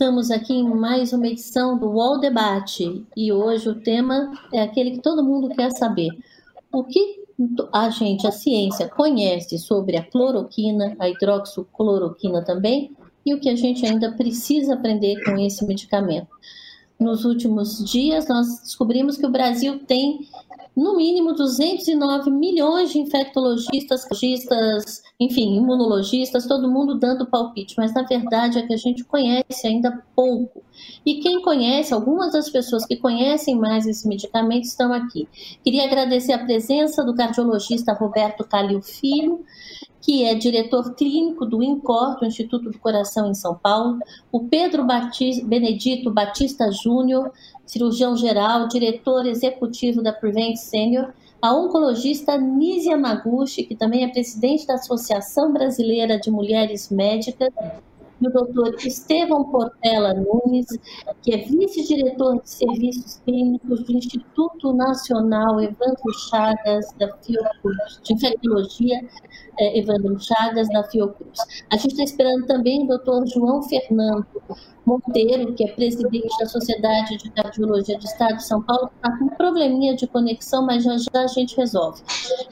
estamos 0.00 0.30
aqui 0.30 0.54
em 0.54 0.66
mais 0.66 1.12
uma 1.12 1.26
edição 1.26 1.76
do 1.76 1.90
UOL 1.90 2.18
Debate 2.18 3.04
e 3.14 3.30
hoje 3.30 3.68
o 3.68 3.82
tema 3.82 4.32
é 4.50 4.62
aquele 4.62 4.92
que 4.92 5.02
todo 5.02 5.22
mundo 5.22 5.54
quer 5.54 5.70
saber. 5.72 6.08
O 6.72 6.82
que 6.82 7.22
a 7.70 7.90
gente, 7.90 8.26
a 8.26 8.32
ciência, 8.32 8.88
conhece 8.88 9.58
sobre 9.58 9.98
a 9.98 10.02
cloroquina, 10.02 10.96
a 10.98 11.06
hidroxicloroquina 11.06 12.42
também, 12.42 12.96
e 13.26 13.34
o 13.34 13.40
que 13.40 13.50
a 13.50 13.54
gente 13.54 13.84
ainda 13.84 14.10
precisa 14.12 14.72
aprender 14.72 15.22
com 15.22 15.36
esse 15.36 15.66
medicamento. 15.66 16.28
Nos 16.98 17.26
últimos 17.26 17.84
dias, 17.84 18.26
nós 18.26 18.62
descobrimos 18.62 19.18
que 19.18 19.26
o 19.26 19.30
Brasil 19.30 19.80
tem 19.80 20.26
no 20.80 20.96
mínimo 20.96 21.34
209 21.34 22.30
milhões 22.30 22.90
de 22.90 22.98
infectologistas, 22.98 25.02
enfim, 25.20 25.56
imunologistas, 25.56 26.46
todo 26.46 26.70
mundo 26.70 26.98
dando 26.98 27.26
palpite, 27.26 27.74
mas 27.76 27.92
na 27.92 28.02
verdade 28.02 28.58
é 28.58 28.66
que 28.66 28.72
a 28.72 28.78
gente 28.78 29.04
conhece 29.04 29.66
ainda 29.66 30.02
pouco. 30.16 30.62
E 31.04 31.16
quem 31.16 31.42
conhece, 31.42 31.92
algumas 31.92 32.32
das 32.32 32.48
pessoas 32.48 32.86
que 32.86 32.96
conhecem 32.96 33.58
mais 33.58 33.86
esse 33.86 34.08
medicamento 34.08 34.64
estão 34.64 34.90
aqui. 34.90 35.28
Queria 35.62 35.84
agradecer 35.84 36.32
a 36.32 36.42
presença 36.42 37.04
do 37.04 37.14
cardiologista 37.14 37.92
Roberto 37.92 38.42
Calil 38.42 38.80
Filho, 38.80 39.44
que 40.00 40.24
é 40.24 40.34
diretor 40.34 40.94
clínico 40.94 41.44
do 41.44 41.62
INCOR, 41.62 42.18
do 42.18 42.24
Instituto 42.24 42.70
do 42.70 42.78
Coração 42.78 43.28
em 43.28 43.34
São 43.34 43.54
Paulo, 43.54 43.98
o 44.32 44.48
Pedro 44.48 44.86
Batista, 44.86 45.46
Benedito 45.46 46.10
Batista 46.10 46.70
Júnior, 46.72 47.30
cirurgião 47.70 48.16
geral, 48.16 48.66
diretor 48.66 49.26
executivo 49.26 50.02
da 50.02 50.12
Prevent 50.12 50.56
Senior, 50.56 51.12
a 51.40 51.54
oncologista 51.54 52.36
Nízia 52.36 52.96
Maguchi, 52.96 53.62
que 53.62 53.76
também 53.76 54.04
é 54.04 54.08
presidente 54.08 54.66
da 54.66 54.74
Associação 54.74 55.52
Brasileira 55.52 56.18
de 56.18 56.30
Mulheres 56.30 56.90
Médicas, 56.90 57.48
e 58.20 58.26
o 58.26 58.30
doutor 58.30 58.74
Estevão 58.84 59.44
Portela 59.44 60.14
Nunes, 60.14 60.66
que 61.22 61.34
é 61.34 61.38
vice-diretor 61.38 62.40
de 62.42 62.50
serviços 62.50 63.20
clínicos 63.24 63.84
do 63.84 63.92
Instituto 63.92 64.72
Nacional 64.72 65.60
Evandro 65.60 66.12
Chagas 66.28 66.92
da 66.98 67.08
Fiocruz, 67.18 68.00
de 68.02 68.14
infectologia 68.14 69.00
é, 69.58 69.78
Evandro 69.78 70.18
Chagas 70.20 70.68
da 70.68 70.84
Fiocruz. 70.84 71.38
A 71.70 71.76
gente 71.76 71.92
está 71.92 72.04
esperando 72.04 72.46
também 72.46 72.84
o 72.84 72.86
doutor 72.86 73.26
João 73.26 73.62
Fernando 73.62 74.26
Monteiro, 74.84 75.54
que 75.54 75.64
é 75.64 75.72
presidente 75.72 76.36
da 76.38 76.46
Sociedade 76.46 77.16
de 77.16 77.30
Cardiologia 77.30 77.98
do 77.98 78.04
Estado 78.04 78.36
de 78.36 78.44
São 78.44 78.62
Paulo, 78.62 78.90
está 78.96 79.16
com 79.16 79.26
um 79.26 79.28
probleminha 79.28 79.94
de 79.94 80.06
conexão, 80.06 80.64
mas 80.64 80.84
já 80.84 80.96
já 80.96 81.22
a 81.22 81.26
gente 81.26 81.56
resolve. 81.56 82.02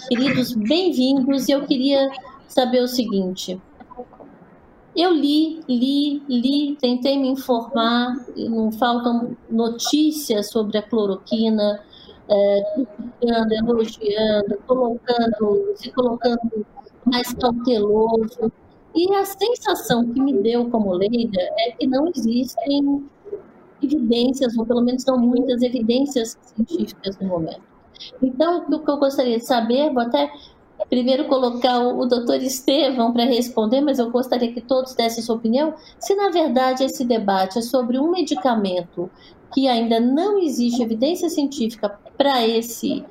Queridos, 0.09 0.55
bem-vindos. 0.55 1.49
Eu 1.49 1.65
queria 1.67 2.11
saber 2.47 2.83
o 2.83 2.89
seguinte: 2.89 3.61
eu 4.99 5.13
li, 5.13 5.61
li, 5.69 6.23
li, 6.29 6.77
tentei 6.81 7.17
me 7.19 7.29
informar, 7.29 8.17
não 8.37 8.73
faltam 8.73 9.37
notícias 9.49 10.51
sobre 10.51 10.79
a 10.79 10.83
cloroquina, 10.83 11.81
é, 12.29 12.63
elogiando, 13.59 14.59
colocando, 14.67 15.73
se 15.77 15.93
colocando 15.93 16.67
mais 17.05 17.33
cauteloso. 17.35 18.53
E 18.95 19.15
a 19.15 19.25
sensação 19.25 20.05
que 20.13 20.21
me 20.21 20.33
deu 20.43 20.69
como 20.69 20.93
leiga 20.93 21.41
é 21.59 21.71
que 21.73 21.87
não 21.87 22.09
existem 22.09 23.07
evidências, 23.81 24.57
ou 24.59 24.67
pelo 24.67 24.83
menos 24.83 25.05
não 25.07 25.17
muitas 25.19 25.63
evidências 25.63 26.37
científicas 26.43 27.17
no 27.21 27.29
momento. 27.29 27.63
Então, 28.21 28.67
o 28.69 28.79
que 28.81 28.91
eu 28.91 28.97
gostaria 28.97 29.39
de 29.39 29.47
saber, 29.47 29.93
vou 29.93 30.03
até 30.03 30.31
primeiro 30.89 31.27
colocar 31.27 31.81
o, 31.81 32.07
doutor 32.07 32.43
Estevão 32.43 33.13
para 33.13 33.25
responder, 33.25 33.81
mas 33.81 33.99
eu 33.99 34.11
gostaria 34.11 34.53
que 34.53 34.61
todos 34.61 34.95
dessem 34.95 35.23
sua 35.23 35.37
opinião, 35.37 35.75
se 35.99 36.15
na 36.15 36.31
verdade 36.31 36.85
esse 36.85 37.05
debate 37.05 37.59
é 37.59 37.63
sobre 37.63 37.99
um 37.99 38.11
medicamento 38.11 39.11
que 39.53 39.69
ainda 39.69 40.01
não 40.01 40.39
existe 40.39 40.83
evidência 40.83 41.29
científica 41.29 41.99
para 42.17 42.47
esse 42.47 43.05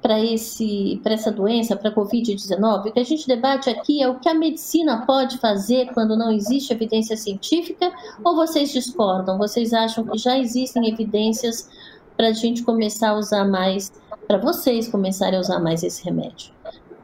para 0.00 0.20
esse 0.20 1.00
para 1.02 1.14
essa 1.14 1.32
doença, 1.32 1.74
para 1.74 1.90
a 1.90 1.94
COVID-19, 1.94 2.88
o 2.88 2.92
que 2.92 3.00
a 3.00 3.04
gente 3.04 3.26
debate 3.26 3.68
aqui 3.68 4.00
é 4.00 4.08
o 4.08 4.18
que 4.18 4.28
a 4.28 4.34
medicina 4.34 5.04
pode 5.04 5.38
fazer 5.38 5.92
quando 5.92 6.16
não 6.16 6.30
existe 6.30 6.72
evidência 6.72 7.16
científica, 7.16 7.92
ou 8.24 8.36
vocês 8.36 8.72
discordam? 8.72 9.36
Vocês 9.38 9.72
acham 9.72 10.04
que 10.04 10.16
já 10.16 10.38
existem 10.38 10.88
evidências 10.88 11.68
para 12.16 12.28
a 12.28 12.32
gente 12.32 12.62
começar 12.62 13.10
a 13.10 13.18
usar 13.18 13.44
mais, 13.44 13.92
para 14.26 14.38
vocês 14.38 14.88
começarem 14.88 15.36
a 15.36 15.40
usar 15.40 15.58
mais 15.58 15.82
esse 15.82 16.04
remédio? 16.04 16.57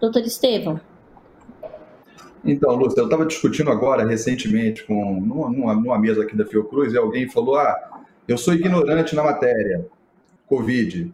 Doutor 0.05 0.23
Estevam. 0.23 0.79
Então, 2.45 2.75
Lúcia, 2.75 3.01
eu 3.01 3.05
estava 3.05 3.25
discutindo 3.25 3.71
agora, 3.71 4.07
recentemente, 4.07 4.85
com, 4.85 5.19
numa, 5.19 5.75
numa, 5.75 5.99
mesa 5.99 6.23
aqui 6.23 6.37
da 6.37 6.45
Fiocruz, 6.45 6.93
e 6.93 6.99
alguém 6.99 7.27
falou: 7.27 7.57
Ah, 7.57 8.03
eu 8.29 8.37
sou 8.37 8.53
ignorante 8.53 9.15
na 9.15 9.23
matéria, 9.23 9.87
Covid. 10.47 11.11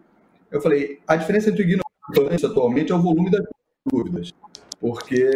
Eu 0.50 0.60
falei: 0.60 0.98
a 1.06 1.14
diferença 1.14 1.50
entre 1.50 1.62
ignorante 1.62 2.44
atualmente 2.44 2.90
é 2.90 2.94
o 2.96 3.00
volume 3.00 3.30
das 3.30 3.44
dúvidas, 3.86 4.32
porque 4.80 5.30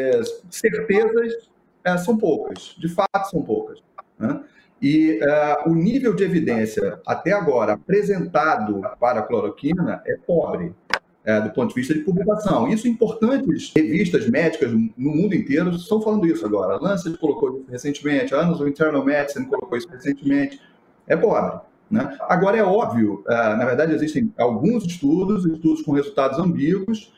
certezas 0.50 1.48
é, 1.84 1.97
são 1.97 2.19
poucas, 2.19 2.75
de 2.76 2.88
fato 2.88 3.31
são 3.31 3.41
poucas. 3.41 3.81
Né? 4.19 4.43
E 4.82 5.20
uh, 5.22 5.70
o 5.70 5.75
nível 5.76 6.12
de 6.12 6.25
evidência 6.25 7.00
até 7.06 7.31
agora 7.31 7.75
apresentado 7.75 8.82
para 8.98 9.20
a 9.20 9.22
cloroquina 9.22 10.03
é 10.04 10.16
pobre 10.16 10.75
é, 11.24 11.40
do 11.40 11.50
ponto 11.50 11.70
de 11.70 11.74
vista 11.74 11.94
de 11.94 12.00
publicação. 12.00 12.68
Isso 12.68 12.86
importantes 12.86 13.72
revistas 13.74 14.28
médicas 14.28 14.72
no 14.72 14.90
mundo 14.96 15.34
inteiro 15.34 15.70
estão 15.70 16.00
falando 16.00 16.26
isso 16.26 16.44
agora. 16.44 16.74
A 16.74 16.80
Lancet 16.80 17.16
colocou 17.18 17.58
isso 17.58 17.70
recentemente, 17.70 18.34
a 18.34 18.40
Annals 18.40 18.60
of 18.60 18.68
Internal 18.68 19.04
Medicine 19.04 19.46
colocou 19.46 19.78
isso 19.78 19.88
recentemente. 19.88 20.60
É 21.06 21.16
pobre. 21.16 21.60
Né? 21.90 22.16
Agora, 22.22 22.56
é 22.56 22.64
óbvio, 22.64 23.24
é, 23.28 23.56
na 23.56 23.64
verdade, 23.64 23.94
existem 23.94 24.32
alguns 24.38 24.84
estudos, 24.84 25.44
estudos 25.44 25.82
com 25.82 25.92
resultados 25.92 26.38
ambíguos, 26.38 27.12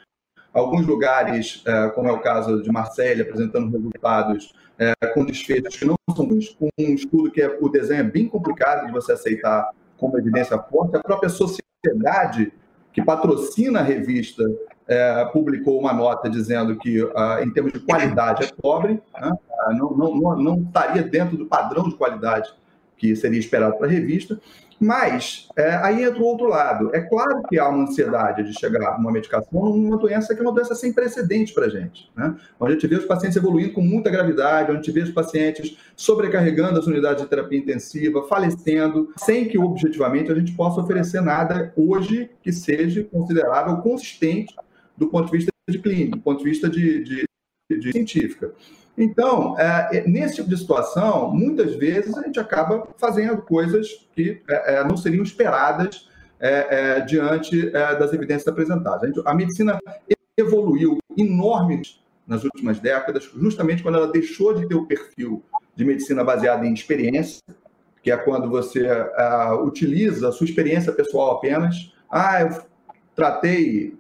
alguns 0.53 0.87
lugares, 0.87 1.63
é, 1.67 1.89
como 1.91 2.09
é 2.09 2.13
o 2.13 2.21
caso 2.21 2.63
de 2.63 2.71
Marseille, 2.71 3.23
apresentando 3.23 3.71
resultados 3.71 4.55
é, 4.79 4.93
com 5.15 5.25
desfechos 5.25 5.77
que 5.77 5.85
não 5.85 5.97
são 6.15 6.29
um 6.29 6.95
estudo 6.95 7.31
que 7.31 7.43
é, 7.43 7.59
o 7.61 7.69
desenho 7.69 8.01
é 8.01 8.05
bem 8.05 8.29
complicado 8.29 8.87
de 8.87 8.93
você 8.93 9.13
aceitar 9.13 9.71
como 9.97 10.19
evidência 10.19 10.59
forte, 10.59 10.97
a 10.97 11.01
própria 11.01 11.31
sociedade 11.31 12.53
que 12.97 13.03
patrocina 13.03 13.81
a 13.81 13.83
revista, 13.83 14.43
é, 14.89 15.23
publicou 15.27 15.79
uma 15.79 15.93
nota 15.93 16.31
dizendo 16.31 16.77
que, 16.77 17.03
uh, 17.03 17.43
em 17.45 17.53
termos 17.53 17.75
de 17.75 17.81
qualidade, 17.81 18.45
é 18.45 18.47
pobre, 18.63 19.03
né? 19.21 19.33
uh, 19.33 19.73
não, 19.75 19.91
não, 19.95 20.37
não 20.37 20.63
estaria 20.63 21.03
dentro 21.03 21.37
do 21.37 21.45
padrão 21.45 21.91
de 21.91 21.95
qualidade 21.95 22.51
que 22.97 23.15
seria 23.15 23.39
esperado 23.39 23.77
para 23.77 23.87
a 23.87 23.91
revista. 23.91 24.41
Mas 24.79 25.49
é, 25.57 25.75
aí 25.77 26.05
entra 26.05 26.21
o 26.21 26.25
outro 26.25 26.47
lado. 26.47 26.95
É 26.95 27.01
claro 27.01 27.43
que 27.49 27.59
há 27.59 27.69
uma 27.69 27.85
ansiedade 27.85 28.43
de 28.45 28.59
chegar 28.59 28.99
uma 28.99 29.11
medicação 29.11 29.75
numa 29.75 29.97
doença 29.97 30.35
que 30.35 30.41
é 30.41 30.43
uma 30.43 30.53
doença 30.53 30.75
sem 30.75 30.93
precedente 30.93 31.55
para 31.55 31.67
a 31.67 31.69
gente. 31.69 32.11
Né? 32.15 32.37
Onde 32.61 32.73
a 32.73 32.75
gente 32.75 32.87
vê 32.87 32.97
os 32.97 33.07
pacientes 33.07 33.37
evoluindo 33.37 33.73
com 33.73 33.81
muita 33.81 34.11
gravidade, 34.11 34.71
onde 34.71 34.81
a 34.81 34.83
gente 34.83 34.93
vê 34.93 35.01
os 35.01 35.11
pacientes 35.11 35.79
sobrecarregando 35.97 36.79
as 36.79 36.87
unidades 36.87 37.23
de 37.23 37.29
terapia 37.29 37.59
intensiva, 37.59 38.27
falecendo, 38.29 39.13
sem 39.17 39.49
que 39.49 39.59
objetivamente 39.59 40.31
a 40.31 40.35
gente 40.35 40.53
possa 40.53 40.81
oferecer 40.81 41.23
nada 41.23 41.73
hoje 41.75 42.31
que 42.43 42.53
seja 42.53 43.03
considerável 43.05 43.79
consistente 43.79 44.55
do 44.97 45.09
ponto 45.09 45.31
de 45.31 45.39
vista 45.39 45.51
de 45.69 45.79
clínico, 45.79 46.17
do 46.17 46.23
ponto 46.23 46.39
de 46.39 46.51
vista 46.51 46.69
de, 46.69 47.03
de, 47.03 47.25
de 47.71 47.93
científica. 47.93 48.53
Então, 48.97 49.59
é, 49.59 49.99
é, 49.99 50.09
nesse 50.09 50.37
tipo 50.37 50.49
de 50.49 50.57
situação, 50.57 51.31
muitas 51.33 51.75
vezes 51.75 52.17
a 52.17 52.23
gente 52.23 52.41
acaba 52.41 52.89
fazendo 52.97 53.43
coisas 53.43 53.89
que 54.15 54.43
é, 54.49 54.83
não 54.85 54.97
seriam 54.97 55.23
esperadas 55.23 56.09
diante 57.09 57.71
das 57.71 58.13
evidências 58.13 58.47
apresentadas. 58.47 59.11
A, 59.25 59.33
medicina 59.33 59.79
evoluiu 60.37 60.99
enormemente 61.17 62.05
nas 62.27 62.45
últimas 62.45 62.79
décadas, 62.79 63.25
justamente 63.35 63.83
quando 63.83 63.95
ela 63.95 64.13
deixou 64.13 64.53
de 64.53 64.69
ter 64.69 64.75
o 64.75 64.85
perfil 64.85 65.43
de 65.75 65.83
medicina 65.83 66.23
baseada 66.23 66.67
em 66.67 66.75
experiência, 66.75 67.43
que 68.03 68.11
é 68.11 68.19
quando 68.19 68.51
você 68.51 68.87
utiliza 69.65 70.29
a 70.29 70.33
sua 70.33 70.45
experiência 70.45 70.93
pessoal 70.93 71.39
apenas. 71.39 71.95
Ah, 72.11 72.43
eu 72.43 72.63
tratei 73.15 73.97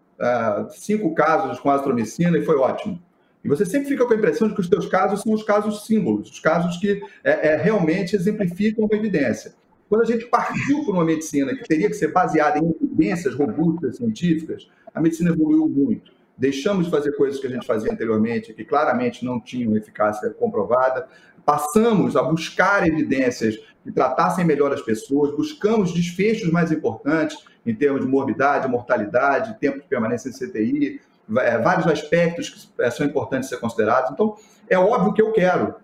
cinco 0.72 1.14
casos 1.14 1.58
com 1.58 1.70
azitromicina 1.70 2.37
e 2.37 2.44
foi 2.44 2.56
ótimo. 2.56 3.00
E 3.46 3.48
você 3.48 3.64
sempre 3.64 3.87
fica 3.87 4.04
com 4.04 4.12
a 4.12 4.16
impressão 4.16 4.48
de 4.48 4.54
que 4.54 4.60
os 4.60 4.66
seus 4.66 4.88
casos 4.88 5.22
são 5.22 5.32
os 5.32 5.44
casos 5.44 5.87
símbolos, 5.87 6.28
os 6.28 6.40
casos 6.40 6.78
que 6.78 7.00
é, 7.22 7.52
é, 7.52 7.56
realmente 7.56 8.16
exemplificam 8.16 8.88
a 8.90 8.96
evidência. 8.96 9.54
Quando 9.88 10.02
a 10.02 10.04
gente 10.04 10.26
partiu 10.26 10.84
para 10.84 10.94
uma 10.94 11.04
medicina 11.04 11.54
que 11.54 11.62
teria 11.62 11.87
que 11.87 11.94
ser 11.94 12.12
baseada 12.12 12.58
em 12.58 12.75
evidências 12.82 13.37
robustas, 13.37 13.98
científicas, 13.98 14.69
a 14.93 15.00
medicina 15.00 15.31
evoluiu 15.31 15.69
muito. 15.69 16.10
Deixamos 16.37 16.87
de 16.87 16.90
fazer 16.90 17.12
coisas 17.12 17.38
que 17.38 17.46
a 17.46 17.50
gente 17.50 17.64
fazia 17.64 17.93
anteriormente, 17.93 18.52
que 18.52 18.64
claramente 18.64 19.25
não 19.25 19.40
tinham 19.40 19.76
eficácia 19.76 20.28
comprovada. 20.31 21.06
Passamos 21.44 22.16
a 22.16 22.25
buscar 22.25 22.84
evidências 22.84 23.60
que 23.84 23.93
tratassem 23.93 24.44
melhor 24.44 24.72
as 24.72 24.82
pessoas, 24.82 25.37
buscamos 25.37 25.94
desfechos 25.94 26.50
mais 26.50 26.72
importantes 26.72 27.38
em 27.64 27.72
termos 27.72 28.00
de 28.00 28.08
morbidade, 28.08 28.66
mortalidade, 28.66 29.56
tempo 29.60 29.78
de 29.78 29.87
permanência 29.87 30.31
em 30.31 30.32
CTI, 30.32 31.00
vários 31.28 31.87
aspectos 31.87 32.50
que 32.50 32.82
é, 32.82 32.90
são 32.90 33.06
importantes 33.06 33.49
ser 33.49 33.58
considerados. 33.58 34.11
Então, 34.11 34.37
é 34.69 34.78
óbvio 34.78 35.12
que 35.12 35.23
eu 35.23 35.32
quero 35.32 35.75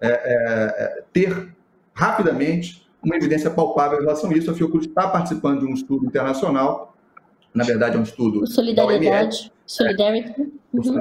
é, 0.00 0.08
é, 0.08 0.14
é, 0.84 1.04
ter 1.12 1.54
rapidamente 1.94 2.88
uma 3.02 3.16
evidência 3.16 3.50
palpável 3.50 3.98
em 3.98 4.02
relação 4.02 4.30
a 4.30 4.34
isso. 4.34 4.50
A 4.50 4.54
Fiocruz 4.54 4.86
está 4.86 5.08
participando 5.08 5.60
de 5.60 5.66
um 5.66 5.74
estudo 5.74 6.06
internacional, 6.06 6.94
na 7.54 7.64
verdade 7.64 7.96
é 7.96 7.98
um 7.98 8.04
estudo... 8.04 8.46
Solidariedade, 8.46 9.52
Solidarity. 9.66 10.52
Uhum. 10.72 11.00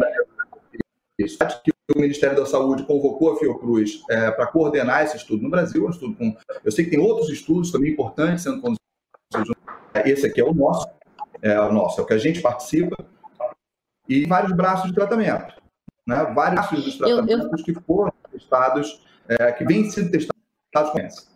Que 1.18 1.72
o 1.96 2.00
Ministério 2.00 2.36
da 2.36 2.46
Saúde 2.46 2.84
convocou 2.84 3.34
a 3.34 3.38
Fiocruz 3.38 4.02
é, 4.10 4.32
para 4.32 4.48
coordenar 4.48 5.04
esse 5.04 5.18
estudo 5.18 5.44
no 5.44 5.50
Brasil, 5.50 5.84
é 5.86 5.88
um 5.88 5.92
estudo 5.92 6.16
com... 6.16 6.36
Eu 6.64 6.72
sei 6.72 6.86
que 6.86 6.92
tem 6.92 7.00
outros 7.00 7.30
estudos 7.30 7.72
também 7.72 7.92
importantes 7.92 8.44
sendo 8.44 8.60
conduzidos. 8.60 9.56
Esse 10.06 10.26
aqui 10.26 10.42
é 10.42 10.44
o 10.44 10.54
nosso, 10.54 10.88
é 11.42 11.60
o 11.60 11.72
nosso, 11.72 12.00
é 12.00 12.04
o 12.04 12.08
que 12.08 12.14
a 12.14 12.18
gente 12.18 12.42
participa, 12.42 12.96
e 14.12 14.26
vários 14.26 14.52
braços 14.52 14.90
de 14.90 14.94
tratamento. 14.94 15.54
Né? 16.06 16.16
Vários 16.36 16.68
braços 16.68 16.84
de 16.84 16.98
tratamentos 16.98 17.46
eu, 17.46 17.58
eu... 17.58 17.64
que 17.64 17.74
foram 17.74 18.12
testados, 18.32 19.02
é, 19.30 19.52
que 19.54 19.64
vêm 19.64 19.90
sendo 19.90 20.12
testados 20.12 20.92
com 20.92 21.00
essa. 21.00 21.32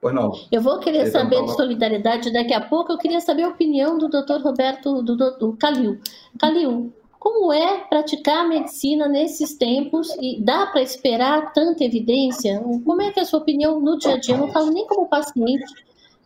Pois 0.00 0.14
não. 0.14 0.32
Eu 0.50 0.62
vou 0.62 0.78
querer 0.78 1.00
Ele 1.00 1.10
saber 1.10 1.44
de 1.44 1.54
solidariedade 1.54 2.32
daqui 2.32 2.54
a 2.54 2.60
pouco. 2.60 2.92
Eu 2.92 2.98
queria 2.98 3.20
saber 3.20 3.42
a 3.42 3.48
opinião 3.48 3.98
do 3.98 4.08
Dr. 4.08 4.40
Roberto, 4.42 5.02
do, 5.02 5.16
do, 5.16 5.38
do 5.38 5.56
Calil. 5.56 6.00
Calil, 6.38 6.92
como 7.18 7.52
é 7.52 7.80
praticar 7.88 8.48
medicina 8.48 9.08
nesses 9.08 9.54
tempos 9.58 10.16
e 10.20 10.40
dá 10.40 10.66
para 10.66 10.82
esperar 10.82 11.52
tanta 11.52 11.84
evidência? 11.84 12.62
Como 12.84 13.02
é 13.02 13.10
que 13.10 13.18
é 13.18 13.22
a 13.22 13.26
sua 13.26 13.40
opinião 13.40 13.80
no 13.80 13.98
dia 13.98 14.14
a 14.14 14.20
dia? 14.20 14.34
Eu 14.34 14.38
não 14.38 14.52
falo 14.52 14.70
nem 14.70 14.86
como 14.86 15.08
paciente, 15.08 15.66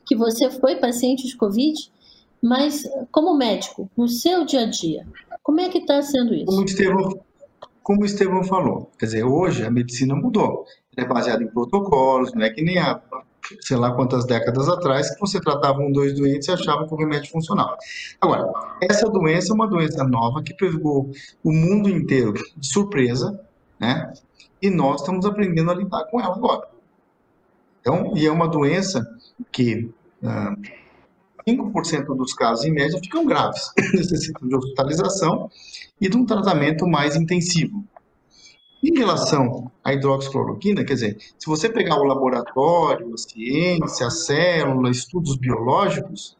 que 0.04 0.14
você 0.14 0.50
foi 0.50 0.76
paciente 0.76 1.26
de 1.26 1.36
Covid, 1.36 1.90
mas 2.42 2.82
como 3.10 3.34
médico, 3.34 3.90
no 3.96 4.06
seu 4.06 4.44
dia 4.44 4.62
a 4.62 4.66
dia. 4.66 5.06
Como 5.42 5.60
é 5.60 5.68
que 5.68 5.78
está 5.78 6.00
sendo 6.02 6.34
isso? 6.34 6.46
Como 6.46 6.60
o, 6.60 6.64
Estevão, 6.64 7.20
como 7.82 8.02
o 8.02 8.04
Estevão 8.04 8.44
falou, 8.44 8.90
quer 8.98 9.06
dizer, 9.06 9.24
hoje 9.24 9.64
a 9.64 9.70
medicina 9.70 10.14
mudou. 10.14 10.64
é 10.96 11.04
baseada 11.04 11.42
em 11.42 11.48
protocolos, 11.48 12.32
não 12.32 12.42
é 12.42 12.50
que 12.50 12.62
nem 12.62 12.78
há, 12.78 13.00
sei 13.60 13.76
lá 13.76 13.92
quantas 13.92 14.24
décadas 14.24 14.68
atrás, 14.68 15.12
que 15.12 15.20
você 15.20 15.40
tratava 15.40 15.80
um, 15.80 15.90
dois 15.90 16.14
doentes 16.14 16.48
e 16.48 16.52
achava 16.52 16.86
que 16.86 16.94
o 16.94 16.96
remédio 16.96 17.30
funcionava. 17.30 17.76
Agora, 18.20 18.52
essa 18.80 19.08
doença 19.08 19.52
é 19.52 19.54
uma 19.54 19.66
doença 19.66 20.04
nova 20.04 20.42
que 20.42 20.54
pegou 20.54 21.10
o 21.42 21.52
mundo 21.52 21.88
inteiro 21.88 22.34
de 22.56 22.66
surpresa, 22.66 23.40
né? 23.80 24.12
E 24.60 24.70
nós 24.70 25.00
estamos 25.00 25.26
aprendendo 25.26 25.72
a 25.72 25.74
lidar 25.74 26.04
com 26.04 26.20
ela 26.20 26.36
agora. 26.36 26.68
Então, 27.80 28.12
e 28.16 28.24
é 28.24 28.30
uma 28.30 28.46
doença 28.46 29.04
que 29.50 29.90
ah, 30.22 30.54
5% 31.46 32.16
dos 32.16 32.34
casos, 32.34 32.64
em 32.64 32.72
média, 32.72 32.98
ficam 32.98 33.24
graves, 33.24 33.70
necessitam 33.94 34.48
de 34.48 34.54
hospitalização 34.54 35.50
e 36.00 36.08
de 36.08 36.16
um 36.16 36.24
tratamento 36.24 36.86
mais 36.86 37.16
intensivo. 37.16 37.84
Em 38.82 38.98
relação 38.98 39.70
à 39.84 39.92
hidroxicloroquina, 39.92 40.84
quer 40.84 40.94
dizer, 40.94 41.16
se 41.38 41.46
você 41.46 41.68
pegar 41.68 41.96
o 42.00 42.04
laboratório, 42.04 43.14
a 43.14 43.16
ciência, 43.16 44.08
a 44.08 44.10
célula, 44.10 44.90
estudos 44.90 45.36
biológicos, 45.36 46.36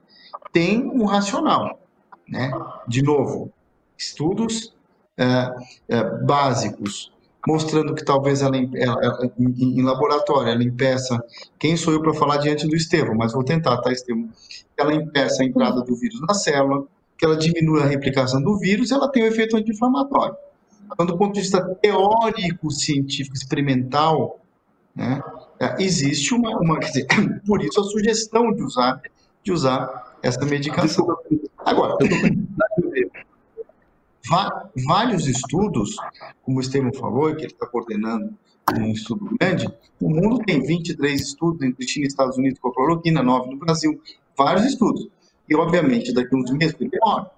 tem 0.53 0.85
um 0.85 1.05
racional, 1.05 1.81
né? 2.29 2.51
De 2.89 3.01
novo, 3.01 3.53
estudos 3.97 4.75
é, 5.17 5.55
é, 5.89 6.05
básicos 6.25 7.12
mostrando 7.47 7.95
que 7.95 8.05
talvez 8.05 8.41
ela, 8.41 8.57
ela, 8.57 9.05
ela 9.05 9.33
em, 9.39 9.79
em, 9.79 9.83
laboratório 9.83 10.53
ela 10.53 10.63
impeça. 10.63 11.23
Quem 11.59 11.77
sou 11.77 11.93
eu 11.93 12.01
para 12.01 12.15
falar 12.15 12.37
diante 12.39 12.67
do 12.67 12.77
Estevão? 12.77 13.15
Mas 13.17 13.33
vou 13.33 13.45
tentar, 13.45 13.79
tá, 13.79 13.93
Estevão? 13.93 14.29
Ela 14.77 14.95
impeça 14.95 15.43
a 15.43 15.47
entrada 15.47 15.83
do 15.83 15.95
vírus 15.97 16.21
na 16.27 16.35
célula, 16.35 16.85
que 17.19 17.25
ela 17.25 17.37
diminui 17.37 17.83
a 17.83 17.87
replicação 17.87 18.43
do 18.43 18.59
vírus, 18.59 18.91
ela 18.91 19.09
tem 19.09 19.25
um 19.25 19.27
efeito 19.27 19.57
anti-inflamatório. 19.57 20.37
Então, 20.93 21.07
do 21.07 21.17
ponto 21.17 21.35
de 21.35 21.41
vista 21.41 21.63
teórico, 21.81 22.71
científico, 22.71 23.35
experimental, 23.35 24.41
né, 24.95 25.23
é, 25.59 25.83
existe 25.83 26.35
uma, 26.35 26.51
uma 26.59 26.79
quer 26.79 26.89
dizer, 26.89 27.07
por 27.47 27.63
isso 27.63 27.81
a 27.81 27.85
sugestão 27.85 28.53
de 28.53 28.63
usar, 28.63 29.01
de 29.43 29.53
usar 29.53 30.17
essa 30.23 30.45
medicação. 30.45 31.07
Agora, 31.59 31.97
vários 34.87 35.27
estudos, 35.27 35.97
como 36.43 36.59
o 36.59 36.61
Estevam 36.61 36.93
falou, 36.93 37.35
que 37.35 37.43
ele 37.43 37.53
está 37.53 37.67
coordenando 37.67 38.37
um 38.79 38.93
estudo 38.93 39.29
grande, 39.39 39.67
o 40.01 40.09
mundo 40.09 40.39
tem 40.45 40.63
23 40.63 41.21
estudos 41.21 41.63
entre 41.63 41.87
China 41.87 42.05
e 42.05 42.09
Estados 42.09 42.37
Unidos 42.37 42.59
com 42.59 42.69
a 42.69 42.75
cloroquina, 42.75 43.23
9 43.23 43.51
no 43.51 43.59
Brasil, 43.59 44.01
vários 44.37 44.65
estudos. 44.67 45.09
E, 45.49 45.55
obviamente, 45.55 46.13
daqui 46.13 46.35
a 46.35 46.39
uns 46.39 46.51
meses 46.53 46.75
demora. 46.75 47.31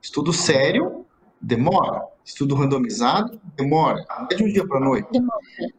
Estudo 0.00 0.32
sério, 0.32 1.04
demora. 1.40 2.02
Estudo 2.24 2.54
randomizado, 2.54 3.40
demora. 3.56 4.04
É 4.30 4.34
de 4.34 4.44
um 4.44 4.52
dia 4.52 4.66
para 4.66 4.78
a 4.78 4.80
noite. 4.80 5.08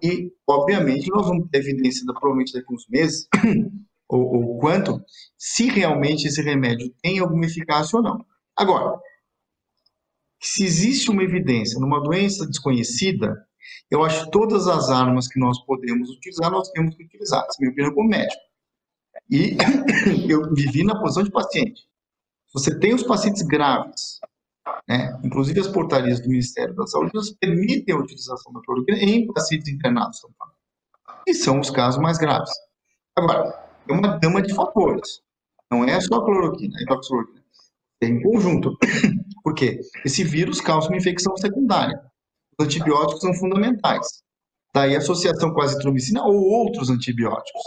E, 0.02 0.32
obviamente, 0.48 1.10
nós 1.10 1.28
vamos 1.28 1.48
ter 1.50 1.60
evidência, 1.60 2.06
da, 2.06 2.14
provavelmente 2.14 2.54
daqui 2.54 2.68
a 2.72 2.76
uns 2.76 2.88
meses, 2.90 3.28
ou, 4.08 4.22
ou 4.22 4.60
quanto, 4.60 5.02
se 5.38 5.68
realmente 5.68 6.28
esse 6.28 6.42
remédio 6.42 6.94
tem 7.02 7.20
alguma 7.20 7.46
eficácia 7.46 7.98
ou 7.98 8.04
não. 8.04 8.26
Agora, 8.56 9.00
se 10.40 10.64
existe 10.64 11.12
uma 11.12 11.24
evidência 11.24 11.80
numa 11.80 12.02
doença 12.02 12.46
desconhecida, 12.46 13.46
eu 13.92 14.04
acho 14.04 14.26
que 14.26 14.32
todas 14.32 14.68
as 14.68 14.90
armas 14.90 15.28
que 15.28 15.40
nós 15.40 15.60
podemos 15.66 16.10
utilizar, 16.10 16.50
nós 16.52 16.70
temos 16.70 16.96
que 16.96 17.04
utilizar. 17.04 17.46
Essa 17.48 17.58
é 17.58 17.58
a 17.58 17.62
minha 17.62 17.72
opinião 17.72 17.94
como 17.94 18.10
médico. 18.10 18.42
E 19.30 19.58
eu 20.30 20.54
vivi 20.54 20.84
na 20.84 21.00
posição 21.00 21.24
de 21.24 21.32
paciente. 21.32 21.88
Você 22.54 22.78
tem 22.80 22.94
os 22.94 23.04
pacientes 23.04 23.42
graves, 23.44 24.20
né? 24.88 25.20
inclusive 25.24 25.60
as 25.60 25.68
portarias 25.68 26.20
do 26.20 26.30
Ministério 26.30 26.76
da 26.76 26.88
Saúde, 26.88 27.12
elas 27.14 27.32
permitem 27.32 27.94
a 27.94 28.00
utilização 28.00 28.52
da 28.54 28.62
cloroquina 28.62 28.98
em 28.98 29.28
pacientes 29.28 29.68
internados. 29.68 30.22
E 31.28 31.34
são 31.34 31.60
os 31.60 31.70
casos 31.70 32.02
mais 32.02 32.18
graves. 32.18 32.52
Agora, 33.16 33.70
é 33.88 33.94
uma 33.94 34.18
gama 34.18 34.42
de 34.42 34.54
fatores. 34.54 35.22
Não 35.72 35.84
é 35.84 36.00
só 36.02 36.16
a 36.16 36.26
cloroquina, 36.26 36.76
a 36.80 36.82
hidroxicloroquina. 36.82 37.39
Um 38.02 38.22
conjunto. 38.22 38.78
Por 39.44 39.54
quê? 39.54 39.80
Esse 40.06 40.24
vírus 40.24 40.62
causa 40.62 40.88
uma 40.88 40.98
infecção 40.98 41.36
secundária. 41.38 42.00
Os 42.58 42.66
antibióticos 42.66 43.22
são 43.22 43.34
fundamentais. 43.34 44.24
Daí 44.74 44.96
a 44.96 45.00
associação 45.00 45.54
com 45.54 45.62
a 45.62 45.66
azitromicina 45.66 46.24
ou 46.24 46.36
outros 46.36 46.90
antibióticos. 46.90 47.62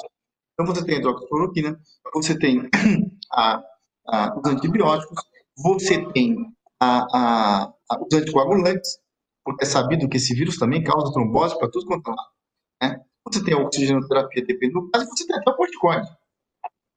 Então 0.54 0.66
você 0.66 0.84
tem 0.84 0.96
a 0.96 0.98
hidroxicloroquina, 0.98 1.78
você 2.14 2.38
tem 2.38 2.68
a, 3.32 3.62
a, 4.06 4.38
os 4.38 4.50
antibióticos, 4.50 5.22
você 5.56 6.04
tem 6.12 6.36
a, 6.80 7.72
os 8.00 8.14
anticoagulantes, 8.14 8.98
porque 9.44 9.64
é 9.64 9.66
sabido 9.66 10.08
que 10.08 10.16
esse 10.16 10.34
vírus 10.34 10.58
também 10.58 10.82
causa 10.82 11.12
trombose 11.12 11.58
para 11.58 11.70
tudo 11.70 11.86
quanto 11.86 12.10
é 12.10 12.14
lado. 12.14 12.30
Né? 12.82 13.04
Você 13.26 13.44
tem 13.44 13.54
a 13.54 13.58
oxigenoterapia, 13.58 14.44
dependendo 14.44 14.80
do 14.80 14.90
caso, 14.90 15.06
você 15.06 15.26
tem 15.26 15.36
até 15.36 15.50
o 15.50 15.56
corticoide. 15.56 16.08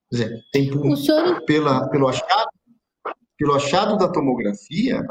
Quer 0.10 0.16
dizer, 0.18 0.42
tem 0.52 0.72
por, 0.72 0.96
senhor... 0.98 1.44
pela, 1.46 1.90
pelo 1.90 2.08
achado 2.08 2.50
pelo 3.38 3.54
achado 3.54 3.98
da 3.98 4.12
tomografia, 4.12 5.04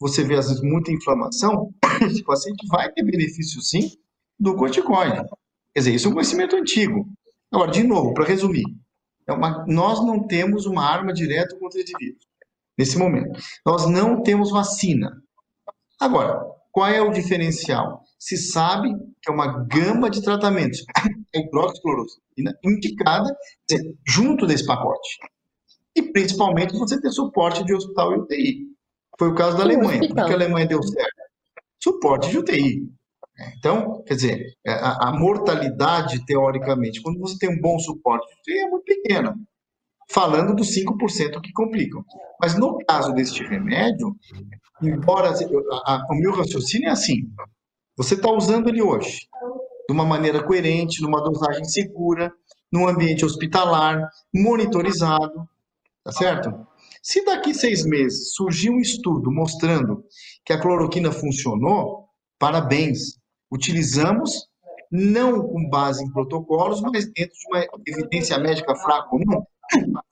você 0.00 0.22
vê 0.22 0.36
às 0.36 0.48
vezes 0.48 0.62
muita 0.62 0.92
inflamação, 0.92 1.72
esse 2.06 2.22
paciente 2.22 2.66
vai 2.68 2.90
ter 2.92 3.02
benefício 3.02 3.60
sim 3.60 3.90
do 4.38 4.56
corticoide. 4.56 5.22
Quer 5.74 5.80
dizer, 5.80 5.94
isso 5.94 6.08
é 6.08 6.10
um 6.10 6.14
conhecimento 6.14 6.56
antigo. 6.56 7.06
Agora, 7.52 7.70
de 7.70 7.82
novo, 7.82 8.14
para 8.14 8.24
resumir, 8.24 8.64
é 9.26 9.32
uma, 9.32 9.64
nós 9.66 10.04
não 10.04 10.26
temos 10.26 10.66
uma 10.66 10.84
arma 10.84 11.12
direta 11.12 11.56
contra 11.58 11.80
esse 11.80 11.92
vírus, 11.98 12.24
nesse 12.78 12.98
momento. 12.98 13.40
Nós 13.64 13.88
não 13.88 14.22
temos 14.22 14.50
vacina. 14.50 15.10
Agora, 16.00 16.40
qual 16.70 16.88
é 16.88 17.00
o 17.00 17.12
diferencial? 17.12 18.02
Se 18.18 18.36
sabe 18.36 18.94
que 19.22 19.30
é 19.30 19.32
uma 19.32 19.64
gama 19.66 20.10
de 20.10 20.22
tratamentos, 20.22 20.84
a 20.96 21.38
hidroxicloroquina 21.38 22.52
indicada 22.64 23.34
junto 24.06 24.46
desse 24.46 24.66
pacote 24.66 25.18
e 25.96 26.02
principalmente 26.02 26.76
você 26.76 27.00
ter 27.00 27.10
suporte 27.10 27.64
de 27.64 27.74
hospital 27.74 28.12
e 28.12 28.18
UTI. 28.18 28.58
Foi 29.18 29.28
o 29.28 29.34
caso 29.34 29.56
da 29.56 29.62
Alemanha. 29.62 30.00
Por 30.00 30.14
que 30.14 30.20
a 30.20 30.34
Alemanha 30.34 30.66
deu 30.66 30.82
certo? 30.82 31.22
Suporte 31.80 32.30
de 32.30 32.38
UTI. 32.38 32.82
Então, 33.58 34.02
quer 34.04 34.14
dizer, 34.14 34.46
é, 34.64 34.72
a, 34.72 35.08
a, 35.08 35.18
mortalidade, 35.18 36.24
teoricamente, 36.24 37.02
quando 37.02 37.18
você 37.18 37.36
tem 37.38 37.50
um 37.50 37.60
bom 37.60 37.78
suporte 37.78 38.26
de 38.26 38.52
UTI, 38.52 38.58
é 38.60 38.70
muito 38.70 38.84
pequena. 38.84 39.34
Falando 40.10 40.54
dos 40.54 40.68
5% 40.68 41.40
que 41.40 41.52
complicam. 41.52 42.04
Mas 42.40 42.56
no 42.56 42.78
caso 42.86 43.12
deste 43.12 43.42
remédio, 43.42 44.14
embora 44.82 45.30
a, 45.30 45.94
a, 45.94 46.06
o 46.10 46.14
meu 46.14 46.32
raciocínio 46.32 46.88
é 46.88 46.92
assim: 46.92 47.22
você 47.96 48.14
está 48.14 48.30
usando 48.30 48.68
ele 48.68 48.82
hoje 48.82 49.26
de 49.88 49.92
uma 49.92 50.04
maneira 50.04 50.42
coerente, 50.42 51.02
numa 51.02 51.22
dosagem 51.22 51.64
segura, 51.64 52.32
num 52.72 52.88
ambiente 52.88 53.24
hospitalar, 53.24 54.08
monitorizado, 54.34 55.48
Tá 56.04 56.12
certo? 56.12 56.66
Se 57.02 57.24
daqui 57.24 57.54
seis 57.54 57.84
meses 57.84 58.34
surgir 58.34 58.70
um 58.70 58.78
estudo 58.78 59.30
mostrando 59.32 60.04
que 60.44 60.52
a 60.52 60.60
cloroquina 60.60 61.10
funcionou, 61.10 62.08
parabéns. 62.38 63.18
Utilizamos 63.50 64.48
não 64.90 65.40
com 65.48 65.68
base 65.68 66.04
em 66.04 66.12
protocolos, 66.12 66.80
mas 66.82 67.06
dentro 67.12 67.34
de 67.34 67.46
uma 67.48 67.66
evidência 67.86 68.38
médica 68.38 68.74
fraca 68.76 69.08
ou 69.12 69.20
não, 69.24 69.46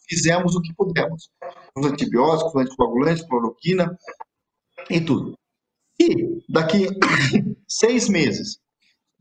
fizemos 0.08 0.56
o 0.56 0.62
que 0.62 0.75
pudemos. 0.75 1.30
Os 1.76 1.87
antibióticos, 1.87 2.56
anticoagulantes, 2.56 3.26
cloroquina 3.26 3.96
e 4.88 5.00
tudo. 5.00 5.38
E 6.00 6.42
daqui 6.49 6.88
seis 7.68 8.08
meses 8.08 8.62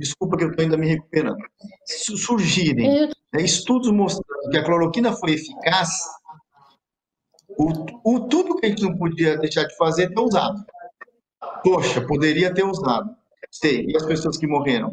desculpa 0.02 0.36
que 0.36 0.44
eu 0.44 0.50
estou 0.50 0.64
ainda 0.64 0.78
me 0.78 0.88
recuperando, 0.88 1.38
surgirem 1.86 3.08
né, 3.34 3.42
estudos 3.42 3.92
mostrando 3.92 4.50
que 4.50 4.58
a 4.58 4.64
cloroquina 4.64 5.14
foi 5.14 5.34
eficaz, 5.34 5.90
o, 7.58 8.16
o, 8.16 8.20
tudo 8.28 8.56
que 8.58 8.66
a 8.66 8.70
gente 8.70 8.84
não 8.84 8.98
podia 8.98 9.38
deixar 9.38 9.66
de 9.66 9.76
fazer 9.76 10.04
é 10.04 10.10
ter 10.10 10.20
usado. 10.20 10.64
Poxa, 11.64 12.02
poderia 12.02 12.54
ter 12.54 12.64
usado. 12.64 13.10
Sei, 13.50 13.86
e 13.88 13.96
as 13.96 14.06
pessoas 14.06 14.38
que 14.38 14.48
morreram? 14.48 14.92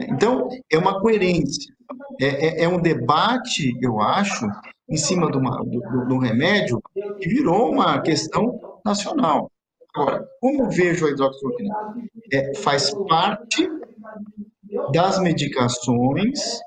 Então, 0.00 0.48
é 0.70 0.76
uma 0.76 1.00
coerência. 1.00 1.74
É, 2.20 2.26
é, 2.26 2.64
é 2.64 2.68
um 2.68 2.80
debate, 2.80 3.76
eu 3.80 4.00
acho, 4.00 4.46
em 4.88 4.96
cima 4.96 5.30
de, 5.30 5.38
uma, 5.38 5.56
do, 5.64 6.06
do 6.06 6.18
remédio 6.18 6.82
que 7.20 7.28
virou 7.28 7.72
uma 7.72 8.00
questão 8.00 8.60
nacional. 8.84 9.50
Agora, 9.94 10.26
como 10.40 10.68
vejo 10.68 11.06
a 11.06 11.10
hidroxicloroquina? 11.10 11.74
É, 12.32 12.54
faz 12.56 12.92
parte 13.08 13.68
das 14.92 15.18
medicações 15.20 16.60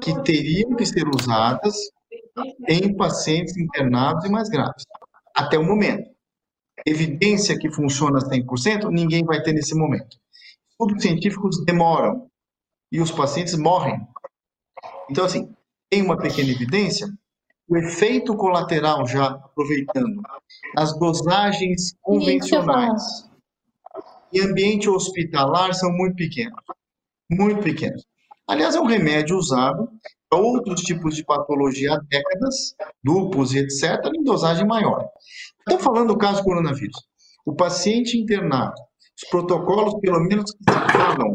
que 0.00 0.22
teriam 0.22 0.74
que 0.74 0.86
ser 0.86 1.06
usadas 1.08 1.74
em 2.68 2.96
pacientes 2.96 3.56
internados 3.56 4.24
e 4.24 4.30
mais 4.30 4.48
graves, 4.48 4.84
até 5.34 5.58
o 5.58 5.64
momento. 5.64 6.10
Evidência 6.86 7.58
que 7.58 7.70
funciona 7.70 8.18
100%, 8.18 8.90
ninguém 8.90 9.24
vai 9.24 9.42
ter 9.42 9.52
nesse 9.52 9.74
momento. 9.74 10.16
Estudos 10.70 11.02
científicos 11.02 11.64
demoram 11.64 12.28
e 12.90 13.00
os 13.00 13.10
pacientes 13.10 13.56
morrem. 13.56 14.00
Então, 15.10 15.24
assim, 15.24 15.54
tem 15.90 16.02
uma 16.02 16.16
pequena 16.16 16.50
evidência, 16.50 17.06
o 17.68 17.76
efeito 17.76 18.36
colateral, 18.36 19.06
já 19.06 19.26
aproveitando, 19.26 20.20
as 20.76 20.98
dosagens 20.98 21.94
convencionais 22.00 23.30
em 24.32 24.40
ambiente 24.40 24.88
hospitalar 24.88 25.74
são 25.74 25.92
muito 25.92 26.16
pequenos. 26.16 26.58
Muito 27.30 27.62
pequenos. 27.62 28.04
Aliás, 28.48 28.74
é 28.74 28.80
um 28.80 28.86
remédio 28.86 29.36
usado 29.36 29.88
outros 30.32 30.80
tipos 30.82 31.14
de 31.14 31.24
patologia 31.24 31.94
há 31.94 32.00
décadas, 32.08 32.74
lupus 33.04 33.52
e 33.52 33.58
etc., 33.58 34.00
em 34.14 34.22
dosagem 34.22 34.66
maior. 34.66 35.08
Estou 35.60 35.78
falando 35.78 36.08
do 36.08 36.18
caso 36.18 36.42
coronavírus. 36.42 36.96
O 37.44 37.54
paciente 37.54 38.18
internado, 38.18 38.74
os 39.16 39.28
protocolos, 39.28 40.00
pelo 40.00 40.20
menos, 40.20 40.50
que 40.52 40.72
se 40.72 40.92
falam, 40.92 41.34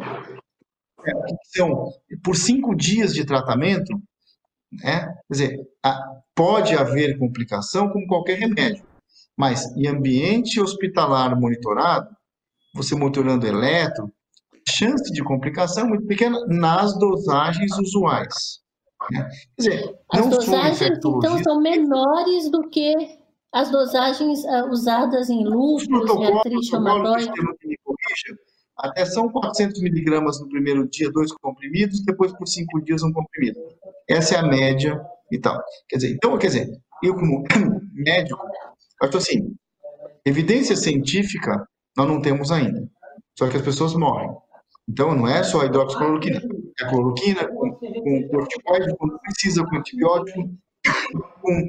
é, 1.05 1.11
são 1.55 1.91
por 2.23 2.35
cinco 2.35 2.75
dias 2.75 3.13
de 3.13 3.25
tratamento, 3.25 3.93
né? 4.71 5.05
quer 5.05 5.23
dizer, 5.29 5.59
pode 6.35 6.75
haver 6.75 7.17
complicação 7.17 7.89
como 7.89 8.07
qualquer 8.07 8.37
remédio, 8.37 8.85
mas 9.37 9.65
em 9.77 9.87
ambiente 9.87 10.59
hospitalar 10.59 11.39
monitorado, 11.39 12.09
você 12.73 12.95
monitorando 12.95 13.47
eletro, 13.47 14.11
chance 14.67 15.11
de 15.11 15.23
complicação 15.23 15.85
é 15.85 15.87
muito 15.87 16.05
pequena 16.05 16.45
nas 16.47 16.97
dosagens 16.97 17.77
usuais. 17.77 18.59
Né? 19.11 19.29
Dizer, 19.57 19.95
as 20.11 20.29
dosagens, 20.29 20.81
então, 20.81 21.43
são 21.43 21.61
menores 21.61 22.49
do 22.49 22.69
que 22.69 22.93
as 23.53 23.71
dosagens 23.71 24.43
uh, 24.43 24.69
usadas 24.69 25.29
em 25.29 25.45
lúpus 25.45 25.87
artrite 26.21 26.71
reumatoide? 26.71 27.31
Até 28.77 29.05
são 29.05 29.29
400 29.29 29.81
miligramas 29.81 30.39
no 30.39 30.47
primeiro 30.49 30.87
dia, 30.87 31.11
dois 31.11 31.31
comprimidos, 31.31 32.03
depois 32.05 32.31
por 32.33 32.47
cinco 32.47 32.79
dias 32.81 33.01
um 33.01 33.11
comprimido. 33.11 33.59
Essa 34.07 34.35
é 34.35 34.37
a 34.37 34.43
média 34.43 35.01
e 35.31 35.39
tal. 35.39 35.59
Quer 35.89 35.97
dizer, 35.97 36.13
então, 36.13 36.37
quer 36.37 36.47
dizer, 36.47 36.69
eu 37.03 37.15
como 37.15 37.43
médico, 37.93 38.45
acho 39.01 39.17
assim, 39.17 39.55
evidência 40.25 40.75
científica 40.75 41.67
nós 41.95 42.07
não 42.07 42.21
temos 42.21 42.51
ainda. 42.51 42.87
Só 43.37 43.47
que 43.47 43.57
as 43.57 43.63
pessoas 43.63 43.95
morrem. 43.95 44.29
Então, 44.87 45.15
não 45.15 45.27
é 45.27 45.43
só 45.43 45.61
a 45.61 45.65
hidroxicloroquina. 45.65 46.39
A 46.81 46.89
cloroquina 46.89 47.47
com, 47.47 47.71
com 47.71 48.27
corticoide, 48.29 48.95
quando 48.97 49.19
precisa 49.19 49.65
com 49.65 49.77
antibiótico, 49.77 50.51
com, 51.41 51.67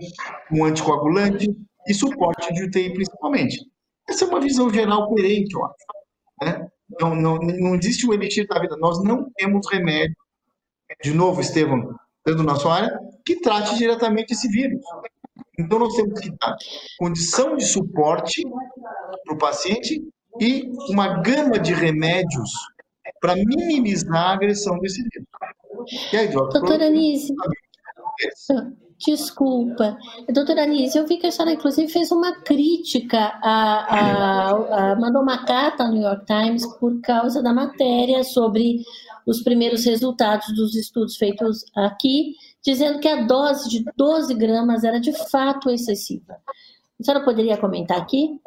com 0.48 0.64
anticoagulante 0.64 1.48
e 1.86 1.94
suporte 1.94 2.52
de 2.52 2.64
UTI 2.64 2.92
principalmente. 2.92 3.58
Essa 4.08 4.24
é 4.24 4.28
uma 4.28 4.40
visão 4.40 4.70
geral 4.70 5.08
coerente, 5.08 5.54
eu 5.54 5.64
acho. 5.64 5.74
Né? 6.42 6.68
Não, 7.00 7.14
não, 7.14 7.36
não 7.36 7.74
existe 7.74 8.06
o 8.06 8.14
elixir 8.14 8.46
da 8.46 8.58
vida. 8.58 8.76
Nós 8.78 9.02
não 9.02 9.30
temos 9.36 9.66
remédio, 9.70 10.16
de 11.02 11.12
novo, 11.12 11.40
Estevam, 11.40 11.94
dentro 12.24 12.44
da 12.44 12.52
nossa 12.52 12.68
área, 12.70 12.98
que 13.24 13.40
trate 13.40 13.76
diretamente 13.76 14.32
esse 14.32 14.48
vírus. 14.48 14.80
Então, 15.58 15.78
nós 15.78 15.94
temos 15.94 16.20
que 16.20 16.30
dar 16.30 16.56
condição 16.98 17.56
de 17.56 17.64
suporte 17.66 18.42
para 19.24 19.34
o 19.34 19.38
paciente 19.38 20.02
e 20.40 20.70
uma 20.90 21.20
gama 21.20 21.58
de 21.58 21.74
remédios 21.74 22.50
para 23.20 23.34
minimizar 23.34 24.16
a 24.16 24.32
agressão 24.32 24.78
desse 24.78 25.02
vírus. 25.02 25.28
E 26.12 26.16
aí, 26.16 26.28
Doutora 26.28 26.86
Anise, 26.86 27.34
desculpa. 28.98 29.96
Doutora 30.32 30.62
Anise, 30.62 30.98
eu 30.98 31.06
vi 31.06 31.18
que 31.18 31.26
a 31.26 31.30
senhora, 31.30 31.54
inclusive, 31.54 31.90
fez 31.90 32.10
uma 32.10 32.40
crítica, 32.42 33.18
a, 33.42 33.94
a, 33.94 34.50
a, 34.92 34.96
mandou 34.96 35.22
uma 35.22 35.44
carta 35.44 35.84
ao 35.84 35.92
New 35.92 36.02
York 36.02 36.26
Times 36.26 36.66
por 36.78 37.00
causa 37.00 37.42
da 37.42 37.52
matéria 37.52 38.24
sobre 38.24 38.82
os 39.26 39.42
primeiros 39.42 39.84
resultados 39.84 40.54
dos 40.54 40.74
estudos 40.74 41.16
feitos 41.16 41.64
aqui, 41.76 42.34
dizendo 42.62 42.98
que 42.98 43.08
a 43.08 43.22
dose 43.22 43.68
de 43.68 43.84
12 43.96 44.34
gramas 44.34 44.84
era 44.84 44.98
de 44.98 45.12
fato 45.30 45.70
excessiva. 45.70 46.36
A 46.98 47.04
senhora 47.04 47.24
poderia 47.24 47.56
comentar 47.56 47.98
aqui? 47.98 48.40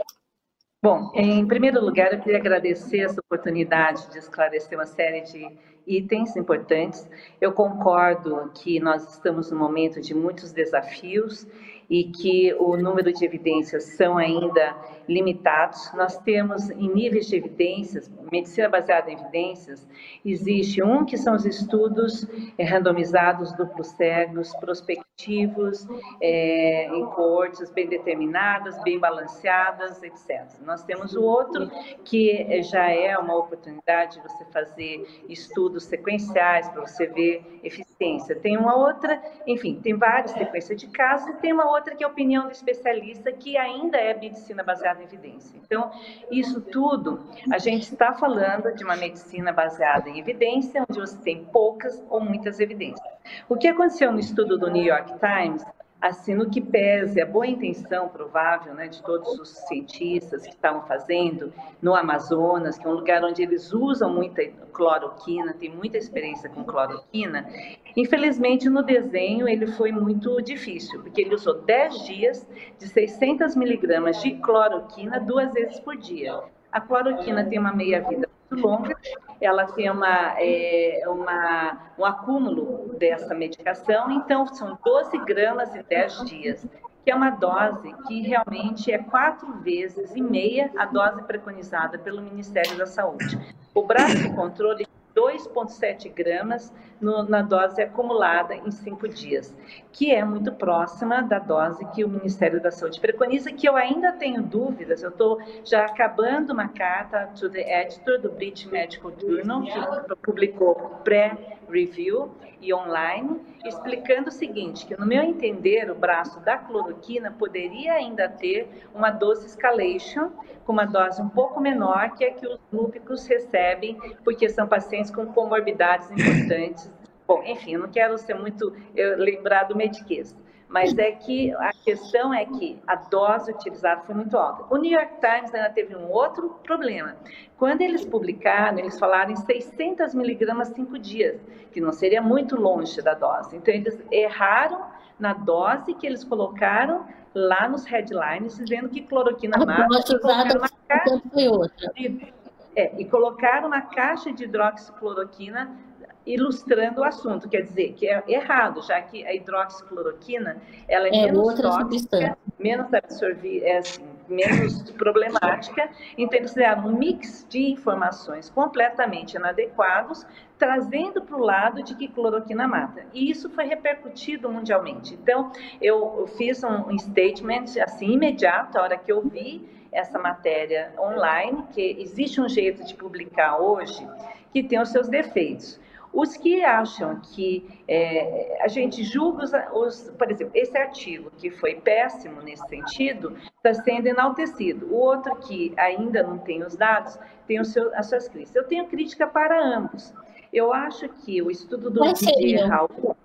Bom, 0.83 1.11
em 1.13 1.45
primeiro 1.45 1.79
lugar, 1.79 2.11
eu 2.11 2.19
queria 2.19 2.39
agradecer 2.39 3.01
essa 3.01 3.21
oportunidade 3.21 4.09
de 4.09 4.17
esclarecer 4.17 4.75
uma 4.75 4.87
série 4.87 5.21
de 5.21 5.47
itens 5.85 6.35
importantes. 6.35 7.07
Eu 7.39 7.51
concordo 7.51 8.49
que 8.55 8.79
nós 8.79 9.13
estamos 9.13 9.51
num 9.51 9.59
momento 9.59 10.01
de 10.01 10.15
muitos 10.15 10.51
desafios 10.51 11.45
e 11.87 12.05
que 12.05 12.55
o 12.55 12.75
número 12.77 13.13
de 13.13 13.23
evidências 13.23 13.83
são 13.95 14.17
ainda 14.17 14.75
limitados. 15.11 15.91
Nós 15.93 16.17
temos 16.19 16.69
em 16.69 16.89
níveis 16.89 17.27
de 17.27 17.35
evidências, 17.35 18.09
medicina 18.31 18.69
baseada 18.69 19.11
em 19.11 19.13
evidências, 19.13 19.87
existe 20.23 20.81
um 20.81 21.05
que 21.05 21.17
são 21.17 21.35
os 21.35 21.45
estudos 21.45 22.25
é, 22.57 22.63
randomizados, 22.63 23.51
duplos 23.53 23.87
cegos, 23.87 24.55
prospectivos, 24.55 25.85
é, 26.21 26.87
em 26.87 27.05
coortes 27.07 27.69
bem 27.71 27.87
determinadas, 27.87 28.81
bem 28.83 28.97
balanceadas, 28.97 30.01
etc. 30.01 30.45
Nós 30.65 30.83
temos 30.83 31.13
o 31.13 31.21
outro 31.21 31.69
que 32.05 32.61
já 32.63 32.89
é 32.89 33.17
uma 33.17 33.35
oportunidade 33.35 34.15
de 34.15 34.21
você 34.21 34.45
fazer 34.45 35.05
estudos 35.27 35.83
sequenciais 35.83 36.69
para 36.69 36.81
você 36.81 37.07
ver 37.07 37.59
eficiência. 37.63 38.35
Tem 38.35 38.57
uma 38.57 38.75
outra, 38.75 39.21
enfim, 39.45 39.79
tem 39.81 39.95
várias 39.95 40.31
sequências 40.31 40.79
de 40.79 40.87
casos 40.87 41.27
e 41.29 41.33
tem 41.33 41.51
uma 41.51 41.69
outra 41.69 41.95
que 41.95 42.03
é 42.03 42.07
a 42.07 42.09
opinião 42.09 42.45
do 42.45 42.51
especialista 42.51 43.31
que 43.31 43.57
ainda 43.57 43.97
é 43.97 44.17
medicina 44.17 44.63
baseada 44.63 45.00
em 45.01 45.05
evidência. 45.05 45.59
Então, 45.65 45.91
isso 46.29 46.61
tudo, 46.61 47.19
a 47.51 47.57
gente 47.57 47.83
está 47.83 48.13
falando 48.13 48.73
de 48.73 48.83
uma 48.83 48.95
medicina 48.95 49.51
baseada 49.51 50.09
em 50.09 50.19
evidência, 50.19 50.85
onde 50.89 50.99
você 50.99 51.17
tem 51.17 51.43
poucas 51.45 52.03
ou 52.09 52.21
muitas 52.21 52.59
evidências. 52.59 53.07
O 53.49 53.55
que 53.55 53.67
aconteceu 53.67 54.11
no 54.11 54.19
estudo 54.19 54.57
do 54.57 54.69
New 54.69 54.83
York 54.83 55.13
Times 55.19 55.63
assim, 56.01 56.33
no 56.33 56.49
que 56.49 56.59
pese 56.59 57.21
a 57.21 57.25
boa 57.25 57.45
intenção 57.45 58.09
provável 58.09 58.73
né, 58.73 58.87
de 58.87 59.01
todos 59.03 59.39
os 59.39 59.49
cientistas 59.67 60.41
que 60.41 60.49
estavam 60.49 60.81
fazendo 60.87 61.53
no 61.81 61.93
Amazonas, 61.93 62.77
que 62.77 62.87
é 62.87 62.89
um 62.89 62.93
lugar 62.93 63.23
onde 63.23 63.43
eles 63.43 63.71
usam 63.71 64.11
muita 64.11 64.43
cloroquina, 64.73 65.53
tem 65.53 65.69
muita 65.69 65.97
experiência 65.97 66.49
com 66.49 66.63
cloroquina, 66.63 67.47
infelizmente 67.95 68.67
no 68.67 68.81
desenho 68.81 69.47
ele 69.47 69.67
foi 69.67 69.91
muito 69.91 70.41
difícil, 70.41 71.01
porque 71.03 71.21
ele 71.21 71.35
usou 71.35 71.61
10 71.61 72.05
dias 72.05 72.47
de 72.79 72.87
600 72.87 73.55
miligramas 73.55 74.19
de 74.21 74.31
cloroquina 74.37 75.19
duas 75.19 75.53
vezes 75.53 75.79
por 75.79 75.95
dia. 75.95 76.41
A 76.71 76.79
cloroquina 76.79 77.43
tem 77.43 77.59
uma 77.59 77.73
meia-vida 77.73 78.30
muito 78.51 78.67
longa, 78.67 78.97
ela 79.39 79.65
tem 79.65 79.89
uma, 79.89 80.35
é, 80.37 81.03
uma, 81.07 81.93
um 81.97 82.05
acúmulo 82.05 82.95
dessa 82.97 83.33
medicação, 83.33 84.11
então 84.11 84.45
são 84.47 84.77
12 84.83 85.17
gramas 85.19 85.73
em 85.75 85.83
10 85.83 86.25
dias, 86.25 86.67
que 87.03 87.09
é 87.09 87.15
uma 87.15 87.31
dose 87.31 87.93
que 88.07 88.21
realmente 88.21 88.91
é 88.91 88.97
quatro 88.99 89.53
vezes 89.61 90.15
e 90.15 90.21
meia 90.21 90.69
a 90.77 90.85
dose 90.85 91.23
preconizada 91.23 91.97
pelo 91.97 92.21
Ministério 92.21 92.77
da 92.77 92.85
Saúde. 92.85 93.39
O 93.73 93.83
braço 93.83 94.17
de 94.17 94.29
controle 94.35 94.85
2,7 95.15 96.11
gramas 96.13 96.73
no, 96.99 97.23
na 97.23 97.41
dose 97.41 97.81
acumulada 97.81 98.55
em 98.55 98.69
cinco 98.71 99.07
dias, 99.07 99.55
que 99.91 100.13
é 100.13 100.23
muito 100.23 100.51
próxima 100.51 101.21
da 101.21 101.39
dose 101.39 101.83
que 101.87 102.03
o 102.03 102.09
Ministério 102.09 102.61
da 102.61 102.71
Saúde 102.71 102.99
preconiza, 102.99 103.51
que 103.51 103.67
eu 103.67 103.75
ainda 103.75 104.11
tenho 104.13 104.43
dúvidas, 104.43 105.01
eu 105.01 105.09
estou 105.09 105.39
já 105.63 105.85
acabando 105.85 106.53
uma 106.53 106.67
carta 106.67 107.27
to 107.39 107.49
the 107.49 107.81
editor 107.81 108.19
do 108.19 108.29
British 108.29 108.65
Medical 108.65 109.11
Journal, 109.19 109.63
que 109.63 110.15
publicou 110.21 110.75
pré 111.03 111.57
review 111.71 112.31
e 112.61 112.73
online, 112.73 113.41
explicando 113.65 114.29
o 114.29 114.31
seguinte, 114.31 114.85
que 114.85 114.99
no 114.99 115.05
meu 115.05 115.23
entender, 115.23 115.89
o 115.89 115.95
braço 115.95 116.39
da 116.41 116.57
cloroquina 116.57 117.31
poderia 117.31 117.93
ainda 117.93 118.29
ter 118.29 118.67
uma 118.93 119.09
dose 119.09 119.47
escalation, 119.47 120.29
com 120.63 120.71
uma 120.71 120.85
dose 120.85 121.21
um 121.21 121.29
pouco 121.29 121.59
menor 121.59 122.11
que 122.11 122.23
a 122.23 122.33
que 122.33 122.45
os 122.45 122.59
lúpicos 122.71 123.25
recebem, 123.25 123.97
porque 124.23 124.47
são 124.49 124.67
pacientes 124.67 125.09
com 125.09 125.25
comorbidades 125.25 126.11
importantes. 126.11 126.91
Bom, 127.27 127.41
enfim, 127.45 127.77
não 127.77 127.89
quero 127.89 128.17
ser 128.17 128.35
muito 128.35 128.75
eu, 128.95 129.17
lembrar 129.17 129.63
do 129.63 129.75
mediquês, 129.75 130.35
mas 130.71 130.97
é 130.97 131.11
que 131.11 131.53
a 131.55 131.73
questão 131.73 132.33
é 132.33 132.45
que 132.45 132.79
a 132.87 132.95
dose 132.95 133.51
utilizada 133.51 134.01
foi 134.03 134.15
muito 134.15 134.37
alta. 134.37 134.63
O 134.73 134.77
New 134.77 134.89
York 134.89 135.15
Times 135.19 135.53
ainda 135.53 135.69
teve 135.69 135.93
um 135.97 136.09
outro 136.09 136.49
problema. 136.63 137.17
Quando 137.57 137.81
eles 137.81 138.05
publicaram, 138.05 138.79
eles 138.79 138.97
falaram 138.97 139.31
em 139.31 139.35
600 139.35 140.15
miligramas 140.15 140.69
cinco 140.69 140.97
dias, 140.97 141.41
que 141.73 141.81
não 141.81 141.91
seria 141.91 142.21
muito 142.21 142.55
longe 142.55 143.01
da 143.01 143.13
dose. 143.13 143.57
Então, 143.57 143.73
eles 143.73 144.01
erraram 144.09 144.85
na 145.19 145.33
dose 145.33 145.93
que 145.93 146.07
eles 146.07 146.23
colocaram 146.23 147.05
lá 147.35 147.67
nos 147.67 147.83
headlines, 147.83 148.57
dizendo 148.57 148.87
que 148.87 149.01
cloroquina 149.01 149.57
mata. 149.57 149.83
A 149.83 150.15
usada 150.15 151.21
foi 151.33 151.47
outra. 151.49 151.91
De, 151.93 152.33
é, 152.77 152.97
e 152.97 153.03
colocaram 153.03 153.67
uma 153.67 153.81
caixa 153.81 154.31
de 154.31 154.45
hidroxicloroquina 154.45 155.77
ilustrando 156.25 157.01
o 157.01 157.03
assunto, 157.03 157.49
quer 157.49 157.61
dizer 157.61 157.93
que 157.93 158.07
é 158.07 158.23
errado, 158.27 158.81
já 158.81 159.01
que 159.01 159.25
a 159.25 159.33
hidroxicloroquina 159.33 160.57
ela 160.87 161.07
é, 161.07 161.15
é 161.15 161.31
menos 161.31 161.59
tóxica, 161.59 162.37
menos 162.59 162.93
absorvida, 162.93 163.65
é 163.65 163.77
assim, 163.77 164.05
menos 164.29 164.91
problemática, 164.91 165.89
então 166.17 166.37
eles 166.37 166.51
fizeram 166.51 166.87
um 166.87 166.97
mix 166.97 167.45
de 167.49 167.71
informações 167.71 168.49
completamente 168.49 169.35
inadequados, 169.35 170.25
trazendo 170.57 171.23
para 171.23 171.35
o 171.35 171.39
lado 171.39 171.81
de 171.81 171.95
que 171.95 172.07
cloroquina 172.07 172.67
mata. 172.67 173.03
E 173.13 173.31
isso 173.31 173.49
foi 173.49 173.65
repercutido 173.65 174.47
mundialmente. 174.47 175.15
Então, 175.15 175.51
eu 175.81 176.27
fiz 176.37 176.63
um 176.63 176.97
statement 176.99 177.81
assim 177.83 178.11
imediato, 178.11 178.77
a 178.77 178.83
hora 178.83 178.97
que 178.97 179.11
eu 179.11 179.21
vi 179.27 179.67
essa 179.91 180.17
matéria 180.17 180.93
online, 180.97 181.65
que 181.73 181.97
existe 181.99 182.39
um 182.39 182.47
jeito 182.47 182.83
de 182.83 182.93
publicar 182.93 183.57
hoje 183.57 184.07
que 184.53 184.63
tem 184.63 184.79
os 184.79 184.89
seus 184.89 185.07
defeitos. 185.07 185.79
Os 186.13 186.35
que 186.35 186.63
acham 186.63 187.21
que 187.21 187.81
é, 187.87 188.59
a 188.61 188.67
gente 188.67 189.03
julga 189.03 189.43
os, 189.43 189.51
os, 189.73 190.09
por 190.17 190.29
exemplo, 190.29 190.51
esse 190.55 190.77
artigo 190.77 191.31
que 191.37 191.49
foi 191.49 191.75
péssimo 191.75 192.41
nesse 192.41 192.67
sentido, 192.67 193.37
está 193.55 193.73
sendo 193.73 194.07
enaltecido. 194.07 194.87
O 194.87 194.95
outro 194.95 195.35
que 195.37 195.73
ainda 195.77 196.21
não 196.21 196.37
tem 196.37 196.63
os 196.63 196.75
dados, 196.75 197.17
tem 197.47 197.63
seu, 197.63 197.95
as 197.95 198.07
suas 198.07 198.27
críticas. 198.27 198.55
Eu 198.55 198.67
tenho 198.67 198.87
crítica 198.87 199.25
para 199.25 199.63
ambos. 199.63 200.13
Eu 200.51 200.73
acho 200.73 201.07
que 201.07 201.41
o 201.41 201.49
estudo 201.49 201.89
do 201.89 202.13
Didier 202.13 202.67
Raul, 202.67 203.15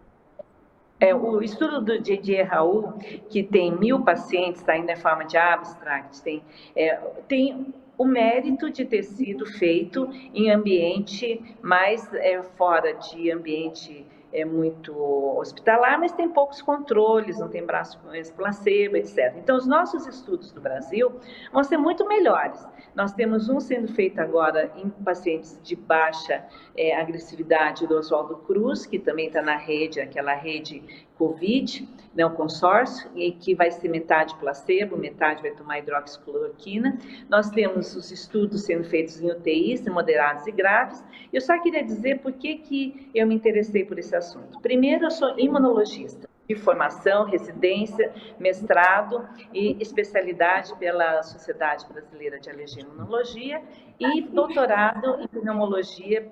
é, 1.01 1.15
o 1.15 1.43
estudo 1.43 1.81
do 1.81 2.01
Didier 2.01 2.49
Raul, 2.49 2.93
que 3.29 3.43
tem 3.43 3.77
mil 3.77 4.01
pacientes, 4.03 4.61
está 4.61 4.75
ainda 4.75 4.93
em 4.93 4.97
forma 4.97 5.25
de 5.25 5.37
abstract, 5.37 6.23
tem, 6.23 6.43
é, 6.77 6.95
tem 7.27 7.75
o 7.99 8.05
mérito 8.05 8.71
de 8.71 8.85
ter 8.85 9.03
sido 9.03 9.47
feito 9.47 10.09
em 10.35 10.51
ambiente 10.51 11.57
mais 11.63 12.13
é, 12.15 12.43
fora 12.43 12.93
de 12.95 13.31
ambiente 13.31 14.07
é 14.33 14.45
muito 14.45 14.93
hospitalar, 15.39 15.99
mas 15.99 16.13
tem 16.13 16.29
poucos 16.29 16.61
controles, 16.61 17.39
não 17.39 17.49
tem 17.49 17.65
braço 17.65 17.99
placebo, 18.37 18.97
etc. 18.97 19.35
Então, 19.37 19.57
os 19.57 19.67
nossos 19.67 20.07
estudos 20.07 20.53
do 20.53 20.61
Brasil 20.61 21.11
vão 21.53 21.65
ser 21.65 21.79
muito 21.79 22.07
melhores. 22.07 22.67
Nós 22.95 23.13
temos 23.13 23.49
um 23.49 23.61
sendo 23.61 23.89
feito 23.89 24.19
agora 24.21 24.71
em 24.77 24.91
pacientes 24.91 25.59
de 25.63 25.75
baixa 25.75 26.45
é, 26.77 26.95
agressividade 26.95 27.87
do 27.87 27.97
Oswaldo 27.97 28.37
Cruz, 28.39 28.85
que 28.85 28.99
também 28.99 29.29
está 29.29 29.41
na 29.41 29.57
rede, 29.57 30.01
aquela 30.01 30.35
rede 30.35 30.83
Covid, 31.19 31.89
né, 32.15 32.25
o 32.25 32.31
consórcio, 32.31 33.11
e 33.15 33.33
que 33.33 33.55
vai 33.55 33.71
ser 33.71 33.89
metade 33.89 34.35
placebo, 34.37 34.97
metade 34.97 35.43
vai 35.43 35.51
tomar 35.51 35.79
hidroxicloroquina. 35.79 36.99
Nós 37.29 37.51
temos 37.51 37.95
os 37.95 38.11
estudos 38.11 38.65
sendo 38.65 38.85
feitos 38.85 39.21
em 39.21 39.31
UTIs, 39.31 39.87
moderados 39.87 40.47
e 40.47 40.53
graves. 40.53 41.05
Eu 41.33 41.41
só 41.41 41.61
queria 41.61 41.85
dizer 41.85 42.21
por 42.21 42.33
que, 42.33 42.57
que 42.57 43.11
eu 43.15 43.27
me 43.27 43.35
interessei 43.35 43.85
por 43.85 43.99
esse 43.99 44.17
assunto. 44.17 44.61
Primeiro, 44.61 45.05
eu 45.05 45.11
sou 45.11 45.39
imunologista 45.39 46.27
de 46.49 46.55
formação, 46.55 47.25
residência, 47.25 48.13
mestrado 48.39 49.29
e 49.53 49.77
especialidade 49.81 50.77
pela 50.77 51.23
Sociedade 51.23 51.85
Brasileira 51.89 52.39
de 52.39 52.49
Alergia 52.49 52.83
e 52.83 52.87
Imunologia 52.87 53.63
e 53.99 54.23
doutorado 54.23 55.21
em 55.21 55.27
pneumologia 55.27 56.31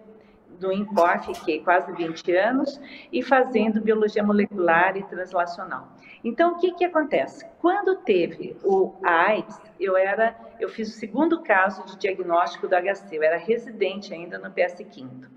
do 0.65 0.73
INCOR, 0.73 1.23
fiquei 1.23 1.61
quase 1.61 1.93
20 1.93 2.35
anos, 2.35 2.81
e 3.13 3.23
fazendo 3.23 3.83
biologia 3.83 4.23
molecular 4.23 4.97
e 4.97 5.03
translacional. 5.03 5.89
Então, 6.25 6.53
o 6.53 6.59
que, 6.59 6.73
que 6.73 6.87
acontece? 6.87 7.45
Quando 7.61 7.97
teve 7.97 8.57
o 8.65 8.95
AIDS, 9.05 9.61
eu 9.79 9.95
era, 9.95 10.35
eu 10.59 10.71
fiz 10.71 10.89
o 10.89 10.99
segundo 10.99 11.43
caso 11.43 11.85
de 11.85 11.99
diagnóstico 11.99 12.67
do 12.67 12.75
HC, 12.75 13.19
eu 13.19 13.23
era 13.23 13.37
residente 13.37 14.15
ainda 14.15 14.39
no 14.39 14.51
PS5. 14.51 15.29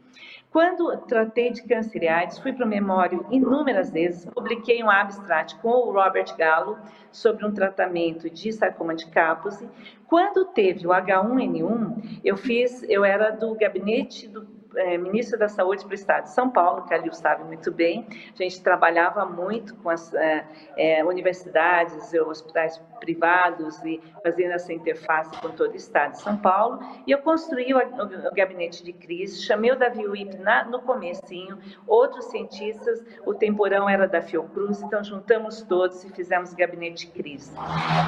Quando 0.49 0.95
tratei 1.01 1.51
de 1.51 1.61
câncer 1.63 2.03
e 2.03 2.07
AIDS, 2.07 2.39
fui 2.39 2.53
para 2.53 2.65
o 2.65 2.69
memório 2.69 3.25
inúmeras 3.29 3.91
vezes, 3.91 4.25
publiquei 4.25 4.81
um 4.81 4.89
abstract 4.89 5.57
com 5.57 5.69
o 5.69 5.91
Robert 5.91 6.33
Gallo 6.37 6.79
sobre 7.11 7.45
um 7.45 7.53
tratamento 7.53 8.29
de 8.29 8.53
sarcoma 8.53 8.95
de 8.95 9.07
Kaposi. 9.07 9.69
Quando 10.07 10.45
teve 10.45 10.87
o 10.87 10.91
H1N1, 10.91 12.21
eu 12.23 12.37
fiz, 12.37 12.81
eu 12.87 13.03
era 13.03 13.29
do 13.29 13.53
gabinete 13.55 14.29
do 14.29 14.56
é, 14.77 14.97
ministro 14.97 15.37
da 15.37 15.47
Saúde 15.47 15.83
para 15.83 15.91
o 15.91 15.95
Estado 15.95 16.23
de 16.23 16.31
São 16.31 16.49
Paulo, 16.49 16.83
que 16.83 16.93
ali 16.93 17.13
sabe 17.15 17.43
muito 17.43 17.71
bem. 17.71 18.07
A 18.33 18.43
gente 18.43 18.61
trabalhava 18.61 19.25
muito 19.25 19.75
com 19.75 19.89
as 19.89 20.13
é, 20.13 20.45
é, 20.77 21.03
universidades, 21.03 22.13
hospitais 22.13 22.81
privados 22.99 23.83
e 23.83 24.01
fazendo 24.23 24.51
essa 24.51 24.73
interface 24.73 25.35
com 25.39 25.49
todo 25.49 25.73
o 25.73 25.75
Estado 25.75 26.11
de 26.11 26.21
São 26.21 26.37
Paulo. 26.37 26.79
E 27.05 27.11
eu 27.11 27.19
construí 27.19 27.73
o, 27.73 27.77
o, 27.77 28.27
o 28.27 28.33
gabinete 28.33 28.83
de 28.83 28.93
crise, 28.93 29.43
chamei 29.43 29.71
o 29.71 29.75
Davi 29.75 30.07
Wip 30.07 30.37
na, 30.37 30.65
no 30.65 30.81
comecinho, 30.81 31.57
outros 31.85 32.25
cientistas, 32.25 33.03
o 33.25 33.33
temporão 33.33 33.89
era 33.89 34.07
da 34.07 34.21
Fiocruz, 34.21 34.81
então 34.81 35.03
juntamos 35.03 35.61
todos 35.61 36.03
e 36.03 36.09
fizemos 36.09 36.53
gabinete 36.53 37.07
de 37.07 37.13
crise. 37.13 37.51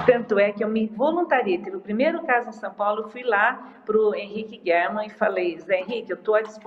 Tanto 0.06 0.40
é 0.40 0.52
que 0.52 0.64
eu 0.64 0.68
me 0.68 0.88
voluntariei, 0.88 1.58
teve 1.58 1.78
o 1.78 1.82
primeiro 1.82 2.24
caso 2.24 2.50
em 2.50 2.54
São 2.54 2.74
Paulo, 2.74 3.10
fui 3.10 3.24
lá 3.24 3.82
para 3.86 3.98
o 3.98 4.14
Henrique 4.14 4.62
German 4.64 5.08
e 5.08 5.10
falei, 5.10 5.58
Zé 5.60 5.80
Henrique, 5.80 6.12
eu 6.12 6.18
estou 6.18 6.36
à 6.36 6.42
disposição, 6.42 6.59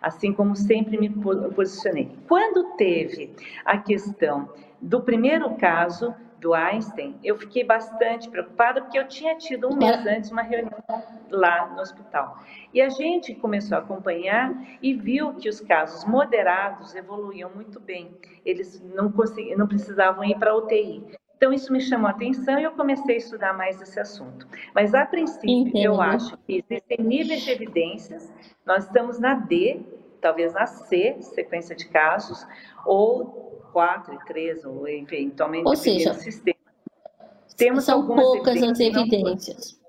assim 0.00 0.32
como 0.32 0.54
sempre 0.54 0.98
me 0.98 1.08
posicionei. 1.08 2.16
Quando 2.28 2.76
teve 2.76 3.34
a 3.64 3.78
questão 3.78 4.48
do 4.80 5.02
primeiro 5.02 5.56
caso 5.56 6.14
do 6.40 6.54
Einstein, 6.54 7.18
eu 7.22 7.36
fiquei 7.36 7.62
bastante 7.62 8.28
preocupada 8.28 8.80
porque 8.80 8.98
eu 8.98 9.06
tinha 9.06 9.36
tido 9.36 9.68
um 9.68 9.76
mês 9.76 10.06
antes 10.06 10.30
uma 10.30 10.42
reunião 10.42 10.82
lá 11.30 11.68
no 11.68 11.80
hospital. 11.80 12.42
E 12.72 12.80
a 12.80 12.88
gente 12.88 13.34
começou 13.34 13.76
a 13.76 13.80
acompanhar 13.80 14.54
e 14.80 14.94
viu 14.94 15.34
que 15.34 15.48
os 15.48 15.60
casos 15.60 16.04
moderados 16.06 16.94
evoluíam 16.94 17.50
muito 17.54 17.78
bem. 17.78 18.16
Eles 18.44 18.80
não, 18.94 19.12
conseguiam, 19.12 19.58
não 19.58 19.68
precisavam 19.68 20.24
ir 20.24 20.38
para 20.38 20.56
UTI. 20.56 21.19
Então, 21.40 21.54
isso 21.54 21.72
me 21.72 21.80
chamou 21.80 22.06
a 22.06 22.10
atenção 22.10 22.60
e 22.60 22.64
eu 22.64 22.72
comecei 22.72 23.14
a 23.14 23.18
estudar 23.18 23.56
mais 23.56 23.80
esse 23.80 23.98
assunto. 23.98 24.46
Mas, 24.74 24.92
a 24.92 25.06
princípio, 25.06 25.68
Entendo. 25.68 25.84
eu 25.84 25.98
acho 25.98 26.36
que 26.46 26.62
existem 26.68 26.98
níveis 26.98 27.40
de 27.40 27.50
evidências. 27.50 28.30
Nós 28.66 28.84
estamos 28.84 29.18
na 29.18 29.32
D, 29.32 29.80
talvez 30.20 30.52
na 30.52 30.66
C, 30.66 31.16
sequência 31.22 31.74
de 31.74 31.88
casos, 31.88 32.46
ou 32.84 33.24
4 33.72 34.16
e 34.16 34.18
3, 34.26 34.66
ou 34.66 34.86
eventualmente 34.86 35.66
ou 35.66 35.74
seja, 35.74 36.12
sistema. 36.12 36.58
Temos 37.56 37.84
são 37.84 38.06
poucas 38.06 38.56
evidências 38.56 38.94
as 38.94 39.02
evidências. 39.02 39.80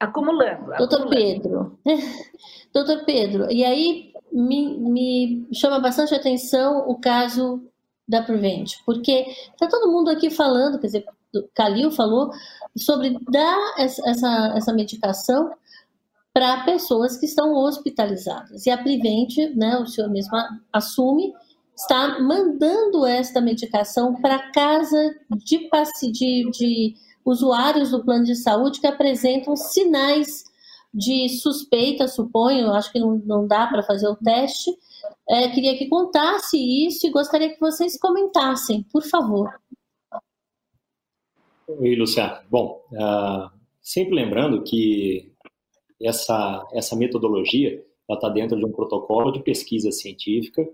Acumulando. 0.00 0.76
Doutor 0.78 1.02
acumulando. 1.02 1.10
Pedro, 1.10 1.78
doutor 2.72 3.04
Pedro, 3.04 3.52
e 3.52 3.62
aí 3.62 4.14
me, 4.32 4.78
me 4.78 5.48
chama 5.52 5.78
bastante 5.78 6.14
atenção 6.14 6.88
o 6.88 6.98
caso 6.98 7.69
da 8.10 8.22
Prevent, 8.22 8.72
porque 8.84 9.26
está 9.52 9.68
todo 9.68 9.90
mundo 9.90 10.10
aqui 10.10 10.28
falando, 10.28 10.78
quer 10.78 10.88
dizer, 10.88 11.04
Calil 11.54 11.90
falou 11.90 12.30
sobre 12.76 13.16
dar 13.30 13.74
essa, 13.78 14.52
essa 14.56 14.72
medicação 14.72 15.50
para 16.32 16.64
pessoas 16.64 17.16
que 17.16 17.26
estão 17.26 17.54
hospitalizadas. 17.54 18.66
E 18.66 18.70
a 18.70 18.78
Prevent, 18.78 19.36
né, 19.54 19.78
o 19.78 19.86
senhor 19.86 20.10
mesmo 20.10 20.36
assume, 20.72 21.32
está 21.76 22.20
mandando 22.20 23.06
esta 23.06 23.40
medicação 23.40 24.20
para 24.20 24.50
casa 24.50 25.14
de, 25.30 25.68
de, 26.12 26.50
de 26.50 26.94
usuários 27.24 27.90
do 27.90 28.04
plano 28.04 28.24
de 28.24 28.34
saúde 28.34 28.80
que 28.80 28.86
apresentam 28.86 29.56
sinais 29.56 30.44
de 30.92 31.28
suspeita, 31.28 32.08
suponho, 32.08 32.72
acho 32.72 32.92
que 32.92 32.98
não, 32.98 33.16
não 33.24 33.46
dá 33.46 33.66
para 33.66 33.82
fazer 33.82 34.08
o 34.08 34.16
teste, 34.16 34.70
é, 35.28 35.48
queria 35.48 35.76
que 35.76 35.88
contasse 35.88 36.56
isso 36.58 37.06
e 37.06 37.10
gostaria 37.10 37.52
que 37.52 37.60
vocês 37.60 37.98
comentassem, 37.98 38.82
por 38.92 39.02
favor. 39.02 39.50
Oi, 41.68 41.94
Luciana. 41.94 42.42
Bom, 42.50 42.82
uh, 42.92 43.50
sempre 43.80 44.14
lembrando 44.14 44.62
que 44.62 45.32
essa, 46.02 46.66
essa 46.72 46.96
metodologia 46.96 47.84
está 48.10 48.28
dentro 48.28 48.58
de 48.58 48.64
um 48.64 48.72
protocolo 48.72 49.30
de 49.30 49.42
pesquisa 49.42 49.92
científica 49.92 50.68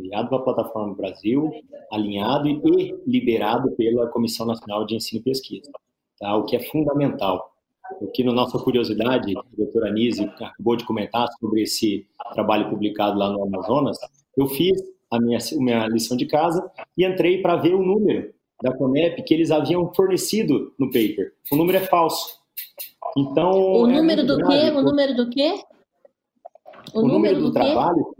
enviado 0.00 0.28
para 0.28 0.38
a 0.38 0.42
Plataforma 0.42 0.94
Brasil, 0.94 1.50
alinhado 1.92 2.48
e 2.48 2.94
liberado 3.06 3.70
pela 3.72 4.08
Comissão 4.08 4.46
Nacional 4.46 4.86
de 4.86 4.96
Ensino 4.96 5.20
e 5.20 5.24
Pesquisa, 5.24 5.70
tá? 6.18 6.36
o 6.36 6.44
que 6.44 6.56
é 6.56 6.60
fundamental. 6.60 7.54
O 8.00 8.06
que, 8.08 8.24
na 8.24 8.32
nossa 8.32 8.58
curiosidade, 8.58 9.36
a 9.36 9.42
doutora 9.56 9.88
Anise 9.88 10.24
acabou 10.24 10.76
de 10.76 10.84
comentar 10.84 11.28
sobre 11.38 11.62
esse 11.62 12.06
trabalho 12.32 12.68
publicado 12.70 13.18
lá 13.18 13.30
no 13.30 13.42
Amazonas, 13.42 13.98
eu 14.36 14.46
fiz 14.46 14.80
a 15.10 15.20
minha, 15.20 15.38
a 15.38 15.62
minha 15.62 15.86
lição 15.88 16.16
de 16.16 16.26
casa 16.26 16.70
e 16.96 17.04
entrei 17.04 17.42
para 17.42 17.56
ver 17.56 17.74
o 17.74 17.82
número 17.82 18.32
da 18.62 18.76
Conep 18.76 19.22
que 19.22 19.34
eles 19.34 19.50
haviam 19.50 19.92
fornecido 19.94 20.72
no 20.78 20.86
paper. 20.86 21.32
O 21.50 21.56
número 21.56 21.78
é 21.78 21.80
falso. 21.80 22.38
Então, 23.16 23.50
o 23.50 23.90
é 23.90 23.92
número 23.94 24.26
do 24.26 24.36
quê? 24.36 24.70
O 24.70 24.82
número 24.82 25.16
do 25.16 25.30
quê? 25.30 25.54
O, 26.94 27.00
o 27.00 27.08
número, 27.08 27.12
número, 27.12 27.40
do, 27.40 27.46
do 27.46 27.52
trabalho, 27.52 28.14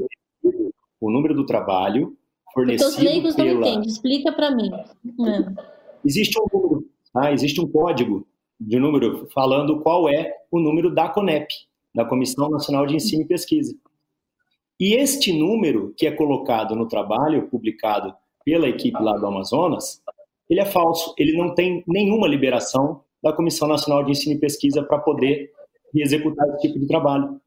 o 1.00 1.10
número 1.10 1.34
do 1.34 1.46
trabalho 1.46 2.16
fornecido 2.52 2.90
Porque 2.90 3.06
os 3.06 3.12
leigos 3.12 3.34
pela... 3.34 3.52
não 3.52 3.60
entendem. 3.60 3.88
Explica 3.88 4.32
para 4.32 4.50
mim. 4.50 4.70
É. 4.72 5.70
Existe 6.04 6.38
um 6.40 6.82
tá? 7.12 7.32
existe 7.32 7.60
um 7.60 7.70
código 7.70 8.26
de 8.60 8.78
número 8.78 9.26
falando 9.32 9.80
qual 9.80 10.08
é 10.08 10.34
o 10.50 10.60
número 10.60 10.94
da 10.94 11.08
Conep, 11.08 11.48
da 11.94 12.04
Comissão 12.04 12.50
Nacional 12.50 12.86
de 12.86 12.94
Ensino 12.94 13.22
e 13.22 13.26
Pesquisa. 13.26 13.74
E 14.78 14.94
este 14.94 15.32
número 15.32 15.94
que 15.96 16.06
é 16.06 16.10
colocado 16.10 16.74
no 16.76 16.86
trabalho 16.86 17.48
publicado 17.48 18.14
pela 18.44 18.68
equipe 18.68 19.02
lá 19.02 19.16
do 19.16 19.26
Amazonas, 19.26 20.02
ele 20.48 20.60
é 20.60 20.64
falso, 20.64 21.14
ele 21.18 21.36
não 21.36 21.54
tem 21.54 21.84
nenhuma 21.86 22.26
liberação 22.26 23.02
da 23.22 23.32
Comissão 23.32 23.68
Nacional 23.68 24.04
de 24.04 24.12
Ensino 24.12 24.36
e 24.36 24.40
Pesquisa 24.40 24.82
para 24.82 24.98
poder 24.98 25.50
executar 25.94 26.48
esse 26.48 26.68
tipo 26.68 26.78
de 26.78 26.86
trabalho. 26.86 27.40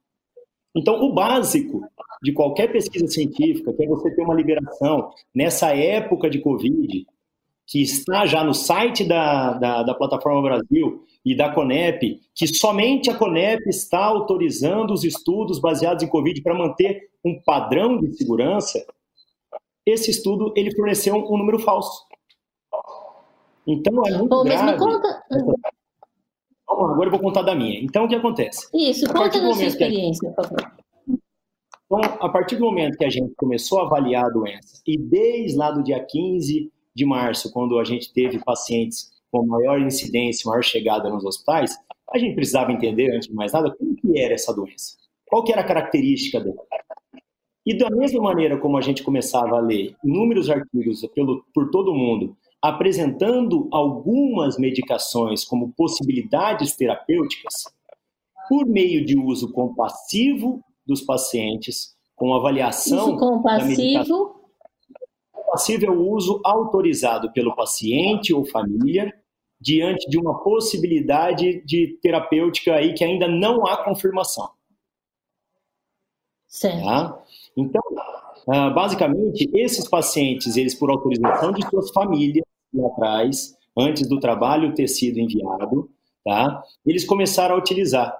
Então, 0.75 1.03
o 1.03 1.13
básico 1.13 1.81
de 2.21 2.33
qualquer 2.33 2.71
pesquisa 2.71 3.07
científica, 3.07 3.73
que 3.73 3.83
é 3.83 3.87
você 3.87 4.13
ter 4.15 4.23
uma 4.23 4.33
liberação 4.33 5.11
nessa 5.33 5.75
época 5.75 6.29
de 6.29 6.39
Covid, 6.39 7.05
que 7.65 7.81
está 7.81 8.25
já 8.25 8.43
no 8.43 8.53
site 8.53 9.03
da, 9.03 9.53
da, 9.53 9.83
da, 9.83 9.93
Plataforma 9.93 10.41
Brasil 10.41 11.03
e 11.25 11.35
da 11.35 11.53
Conep, 11.53 12.19
que 12.35 12.47
somente 12.47 13.09
a 13.09 13.17
Conep 13.17 13.61
está 13.67 14.03
autorizando 14.03 14.91
os 14.91 15.03
estudos 15.03 15.59
baseados 15.59 16.03
em 16.03 16.07
Covid 16.07 16.41
para 16.41 16.53
manter 16.53 17.09
um 17.23 17.41
padrão 17.41 17.99
de 17.99 18.13
segurança, 18.17 18.85
esse 19.85 20.11
estudo 20.11 20.53
ele 20.55 20.75
forneceu 20.75 21.15
um, 21.15 21.33
um 21.33 21.37
número 21.37 21.59
falso. 21.59 22.05
Então 23.65 23.93
é 24.05 24.17
muito 24.17 24.29
Bom, 24.29 24.43
grave. 24.43 24.77
Conta... 24.77 25.23
Vamos, 26.67 26.91
agora 26.91 27.07
eu 27.07 27.11
vou 27.11 27.19
contar 27.19 27.43
da 27.43 27.55
minha. 27.55 27.79
Então 27.81 28.05
o 28.05 28.07
que 28.07 28.15
acontece? 28.15 28.67
Isso, 28.73 29.09
a 29.09 29.13
conta 29.13 29.39
da 29.39 29.53
sua 29.53 29.63
experiência, 29.63 30.31
por 30.31 30.47
favor. 30.47 30.83
Então, 31.85 31.99
a 32.19 32.29
partir 32.29 32.55
do 32.55 32.65
momento 32.65 32.97
que 32.97 33.05
a 33.05 33.09
gente 33.09 33.33
começou 33.35 33.79
a 33.79 33.83
avaliar 33.83 34.25
a 34.25 34.29
doença, 34.29 34.81
e 34.85 34.97
desde 34.97 35.57
lá 35.57 35.69
do 35.69 35.83
dia 35.83 36.03
15 36.03 36.71
de 36.95 37.05
março, 37.05 37.51
quando 37.51 37.79
a 37.79 37.83
gente 37.83 38.13
teve 38.13 38.39
pacientes 38.43 39.11
com 39.31 39.45
maior 39.45 39.81
incidência, 39.81 40.47
maior 40.47 40.63
chegada 40.63 41.09
nos 41.09 41.25
hospitais, 41.25 41.75
a 42.11 42.17
gente 42.17 42.35
precisava 42.35 42.71
entender, 42.71 43.15
antes 43.15 43.27
de 43.27 43.33
mais 43.33 43.51
nada, 43.51 43.75
como 43.75 43.95
que 43.95 44.19
era 44.19 44.33
essa 44.33 44.53
doença. 44.53 44.95
Qual 45.27 45.43
que 45.43 45.51
era 45.51 45.61
a 45.61 45.65
característica 45.65 46.39
dela. 46.39 46.61
E 47.65 47.75
da 47.77 47.89
mesma 47.89 48.21
maneira 48.21 48.57
como 48.59 48.77
a 48.77 48.81
gente 48.81 49.01
começava 49.01 49.57
a 49.57 49.61
ler 49.61 49.95
inúmeros 50.03 50.49
artigos 50.49 51.01
pelo, 51.15 51.43
por 51.53 51.71
todo 51.71 51.91
o 51.91 51.95
mundo, 51.95 52.35
apresentando 52.61 53.67
algumas 53.71 54.57
medicações 54.57 55.43
como 55.43 55.73
possibilidades 55.73 56.75
terapêuticas, 56.75 57.63
por 58.47 58.65
meio 58.65 59.05
de 59.05 59.17
uso 59.17 59.51
compassivo 59.51 60.61
dos 60.85 61.01
pacientes, 61.01 61.95
com 62.15 62.33
avaliação 62.33 63.09
uso 63.09 63.17
compassivo. 63.17 64.42
É 65.55 65.89
o 65.89 66.09
uso 66.11 66.41
autorizado 66.43 67.31
pelo 67.31 67.55
paciente 67.55 68.33
ou 68.33 68.45
família 68.45 69.13
diante 69.59 70.09
de 70.09 70.17
uma 70.17 70.43
possibilidade 70.43 71.63
de 71.65 71.97
terapêutica 72.01 72.75
aí 72.75 72.93
que 72.93 73.03
ainda 73.03 73.27
não 73.27 73.65
há 73.65 73.83
confirmação. 73.83 74.49
Certo. 76.47 76.83
Tá? 76.83 77.23
Então, 77.55 77.81
ah, 78.47 78.69
basicamente, 78.69 79.49
esses 79.53 79.87
pacientes, 79.87 80.57
eles 80.57 80.75
por 80.75 80.89
autorização 80.89 81.51
de 81.51 81.67
suas 81.69 81.91
famílias 81.91 82.45
lá 82.73 82.87
atrás, 82.87 83.55
antes 83.77 84.07
do 84.07 84.19
trabalho 84.19 84.73
ter 84.73 84.87
sido 84.87 85.19
enviado, 85.19 85.89
tá? 86.23 86.61
Eles 86.85 87.05
começaram 87.05 87.55
a 87.55 87.57
utilizar. 87.57 88.15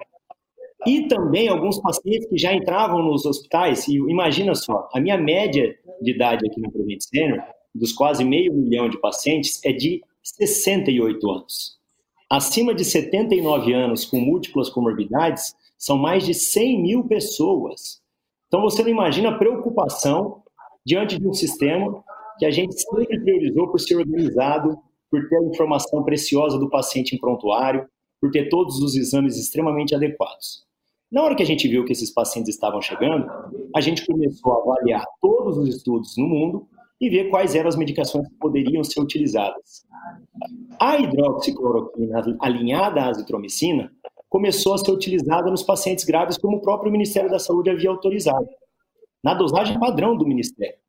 E 0.85 1.07
também 1.07 1.47
alguns 1.47 1.79
pacientes 1.79 2.27
que 2.27 2.37
já 2.37 2.53
entravam 2.53 3.01
nos 3.03 3.25
hospitais, 3.25 3.87
e 3.87 3.95
imagina 3.95 4.55
só, 4.55 4.89
a 4.93 4.99
minha 4.99 5.17
média 5.17 5.77
de 6.03 6.11
idade 6.11 6.45
aqui 6.47 6.59
no 6.59 6.71
Prevent 6.71 7.01
Senior, 7.01 7.41
dos 7.73 7.91
quase 7.91 8.23
meio 8.23 8.53
milhão 8.53 8.89
de 8.89 8.99
pacientes, 8.99 9.59
é 9.63 9.71
de 9.71 10.01
68 10.21 11.29
anos. 11.29 11.79
Acima 12.29 12.73
de 12.73 12.83
79 12.83 13.73
anos 13.73 14.05
com 14.05 14.19
múltiplas 14.19 14.69
comorbidades, 14.69 15.55
são 15.77 15.97
mais 15.97 16.25
de 16.25 16.33
100 16.33 16.81
mil 16.81 17.03
pessoas. 17.03 18.01
Então 18.47 18.61
você 18.61 18.81
não 18.83 18.89
imagina 18.89 19.29
a 19.29 19.37
preocupação 19.37 20.43
diante 20.85 21.19
de 21.19 21.27
um 21.27 21.33
sistema 21.33 22.03
que 22.37 22.45
a 22.45 22.51
gente 22.51 22.73
sempre 22.79 23.19
priorizou 23.19 23.67
por 23.69 23.79
ser 23.79 23.97
organizado, 23.97 24.77
por 25.09 25.27
ter 25.27 25.37
a 25.37 25.43
informação 25.43 26.03
preciosa 26.03 26.57
do 26.57 26.69
paciente 26.69 27.15
em 27.15 27.19
prontuário, 27.19 27.87
por 28.19 28.31
ter 28.31 28.49
todos 28.49 28.81
os 28.81 28.95
exames 28.95 29.37
extremamente 29.37 29.93
adequados. 29.93 30.65
Na 31.13 31.21
hora 31.21 31.35
que 31.35 31.43
a 31.43 31.45
gente 31.45 31.67
viu 31.67 31.85
que 31.85 31.91
esses 31.91 32.11
pacientes 32.11 32.55
estavam 32.55 32.81
chegando, 32.81 33.29
a 33.75 33.79
gente 33.79 34.03
começou 34.03 34.51
a 34.51 34.61
avaliar 34.63 35.05
todos 35.21 35.59
os 35.59 35.69
estudos 35.69 36.17
no 36.17 36.27
mundo 36.27 36.67
e 36.99 37.07
ver 37.07 37.29
quais 37.29 37.53
eram 37.53 37.69
as 37.69 37.75
medicações 37.75 38.27
que 38.27 38.33
poderiam 38.39 38.83
ser 38.83 38.99
utilizadas. 38.99 39.85
A 40.79 40.97
hidroxicloroquina 40.97 42.19
alinhada 42.41 43.01
à 43.01 43.09
azitromicina 43.09 43.91
começou 44.27 44.73
a 44.73 44.79
ser 44.79 44.89
utilizada 44.89 45.51
nos 45.51 45.61
pacientes 45.61 46.03
graves 46.03 46.35
como 46.35 46.57
o 46.57 46.61
próprio 46.61 46.91
Ministério 46.91 47.29
da 47.29 47.37
Saúde 47.37 47.69
havia 47.69 47.91
autorizado, 47.91 48.47
na 49.23 49.35
dosagem 49.35 49.79
padrão 49.79 50.17
do 50.17 50.25
Ministério. 50.25 50.79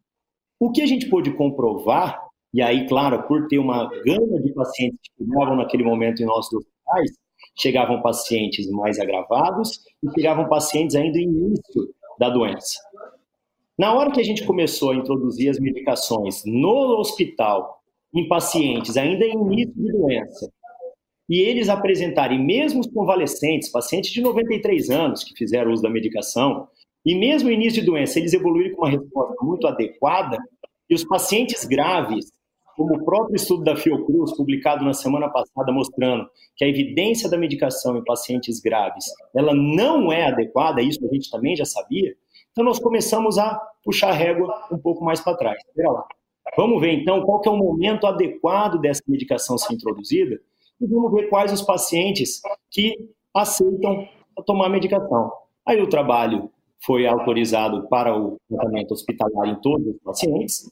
O 0.58 0.72
que 0.72 0.80
a 0.80 0.86
gente 0.86 1.06
pôde 1.10 1.34
comprovar, 1.36 2.18
e 2.50 2.62
aí, 2.62 2.88
claro, 2.88 3.24
por 3.24 3.46
ter 3.46 3.58
uma 3.58 3.90
gama 3.90 4.40
de 4.40 4.54
pacientes 4.54 5.00
que 5.02 5.22
chegavam 5.22 5.56
naquele 5.56 5.84
momento 5.84 6.22
em 6.22 6.24
nossos 6.24 6.54
hospitais, 6.54 7.23
chegavam 7.56 8.02
pacientes 8.02 8.68
mais 8.70 8.98
agravados 8.98 9.80
e 10.02 10.10
chegavam 10.14 10.48
pacientes 10.48 10.96
ainda 10.96 11.18
em 11.18 11.24
início 11.24 11.94
da 12.18 12.28
doença. 12.28 12.78
Na 13.78 13.92
hora 13.94 14.12
que 14.12 14.20
a 14.20 14.24
gente 14.24 14.44
começou 14.44 14.90
a 14.90 14.96
introduzir 14.96 15.48
as 15.48 15.58
medicações 15.58 16.42
no 16.44 16.98
hospital, 16.98 17.80
em 18.14 18.28
pacientes 18.28 18.96
ainda 18.96 19.24
em 19.24 19.32
início 19.32 19.74
de 19.74 19.92
doença, 19.92 20.52
e 21.28 21.40
eles 21.40 21.68
apresentarem, 21.68 22.44
mesmo 22.44 22.80
os 22.80 22.86
convalescentes, 22.86 23.70
pacientes 23.70 24.10
de 24.10 24.20
93 24.20 24.90
anos 24.90 25.24
que 25.24 25.36
fizeram 25.36 25.72
uso 25.72 25.82
da 25.82 25.90
medicação, 25.90 26.68
e 27.04 27.14
mesmo 27.14 27.48
no 27.48 27.54
início 27.54 27.80
de 27.80 27.86
doença, 27.86 28.18
eles 28.18 28.32
evoluírem 28.32 28.74
com 28.74 28.82
uma 28.82 28.90
resposta 28.90 29.34
muito 29.42 29.66
adequada, 29.66 30.38
e 30.88 30.94
os 30.94 31.04
pacientes 31.04 31.64
graves 31.64 32.30
como 32.76 32.96
o 32.96 33.04
próprio 33.04 33.36
estudo 33.36 33.64
da 33.64 33.76
Fiocruz, 33.76 34.36
publicado 34.36 34.84
na 34.84 34.92
semana 34.92 35.28
passada, 35.28 35.72
mostrando 35.72 36.28
que 36.56 36.64
a 36.64 36.68
evidência 36.68 37.28
da 37.28 37.38
medicação 37.38 37.96
em 37.96 38.04
pacientes 38.04 38.60
graves, 38.60 39.04
ela 39.34 39.54
não 39.54 40.12
é 40.12 40.26
adequada, 40.26 40.82
isso 40.82 41.04
a 41.04 41.14
gente 41.14 41.30
também 41.30 41.56
já 41.56 41.64
sabia, 41.64 42.14
então 42.52 42.64
nós 42.64 42.78
começamos 42.78 43.38
a 43.38 43.60
puxar 43.84 44.10
a 44.10 44.14
régua 44.14 44.52
um 44.70 44.78
pouco 44.78 45.04
mais 45.04 45.20
para 45.20 45.36
trás. 45.36 45.58
Espera 45.58 45.90
lá. 45.90 46.06
Vamos 46.56 46.80
ver 46.80 46.92
então 46.92 47.22
qual 47.22 47.42
é 47.44 47.50
o 47.50 47.56
momento 47.56 48.06
adequado 48.06 48.80
dessa 48.80 49.02
medicação 49.08 49.58
ser 49.58 49.74
introduzida 49.74 50.40
e 50.80 50.86
vamos 50.86 51.10
ver 51.12 51.28
quais 51.28 51.52
os 51.52 51.62
pacientes 51.62 52.40
que 52.70 53.10
aceitam 53.34 54.06
tomar 54.46 54.68
medicação. 54.68 55.32
Aí 55.66 55.80
o 55.80 55.88
trabalho 55.88 56.50
foi 56.84 57.06
autorizado 57.06 57.88
para 57.88 58.16
o 58.16 58.36
tratamento 58.48 58.92
hospitalar 58.92 59.48
em 59.48 59.60
todos 59.60 59.86
os 59.86 59.96
pacientes, 60.02 60.70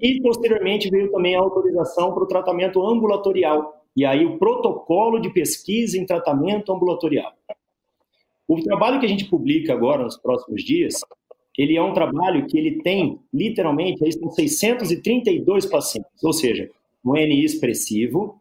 e, 0.00 0.20
posteriormente, 0.20 0.90
veio 0.90 1.10
também 1.10 1.34
a 1.34 1.40
autorização 1.40 2.12
para 2.12 2.24
o 2.24 2.26
tratamento 2.26 2.84
ambulatorial, 2.86 3.82
e 3.96 4.04
aí 4.04 4.24
o 4.24 4.38
protocolo 4.38 5.20
de 5.20 5.30
pesquisa 5.30 5.98
em 5.98 6.06
tratamento 6.06 6.72
ambulatorial. 6.72 7.32
O 8.46 8.62
trabalho 8.62 9.00
que 9.00 9.06
a 9.06 9.08
gente 9.08 9.26
publica 9.26 9.72
agora, 9.72 10.04
nos 10.04 10.16
próximos 10.16 10.62
dias, 10.62 11.00
ele 11.56 11.76
é 11.76 11.82
um 11.82 11.92
trabalho 11.92 12.46
que 12.46 12.56
ele 12.56 12.82
tem, 12.82 13.18
literalmente, 13.34 14.04
aí 14.04 14.12
são 14.12 14.30
632 14.30 15.66
pacientes, 15.66 16.22
ou 16.22 16.32
seja, 16.32 16.70
um 17.04 17.14
NI 17.14 17.44
expressivo, 17.44 18.40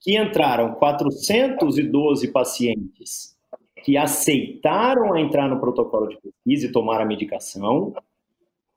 que 0.00 0.18
entraram 0.18 0.74
412 0.74 2.28
pacientes 2.28 3.34
que 3.84 3.98
aceitaram 3.98 5.14
entrar 5.16 5.46
no 5.46 5.60
protocolo 5.60 6.08
de 6.08 6.16
pesquisa 6.16 6.66
e 6.66 6.72
tomar 6.72 7.02
a 7.02 7.04
medicação, 7.04 7.92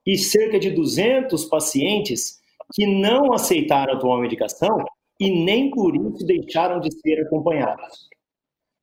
e 0.08 0.18
cerca 0.18 0.58
de 0.58 0.72
200 0.72 1.44
pacientes 1.46 2.40
que 2.74 2.86
não 2.86 3.34
aceitaram 3.34 4.14
a 4.14 4.22
medicação 4.22 4.78
e 5.20 5.44
nem 5.44 5.70
por 5.70 5.94
isso 5.96 6.26
deixaram 6.26 6.80
de 6.80 6.90
ser 7.02 7.22
acompanhados. 7.24 8.08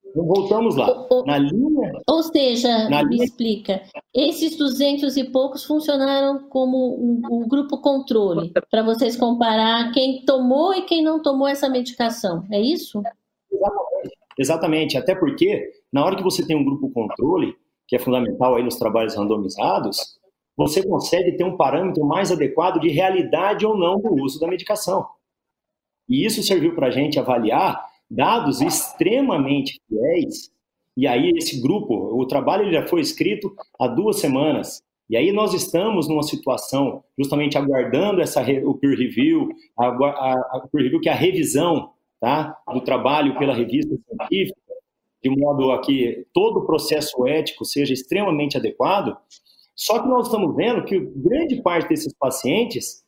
Então, 0.07 0.27
voltamos 0.27 0.77
lá. 0.77 1.07
O, 1.11 1.25
na 1.25 1.39
linha. 1.39 1.93
Ou 2.07 2.23
seja, 2.23 2.89
me 2.91 3.05
linha... 3.05 3.25
explica, 3.25 3.83
esses 4.15 4.57
200 4.57 5.17
e 5.17 5.25
poucos 5.25 5.65
funcionaram 5.65 6.47
como 6.49 6.95
um, 6.95 7.23
um 7.31 7.49
grupo 7.49 7.79
controle, 7.79 8.53
para 8.71 8.83
vocês 8.83 9.17
comparar 9.17 9.93
quem 9.93 10.25
tomou 10.25 10.75
e 10.75 10.83
quem 10.83 11.03
não 11.03 11.23
tomou 11.23 11.49
essa 11.49 11.69
medicação, 11.69 12.45
é 12.53 12.61
isso? 12.61 13.03
Exatamente. 13.51 14.15
Exatamente, 14.37 14.99
até 14.99 15.15
porque 15.15 15.71
na 15.93 16.05
hora 16.05 16.17
que 16.17 16.23
você 16.23 16.45
tem 16.45 16.57
um 16.57 16.65
grupo 16.65 16.91
controle, 16.91 17.55
que 17.87 17.95
é 17.97 17.99
fundamental 18.01 18.57
aí 18.57 18.63
nos 18.63 18.77
trabalhos 18.77 19.15
randomizados, 19.15 20.19
você 20.57 20.87
consegue 20.87 21.33
ter 21.33 21.45
um 21.45 21.57
parâmetro 21.57 22.05
mais 22.05 22.31
adequado 22.31 22.81
de 22.81 22.89
realidade 22.89 23.67
ou 23.67 23.77
não 23.77 24.01
do 24.01 24.15
uso 24.23 24.39
da 24.39 24.47
medicação. 24.47 25.07
E 26.09 26.25
isso 26.25 26.43
serviu 26.43 26.75
para 26.75 26.89
a 26.89 26.91
gente 26.91 27.19
avaliar 27.19 27.85
dados 28.11 28.61
extremamente 28.61 29.81
fiéis. 29.89 30.51
E 30.97 31.07
aí 31.07 31.33
esse 31.37 31.61
grupo, 31.61 31.95
o 31.95 32.27
trabalho 32.27 32.71
já 32.73 32.87
foi 32.87 33.01
escrito 33.01 33.55
há 33.81 33.89
duas 33.89 34.21
semanas. 34.21 34.83
E 35.09 35.17
aí 35.17 35.33
nós 35.33 35.53
estamos 35.53 36.09
numa 36.09 36.23
situação 36.23 37.03
justamente 37.19 37.59
aguardando 37.59 38.21
essa 38.21 38.41
o 38.65 38.75
peer 38.75 38.97
review, 38.97 39.49
a, 39.79 39.87
a, 39.87 40.33
a 40.33 40.69
peer 40.71 40.85
review 40.85 41.01
que 41.01 41.09
é 41.09 41.13
a 41.13 41.17
revisão 41.17 41.93
tá, 42.21 42.57
do 42.73 42.81
trabalho 42.81 43.39
pela 43.39 43.55
revista 43.55 43.95
científica, 43.97 44.61
de 45.23 45.31
modo 45.31 45.73
a 45.73 45.81
que 45.81 46.27
todo 46.33 46.61
o 46.61 46.67
processo 46.67 47.27
ético 47.27 47.65
seja 47.65 47.93
extremamente 47.93 48.57
adequado. 48.57 49.17
Só 49.75 50.01
que 50.01 50.09
nós 50.09 50.27
estamos 50.27 50.55
vendo 50.55 50.85
que 50.85 50.99
grande 50.99 51.61
parte 51.63 51.89
desses 51.89 52.13
pacientes 52.15 53.05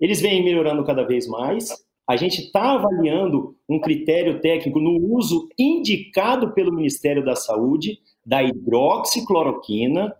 eles 0.00 0.20
vêm 0.20 0.44
melhorando 0.44 0.84
cada 0.84 1.04
vez 1.04 1.28
mais, 1.28 1.70
a 2.08 2.16
gente 2.16 2.42
está 2.42 2.72
avaliando 2.72 3.56
um 3.68 3.80
critério 3.80 4.40
técnico 4.40 4.80
no 4.80 4.98
uso 5.14 5.48
indicado 5.56 6.52
pelo 6.52 6.74
Ministério 6.74 7.24
da 7.24 7.36
Saúde 7.36 8.00
da 8.26 8.42
hidroxicloroquina 8.42 10.14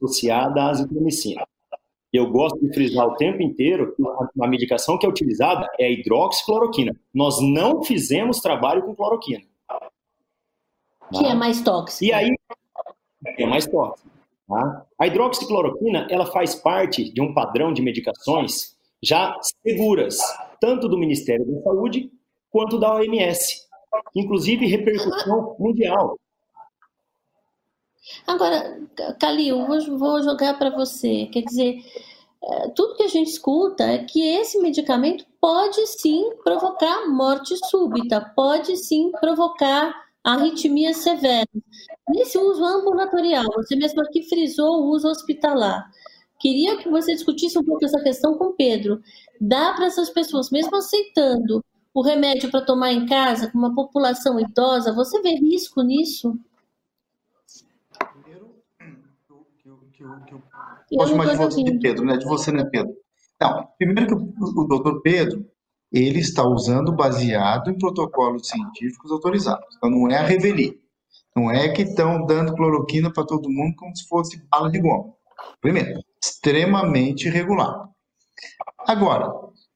associada 0.00 0.62
à 0.62 0.70
azitromicina. 0.70 1.46
Eu 2.12 2.30
gosto 2.30 2.58
de 2.60 2.72
frisar 2.72 3.06
o 3.06 3.16
tempo 3.16 3.42
inteiro 3.42 3.94
que 3.94 4.02
a 4.40 4.46
medicação 4.46 4.96
que 4.96 5.04
é 5.04 5.08
utilizada 5.08 5.68
é 5.78 5.86
a 5.86 5.90
hidroxicloroquina. 5.90 6.96
Nós 7.12 7.36
não 7.42 7.82
fizemos 7.82 8.40
trabalho 8.40 8.82
com 8.84 8.94
cloroquina. 8.94 9.44
Que 11.12 11.22
tá? 11.22 11.30
é 11.30 11.34
mais 11.34 11.60
tóxico. 11.60 12.04
E 12.04 12.12
aí, 12.12 12.34
é 13.36 13.46
mais 13.46 13.66
tóxico. 13.66 14.15
Tá? 14.48 14.86
A 15.00 15.06
hidroxicloroquina, 15.06 16.06
ela 16.10 16.26
faz 16.26 16.54
parte 16.54 17.12
de 17.12 17.20
um 17.20 17.34
padrão 17.34 17.72
de 17.72 17.82
medicações 17.82 18.76
já 19.02 19.36
seguras, 19.62 20.18
tanto 20.60 20.88
do 20.88 20.98
Ministério 20.98 21.44
da 21.44 21.62
Saúde 21.62 22.10
quanto 22.50 22.78
da 22.78 22.94
OMS, 22.94 23.66
inclusive 24.14 24.66
repercussão 24.66 25.56
mundial. 25.58 26.18
Agora, 28.26 28.80
Calil, 29.20 29.66
vou 29.98 30.22
jogar 30.22 30.56
para 30.58 30.70
você. 30.70 31.26
Quer 31.26 31.42
dizer, 31.42 31.78
é, 32.42 32.68
tudo 32.68 32.96
que 32.96 33.02
a 33.02 33.08
gente 33.08 33.28
escuta 33.28 33.82
é 33.84 34.04
que 34.04 34.24
esse 34.24 34.58
medicamento 34.60 35.26
pode 35.40 35.84
sim 35.88 36.30
provocar 36.44 37.08
morte 37.08 37.56
súbita, 37.68 38.20
pode 38.34 38.76
sim 38.76 39.10
provocar 39.20 39.92
arritmias 40.22 40.98
severas. 40.98 41.46
Nesse 42.08 42.38
uso 42.38 42.64
ambulatorial, 42.64 43.46
você 43.56 43.74
mesmo 43.74 44.00
aqui 44.00 44.22
frisou 44.28 44.82
o 44.82 44.90
uso 44.94 45.08
hospitalar. 45.08 45.90
Queria 46.38 46.76
que 46.76 46.88
você 46.88 47.14
discutisse 47.14 47.58
um 47.58 47.64
pouco 47.64 47.84
essa 47.84 48.00
questão 48.00 48.36
com 48.38 48.46
o 48.46 48.52
Pedro. 48.52 49.00
Dá 49.40 49.72
para 49.74 49.86
essas 49.86 50.10
pessoas, 50.10 50.50
mesmo 50.50 50.76
aceitando 50.76 51.64
o 51.92 52.02
remédio 52.02 52.50
para 52.50 52.64
tomar 52.64 52.92
em 52.92 53.06
casa, 53.06 53.50
com 53.50 53.58
uma 53.58 53.74
população 53.74 54.38
idosa, 54.38 54.92
você 54.92 55.20
vê 55.22 55.30
risco 55.30 55.82
nisso? 55.82 56.38
Primeiro, 58.12 58.62
que, 59.58 59.68
eu, 60.02 60.20
que 60.26 60.34
eu 60.34 60.42
posso 60.98 61.10
chamar 61.10 61.30
de 61.30 61.36
você, 61.36 61.62
de 61.62 61.78
Pedro, 61.78 62.04
né? 62.04 62.18
De 62.18 62.24
você, 62.26 62.52
né, 62.52 62.64
Pedro? 62.70 62.94
Não, 63.40 63.66
primeiro 63.78 64.06
que 64.06 64.14
o, 64.14 64.62
o 64.62 64.68
doutor 64.68 65.00
Pedro, 65.00 65.50
ele 65.90 66.20
está 66.20 66.46
usando 66.46 66.94
baseado 66.94 67.70
em 67.70 67.78
protocolos 67.78 68.46
científicos 68.46 69.10
autorizados. 69.10 69.74
Então, 69.76 69.90
não 69.90 70.10
é 70.10 70.18
a 70.18 70.26
revelia. 70.26 70.74
Não 71.36 71.50
é 71.50 71.68
que 71.68 71.82
estão 71.82 72.24
dando 72.24 72.54
cloroquina 72.54 73.12
para 73.12 73.26
todo 73.26 73.50
mundo 73.50 73.76
como 73.76 73.94
se 73.94 74.08
fosse 74.08 74.42
bala 74.50 74.70
de 74.70 74.80
goma. 74.80 75.12
Primeiro, 75.60 76.00
extremamente 76.24 77.28
irregular. 77.28 77.90
Agora, 78.78 79.30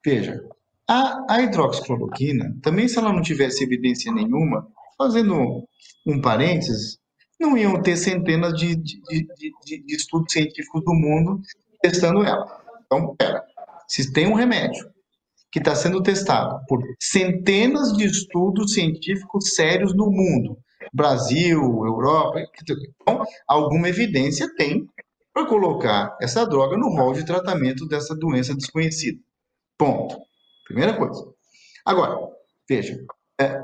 veja, 0.05 0.43
a, 0.89 1.27
a 1.29 1.43
hidroxicloroquina, 1.43 2.57
também 2.63 2.89
se 2.89 2.99
ela 2.99 3.13
não 3.13 3.21
tivesse 3.21 3.63
evidência 3.63 4.11
nenhuma, 4.11 4.67
fazendo 4.97 5.69
um 6.07 6.21
parênteses, 6.21 6.99
não 7.39 7.57
iam 7.57 7.83
ter 7.83 7.97
centenas 7.97 8.55
de, 8.55 8.75
de, 8.77 9.03
de, 9.07 9.85
de 9.85 9.95
estudos 9.95 10.33
científicos 10.33 10.83
do 10.83 10.95
mundo 10.95 11.41
testando 11.83 12.25
ela. 12.25 12.47
Então, 12.87 13.15
pera, 13.17 13.45
se 13.87 14.13
tem 14.13 14.27
um 14.27 14.35
remédio 14.35 14.91
que 15.53 15.59
está 15.59 15.75
sendo 15.75 16.03
testado 16.03 16.65
por 16.67 16.83
centenas 16.99 17.93
de 17.93 18.07
estudos 18.07 18.73
científicos 18.73 19.55
sérios 19.55 19.95
no 19.95 20.11
mundo, 20.11 20.59
Brasil, 20.93 21.61
Europa, 21.61 22.41
então, 22.41 23.25
alguma 23.47 23.89
evidência 23.89 24.53
tem 24.57 24.89
para 25.33 25.47
colocar 25.47 26.17
essa 26.21 26.45
droga 26.45 26.77
no 26.77 26.89
rol 26.89 27.13
de 27.13 27.25
tratamento 27.25 27.87
dessa 27.87 28.15
doença 28.15 28.55
desconhecida. 28.55 29.21
Ponto. 29.79 30.19
Primeira 30.65 30.97
coisa. 30.97 31.25
Agora, 31.85 32.17
veja, 32.69 32.99
é, 33.41 33.61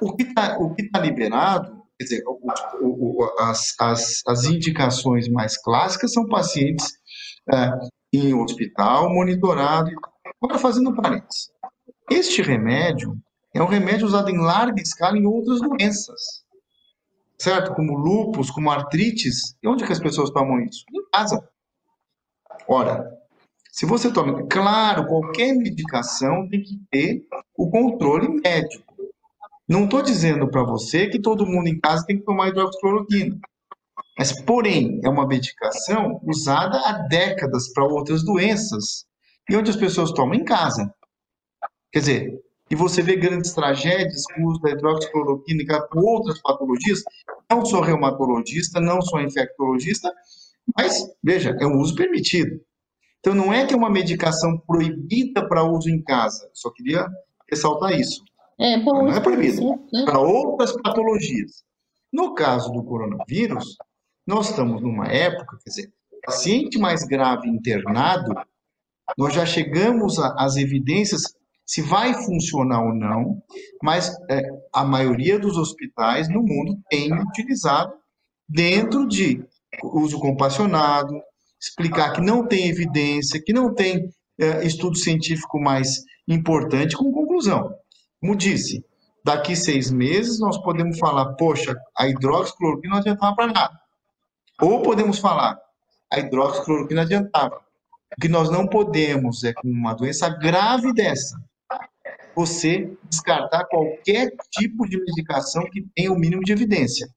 o 0.00 0.14
que 0.14 0.24
está 0.24 0.56
tá 0.92 1.00
liberado, 1.00 1.82
quer 1.98 2.04
dizer, 2.04 2.22
o, 2.26 2.38
o, 2.80 3.34
as, 3.40 3.74
as, 3.80 4.22
as 4.26 4.44
indicações 4.44 5.28
mais 5.28 5.56
clássicas 5.56 6.12
são 6.12 6.26
pacientes 6.26 6.92
é, 7.52 7.70
em 8.12 8.34
hospital, 8.34 9.12
monitorado. 9.12 9.90
Agora, 10.42 10.58
fazendo 10.58 10.94
parênteses, 10.94 11.50
este 12.10 12.42
remédio 12.42 13.16
é 13.54 13.62
um 13.62 13.66
remédio 13.66 14.06
usado 14.06 14.30
em 14.30 14.38
larga 14.38 14.80
escala 14.82 15.16
em 15.16 15.26
outras 15.26 15.60
doenças 15.60 16.43
certo? 17.44 17.74
Como 17.74 17.94
lupus, 17.94 18.50
como 18.50 18.70
artrites. 18.70 19.54
E 19.62 19.68
onde 19.68 19.84
que 19.84 19.92
as 19.92 20.00
pessoas 20.00 20.30
tomam 20.30 20.60
isso? 20.60 20.84
Em 20.92 21.10
casa. 21.12 21.46
Ora, 22.66 23.06
se 23.70 23.84
você 23.84 24.10
toma, 24.10 24.46
claro, 24.46 25.06
qualquer 25.06 25.54
medicação 25.54 26.48
tem 26.48 26.62
que 26.62 26.80
ter 26.90 27.26
o 27.56 27.70
controle 27.70 28.40
médico. 28.40 28.94
Não 29.68 29.84
estou 29.84 30.02
dizendo 30.02 30.48
para 30.48 30.62
você 30.62 31.08
que 31.08 31.20
todo 31.20 31.46
mundo 31.46 31.68
em 31.68 31.78
casa 31.78 32.04
tem 32.06 32.18
que 32.18 32.24
tomar 32.24 32.48
hidroxicloroquina. 32.48 33.38
Mas, 34.18 34.40
porém, 34.42 35.00
é 35.02 35.08
uma 35.08 35.26
medicação 35.26 36.20
usada 36.24 36.78
há 36.78 36.92
décadas 37.08 37.72
para 37.72 37.84
outras 37.84 38.24
doenças 38.24 39.04
e 39.50 39.56
onde 39.56 39.70
as 39.70 39.76
pessoas 39.76 40.12
tomam 40.12 40.34
em 40.34 40.44
casa. 40.44 40.92
Quer 41.92 41.98
dizer, 41.98 42.43
e 42.70 42.74
você 42.74 43.02
vê 43.02 43.16
grandes 43.16 43.52
tragédias 43.52 44.24
com 44.26 44.42
o 44.42 44.50
uso 44.50 44.60
da 44.60 44.70
hidroxicloroquina 44.70 45.64
por 45.90 46.02
outras 46.02 46.40
patologias. 46.40 47.02
Não 47.50 47.64
sou 47.64 47.80
reumatologista, 47.80 48.80
não 48.80 49.02
sou 49.02 49.20
infectologista, 49.20 50.12
mas, 50.76 51.04
veja, 51.22 51.56
é 51.60 51.66
um 51.66 51.78
uso 51.78 51.94
permitido. 51.94 52.60
Então, 53.20 53.34
não 53.34 53.52
é 53.52 53.66
que 53.66 53.74
é 53.74 53.76
uma 53.76 53.90
medicação 53.90 54.58
proibida 54.66 55.46
para 55.46 55.64
uso 55.64 55.88
em 55.88 56.02
casa. 56.02 56.48
Só 56.52 56.70
queria 56.70 57.06
ressaltar 57.50 57.92
isso. 57.92 58.22
É, 58.58 58.78
bom, 58.78 59.04
não 59.04 59.12
é 59.12 59.20
proibido. 59.20 59.62
Né? 59.92 60.04
Para 60.04 60.20
outras 60.20 60.72
patologias. 60.82 61.64
No 62.12 62.34
caso 62.34 62.70
do 62.70 62.84
coronavírus, 62.84 63.76
nós 64.26 64.50
estamos 64.50 64.80
numa 64.80 65.06
época, 65.08 65.58
quer 65.62 65.70
dizer, 65.70 65.92
paciente 66.24 66.78
mais 66.78 67.04
grave 67.04 67.48
internado, 67.48 68.34
nós 69.18 69.34
já 69.34 69.44
chegamos 69.44 70.18
às 70.18 70.56
evidências 70.56 71.34
se 71.66 71.80
vai 71.80 72.12
funcionar 72.14 72.82
ou 72.82 72.94
não, 72.94 73.42
mas 73.82 74.14
é, 74.30 74.42
a 74.72 74.84
maioria 74.84 75.38
dos 75.38 75.56
hospitais 75.56 76.28
no 76.28 76.42
mundo 76.42 76.78
tem 76.90 77.12
utilizado 77.12 77.92
dentro 78.48 79.06
de 79.08 79.42
uso 79.82 80.18
compassionado, 80.20 81.14
explicar 81.60 82.12
que 82.12 82.20
não 82.20 82.46
tem 82.46 82.68
evidência, 82.68 83.42
que 83.42 83.52
não 83.52 83.74
tem 83.74 84.10
é, 84.38 84.66
estudo 84.66 84.96
científico 84.96 85.58
mais 85.60 86.02
importante, 86.28 86.96
com 86.96 87.12
conclusão. 87.12 87.74
Como 88.20 88.36
disse, 88.36 88.84
daqui 89.24 89.56
seis 89.56 89.90
meses 89.90 90.38
nós 90.38 90.58
podemos 90.58 90.98
falar, 90.98 91.32
poxa, 91.34 91.74
a 91.96 92.06
hidroxicloroquina 92.08 92.94
não 92.94 93.00
adiantava 93.00 93.34
para 93.34 93.52
nada. 93.52 93.80
Ou 94.60 94.82
podemos 94.82 95.18
falar, 95.18 95.58
a 96.12 96.20
hidroxicloroquina 96.20 97.02
adiantava. 97.02 97.56
O 98.16 98.20
que 98.20 98.28
nós 98.28 98.50
não 98.50 98.66
podemos 98.66 99.42
é, 99.42 99.52
com 99.52 99.68
uma 99.68 99.94
doença 99.94 100.28
grave 100.28 100.92
dessa, 100.92 101.36
você 102.34 102.96
descartar 103.08 103.64
qualquer 103.66 104.32
tipo 104.50 104.88
de 104.88 104.98
medicação 104.98 105.64
que 105.70 105.82
tenha 105.94 106.12
o 106.12 106.18
mínimo 106.18 106.42
de 106.42 106.52
evidência. 106.52 107.08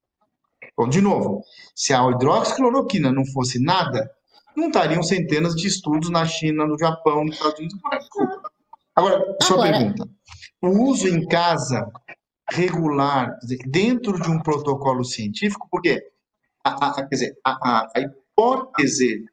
Bom, 0.78 0.88
de 0.88 1.02
novo, 1.02 1.44
se 1.76 1.94
a 1.94 2.08
hidroxicloroquina 2.10 3.12
não 3.12 3.26
fosse 3.26 3.60
nada, 3.60 4.10
não 4.56 4.68
estariam 4.68 5.02
centenas 5.02 5.56
de 5.56 5.68
estudos 5.68 6.10
na 6.10 6.26
China, 6.26 6.66
no 6.66 6.78
Japão, 6.78 7.26
nos 7.26 7.36
Estados 7.36 7.60
Unidos. 7.60 7.80
Agora, 8.96 9.38
sua 9.42 9.58
Agora... 9.58 9.72
pergunta. 9.72 10.10
O 10.62 10.90
uso 10.90 11.08
em 11.08 11.28
casa 11.28 11.88
regular, 12.50 13.38
dentro 13.68 14.20
de 14.20 14.30
um 14.30 14.42
protocolo 14.42 15.04
científico, 15.04 15.68
porque 15.70 16.02
a, 16.64 16.88
a, 16.88 16.94
quer 16.94 17.08
dizer, 17.10 17.38
a, 17.44 17.88
a 17.96 18.00
hipótese 18.00 19.26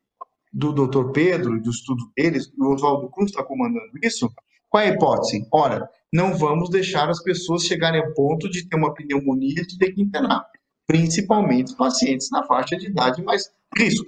do 0.53 0.73
Dr. 0.73 1.11
Pedro 1.13 1.57
e 1.57 1.61
do 1.61 1.71
estudo 1.71 2.11
deles, 2.17 2.53
o 2.59 2.75
Oswaldo 2.75 3.11
Cruz 3.11 3.31
está 3.31 3.43
comandando 3.43 3.91
isso, 4.03 4.31
qual 4.75 4.83
é 4.83 4.89
a 4.89 4.93
hipótese? 4.93 5.47
Ora, 5.53 5.89
não 6.13 6.37
vamos 6.37 6.69
deixar 6.69 7.09
as 7.09 7.23
pessoas 7.23 7.63
chegarem 7.63 8.01
a 8.01 8.11
ponto 8.11 8.51
de 8.51 8.69
ter 8.69 8.77
uma 8.77 8.93
pneumonia 8.93 9.61
e 9.63 9.67
de 9.69 9.79
ter 9.79 9.93
que 9.93 10.03
internar, 10.03 10.45
principalmente 10.85 11.77
pacientes 11.77 12.29
na 12.33 12.43
faixa 12.43 12.77
de 12.77 12.89
idade 12.89 13.23
mais 13.23 13.49
risco. 13.79 14.05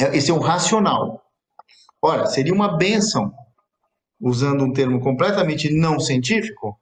É, 0.00 0.16
esse 0.16 0.32
é 0.32 0.34
o 0.34 0.40
racional. 0.40 1.24
Ora, 2.02 2.26
seria 2.26 2.52
uma 2.52 2.76
benção, 2.76 3.32
usando 4.20 4.64
um 4.64 4.72
termo 4.72 5.00
completamente 5.00 5.72
não 5.72 6.00
científico, 6.00 6.76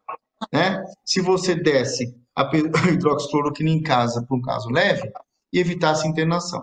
né? 0.50 0.82
Se 1.04 1.20
você 1.20 1.54
desse 1.54 2.16
a 2.34 2.48
hidroxicloroquina 2.90 3.68
em 3.68 3.82
casa 3.82 4.24
para 4.26 4.34
um 4.38 4.40
caso 4.40 4.70
leve 4.70 5.12
e 5.52 5.58
evitasse 5.58 6.08
internação. 6.08 6.62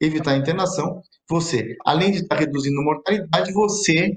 Evitar 0.00 0.34
a 0.34 0.36
internação, 0.36 1.02
você, 1.28 1.76
além 1.84 2.12
de 2.12 2.18
estar 2.18 2.36
reduzindo 2.36 2.80
a 2.80 2.84
mortalidade, 2.84 3.52
você 3.52 4.16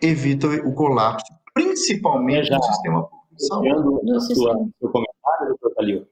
evita 0.00 0.46
o 0.46 0.74
colapso, 0.74 1.32
principalmente 1.52 2.48
já, 2.48 2.56
no 2.56 2.62
sistema 2.62 3.02
público 3.02 3.34
de 3.36 3.46
saúde. 3.46 3.68
No 4.02 4.20
sua, 4.20 4.54
seu 4.78 4.90
comentário, 4.90 5.48
doutor 5.48 5.74
Calil, 5.74 6.06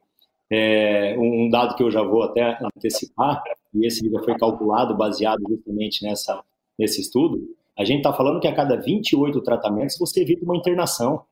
é, 0.51 1.17
um 1.19 1.49
dado 1.49 1.75
que 1.75 1.83
eu 1.83 1.91
já 1.91 2.03
vou 2.03 2.23
até 2.23 2.59
antecipar, 2.63 3.43
e 3.75 3.87
esse 3.87 4.09
já 4.09 4.23
foi 4.23 4.37
calculado 4.37 4.97
baseado 4.97 5.43
justamente 5.49 6.05
nessa, 6.05 6.43
nesse 6.79 7.01
estudo, 7.01 7.41
a 7.77 7.85
gente 7.85 7.99
está 7.99 8.13
falando 8.13 8.41
que 8.41 8.47
a 8.47 8.55
cada 8.55 8.77
28 8.77 9.41
tratamentos 9.43 9.97
você 9.99 10.21
evita 10.21 10.45
uma 10.45 10.57
internação. 10.57 11.25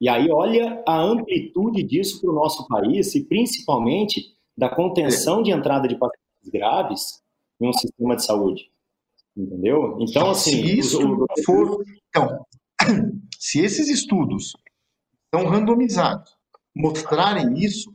E 0.00 0.08
aí, 0.08 0.30
olha 0.30 0.82
a 0.86 1.00
amplitude 1.00 1.82
disso 1.82 2.20
para 2.20 2.30
o 2.30 2.34
nosso 2.34 2.68
país 2.68 3.14
e 3.14 3.24
principalmente 3.24 4.34
da 4.56 4.68
contenção 4.68 5.42
de 5.42 5.50
entrada 5.50 5.88
de 5.88 5.96
pacientes 5.96 6.50
graves 6.52 7.22
em 7.60 7.68
um 7.68 7.72
sistema 7.72 8.14
de 8.14 8.24
saúde. 8.24 8.70
Entendeu? 9.38 9.96
Então, 10.00 10.30
assim. 10.30 10.50
Se 10.50 10.78
isso 10.78 10.98
o... 11.00 11.26
for. 11.44 11.84
Então, 12.08 12.44
se 13.38 13.60
esses 13.60 13.88
estudos 13.88 14.52
estão 15.24 15.48
randomizados 15.48 16.36
mostrarem 16.74 17.54
isso, 17.54 17.90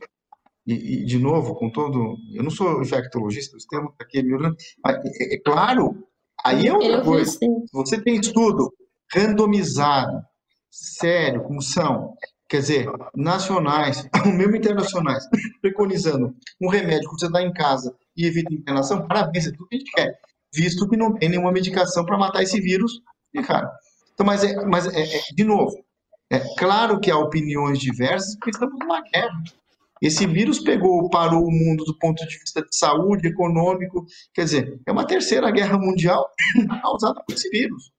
e, 0.66 0.72
e, 0.72 1.04
de 1.04 1.18
novo, 1.18 1.54
com 1.54 1.70
todo. 1.70 2.16
Eu 2.32 2.42
não 2.42 2.50
sou 2.50 2.80
infectologista, 2.80 3.56
o 3.56 3.68
termo 3.68 3.90
está 3.90 4.04
aqui 4.04 4.22
melhorando, 4.22 4.56
mas 4.82 4.96
é, 4.96 5.34
é, 5.34 5.40
claro, 5.40 6.06
aí 6.44 6.66
é 6.66 6.72
outra 6.72 7.02
coisa. 7.02 7.30
Se 7.32 7.46
você 7.72 8.00
tem 8.00 8.16
estudo 8.16 8.72
randomizado, 9.14 10.22
sério, 10.70 11.42
como 11.42 11.60
são, 11.60 12.14
quer 12.48 12.60
dizer, 12.60 12.86
nacionais, 13.14 14.08
ou 14.24 14.32
mesmo 14.32 14.56
internacionais, 14.56 15.24
preconizando 15.60 16.34
um 16.60 16.68
remédio 16.68 17.10
que 17.10 17.18
você 17.18 17.30
dá 17.30 17.42
em 17.42 17.52
casa 17.52 17.94
e 18.16 18.26
evita 18.26 18.54
internação, 18.54 19.06
parabéns, 19.06 19.46
é 19.46 19.50
tudo 19.50 19.68
que 19.68 19.76
a 19.76 19.78
gente 19.78 19.92
quer, 19.92 20.18
visto 20.54 20.88
que 20.88 20.96
não 20.96 21.12
tem 21.14 21.28
nenhuma 21.28 21.52
medicação 21.52 22.04
para 22.04 22.18
matar 22.18 22.42
esse 22.42 22.60
vírus, 22.60 23.00
e 23.32 23.42
cara. 23.42 23.70
Então, 24.12 24.24
mas, 24.24 24.44
é, 24.44 24.54
mas 24.64 24.86
é, 24.86 25.02
é, 25.02 25.20
de 25.34 25.44
novo, 25.44 25.74
é 26.30 26.40
claro 26.56 27.00
que 27.00 27.10
há 27.10 27.18
opiniões 27.18 27.78
diversas, 27.78 28.34
porque 28.36 28.50
estamos 28.50 28.78
numa 28.78 29.02
guerra. 29.02 29.42
Esse 30.00 30.26
vírus 30.26 30.60
pegou, 30.60 31.08
parou 31.08 31.44
o 31.44 31.50
mundo 31.50 31.84
do 31.84 31.98
ponto 31.98 32.26
de 32.26 32.38
vista 32.38 32.60
de 32.62 32.76
saúde, 32.76 33.28
econômico, 33.28 34.04
quer 34.32 34.44
dizer, 34.44 34.80
é 34.86 34.92
uma 34.92 35.06
terceira 35.06 35.50
guerra 35.50 35.78
mundial 35.78 36.28
causada 36.82 37.22
por 37.26 37.34
esse 37.34 37.48
vírus. 37.48 37.90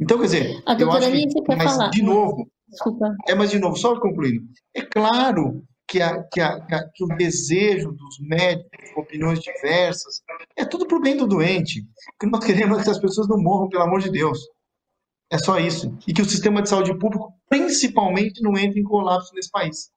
Então, 0.00 0.18
quer 0.18 0.24
dizer, 0.24 0.62
a 0.66 0.74
eu 0.74 0.90
acho 0.90 1.10
que, 1.10 1.56
mas 1.56 1.72
falar. 1.72 1.90
de 1.90 2.02
novo, 2.02 2.50
Desculpa. 2.68 3.14
é, 3.28 3.34
mas 3.34 3.50
de 3.50 3.58
novo, 3.58 3.76
só 3.76 3.98
concluindo, 4.00 4.44
é 4.74 4.82
claro 4.82 5.62
que, 5.92 6.00
a, 6.00 6.22
que, 6.22 6.40
a, 6.40 6.88
que, 6.88 7.04
o 7.04 7.08
desejo 7.18 7.92
dos 7.92 8.18
médicos, 8.18 8.90
opiniões 8.96 9.40
diversas, 9.40 10.22
é 10.56 10.64
tudo 10.64 10.86
para 10.86 10.96
o 10.96 11.02
bem 11.02 11.14
do 11.14 11.26
doente. 11.26 11.80
O 11.80 12.18
que 12.18 12.26
nós 12.26 12.42
queremos 12.42 12.78
é 12.78 12.84
que 12.84 12.90
as 12.90 12.98
pessoas 12.98 13.28
não 13.28 13.36
morram, 13.36 13.68
pelo 13.68 13.82
amor 13.82 14.00
de 14.00 14.10
Deus. 14.10 14.38
É 15.30 15.36
só 15.36 15.58
isso. 15.58 15.94
E 16.08 16.14
que 16.14 16.22
o 16.22 16.24
sistema 16.24 16.62
de 16.62 16.70
saúde 16.70 16.98
público, 16.98 17.34
principalmente, 17.46 18.42
não 18.42 18.56
entre 18.56 18.80
em 18.80 18.84
colapso 18.84 19.34
nesse 19.34 19.50
país. 19.50 19.90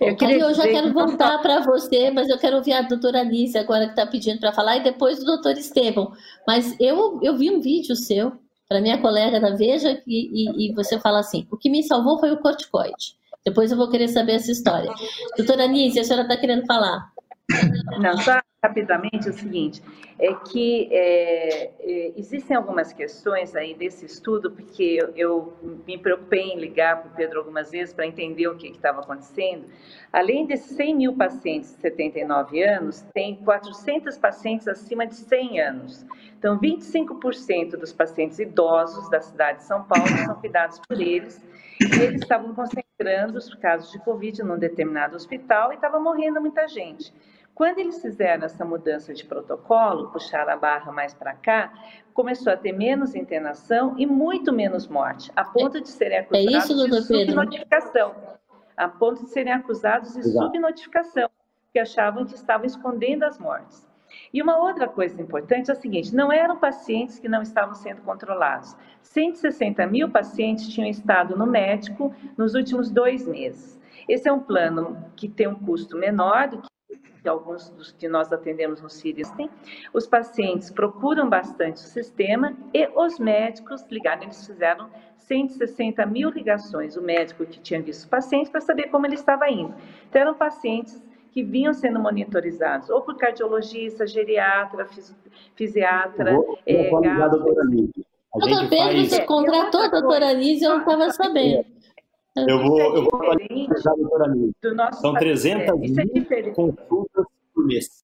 Eu, 0.00 0.16
Aí 0.20 0.40
eu 0.40 0.52
já 0.54 0.64
quero 0.64 0.92
voltar 0.92 1.38
para 1.40 1.60
você, 1.60 2.10
mas 2.10 2.28
eu 2.28 2.38
quero 2.38 2.56
ouvir 2.56 2.72
a 2.72 2.82
doutora 2.82 3.20
Alice 3.20 3.56
agora 3.56 3.84
que 3.84 3.92
está 3.92 4.04
pedindo 4.04 4.40
para 4.40 4.52
falar, 4.52 4.78
e 4.78 4.82
depois 4.82 5.20
o 5.20 5.24
doutor 5.24 5.56
Estevam. 5.56 6.12
Mas 6.44 6.74
eu, 6.80 7.20
eu 7.22 7.36
vi 7.36 7.48
um 7.48 7.60
vídeo 7.60 7.94
seu, 7.94 8.32
para 8.68 8.80
minha 8.80 9.00
colega 9.00 9.38
da 9.38 9.50
Veja, 9.54 10.02
e, 10.04 10.48
e, 10.48 10.70
e, 10.70 10.74
você 10.74 10.98
fala 10.98 11.20
assim: 11.20 11.46
o 11.48 11.56
que 11.56 11.70
me 11.70 11.84
salvou 11.84 12.18
foi 12.18 12.32
o 12.32 12.40
corticoide. 12.40 13.21
Depois 13.44 13.70
eu 13.70 13.76
vou 13.76 13.90
querer 13.90 14.08
saber 14.08 14.32
essa 14.32 14.52
história. 14.52 14.92
Doutora 15.36 15.64
Alice, 15.64 15.98
a 15.98 16.04
senhora 16.04 16.22
está 16.22 16.36
querendo 16.36 16.64
falar? 16.66 17.12
Não, 18.00 18.16
só 18.18 18.40
rapidamente 18.64 19.28
o 19.28 19.32
seguinte, 19.32 19.82
é 20.20 20.32
que 20.34 20.88
é, 20.92 21.64
é, 21.80 22.12
existem 22.16 22.56
algumas 22.56 22.92
questões 22.92 23.56
aí 23.56 23.74
desse 23.74 24.06
estudo, 24.06 24.52
porque 24.52 25.00
eu, 25.00 25.12
eu 25.16 25.56
me 25.84 25.98
preocupei 25.98 26.52
em 26.52 26.60
ligar 26.60 27.02
para 27.02 27.10
o 27.10 27.14
Pedro 27.16 27.40
algumas 27.40 27.72
vezes 27.72 27.92
para 27.92 28.06
entender 28.06 28.46
o 28.46 28.56
que 28.56 28.68
estava 28.68 29.00
acontecendo. 29.00 29.66
Além 30.12 30.46
desses 30.46 30.76
100 30.76 30.94
mil 30.94 31.16
pacientes 31.16 31.74
de 31.74 31.80
79 31.80 32.62
anos, 32.62 33.00
tem 33.12 33.34
400 33.34 34.16
pacientes 34.16 34.68
acima 34.68 35.08
de 35.08 35.16
100 35.16 35.60
anos. 35.60 36.06
Então, 36.38 36.56
25% 36.60 37.70
dos 37.70 37.92
pacientes 37.92 38.38
idosos 38.38 39.10
da 39.10 39.20
cidade 39.20 39.58
de 39.58 39.64
São 39.64 39.82
Paulo 39.82 40.06
são 40.24 40.36
cuidados 40.36 40.78
por 40.86 41.00
eles, 41.00 41.44
e 41.80 42.00
eles 42.00 42.22
estavam 42.22 42.54
concentrando 42.54 43.38
os 43.38 43.52
casos 43.56 43.90
de 43.90 43.98
Covid 44.04 44.40
num 44.44 44.56
determinado 44.56 45.16
hospital 45.16 45.72
e 45.72 45.74
estava 45.74 45.98
morrendo 45.98 46.40
muita 46.40 46.68
gente. 46.68 47.12
Quando 47.62 47.78
eles 47.78 48.02
fizeram 48.02 48.44
essa 48.44 48.64
mudança 48.64 49.14
de 49.14 49.24
protocolo, 49.24 50.10
puxaram 50.10 50.52
a 50.52 50.56
barra 50.56 50.90
mais 50.90 51.14
para 51.14 51.32
cá, 51.32 51.72
começou 52.12 52.52
a 52.52 52.56
ter 52.56 52.72
menos 52.72 53.14
internação 53.14 53.94
e 53.96 54.04
muito 54.04 54.52
menos 54.52 54.88
morte, 54.88 55.30
a 55.36 55.44
ponto 55.44 55.80
de 55.80 55.88
serem 55.88 56.18
acusados 56.18 56.54
é 56.54 56.58
isso, 56.58 56.90
de 56.90 57.02
subnotificação. 57.02 58.16
A 58.76 58.88
ponto 58.88 59.22
de 59.22 59.30
serem 59.30 59.52
acusados 59.52 60.12
de 60.12 60.18
Exato. 60.18 60.46
subnotificação, 60.46 61.30
que 61.72 61.78
achavam 61.78 62.26
que 62.26 62.34
estavam 62.34 62.66
escondendo 62.66 63.22
as 63.22 63.38
mortes. 63.38 63.88
E 64.34 64.42
uma 64.42 64.58
outra 64.58 64.88
coisa 64.88 65.22
importante 65.22 65.70
é 65.70 65.72
a 65.72 65.76
seguinte: 65.76 66.12
não 66.12 66.32
eram 66.32 66.56
pacientes 66.56 67.20
que 67.20 67.28
não 67.28 67.42
estavam 67.42 67.76
sendo 67.76 68.02
controlados. 68.02 68.76
160 69.02 69.86
mil 69.86 70.10
pacientes 70.10 70.68
tinham 70.68 70.90
estado 70.90 71.36
no 71.36 71.46
médico 71.46 72.12
nos 72.36 72.56
últimos 72.56 72.90
dois 72.90 73.24
meses. 73.24 73.80
Esse 74.08 74.28
é 74.28 74.32
um 74.32 74.40
plano 74.40 75.06
que 75.14 75.28
tem 75.28 75.46
um 75.46 75.54
custo 75.54 75.96
menor 75.96 76.48
do 76.48 76.60
que 76.60 76.71
que 77.22 77.28
alguns 77.28 77.68
dos 77.70 77.92
que 77.92 78.08
nós 78.08 78.32
atendemos 78.32 78.82
no 78.82 78.90
Sirius 78.90 79.30
têm, 79.30 79.48
os 79.94 80.06
pacientes 80.06 80.70
procuram 80.70 81.28
bastante 81.28 81.76
o 81.76 81.86
sistema 81.86 82.56
e 82.74 82.88
os 82.96 83.18
médicos 83.18 83.84
ligaram, 83.90 84.24
eles 84.24 84.44
fizeram 84.44 84.90
160 85.18 86.04
mil 86.06 86.30
ligações, 86.30 86.96
o 86.96 87.02
médico 87.02 87.46
que 87.46 87.60
tinha 87.60 87.80
visto 87.80 88.00
os 88.00 88.06
pacientes 88.06 88.50
para 88.50 88.60
saber 88.60 88.88
como 88.88 89.06
ele 89.06 89.14
estava 89.14 89.48
indo. 89.48 89.74
Então, 90.08 90.20
eram 90.20 90.34
pacientes 90.34 91.00
que 91.30 91.42
vinham 91.42 91.72
sendo 91.72 91.98
monitorizados, 91.98 92.90
ou 92.90 93.00
por 93.00 93.16
cardiologista, 93.16 94.06
geriatra, 94.06 94.86
fisiatra, 95.54 96.34
vou, 96.34 96.58
é, 96.66 96.90
vou 96.90 97.00
A 97.00 97.64
gente 97.64 97.92
Doutor 98.34 98.68
Pedro, 98.68 98.96
faz... 98.96 99.08
você 99.08 99.24
contratou 99.24 99.80
a 99.80 99.88
doutora 99.88 100.30
Anise, 100.30 100.64
eu 100.64 100.70
não 100.70 100.80
estava 100.80 101.10
sabendo. 101.10 101.64
Eu 102.34 102.62
vou, 102.62 102.80
eu 102.80 103.04
vou 103.04 103.22
atualizar, 103.22 103.94
doutora 103.94 104.32
Nilce. 104.32 104.54
São 105.00 105.14
300 105.14 105.68
é, 105.68 106.04
mil 106.04 106.54
consultas 106.54 107.26
por 107.54 107.66
mês. 107.66 108.02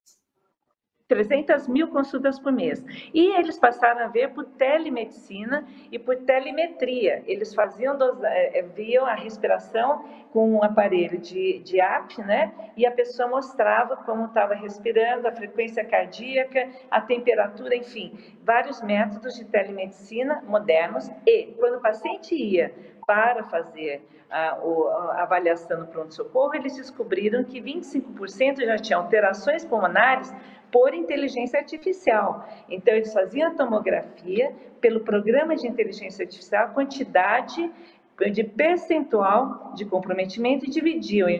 300 1.08 1.66
mil 1.68 1.88
consultas 1.88 2.38
por 2.38 2.52
mês. 2.52 2.84
E 3.14 3.34
eles 3.38 3.58
passaram 3.58 4.04
a 4.04 4.08
ver 4.08 4.34
por 4.34 4.44
telemedicina 4.44 5.66
e 5.90 5.98
por 5.98 6.14
telemetria. 6.16 7.22
Eles 7.26 7.54
faziam, 7.54 7.96
é, 8.22 8.58
é, 8.58 8.62
viam 8.62 9.06
a 9.06 9.14
respiração 9.14 10.04
com 10.30 10.52
um 10.52 10.62
aparelho 10.62 11.18
de, 11.18 11.60
de 11.60 11.80
app, 11.80 12.20
né? 12.20 12.52
E 12.76 12.86
a 12.86 12.90
pessoa 12.90 13.26
mostrava 13.26 13.96
como 13.96 14.26
estava 14.26 14.54
respirando, 14.54 15.26
a 15.26 15.32
frequência 15.32 15.82
cardíaca, 15.82 16.68
a 16.90 17.00
temperatura, 17.00 17.74
enfim, 17.74 18.12
vários 18.44 18.82
métodos 18.82 19.34
de 19.34 19.46
telemedicina 19.46 20.44
modernos. 20.46 21.10
E 21.26 21.54
quando 21.58 21.78
o 21.78 21.80
paciente 21.80 22.34
ia 22.34 22.74
para 23.08 23.42
fazer 23.44 24.06
a, 24.30 24.50
a 24.50 25.22
avaliação 25.22 25.80
no 25.80 25.86
pronto-socorro, 25.86 26.54
eles 26.54 26.76
descobriram 26.76 27.42
que 27.42 27.58
25% 27.58 28.66
já 28.66 28.76
tinham 28.76 29.00
alterações 29.00 29.64
pulmonares 29.64 30.30
por 30.70 30.92
inteligência 30.92 31.58
artificial. 31.58 32.46
Então, 32.68 32.92
eles 32.92 33.10
faziam 33.10 33.50
a 33.50 33.54
tomografia 33.54 34.52
pelo 34.78 35.00
programa 35.00 35.56
de 35.56 35.66
inteligência 35.66 36.22
artificial, 36.22 36.66
a 36.66 36.68
quantidade 36.68 37.72
de 38.30 38.44
percentual 38.44 39.72
de 39.74 39.86
comprometimento 39.86 40.66
e 40.66 40.68
dividiam 40.68 41.30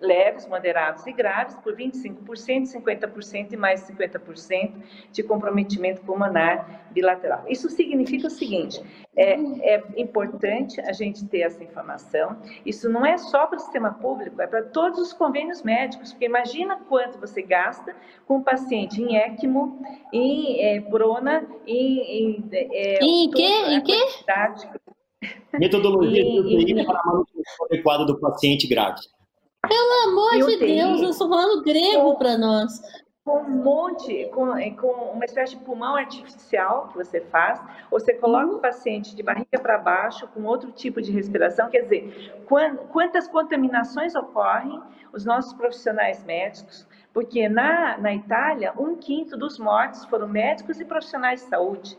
leves, 0.00 0.46
moderados 0.46 1.06
e 1.06 1.12
graves, 1.12 1.54
por 1.56 1.76
25%, 1.76 2.64
50% 2.64 3.52
e 3.52 3.56
mais 3.56 3.82
50% 3.82 4.72
de 5.12 5.22
comprometimento 5.22 6.00
pulmonar 6.02 6.88
bilateral. 6.90 7.44
Isso 7.48 7.68
significa 7.68 8.26
o 8.26 8.30
seguinte: 8.30 8.82
é, 9.16 9.34
é 9.74 9.82
importante 9.96 10.80
a 10.80 10.92
gente 10.92 11.26
ter 11.26 11.40
essa 11.40 11.62
informação. 11.62 12.38
Isso 12.64 12.88
não 12.88 13.04
é 13.04 13.18
só 13.18 13.46
para 13.46 13.56
o 13.56 13.60
sistema 13.60 13.92
público, 13.92 14.40
é 14.40 14.46
para 14.46 14.62
todos 14.62 14.98
os 14.98 15.12
convênios 15.12 15.62
médicos, 15.62 16.12
porque 16.12 16.24
imagina 16.24 16.76
quanto 16.88 17.18
você 17.18 17.42
gasta 17.42 17.94
com 18.26 18.38
um 18.38 18.42
paciente 18.42 19.00
em 19.00 19.16
ECMO, 19.16 19.80
em 20.12 20.64
é, 20.64 20.80
Brona, 20.80 21.46
em. 21.66 22.00
Em, 22.00 22.48
é, 22.52 22.98
em 23.04 23.30
quê? 23.30 23.52
Em 23.68 23.82
quê? 23.82 24.00
Metodologia 25.58 26.24
de 26.24 26.38
UTI 26.38 26.84
para 26.86 26.98
a 26.98 27.06
manutenção 27.06 27.66
adequada 27.66 28.06
do 28.06 28.18
paciente 28.18 28.66
grave. 28.66 29.00
Pelo 29.68 30.10
amor 30.10 30.48
de 30.48 30.56
Deus, 30.56 31.02
eu 31.02 31.10
estou 31.10 31.28
falando 31.28 31.62
grego 31.62 32.16
para 32.16 32.38
nós. 32.38 32.80
Com 33.24 33.42
um 33.42 33.62
monte, 33.62 34.26
com, 34.32 34.46
com, 34.76 35.12
uma 35.12 35.24
espécie 35.24 35.56
de 35.56 35.62
pulmão 35.62 35.94
artificial 35.94 36.88
que 36.88 36.96
você 36.96 37.20
faz, 37.20 37.60
você 37.90 38.14
coloca 38.14 38.46
uhum. 38.46 38.56
o 38.56 38.60
paciente 38.60 39.14
de 39.14 39.22
barriga 39.22 39.58
para 39.60 39.76
baixo 39.78 40.26
com 40.28 40.42
outro 40.44 40.72
tipo 40.72 41.02
de 41.02 41.12
respiração, 41.12 41.68
quer 41.68 41.82
dizer, 41.82 42.42
quantas 42.90 43.28
contaminações 43.28 44.14
ocorrem, 44.14 44.80
os 45.12 45.24
nossos 45.24 45.52
profissionais 45.52 46.24
médicos, 46.24 46.86
porque 47.12 47.48
na, 47.48 47.98
na 47.98 48.14
Itália, 48.14 48.72
um 48.78 48.96
quinto 48.96 49.36
dos 49.36 49.58
mortos 49.58 50.04
foram 50.06 50.28
médicos 50.28 50.80
e 50.80 50.84
profissionais 50.84 51.42
de 51.42 51.48
saúde. 51.48 51.98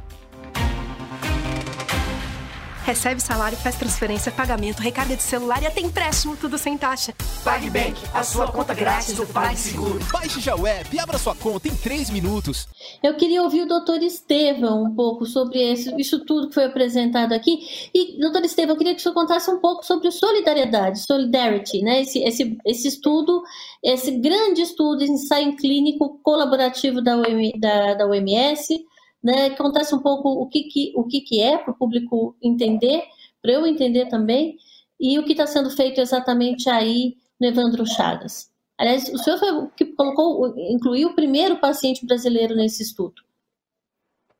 Recebe 2.91 3.21
salário, 3.21 3.57
faz 3.57 3.77
transferência, 3.77 4.33
pagamento, 4.33 4.81
recarga 4.81 5.15
de 5.15 5.23
celular 5.23 5.63
e 5.63 5.65
até 5.65 5.79
empréstimo, 5.79 6.35
tudo 6.35 6.57
sem 6.57 6.77
taxa. 6.77 7.13
PagBank, 7.41 7.95
a 8.13 8.21
sua 8.21 8.51
conta 8.51 8.73
grátis 8.73 9.15
do 9.15 9.25
PagSeguro. 9.25 9.97
Baixe 10.11 10.41
já 10.41 10.57
o 10.57 10.67
app 10.67 10.93
e 10.93 10.99
abra 10.99 11.17
sua 11.17 11.33
conta 11.33 11.69
em 11.69 11.75
3 11.77 12.09
minutos. 12.09 12.67
Eu 13.01 13.15
queria 13.15 13.43
ouvir 13.43 13.61
o 13.61 13.65
doutor 13.65 14.03
Estevam 14.03 14.83
um 14.83 14.93
pouco 14.93 15.25
sobre 15.25 15.71
esse, 15.71 15.95
isso 15.95 16.25
tudo 16.25 16.49
que 16.49 16.53
foi 16.53 16.65
apresentado 16.65 17.31
aqui. 17.31 17.59
E, 17.95 18.19
doutor 18.19 18.43
Estevam, 18.43 18.75
eu 18.75 18.77
queria 18.77 18.93
que 18.93 18.99
o 18.99 19.03
senhor 19.03 19.15
contasse 19.15 19.49
um 19.49 19.61
pouco 19.61 19.85
sobre 19.85 20.11
solidariedade, 20.11 20.99
solidarity, 20.99 21.81
né? 21.81 22.01
Esse, 22.01 22.21
esse, 22.21 22.57
esse 22.65 22.89
estudo, 22.89 23.41
esse 23.81 24.11
grande 24.19 24.63
estudo, 24.63 25.01
ensaio 25.01 25.55
clínico 25.55 26.19
colaborativo 26.21 27.01
da, 27.01 27.15
OM, 27.15 27.51
da, 27.57 27.93
da 27.93 28.05
OMS, 28.05 28.85
né, 29.23 29.51
contasse 29.51 29.93
um 29.93 29.99
pouco 29.99 30.29
o 30.29 30.47
que, 30.47 30.63
que, 30.63 30.93
o 30.95 31.03
que, 31.03 31.21
que 31.21 31.41
é 31.41 31.57
para 31.57 31.71
o 31.71 31.77
público 31.77 32.35
entender, 32.41 33.03
para 33.41 33.53
eu 33.53 33.65
entender 33.65 34.07
também, 34.07 34.57
e 34.99 35.17
o 35.19 35.23
que 35.23 35.31
está 35.31 35.47
sendo 35.47 35.69
feito 35.69 35.99
exatamente 35.99 36.69
aí 36.69 37.17
no 37.39 37.47
Evandro 37.47 37.85
Chagas. 37.85 38.51
Aliás, 38.77 39.09
o 39.09 39.17
senhor 39.17 39.37
foi 39.37 39.51
o 39.51 39.67
que 39.69 39.85
colocou, 39.85 40.55
incluiu 40.57 41.09
o 41.09 41.15
primeiro 41.15 41.59
paciente 41.59 42.05
brasileiro 42.05 42.55
nesse 42.55 42.81
estudo. 42.81 43.21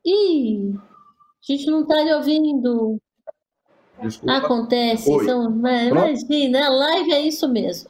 Ih, 0.04 0.74
a 0.76 1.52
gente 1.52 1.66
não 1.66 1.82
está 1.82 2.02
lhe 2.02 2.12
ouvindo. 2.12 3.00
Desculpa. 4.00 4.36
Acontece. 4.36 5.04
São, 5.24 5.48
imagina, 5.52 6.66
a 6.66 6.68
live 6.70 7.12
é 7.12 7.20
isso 7.20 7.48
mesmo. 7.48 7.88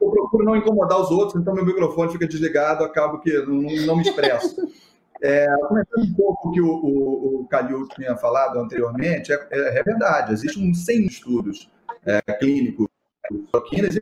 Eu 0.00 0.10
procuro 0.10 0.44
não 0.44 0.56
incomodar 0.56 1.00
os 1.00 1.10
outros, 1.10 1.40
então 1.40 1.54
meu 1.54 1.64
microfone 1.64 2.12
fica 2.12 2.26
desligado, 2.26 2.84
acabo 2.84 3.20
que 3.20 3.32
não, 3.46 3.86
não 3.86 3.96
me 3.96 4.02
expresso. 4.02 4.56
É, 5.22 5.46
comentando 5.68 6.02
um 6.02 6.14
pouco 6.14 6.48
o 6.48 6.52
que 6.52 6.60
o, 6.60 6.66
o, 6.66 7.40
o 7.42 7.46
Calil 7.46 7.86
tinha 7.94 8.16
falado 8.16 8.58
anteriormente, 8.58 9.32
é, 9.32 9.46
é, 9.52 9.78
é 9.78 9.82
verdade, 9.84 10.32
existem 10.32 10.68
um 10.68 10.74
100 10.74 11.06
estudos 11.06 11.70
é, 12.04 12.20
clínicos 12.40 12.88
cloroquinas 13.50 13.94
e 13.94 14.00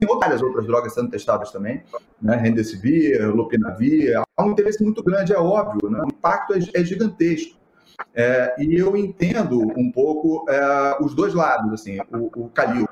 tem 0.00 0.18
várias 0.18 0.42
outras 0.42 0.66
drogas 0.66 0.94
sendo 0.94 1.10
testadas 1.10 1.50
também, 1.50 1.82
né? 2.20 2.36
Remdesivir, 2.36 3.34
Lopinavir, 3.34 4.20
há 4.36 4.44
um 4.44 4.50
interesse 4.50 4.82
muito 4.82 5.02
grande, 5.02 5.32
é 5.32 5.38
óbvio, 5.38 5.90
né? 5.90 6.00
o 6.02 6.08
impacto 6.08 6.54
é, 6.54 6.58
é 6.74 6.84
gigantesco. 6.84 7.56
É, 8.14 8.54
e 8.58 8.76
eu 8.76 8.96
entendo 8.96 9.60
um 9.60 9.90
pouco 9.90 10.48
é, 10.48 10.98
os 11.00 11.14
dois 11.14 11.34
lados, 11.34 11.72
assim, 11.72 11.98
o, 12.12 12.44
o 12.44 12.48
Calil 12.48 12.88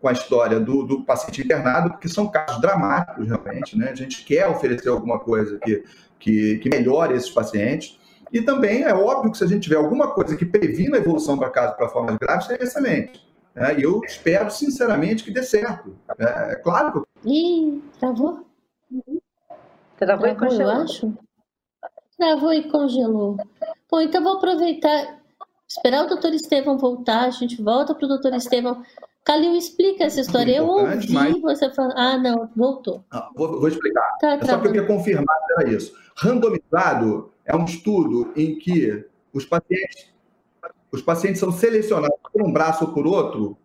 com 0.00 0.08
a 0.08 0.12
história 0.12 0.58
do, 0.58 0.82
do, 0.84 1.04
paciente 1.04 1.42
internado, 1.42 1.90
porque 1.90 2.08
são 2.08 2.28
casos 2.28 2.60
dramáticos 2.60 3.26
realmente, 3.26 3.76
né? 3.76 3.90
A 3.90 3.94
gente 3.94 4.24
quer 4.24 4.46
oferecer 4.46 4.88
alguma 4.88 5.18
coisa 5.18 5.58
que 5.58 5.84
que, 6.20 6.58
que 6.58 6.68
melhore 6.68 7.14
esses 7.14 7.30
pacientes. 7.30 7.98
E 8.32 8.40
também 8.42 8.84
é 8.84 8.94
óbvio 8.94 9.32
que 9.32 9.38
se 9.38 9.44
a 9.44 9.46
gente 9.48 9.64
tiver 9.64 9.76
alguma 9.76 10.12
coisa 10.12 10.36
que 10.36 10.46
previna 10.46 10.96
a 10.96 11.00
evolução 11.00 11.36
para 11.36 11.50
casos 11.50 11.76
para 11.76 11.88
formas 11.88 12.16
graves, 12.16 12.46
seria 12.46 12.64
excelente. 12.64 13.28
É, 13.56 13.76
e 13.76 13.82
eu 13.82 14.00
espero, 14.04 14.48
sinceramente, 14.50 15.24
que 15.24 15.32
dê 15.32 15.42
certo. 15.42 15.96
É, 16.16 16.52
é 16.52 16.56
claro 16.56 17.04
que. 17.22 17.28
Ih, 17.28 17.82
travou? 17.98 18.46
Travou, 19.98 20.28
e 20.28 20.34
congelou. 20.36 20.72
Eu 20.72 20.82
acho. 20.82 21.18
Travou 22.16 22.52
e 22.52 22.70
congelou. 22.70 23.36
Bom, 23.90 24.00
então 24.00 24.22
vou 24.22 24.36
aproveitar, 24.36 25.18
esperar 25.68 26.04
o 26.04 26.08
doutor 26.08 26.32
Estevão 26.32 26.78
voltar, 26.78 27.24
a 27.24 27.30
gente 27.30 27.60
volta 27.60 27.94
para 27.94 28.04
o 28.04 28.08
doutor 28.08 28.32
Estevão 28.34 28.82
Calil, 29.24 29.54
explica 29.54 30.04
essa 30.04 30.20
história. 30.20 30.56
Eu 30.56 30.66
ouvi 30.66 31.12
mas... 31.12 31.40
você 31.40 31.70
falar. 31.70 31.94
Ah, 31.96 32.18
não, 32.18 32.50
voltou. 32.56 33.04
Ah, 33.10 33.30
vou, 33.34 33.60
vou, 33.60 33.68
explicar. 33.68 34.16
Tá, 34.20 34.30
é 34.32 34.36
tá, 34.38 34.46
só 34.46 34.58
que 34.58 34.66
eu 34.66 34.72
queria 34.72 34.86
confirmar 34.86 35.36
que 35.46 35.62
era 35.62 35.70
isso. 35.70 35.94
Randomizado 36.16 37.32
é 37.44 37.54
um 37.54 37.64
estudo 37.64 38.32
em 38.34 38.58
que 38.58 39.06
os 39.32 39.44
pacientes, 39.44 40.10
os 40.90 41.02
pacientes 41.02 41.40
são 41.40 41.52
selecionados 41.52 42.18
por 42.32 42.42
um 42.42 42.52
braço 42.52 42.84
ou 42.84 42.92
por 42.92 43.06
outro 43.06 43.56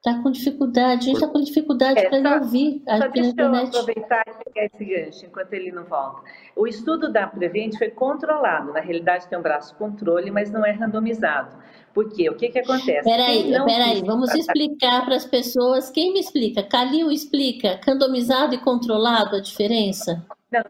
Está 0.00 0.22
com 0.22 0.30
dificuldade, 0.30 1.02
a 1.02 1.04
gente 1.04 1.16
está 1.16 1.28
com 1.28 1.42
dificuldade 1.42 2.00
é, 2.00 2.08
para 2.08 2.36
ouvir 2.36 2.82
só 2.88 3.08
deixa 3.08 3.30
internet. 3.32 3.74
eu 3.74 3.80
aproveitar 3.80 4.24
e 4.26 4.44
pegar 4.44 4.64
esse 4.64 4.82
gancho 4.82 5.26
enquanto 5.26 5.52
ele 5.52 5.70
não 5.70 5.84
volta. 5.84 6.22
O 6.56 6.66
estudo 6.66 7.12
da 7.12 7.26
Prevent 7.26 7.76
foi 7.76 7.90
controlado, 7.90 8.72
na 8.72 8.80
realidade 8.80 9.28
tem 9.28 9.38
um 9.38 9.42
braço 9.42 9.76
controle, 9.76 10.30
mas 10.30 10.50
não 10.50 10.64
é 10.64 10.70
randomizado. 10.70 11.54
Por 12.00 12.08
quê? 12.14 12.30
O 12.30 12.34
que, 12.34 12.48
que 12.48 12.60
acontece? 12.60 13.04
Peraí, 13.04 13.52
peraí, 13.66 14.02
vamos 14.02 14.34
explicar 14.34 15.04
para 15.04 15.16
as 15.16 15.26
pessoas. 15.26 15.90
Quem 15.90 16.14
me 16.14 16.20
explica? 16.20 16.62
Calil 16.62 17.12
explica 17.12 17.78
randomizado 17.86 18.54
e 18.54 18.58
controlado 18.58 19.36
a 19.36 19.40
diferença? 19.40 20.24
Não, 20.50 20.62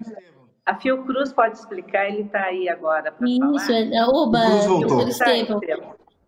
a 0.66 0.74
Fiocruz 0.74 1.32
pode 1.32 1.56
explicar, 1.56 2.08
ele 2.08 2.22
está 2.22 2.42
aí 2.46 2.68
agora 2.68 3.12
para 3.12 3.24
falar. 3.24 3.56
Isso, 3.56 3.72
é, 3.72 4.04
oba, 4.08 4.40
voltou. 4.66 5.08
Estevão. 5.08 5.60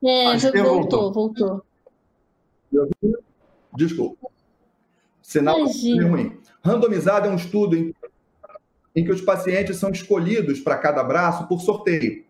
É, 0.05 0.36
voltou, 0.62 1.12
voltou. 1.12 1.64
Desculpa. 3.74 4.30
Sinal 5.20 5.64
ruim. 5.64 6.38
Randomizado 6.64 7.26
é 7.26 7.30
um 7.30 7.36
estudo 7.36 7.74
em, 7.74 7.92
em 8.94 9.05
que 9.05 9.11
os 9.11 9.20
pacientes 9.20 9.78
são 9.78 9.90
escolhidos 9.90 10.61
para 10.61 10.78
cada 10.78 11.03
braço 11.03 11.48
por 11.48 11.61
sorteio. 11.61 12.24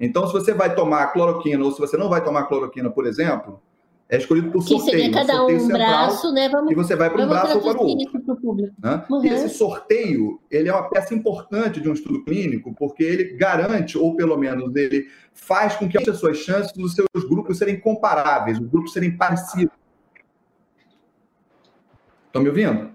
Então, 0.00 0.26
se 0.26 0.32
você 0.32 0.54
vai 0.54 0.74
tomar 0.74 1.08
cloroquina 1.08 1.62
ou 1.62 1.70
se 1.70 1.78
você 1.78 1.96
não 1.96 2.08
vai 2.08 2.24
tomar 2.24 2.44
cloroquina, 2.44 2.90
por 2.90 3.06
exemplo, 3.06 3.60
é 4.08 4.16
escolhido 4.16 4.50
por 4.50 4.62
sorteio. 4.62 4.80
Que 4.80 4.90
seria 4.90 5.12
cada 5.12 5.44
um, 5.44 5.56
um 5.56 5.68
braço, 5.68 6.32
né? 6.32 6.48
Vamos, 6.48 6.72
e 6.72 6.74
você 6.74 6.96
vai 6.96 7.10
para 7.10 7.22
um 7.22 7.28
braço 7.28 7.58
ou 7.58 7.62
para 7.62 7.80
o 7.80 7.86
outro. 7.86 8.72
Né? 8.82 9.04
Uhum. 9.08 9.24
E 9.24 9.28
esse 9.28 9.50
sorteio, 9.50 10.40
ele 10.50 10.68
é 10.68 10.72
uma 10.72 10.88
peça 10.88 11.14
importante 11.14 11.80
de 11.80 11.88
um 11.88 11.92
estudo 11.92 12.24
clínico, 12.24 12.74
porque 12.76 13.04
ele 13.04 13.36
garante, 13.36 13.96
ou 13.96 14.16
pelo 14.16 14.36
menos 14.36 14.74
ele 14.74 15.06
faz 15.32 15.76
com 15.76 15.88
que 15.88 15.96
as 15.96 16.18
suas 16.18 16.38
chances 16.38 16.72
dos 16.72 16.94
seus 16.94 17.24
grupos 17.28 17.58
serem 17.58 17.78
comparáveis, 17.78 18.58
os 18.58 18.66
grupos 18.66 18.92
serem 18.92 19.16
parecidos. 19.16 19.76
Estão 22.26 22.42
me 22.42 22.48
ouvindo? 22.48 22.90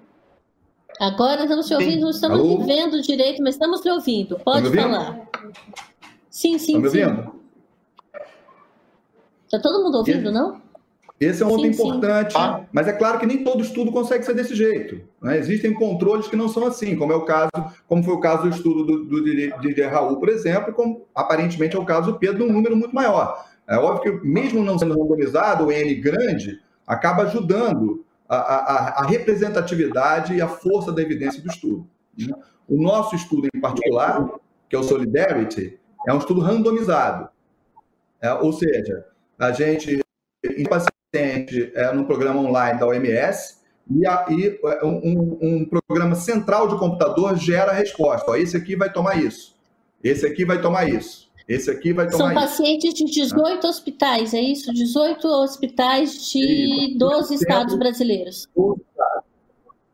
Agora 0.99 1.43
estamos 1.43 1.67
te 1.67 1.73
ouvindo, 1.73 2.01
não 2.01 2.09
estamos 2.09 2.39
Alô? 2.39 2.65
vendo 2.65 3.01
direito, 3.01 3.43
mas 3.43 3.55
estamos 3.55 3.81
te 3.81 3.89
ouvindo. 3.89 4.39
Pode 4.39 4.69
falar. 4.73 5.27
Sim, 6.35 6.57
sim, 6.57 6.75
Estão 6.75 6.81
me 6.81 6.87
ouvindo? 6.87 7.31
Está 9.45 9.57
todo 9.57 9.81
mundo 9.81 9.99
ouvindo, 9.99 10.33
não? 10.33 10.61
Esse 11.17 11.41
é 11.41 11.45
um 11.45 11.49
ponto 11.49 11.65
importante, 11.65 12.33
sim. 12.33 12.65
mas 12.73 12.89
é 12.89 12.91
claro 12.91 13.17
que 13.19 13.25
nem 13.25 13.41
todo 13.41 13.63
estudo 13.63 13.89
consegue 13.89 14.25
ser 14.25 14.33
desse 14.33 14.53
jeito. 14.53 14.99
Né? 15.21 15.37
Existem 15.37 15.73
controles 15.73 16.27
que 16.27 16.35
não 16.35 16.49
são 16.49 16.65
assim, 16.67 16.97
como 16.97 17.13
é 17.13 17.15
o 17.15 17.23
caso, 17.23 17.51
como 17.87 18.03
foi 18.03 18.13
o 18.15 18.19
caso 18.19 18.43
do 18.43 18.49
estudo 18.49 18.83
do, 18.83 19.05
do 19.05 19.23
Didier 19.23 19.89
Raul, 19.89 20.19
por 20.19 20.27
exemplo, 20.27 20.73
como 20.73 21.07
aparentemente 21.15 21.77
é 21.77 21.79
o 21.79 21.85
caso 21.85 22.11
do 22.11 22.19
Pedro, 22.19 22.45
num 22.45 22.51
número 22.51 22.75
muito 22.75 22.93
maior. 22.93 23.45
É 23.65 23.77
óbvio 23.77 24.19
que, 24.19 24.27
mesmo 24.27 24.61
não 24.61 24.77
sendo 24.77 25.01
randomizado, 25.01 25.67
o 25.67 25.71
N 25.71 25.95
grande 25.95 26.59
acaba 26.85 27.23
ajudando 27.23 28.03
a, 28.27 28.35
a, 28.35 29.03
a 29.03 29.05
representatividade 29.05 30.33
e 30.33 30.41
a 30.41 30.49
força 30.49 30.91
da 30.91 31.01
evidência 31.01 31.41
do 31.41 31.47
estudo. 31.47 31.87
Né? 32.19 32.35
O 32.67 32.75
nosso 32.75 33.15
estudo 33.15 33.47
em 33.55 33.61
particular, 33.61 34.31
que 34.67 34.75
é 34.75 34.79
o 34.79 34.83
Solidarity, 34.83 35.79
é 36.07 36.13
um 36.13 36.17
estudo 36.17 36.41
randomizado. 36.41 37.29
É, 38.21 38.33
ou 38.33 38.53
seja, 38.53 39.05
a 39.37 39.51
gente, 39.51 40.01
em 40.43 40.63
paciente, 40.63 41.71
é, 41.75 41.91
no 41.91 42.05
programa 42.05 42.39
online 42.39 42.79
da 42.79 42.87
OMS, 42.87 43.55
e, 43.89 44.07
a, 44.07 44.25
e 44.29 44.59
é, 44.63 44.85
um, 44.85 45.37
um, 45.41 45.65
programa 45.87 46.15
central 46.15 46.67
de 46.67 46.77
computador 46.77 47.35
gera 47.37 47.71
a 47.71 47.75
resposta. 47.75 48.31
Ó, 48.31 48.35
esse 48.35 48.57
aqui 48.57 48.75
vai 48.75 48.91
tomar 48.91 49.15
isso, 49.23 49.55
esse 50.03 50.25
aqui 50.25 50.43
vai 50.43 50.59
tomar 50.59 50.89
isso, 50.89 51.29
esse 51.47 51.69
aqui 51.69 51.93
vai 51.93 52.07
tomar 52.09 52.17
São 52.17 52.31
isso. 52.31 52.41
pacientes 52.41 52.93
de 52.95 53.05
18 53.05 53.67
hospitais, 53.67 54.33
é 54.33 54.41
isso? 54.41 54.73
18 54.73 55.27
hospitais 55.27 56.31
de 56.31 56.39
isso. 56.39 56.97
12 56.97 57.35
estados 57.35 57.77
brasileiros. 57.77 58.47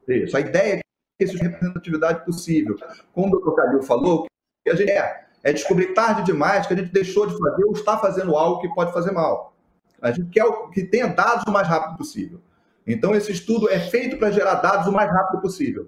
Isso. 0.07 0.37
A 0.37 0.39
ideia 0.39 0.75
é 0.75 0.77
que 0.77 1.25
essa 1.25 1.37
representatividade 1.37 2.25
possível. 2.25 2.77
Como 3.13 3.27
o 3.27 3.31
doutor 3.31 3.55
Calil 3.55 3.81
falou, 3.83 4.25
que 4.63 4.71
a 4.71 4.75
gente 4.75 4.91
é, 4.91 5.25
é 5.43 5.51
descobrir 5.51 5.93
tarde 5.93 6.23
demais 6.23 6.67
que 6.67 6.73
a 6.73 6.77
gente 6.77 6.91
deixou 6.91 7.25
de 7.25 7.37
fazer 7.37 7.63
ou 7.65 7.73
está 7.73 7.97
fazendo 7.97 8.35
algo 8.35 8.61
que 8.61 8.73
pode 8.73 8.93
fazer 8.93 9.11
mal. 9.11 9.53
A 10.01 10.11
gente 10.11 10.29
quer 10.29 10.45
que 10.73 10.83
tenha 10.83 11.07
dados 11.07 11.43
o 11.47 11.51
mais 11.51 11.67
rápido 11.67 11.97
possível. 11.97 12.39
Então, 12.85 13.15
esse 13.15 13.31
estudo 13.31 13.69
é 13.69 13.79
feito 13.79 14.17
para 14.17 14.31
gerar 14.31 14.55
dados 14.55 14.87
o 14.87 14.91
mais 14.91 15.09
rápido 15.11 15.41
possível. 15.41 15.87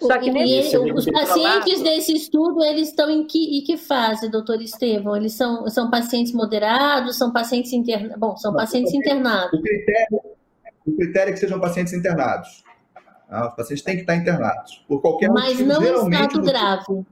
Só 0.00 0.16
que 0.18 0.30
nesse, 0.30 0.78
os 0.78 1.06
pacientes 1.06 1.82
desse 1.82 2.14
estudo, 2.14 2.62
eles 2.64 2.88
estão 2.88 3.10
em 3.10 3.26
que, 3.26 3.58
em 3.58 3.64
que 3.64 3.76
fase, 3.76 4.30
doutor 4.30 4.62
Estevam? 4.62 5.16
Eles 5.16 5.34
são, 5.34 5.68
são 5.68 5.90
pacientes 5.90 6.32
moderados, 6.32 7.18
são 7.18 7.32
pacientes 7.32 7.72
internados? 7.72 8.16
Bom, 8.16 8.36
são 8.36 8.52
Não, 8.52 8.60
pacientes 8.60 8.94
internados. 8.94 9.58
O 9.58 9.62
critério, 9.62 10.20
o 10.86 10.96
critério 10.96 11.30
é 11.30 11.32
que 11.32 11.40
sejam 11.40 11.60
pacientes 11.60 11.92
internados. 11.92 12.62
Ah, 13.28 13.48
os 13.48 13.54
pacientes 13.54 13.84
têm 13.84 13.96
que 13.96 14.02
estar 14.02 14.14
internados. 14.14 14.84
Por 14.86 15.00
qualquer 15.00 15.30
mas 15.30 15.60
motivo, 15.60 15.68
não 15.68 16.08
em 16.08 16.12
estado 16.12 16.42
grave. 16.42 17.06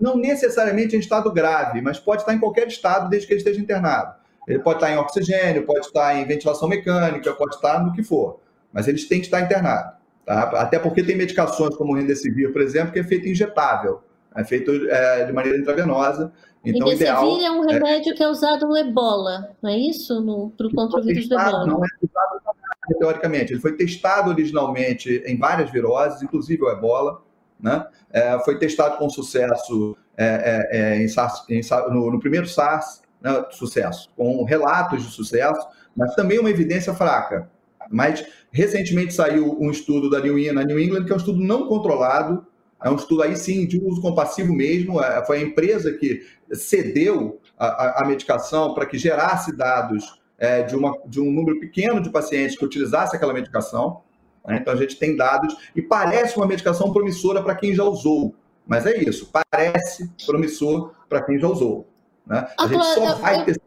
Não 0.00 0.16
necessariamente 0.16 0.96
em 0.96 0.98
estado 0.98 1.30
grave, 1.32 1.80
mas 1.80 1.98
pode 1.98 2.22
estar 2.22 2.34
em 2.34 2.38
qualquer 2.38 2.66
estado 2.66 3.08
desde 3.08 3.26
que 3.26 3.34
ele 3.34 3.40
esteja 3.40 3.60
internado. 3.60 4.14
Ele 4.46 4.58
pode 4.58 4.76
estar 4.76 4.90
em 4.90 4.98
oxigênio, 4.98 5.64
pode 5.64 5.86
estar 5.86 6.16
em 6.16 6.26
ventilação 6.26 6.68
mecânica, 6.68 7.32
pode 7.32 7.54
estar 7.54 7.82
no 7.82 7.92
que 7.92 8.02
for, 8.02 8.40
mas 8.72 8.86
eles 8.88 9.08
têm 9.08 9.20
que 9.20 9.26
estar 9.26 9.40
internados. 9.40 9.94
Tá? 10.26 10.42
Até 10.60 10.78
porque 10.78 11.02
tem 11.02 11.16
medicações 11.16 11.74
como 11.76 11.92
o 11.92 11.96
Remdesivir, 11.96 12.52
por 12.52 12.60
exemplo, 12.60 12.92
que 12.92 12.98
é 12.98 13.04
feito 13.04 13.28
injetável, 13.28 14.02
é 14.34 14.44
feito 14.44 14.70
é, 14.90 15.24
de 15.24 15.32
maneira 15.32 15.58
intravenosa. 15.58 16.32
Então, 16.64 16.90
ideal 16.90 17.40
é 17.40 17.50
um 17.50 17.60
remédio 17.60 18.12
é... 18.12 18.16
que 18.16 18.22
é 18.22 18.28
usado 18.28 18.66
no 18.66 18.76
ebola, 18.76 19.50
não 19.62 19.70
é 19.70 19.76
isso? 19.76 20.20
No, 20.20 20.50
pro, 20.56 20.70
contra 20.74 21.00
o 21.00 21.02
vírus 21.04 21.28
do 21.28 21.38
ebola. 21.38 21.66
Não 21.66 21.84
é 21.84 21.88
usado 22.02 22.98
teoricamente. 22.98 23.52
Ele 23.52 23.60
foi 23.60 23.72
testado 23.72 24.30
originalmente 24.30 25.22
em 25.26 25.38
várias 25.38 25.70
viroses, 25.70 26.22
inclusive 26.22 26.62
o 26.62 26.70
ebola. 26.70 27.22
Né? 27.64 27.82
É, 28.12 28.38
foi 28.40 28.58
testado 28.58 28.98
com 28.98 29.08
sucesso 29.08 29.96
é, 30.18 30.68
é, 30.70 30.78
é 30.78 31.02
em 31.02 31.08
SARS, 31.08 31.46
em, 31.48 31.62
no, 31.90 32.10
no, 32.10 32.20
primeiro 32.20 32.46
SARS, 32.46 33.00
né, 33.22 33.42
sucesso, 33.52 34.10
com 34.14 34.44
relatos 34.44 35.02
de 35.02 35.10
sucesso, 35.10 35.66
mas 35.96 36.14
também 36.14 36.38
uma 36.38 36.50
evidência 36.50 36.92
fraca. 36.92 37.50
Mas 37.90 38.22
recentemente 38.52 39.14
saiu 39.14 39.56
um 39.58 39.70
estudo 39.70 40.10
da 40.10 40.20
New 40.20 40.38
England, 40.38 40.66
New 40.66 40.78
England, 40.78 41.06
que 41.06 41.12
é 41.12 41.14
um 41.14 41.18
estudo 41.18 41.40
não 41.40 41.66
controlado, 41.66 42.46
é 42.82 42.90
um 42.90 42.96
estudo 42.96 43.22
aí 43.22 43.34
sim 43.34 43.66
de 43.66 43.82
uso 43.82 44.02
compassivo 44.02 44.52
mesmo. 44.52 45.02
É, 45.02 45.24
foi 45.24 45.38
a 45.38 45.42
empresa 45.42 45.90
que 45.94 46.20
cedeu 46.52 47.40
a, 47.58 48.02
a 48.02 48.06
medicação 48.06 48.74
para 48.74 48.84
que 48.84 48.98
gerasse 48.98 49.56
dados 49.56 50.20
é, 50.36 50.62
de, 50.62 50.76
uma, 50.76 50.92
de 51.06 51.18
um 51.18 51.32
número 51.32 51.58
pequeno 51.58 52.02
de 52.02 52.10
pacientes 52.10 52.58
que 52.58 52.64
utilizasse 52.64 53.16
aquela 53.16 53.32
medicação. 53.32 54.02
Né? 54.46 54.58
Então 54.60 54.74
a 54.74 54.76
gente 54.76 54.96
tem 54.96 55.16
dados 55.16 55.56
e 55.74 55.82
parece 55.82 56.36
uma 56.36 56.46
medicação 56.46 56.92
promissora 56.92 57.42
para 57.42 57.54
quem 57.54 57.74
já 57.74 57.84
usou. 57.84 58.34
Mas 58.66 58.86
é 58.86 58.96
isso, 58.96 59.30
parece 59.30 60.10
promissor 60.26 60.92
para 61.08 61.22
quem 61.22 61.38
já 61.38 61.48
usou. 61.48 61.86
Né? 62.26 62.46
A 62.58 62.66
gente 62.66 62.84
só 62.86 63.14
vai 63.16 63.44
ter 63.44 63.60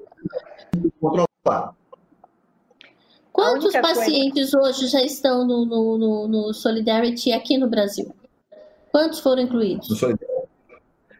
controlado. 1.00 1.76
Quantos 3.32 3.72
pacientes 3.74 4.52
coisa... 4.52 4.70
hoje 4.70 4.88
já 4.88 5.04
estão 5.04 5.46
no, 5.46 5.64
no, 5.64 5.98
no, 5.98 6.28
no, 6.28 6.54
Solidarity 6.54 7.32
aqui 7.32 7.56
no 7.58 7.70
Brasil? 7.70 8.12
Quantos 8.92 9.20
foram 9.20 9.44
incluídos? 9.44 9.90
No 9.90 9.96
Solidarity. 9.96 10.38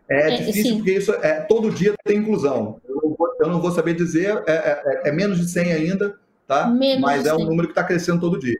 É, 0.10 0.34
é 0.34 0.38
difícil 0.38 0.64
sim. 0.64 0.76
porque 0.78 0.94
isso 0.94 1.12
é, 1.14 1.42
todo 1.42 1.70
dia 1.70 1.94
tem 2.04 2.18
inclusão. 2.18 2.82
Eu 2.88 2.96
não 2.96 3.16
vou, 3.16 3.36
eu 3.40 3.48
não 3.48 3.62
vou 3.62 3.72
saber 3.72 3.94
dizer, 3.94 4.44
é, 4.48 4.52
é, 4.52 5.10
é, 5.10 5.12
menos 5.12 5.38
de 5.38 5.48
100 5.48 5.74
ainda, 5.74 6.18
tá? 6.48 6.66
Menos 6.68 7.02
Mas 7.02 7.26
é 7.26 7.34
um 7.36 7.46
número 7.46 7.68
que 7.68 7.74
está 7.74 7.84
crescendo 7.84 8.22
todo 8.22 8.40
dia. 8.40 8.58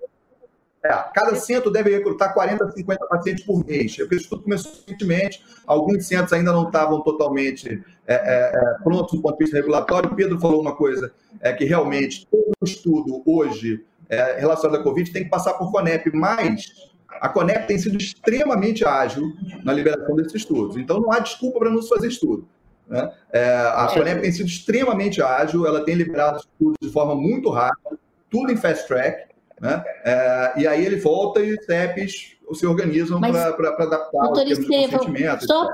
É, 0.88 1.06
cada 1.14 1.36
centro 1.36 1.70
deve 1.70 1.90
recrutar 1.90 2.34
40, 2.34 2.72
50 2.72 3.06
pacientes 3.08 3.46
por 3.46 3.66
mês. 3.66 3.96
Porque 3.96 4.16
o 4.16 4.18
estudo 4.18 4.44
começou 4.44 4.72
recentemente, 4.72 5.44
alguns 5.66 6.08
centros 6.08 6.32
ainda 6.32 6.54
não 6.54 6.68
estavam 6.68 7.02
totalmente 7.02 7.84
é, 8.08 8.14
é, 8.14 8.52
é, 8.56 8.84
prontos 8.84 9.18
do 9.18 9.22
ponto 9.22 9.38
de 9.38 9.44
vista 9.44 9.58
regulatório. 9.58 10.10
O 10.10 10.16
Pedro 10.16 10.40
falou 10.40 10.62
uma 10.62 10.76
coisa, 10.76 11.12
é 11.42 11.52
que 11.52 11.66
realmente 11.66 12.26
todo 12.32 12.54
estudo 12.64 13.22
hoje 13.26 13.84
é, 14.10 14.40
relacionado 14.40 14.80
à 14.80 14.84
Covid 14.84 15.12
tem 15.12 15.26
que 15.26 15.30
passar 15.30 15.56
por 15.56 15.72
CONEP, 15.72 16.10
mas 16.14 16.68
a 17.10 17.28
CONEP 17.28 17.68
tem 17.68 17.78
sido 17.78 17.98
extremamente 17.98 18.86
ágil 18.86 19.34
na 19.64 19.74
liberação 19.74 20.16
desses 20.16 20.36
estudos. 20.36 20.78
Então 20.78 21.02
não 21.02 21.12
há 21.12 21.20
desculpa 21.20 21.60
para 21.60 21.70
não 21.70 21.82
se 21.82 21.90
fazer 21.90 22.08
estudo. 22.08 22.48
Né? 22.88 23.12
É, 23.34 23.50
a 23.50 23.88
CONEP 23.94 24.22
tem 24.22 24.32
sido 24.32 24.48
extremamente 24.48 25.22
ágil, 25.22 25.66
ela 25.66 25.84
tem 25.84 25.96
liberado 25.96 26.38
estudos 26.38 26.78
de 26.82 26.90
forma 26.90 27.16
muito 27.16 27.50
rápida, 27.50 28.00
tudo 28.30 28.52
em 28.52 28.58
fast 28.58 28.88
track. 28.88 29.27
Né? 29.60 29.84
É, 30.06 30.54
e 30.58 30.68
aí 30.68 30.86
ele 30.86 30.98
volta 30.98 31.42
e 31.42 31.54
os 31.54 31.66
CEPs 31.66 32.38
se 32.54 32.66
organizam 32.66 33.20
para 33.20 33.50
adaptar 33.50 34.12
doutor 34.12 34.46
os 34.46 34.60
Estevão, 34.60 35.40
só, 35.42 35.70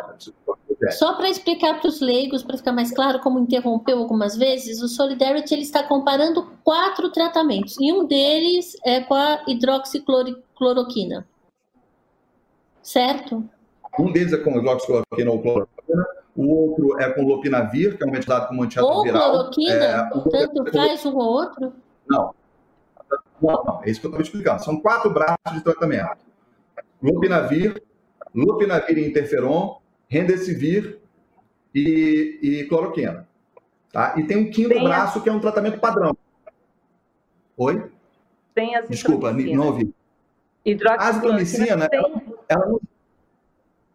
só 0.91 1.13
para 1.13 1.29
explicar 1.29 1.79
para 1.79 1.89
os 1.89 1.99
leigos, 2.01 2.43
para 2.43 2.57
ficar 2.57 2.71
mais 2.71 2.91
claro, 2.91 3.19
como 3.19 3.39
interrompeu 3.39 3.99
algumas 3.99 4.35
vezes, 4.35 4.81
o 4.81 4.87
Solidarity 4.87 5.53
ele 5.53 5.63
está 5.63 5.83
comparando 5.83 6.47
quatro 6.63 7.11
tratamentos, 7.11 7.75
e 7.79 7.91
um 7.91 8.05
deles 8.05 8.75
é 8.85 9.01
com 9.01 9.13
a 9.13 9.43
hidroxicloroquina. 9.47 11.27
Certo? 12.81 13.43
Um 13.99 14.11
deles 14.11 14.33
é 14.33 14.37
com 14.37 14.57
hidroxicloroquina 14.57 15.29
ou 15.29 15.41
cloroquina, 15.41 16.05
o 16.35 16.49
outro 16.49 16.99
é 16.99 17.11
com 17.11 17.21
lopinavir, 17.23 17.97
que 17.97 18.03
é 18.03 18.07
um 18.07 18.11
medicado 18.11 18.47
como 18.47 18.63
antirretroviral. 18.63 19.21
Ou 19.21 19.31
cloroquina? 19.31 19.73
É, 19.73 20.09
tanto 20.31 20.71
faz 20.71 21.05
um 21.05 21.15
ou 21.15 21.33
outro? 21.33 21.73
Não, 22.07 22.33
não, 23.41 23.63
não, 23.63 23.83
é 23.83 23.89
isso 23.89 23.99
que 23.99 24.05
eu 24.05 24.09
estava 24.09 24.23
explicando. 24.23 24.63
São 24.63 24.79
quatro 24.79 25.09
braços 25.09 25.53
de 25.53 25.61
tratamento. 25.61 26.17
Lopinavir, 27.01 27.81
lopinavir 28.33 28.97
e 28.97 29.07
interferon, 29.07 29.77
rendesivir 30.07 30.99
e, 31.73 32.39
e 32.41 32.63
cloroquina. 32.65 33.27
Tá? 33.91 34.15
E 34.17 34.23
tem 34.23 34.37
um 34.37 34.49
quinto 34.49 34.69
tem 34.69 34.83
braço 34.83 35.21
que 35.21 35.29
é 35.29 35.31
um 35.31 35.39
tratamento 35.39 35.79
padrão. 35.79 36.15
Oi? 37.57 37.91
Tem 38.55 38.75
as 38.75 38.87
Desculpa, 38.87 39.31
não 39.31 39.67
ouvi. 39.67 39.93
A 40.97 41.09
azitromicina, 41.09 41.89
tem... 41.89 41.99
ela, 42.47 42.79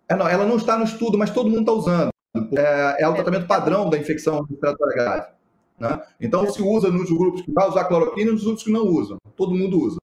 é, 0.09 0.15
não, 0.15 0.29
ela 0.29 0.45
não 0.45 0.57
está 0.57 0.77
no 0.77 0.85
estudo, 0.85 1.17
mas 1.17 1.31
todo 1.31 1.49
mundo 1.49 1.61
está 1.61 1.73
usando. 1.73 2.11
É, 2.57 3.03
é 3.03 3.09
o 3.09 3.15
tratamento 3.15 3.47
padrão 3.47 3.89
da 3.89 3.97
infecção 3.97 4.43
respiratória 4.43 4.95
grave. 4.95 5.38
Né? 5.79 6.03
Então, 6.21 6.49
se 6.51 6.61
usa 6.63 6.91
nos 6.91 7.11
grupos 7.11 7.43
que 7.43 7.53
vai 7.53 7.69
usar 7.69 7.85
cloroquina 7.85 8.31
e 8.31 8.33
nos 8.33 8.47
outros 8.47 8.65
que 8.65 8.73
não 8.73 8.87
usam. 8.87 9.19
Todo 9.37 9.55
mundo 9.55 9.81
usa. 9.81 9.99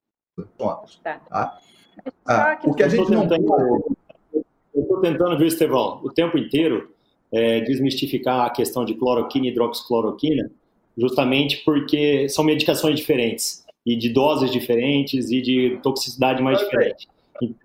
Tá. 0.58 0.82
Tá? 1.30 1.60
Ah, 2.26 2.60
o 2.64 2.74
que 2.74 2.84
a 2.84 2.88
gente 2.88 3.10
não 3.10 3.24
Eu 4.74 4.82
estou 4.82 5.00
tentando, 5.02 5.38
viu, 5.38 5.48
Estevão, 5.48 6.02
o 6.04 6.10
tempo 6.12 6.38
inteiro 6.38 6.90
é, 7.32 7.62
desmistificar 7.62 8.46
a 8.46 8.50
questão 8.50 8.86
de 8.86 8.96
cloroquina 8.96 9.48
e 9.48 9.50
hidroxicloroquina, 9.50 10.52
justamente 10.98 11.64
porque 11.64 12.30
são 12.30 12.44
medicações 12.44 12.98
diferentes, 12.98 13.66
e 13.86 13.96
de 13.96 14.10
doses 14.10 14.52
diferentes, 14.52 15.30
e 15.32 15.42
de 15.42 15.80
toxicidade 15.82 16.42
mais 16.42 16.60
eu 16.60 16.66
diferente. 16.66 17.08
Sei. 17.40 17.56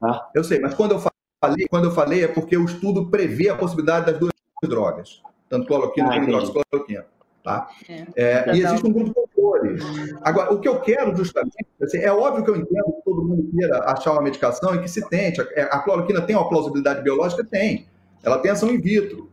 Tá? 0.00 0.30
Eu 0.34 0.44
sei, 0.44 0.60
mas 0.60 0.74
quando 0.74 0.92
eu 0.92 1.00
falei, 1.00 1.66
quando 1.68 1.84
eu 1.84 1.90
falei 1.90 2.24
é 2.24 2.28
porque 2.28 2.56
o 2.56 2.64
estudo 2.64 3.06
prevê 3.06 3.48
a 3.48 3.56
possibilidade 3.56 4.06
das 4.06 4.18
duas 4.18 4.32
drogas, 4.62 5.22
tanto 5.48 5.66
cloroquina 5.66 6.08
ah, 6.08 6.12
quanto 6.12 6.24
hidroxicloroquina. 6.24 7.06
Tá? 7.46 7.68
É, 7.88 8.04
é, 8.16 8.56
e 8.56 8.64
existe 8.64 8.84
um 8.84 8.92
grupo 8.92 9.10
de 9.10 9.14
controle. 9.14 9.78
Agora, 10.20 10.52
o 10.52 10.58
que 10.58 10.66
eu 10.66 10.80
quero 10.80 11.14
justamente, 11.14 11.64
assim, 11.80 11.98
é 11.98 12.12
óbvio 12.12 12.42
que 12.42 12.50
eu 12.50 12.56
entendo 12.56 12.84
que 12.86 13.02
todo 13.04 13.22
mundo 13.22 13.48
queira 13.56 13.84
achar 13.84 14.14
uma 14.14 14.22
medicação 14.22 14.74
e 14.74 14.80
que 14.80 14.88
se 14.88 15.08
tente. 15.08 15.40
A, 15.40 15.44
a 15.44 15.78
cloroquina 15.78 16.20
tem 16.22 16.34
uma 16.34 16.48
plausibilidade 16.48 17.02
biológica? 17.02 17.44
Tem. 17.44 17.86
Ela 18.24 18.38
tem 18.38 18.50
ação 18.50 18.68
in 18.68 18.80
vitro. 18.80 19.30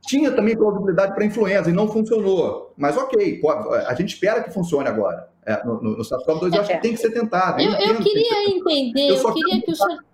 Tinha 0.00 0.32
também 0.32 0.56
plausibilidade 0.56 1.14
para 1.14 1.24
influenza 1.24 1.70
e 1.70 1.72
não 1.72 1.86
funcionou. 1.86 2.74
Mas 2.76 2.96
ok, 2.96 3.38
pode, 3.38 3.76
a 3.86 3.94
gente 3.94 4.12
espera 4.14 4.42
que 4.42 4.52
funcione 4.52 4.88
agora. 4.88 5.30
É, 5.46 5.64
no, 5.64 5.80
no, 5.80 5.96
no 5.98 6.02
SARS-CoV-2 6.02 6.52
eu 6.52 6.60
acho 6.62 6.72
que 6.72 6.80
tem 6.80 6.94
que 6.94 6.98
ser 6.98 7.10
tentado. 7.12 7.62
Eu, 7.62 7.70
eu, 7.74 7.94
eu 7.94 7.96
queria 8.00 8.50
entender, 8.50 9.10
eu, 9.10 9.14
eu 9.18 9.32
queria 9.32 9.62
que 9.62 9.70
o 9.70 9.76
senhor... 9.76 10.04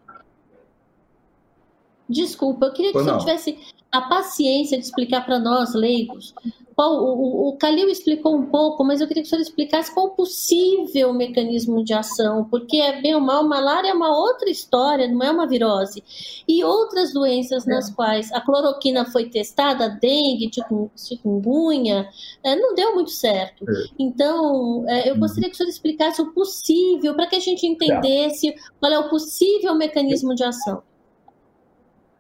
Desculpa, 2.06 2.66
eu 2.66 2.72
queria 2.74 2.92
que 2.92 2.98
o 2.98 3.02
senhor 3.02 3.18
tivesse 3.20 3.58
a 3.92 4.00
paciência 4.00 4.78
de 4.78 4.84
explicar 4.84 5.24
para 5.24 5.38
nós, 5.38 5.74
leigos, 5.74 6.34
o, 6.78 7.48
o 7.48 7.56
Calil 7.58 7.88
explicou 7.88 8.34
um 8.34 8.46
pouco, 8.46 8.82
mas 8.82 9.00
eu 9.00 9.06
queria 9.06 9.22
que 9.22 9.26
o 9.26 9.30
senhor 9.30 9.42
explicasse 9.42 9.92
qual 9.92 10.06
o 10.06 10.10
possível 10.10 11.12
mecanismo 11.12 11.84
de 11.84 11.92
ação, 11.92 12.44
porque 12.50 12.78
é 12.78 13.00
bem 13.00 13.14
ou 13.14 13.20
mal, 13.20 13.46
malária 13.46 13.88
é 13.88 13.92
uma 13.92 14.16
outra 14.16 14.48
história, 14.48 15.06
não 15.06 15.22
é 15.22 15.30
uma 15.30 15.46
virose. 15.46 16.02
E 16.48 16.64
outras 16.64 17.12
doenças 17.12 17.66
nas 17.66 17.90
é. 17.90 17.94
quais 17.94 18.32
a 18.32 18.40
cloroquina 18.40 19.04
foi 19.04 19.28
testada, 19.28 19.88
dengue, 19.88 20.50
chikungunya, 20.96 22.08
é, 22.42 22.56
não 22.56 22.74
deu 22.74 22.94
muito 22.94 23.10
certo. 23.10 23.64
É. 23.68 23.74
Então, 23.98 24.84
é, 24.88 25.10
eu 25.10 25.14
uhum. 25.14 25.20
gostaria 25.20 25.48
que 25.48 25.54
o 25.54 25.58
senhor 25.58 25.68
explicasse 25.68 26.22
o 26.22 26.32
possível, 26.32 27.14
para 27.14 27.26
que 27.26 27.36
a 27.36 27.40
gente 27.40 27.66
entendesse 27.66 28.54
qual 28.80 28.90
é 28.90 28.98
o 28.98 29.08
possível 29.08 29.74
mecanismo 29.74 30.34
de 30.34 30.44
ação. 30.44 30.82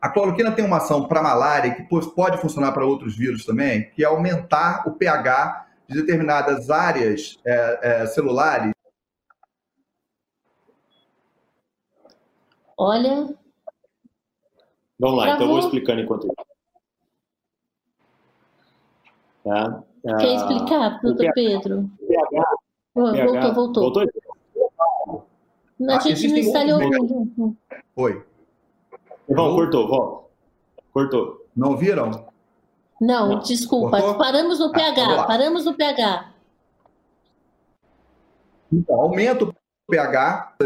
A 0.02 0.08
cloroquina 0.08 0.50
tem 0.50 0.64
uma 0.64 0.78
ação 0.78 1.06
para 1.06 1.22
malária 1.22 1.72
que 1.76 1.84
pode 1.84 2.38
funcionar 2.38 2.72
para 2.72 2.84
outros 2.84 3.16
vírus 3.16 3.44
também, 3.44 3.88
que 3.90 4.02
é 4.02 4.06
aumentar 4.06 4.82
o 4.84 4.90
pH 4.90 5.68
de 5.88 6.00
determinadas 6.00 6.70
áreas 6.70 7.38
é, 7.46 7.78
é, 8.02 8.06
celulares. 8.06 8.72
Olha. 12.76 13.32
Vamos 14.98 15.18
lá, 15.18 15.24
Travou. 15.24 15.34
então 15.34 15.42
eu 15.42 15.48
vou 15.48 15.58
explicando 15.60 16.00
enquanto 16.00 16.26
isso. 16.26 16.34
Tá? 19.44 19.84
Quer 20.02 20.14
ah, 20.14 20.34
explicar, 20.34 21.00
doutor 21.00 21.32
Pedro? 21.32 21.90
pH, 22.08 22.56
voltou, 22.92 23.54
voltou. 23.54 23.82
voltou? 23.82 25.28
A 25.88 25.98
gente 26.00 26.26
não 26.26 26.38
está 26.38 26.64
lhe 26.64 26.72
ouvindo. 26.72 27.56
Oi. 27.94 28.31
Não, 29.28 29.54
cortou, 29.54 29.88
volta. 29.88 30.28
Cortou. 30.92 31.46
Não 31.56 31.76
viram? 31.76 32.26
Não, 33.00 33.28
não. 33.28 33.38
desculpa. 33.40 34.00
Cortou? 34.00 34.18
Paramos 34.18 34.58
no 34.58 34.72
pH. 34.72 35.20
Ah, 35.20 35.24
paramos 35.24 35.64
no 35.64 35.74
pH. 35.74 36.32
Então, 38.72 39.00
aumenta 39.00 39.44
o 39.44 39.54
pH 39.88 40.56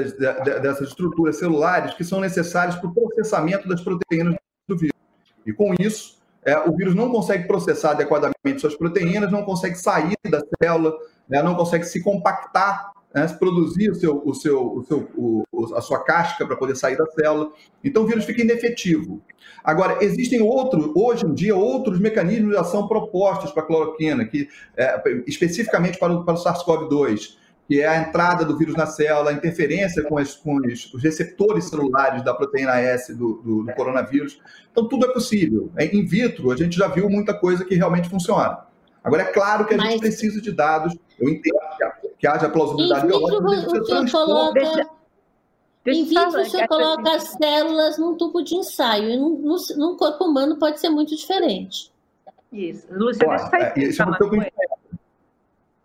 dessas 0.62 0.88
estruturas 0.88 1.38
celulares 1.38 1.94
que 1.94 2.04
são 2.04 2.20
necessárias 2.20 2.76
para 2.76 2.88
o 2.88 2.94
processamento 2.94 3.68
das 3.68 3.80
proteínas 3.80 4.36
do 4.68 4.76
vírus. 4.76 4.96
E 5.44 5.52
com 5.52 5.74
isso, 5.78 6.18
é, 6.44 6.56
o 6.58 6.76
vírus 6.76 6.94
não 6.94 7.10
consegue 7.10 7.46
processar 7.48 7.90
adequadamente 7.90 8.60
suas 8.60 8.76
proteínas, 8.76 9.32
não 9.32 9.44
consegue 9.44 9.76
sair 9.76 10.16
da 10.30 10.40
célula, 10.62 10.96
né, 11.28 11.42
não 11.42 11.56
consegue 11.56 11.84
se 11.84 12.02
compactar 12.02 12.92
né, 13.16 13.26
produzir 13.38 13.90
o 13.90 13.94
seu, 13.94 14.22
o 14.22 14.34
seu, 14.34 14.74
o 14.74 14.84
seu, 14.84 15.08
o, 15.16 15.74
a 15.74 15.80
sua 15.80 16.04
casca 16.04 16.46
para 16.46 16.54
poder 16.54 16.76
sair 16.76 16.98
da 16.98 17.06
célula. 17.06 17.50
Então 17.82 18.02
o 18.02 18.06
vírus 18.06 18.26
fica 18.26 18.42
inefetivo. 18.42 19.22
Agora, 19.64 20.04
existem 20.04 20.42
outros, 20.42 20.92
hoje 20.94 21.24
em 21.24 21.32
dia, 21.32 21.56
outros 21.56 21.98
mecanismos 21.98 22.50
de 22.50 22.58
ação 22.58 22.86
propostos 22.86 23.52
para 23.52 23.62
a 23.62 23.66
cloroquina, 23.66 24.26
que, 24.26 24.46
é, 24.76 25.02
especificamente 25.26 25.98
para 25.98 26.12
o, 26.12 26.24
para 26.26 26.34
o 26.34 26.36
SARS-CoV-2, 26.36 27.36
que 27.66 27.80
é 27.80 27.88
a 27.88 27.96
entrada 27.96 28.44
do 28.44 28.56
vírus 28.58 28.76
na 28.76 28.84
célula, 28.84 29.30
a 29.30 29.32
interferência 29.32 30.02
com, 30.02 30.18
as, 30.18 30.34
com 30.34 30.58
os, 30.58 30.92
os, 30.92 31.02
receptores 31.02 31.64
celulares 31.64 32.22
da 32.22 32.34
proteína 32.34 32.78
S 32.78 33.14
do, 33.14 33.40
do, 33.42 33.62
do, 33.64 33.72
coronavírus. 33.72 34.38
Então, 34.70 34.86
tudo 34.86 35.06
é 35.06 35.12
possível. 35.12 35.72
In 35.90 36.04
vitro, 36.04 36.50
a 36.50 36.56
gente 36.56 36.76
já 36.76 36.86
viu 36.86 37.08
muita 37.08 37.32
coisa 37.32 37.64
que 37.64 37.74
realmente 37.74 38.10
funciona. 38.10 38.58
Agora, 39.06 39.22
é 39.22 39.32
claro 39.32 39.64
que 39.64 39.74
a 39.74 39.76
Mas... 39.76 39.92
gente 39.92 40.00
precisa 40.00 40.40
de 40.42 40.50
dados. 40.50 40.92
Eu 41.18 41.28
entendo 41.28 41.56
que 42.18 42.26
haja 42.26 42.48
plausibilidade 42.48 43.06
biológica. 43.06 43.80
O 43.80 43.86
senhor 43.86 44.10
coloca... 44.10 44.60
Deixa... 44.60 44.90
Deixa 45.84 46.00
em 46.00 46.04
vitro, 46.04 46.32
você 46.32 46.66
coloca 46.66 47.14
as 47.14 47.28
células 47.28 47.96
num 47.96 48.16
tubo 48.16 48.42
de 48.42 48.56
ensaio. 48.56 49.08
E 49.08 49.16
num, 49.16 49.56
num 49.76 49.96
corpo 49.96 50.24
humano 50.24 50.56
pode 50.58 50.80
ser 50.80 50.88
muito 50.88 51.14
diferente. 51.14 51.92
Isso. 52.52 52.88
Lúcia, 52.90 53.24
Pô, 53.24 53.30
deixa 53.30 53.56
eu 53.56 53.62
é, 53.62 53.88
isso 53.88 54.02
é 54.02 54.06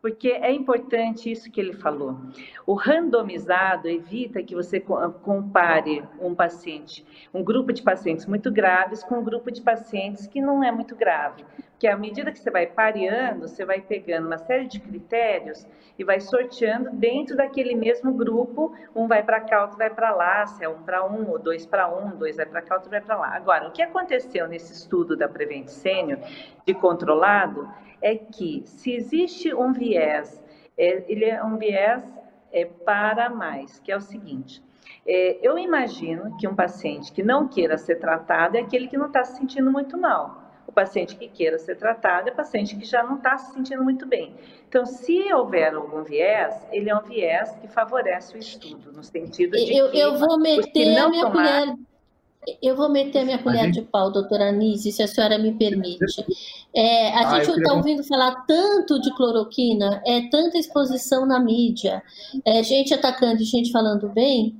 porque 0.02 0.30
é 0.30 0.52
importante 0.52 1.32
isso 1.32 1.52
que 1.52 1.62
ele 1.62 1.74
falou. 1.74 2.18
O 2.66 2.74
randomizado 2.74 3.88
evita 3.88 4.42
que 4.42 4.56
você 4.56 4.80
compare 4.80 6.04
um 6.20 6.34
paciente, 6.34 7.06
um 7.32 7.44
grupo 7.44 7.72
de 7.72 7.84
pacientes 7.84 8.26
muito 8.26 8.52
graves 8.52 9.04
com 9.04 9.20
um 9.20 9.24
grupo 9.24 9.52
de 9.52 9.62
pacientes 9.62 10.26
que 10.26 10.42
não 10.42 10.64
é 10.64 10.72
muito 10.72 10.96
grave. 10.96 11.46
Porque 11.82 11.92
à 11.92 11.98
medida 11.98 12.32
que 12.32 12.38
você 12.38 12.52
vai 12.52 12.68
pareando, 12.68 13.48
você 13.48 13.66
vai 13.66 13.82
pegando 13.82 14.28
uma 14.28 14.38
série 14.38 14.68
de 14.68 14.80
critérios 14.80 15.66
e 15.98 16.04
vai 16.04 16.20
sorteando 16.20 16.92
dentro 16.92 17.36
daquele 17.36 17.74
mesmo 17.74 18.14
grupo, 18.14 18.72
um 18.96 19.08
vai 19.08 19.24
para 19.24 19.42
cá, 19.42 19.64
outro 19.64 19.80
vai 19.80 19.90
para 19.90 20.14
lá, 20.14 20.46
se 20.46 20.64
é 20.64 20.70
um 20.70 20.84
para 20.84 21.04
um, 21.04 21.28
ou 21.32 21.40
dois 21.40 21.66
para 21.66 21.92
um, 21.92 22.16
dois 22.16 22.38
vai 22.38 22.46
para 22.46 22.62
cá, 22.62 22.76
outro 22.76 22.92
vai 22.92 23.02
para 23.02 23.18
lá. 23.18 23.30
Agora, 23.30 23.68
o 23.68 23.72
que 23.72 23.82
aconteceu 23.82 24.48
nesse 24.48 24.72
estudo 24.74 25.18
da 25.18 25.28
Prevent 25.28 25.70
Senior 25.70 26.20
de 26.68 26.74
controlado 26.76 27.68
é 28.00 28.16
que 28.16 28.62
se 28.64 28.94
existe 28.94 29.52
um 29.52 29.74
viés, 29.74 30.40
é, 30.78 31.04
ele 31.12 31.26
é 31.26 31.44
um 31.44 31.58
viés 31.58 32.04
é, 32.52 32.64
para 32.64 33.28
mais, 33.28 33.80
que 33.80 33.92
é 33.92 33.98
o 33.98 34.02
seguinte. 34.02 34.64
É, 35.04 35.40
eu 35.42 35.58
imagino 35.58 36.38
que 36.38 36.48
um 36.48 36.56
paciente 36.56 37.12
que 37.12 37.24
não 37.24 37.48
queira 37.48 37.76
ser 37.76 37.96
tratado 37.96 38.56
é 38.56 38.60
aquele 38.60 38.88
que 38.88 39.00
não 39.00 39.08
está 39.08 39.24
se 39.24 39.36
sentindo 39.36 39.72
muito 39.72 39.98
mal. 39.98 40.41
O 40.72 40.74
paciente 40.74 41.18
que 41.18 41.28
queira 41.28 41.60
ser 41.60 41.76
tratado 41.76 42.30
é 42.30 42.32
o 42.32 42.36
paciente 42.36 42.78
que 42.78 42.86
já 42.86 43.04
não 43.04 43.18
está 43.18 43.38
se 43.38 43.54
sentindo 43.54 43.84
muito 43.84 44.06
bem. 44.06 44.34
Então, 44.70 44.86
se 44.86 45.34
houver 45.34 45.76
algum 45.76 46.02
viés, 46.02 46.56
ele 46.72 46.90
é 46.90 46.96
um 46.96 47.02
viés 47.02 47.54
que 47.60 47.68
favorece 47.68 48.36
o 48.36 48.40
estudo, 48.40 48.94
no 48.94 49.04
sentido 49.04 49.58
de 49.58 49.76
eu, 49.76 49.92
que... 49.92 50.00
Eu 50.00 50.18
vou 50.18 50.40
meter 50.40 50.98
a 50.98 51.10
minha 51.10 51.26
tomar... 51.26 51.66
colher... 51.66 51.76
Eu 52.62 52.76
vou 52.76 52.90
meter 52.90 53.20
a 53.20 53.26
minha 53.26 53.44
colher 53.44 53.66
gente... 53.66 53.82
de 53.82 53.88
pau, 53.88 54.10
doutora 54.10 54.48
Anise, 54.48 54.94
se 54.94 55.04
a 55.04 55.08
senhora 55.08 55.38
me 55.38 55.54
permite. 55.54 56.26
É, 56.74 57.10
a 57.10 57.28
ah, 57.28 57.44
gente 57.44 57.60
está 57.60 57.74
ouvindo 57.74 58.02
falar 58.06 58.46
tanto 58.48 59.00
de 59.02 59.14
cloroquina, 59.16 60.02
é 60.08 60.30
tanta 60.30 60.58
exposição 60.58 61.26
na 61.26 61.40
mídia, 61.40 62.02
é 62.46 62.64
gente 62.64 62.94
atacando 62.94 63.42
e 63.42 63.46
gente 63.46 63.72
falando 63.72 64.08
bem, 64.08 64.58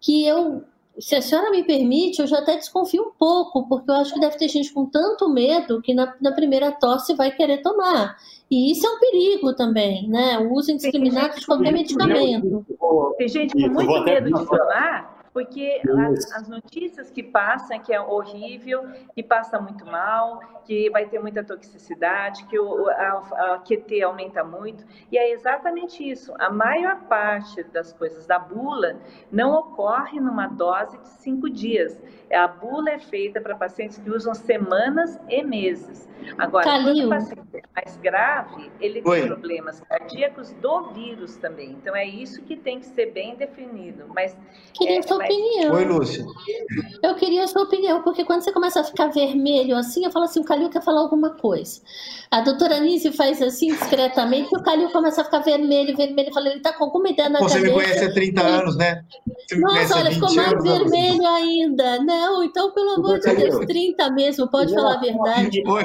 que 0.00 0.26
eu 0.26 0.64
se 0.98 1.14
a 1.14 1.22
senhora 1.22 1.50
me 1.50 1.62
permite, 1.62 2.20
eu 2.20 2.26
já 2.26 2.38
até 2.38 2.56
desconfio 2.56 3.02
um 3.02 3.10
pouco, 3.18 3.68
porque 3.68 3.90
eu 3.90 3.94
acho 3.96 4.14
que 4.14 4.20
deve 4.20 4.36
ter 4.38 4.48
gente 4.48 4.72
com 4.72 4.86
tanto 4.86 5.28
medo 5.28 5.82
que 5.82 5.92
na, 5.94 6.14
na 6.20 6.32
primeira 6.32 6.72
tosse 6.72 7.14
vai 7.14 7.30
querer 7.30 7.58
tomar. 7.58 8.16
E 8.50 8.70
isso 8.70 8.86
é 8.86 8.90
um 8.90 8.98
perigo 8.98 9.54
também, 9.54 10.08
né? 10.08 10.38
O 10.38 10.54
uso 10.54 10.70
indiscriminado 10.70 11.38
de 11.38 11.46
qualquer 11.46 11.72
medicamento. 11.72 12.64
Tem 13.18 13.28
gente 13.28 13.52
com 13.52 13.68
muito 13.68 14.04
medo 14.04 14.32
de 14.32 14.46
tomar 14.46 15.15
porque 15.36 15.82
as, 15.86 16.32
as, 16.32 16.48
notícias 16.48 17.10
que 17.10 17.22
passam 17.22 17.78
que 17.78 17.92
é 17.92 18.00
horrível, 18.00 18.88
que 19.14 19.22
passa 19.22 19.60
muito 19.60 19.84
mal, 19.84 20.40
que 20.64 20.88
vai 20.88 21.04
ter 21.04 21.18
muita 21.18 21.44
toxicidade, 21.44 22.46
que 22.46 22.58
o, 22.58 22.88
a, 22.88 23.54
a 23.54 23.58
QT 23.58 24.02
aumenta 24.02 24.42
muito, 24.42 24.82
e 25.12 25.18
é 25.18 25.30
exatamente 25.32 26.02
isso. 26.02 26.32
A 26.38 26.48
maior 26.48 27.02
parte 27.02 27.62
das 27.64 27.92
coisas 27.92 28.24
da 28.24 28.38
bula 28.38 28.98
não 29.30 29.52
ocorre 29.52 30.18
numa 30.18 30.46
dose 30.46 30.96
de 30.96 31.08
cinco 31.08 31.50
dias. 31.50 32.00
A 32.32 32.48
bula 32.48 32.92
é 32.92 32.98
feita 32.98 33.38
para 33.38 33.54
pacientes 33.54 33.98
que 33.98 34.08
usam 34.08 34.32
semanas 34.32 35.20
e 35.28 35.44
meses. 35.44 36.08
Agora, 36.38 36.64
Calil. 36.64 36.94
quando 36.94 37.06
o 37.06 37.08
paciente 37.08 37.56
é 37.56 37.62
mais 37.74 37.96
grave, 37.98 38.70
ele 38.80 39.02
Oi. 39.04 39.20
tem 39.20 39.28
problemas 39.28 39.80
cardíacos 39.80 40.52
do 40.54 40.92
vírus 40.92 41.36
também. 41.36 41.72
Então, 41.72 41.94
é 41.94 42.04
isso 42.04 42.42
que 42.42 42.56
tem 42.56 42.80
que 42.80 42.86
ser 42.86 43.12
bem 43.12 43.36
definido. 43.36 44.06
Mas, 44.14 44.36
queria 44.72 45.00
é, 45.00 45.14
mas... 45.14 45.25
opinião. 45.26 45.74
Oi, 45.74 45.84
Lúcia. 45.84 46.24
Eu 47.02 47.14
queria 47.14 47.44
a 47.44 47.46
sua 47.46 47.62
opinião, 47.62 48.02
porque 48.02 48.24
quando 48.24 48.42
você 48.42 48.52
começa 48.52 48.80
a 48.80 48.84
ficar 48.84 49.08
vermelho 49.08 49.76
assim, 49.76 50.04
eu 50.04 50.10
falo 50.10 50.24
assim, 50.24 50.40
o 50.40 50.44
Calil 50.44 50.70
quer 50.70 50.82
falar 50.82 51.00
alguma 51.00 51.30
coisa. 51.30 51.80
A 52.30 52.40
doutora 52.40 52.80
Nise 52.80 53.12
faz 53.12 53.40
assim, 53.42 53.68
discretamente, 53.68 54.48
e 54.52 54.58
o 54.58 54.62
Calil 54.62 54.90
começa 54.90 55.20
a 55.20 55.24
ficar 55.24 55.40
vermelho, 55.40 55.96
vermelho. 55.96 56.28
Eu 56.28 56.34
falo, 56.34 56.46
ele 56.46 56.56
está 56.56 56.72
com 56.72 56.84
alguma 56.84 57.08
ideia 57.08 57.28
na 57.28 57.38
Você 57.38 57.58
cabeça. 57.58 57.74
Você 57.74 57.78
me 57.78 57.84
conhece 57.84 58.04
há 58.04 58.12
30 58.12 58.42
anos, 58.42 58.76
né? 58.76 59.04
Nossa, 59.58 59.98
olha, 59.98 60.10
ficou 60.10 60.34
mais 60.34 60.62
vermelho 60.62 61.26
ainda. 61.26 62.02
Não, 62.02 62.42
então, 62.42 62.72
pelo 62.72 62.90
amor 62.92 63.18
de 63.18 63.34
Deus, 63.34 63.66
30 63.66 64.10
mesmo, 64.10 64.48
pode 64.48 64.74
falar 64.74 64.94
a 64.94 65.00
verdade. 65.00 65.62
Oi 65.66 65.84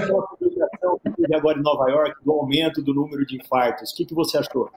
teve 1.21 1.35
agora 1.35 1.57
em 1.57 1.61
Nova 1.61 1.89
York 1.89 2.23
do 2.23 2.31
aumento 2.31 2.81
do 2.81 2.93
número 2.93 3.25
de 3.25 3.37
infartos. 3.37 3.91
O 3.91 3.95
que, 3.95 4.05
que 4.05 4.13
você 4.13 4.37
achou? 4.37 4.69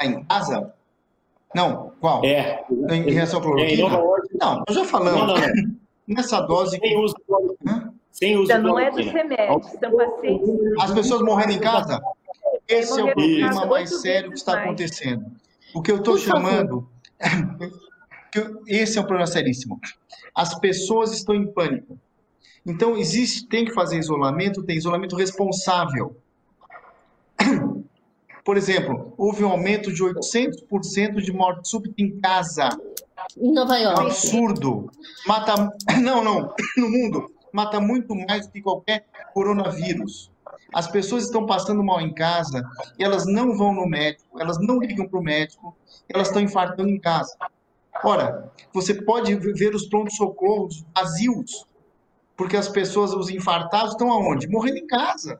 Em 0.00 0.24
casa? 0.24 0.74
Não, 1.54 1.92
qual? 2.00 2.24
É. 2.24 2.64
Em 2.70 3.10
relação 3.10 3.38
ao 3.38 3.44
cloroquina? 3.44 3.70
É, 3.70 3.74
em. 3.74 4.38
Não, 4.38 4.64
nós 4.66 4.76
já 4.76 4.84
falamos. 4.84 5.20
Não, 5.20 5.26
não, 5.26 5.34
não. 5.36 5.82
Nessa 6.06 6.40
dose... 6.40 6.78
Sem 6.78 6.98
uso 6.98 7.14
de 7.14 7.92
Sem 8.10 8.36
uso 8.36 8.44
então, 8.44 8.62
não 8.62 8.78
é 8.78 8.90
dos 8.90 9.06
remédios, 9.06 9.66
são 9.66 9.96
pacientes... 9.96 10.48
As 10.80 10.92
pessoas 10.92 11.22
morrendo 11.22 11.52
em 11.52 11.60
casa? 11.60 12.00
Esse 12.68 13.00
é 13.00 13.04
o 13.04 13.06
problema 13.06 13.66
mais 13.66 14.00
sério 14.00 14.30
que 14.30 14.36
está 14.36 14.60
acontecendo. 14.60 15.24
O 15.74 15.82
que 15.82 15.90
eu 15.90 15.96
estou 15.96 16.18
chamando... 16.18 16.88
Esse 18.66 18.98
é 18.98 19.00
um 19.00 19.04
problema 19.04 19.26
seríssimo. 19.26 19.78
As 20.34 20.58
pessoas 20.58 21.12
estão 21.12 21.34
em 21.34 21.46
pânico. 21.52 21.98
Então, 22.64 22.96
existe, 22.96 23.46
tem 23.46 23.64
que 23.64 23.74
fazer 23.74 23.98
isolamento, 23.98 24.62
tem 24.62 24.76
isolamento 24.76 25.16
responsável. 25.16 26.16
Por 28.44 28.56
exemplo, 28.56 29.14
houve 29.16 29.44
um 29.44 29.50
aumento 29.50 29.92
de 29.92 30.02
800% 30.02 31.20
de 31.20 31.32
morte 31.32 31.68
súbita 31.68 31.94
em 31.98 32.18
casa. 32.20 32.68
Em 33.36 33.52
Nova 33.52 33.78
York. 33.78 34.00
É 34.00 34.02
um 34.02 34.06
absurdo. 34.06 34.90
Mata. 35.26 35.72
Não, 36.00 36.24
não. 36.24 36.54
No 36.76 36.88
mundo. 36.88 37.30
mata 37.52 37.80
muito 37.80 38.14
mais 38.14 38.46
do 38.46 38.52
que 38.52 38.62
qualquer 38.62 39.06
coronavírus. 39.32 40.32
As 40.72 40.88
pessoas 40.90 41.24
estão 41.24 41.44
passando 41.44 41.84
mal 41.84 42.00
em 42.00 42.14
casa, 42.14 42.66
elas 42.98 43.26
não 43.26 43.56
vão 43.56 43.74
no 43.74 43.86
médico, 43.86 44.40
elas 44.40 44.58
não 44.58 44.78
ligam 44.78 45.06
para 45.06 45.20
o 45.20 45.22
médico, 45.22 45.76
elas 46.08 46.28
estão 46.28 46.40
infartando 46.40 46.88
em 46.88 46.98
casa. 46.98 47.36
Ora, 48.02 48.50
você 48.72 48.94
pode 48.94 49.34
ver 49.34 49.74
os 49.74 49.86
prontos-socorros 49.86 50.84
vazios, 50.94 51.66
porque 52.34 52.56
as 52.56 52.68
pessoas, 52.68 53.12
os 53.12 53.28
infartados, 53.28 53.92
estão 53.92 54.10
aonde? 54.10 54.48
Morrendo 54.48 54.78
em 54.78 54.86
casa. 54.86 55.38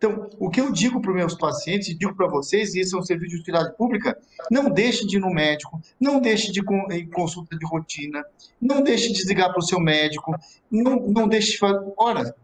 Então, 0.00 0.30
o 0.38 0.48
que 0.48 0.58
eu 0.58 0.72
digo 0.72 0.98
para 0.98 1.10
os 1.10 1.16
meus 1.16 1.34
pacientes, 1.34 1.88
e 1.88 1.94
digo 1.94 2.16
para 2.16 2.26
vocês, 2.26 2.74
e 2.74 2.80
esse 2.80 2.96
é 2.96 2.98
um 2.98 3.02
serviço 3.02 3.32
de 3.32 3.40
utilidade 3.42 3.76
pública, 3.76 4.18
não 4.50 4.70
deixe 4.70 5.06
de 5.06 5.18
ir 5.18 5.20
no 5.20 5.28
médico, 5.28 5.78
não 6.00 6.22
deixe 6.22 6.50
de 6.50 6.60
ir 6.60 6.64
em 6.92 7.06
consulta 7.10 7.54
de 7.54 7.66
rotina, 7.66 8.24
não 8.58 8.80
deixe 8.80 9.12
de 9.12 9.22
ligar 9.26 9.50
para 9.50 9.58
o 9.58 9.62
seu 9.62 9.78
médico, 9.78 10.34
não, 10.70 10.96
não 11.06 11.28
deixe 11.28 11.52
de 11.52 11.58
fazer. 11.58 11.84
Ora, 11.98 12.34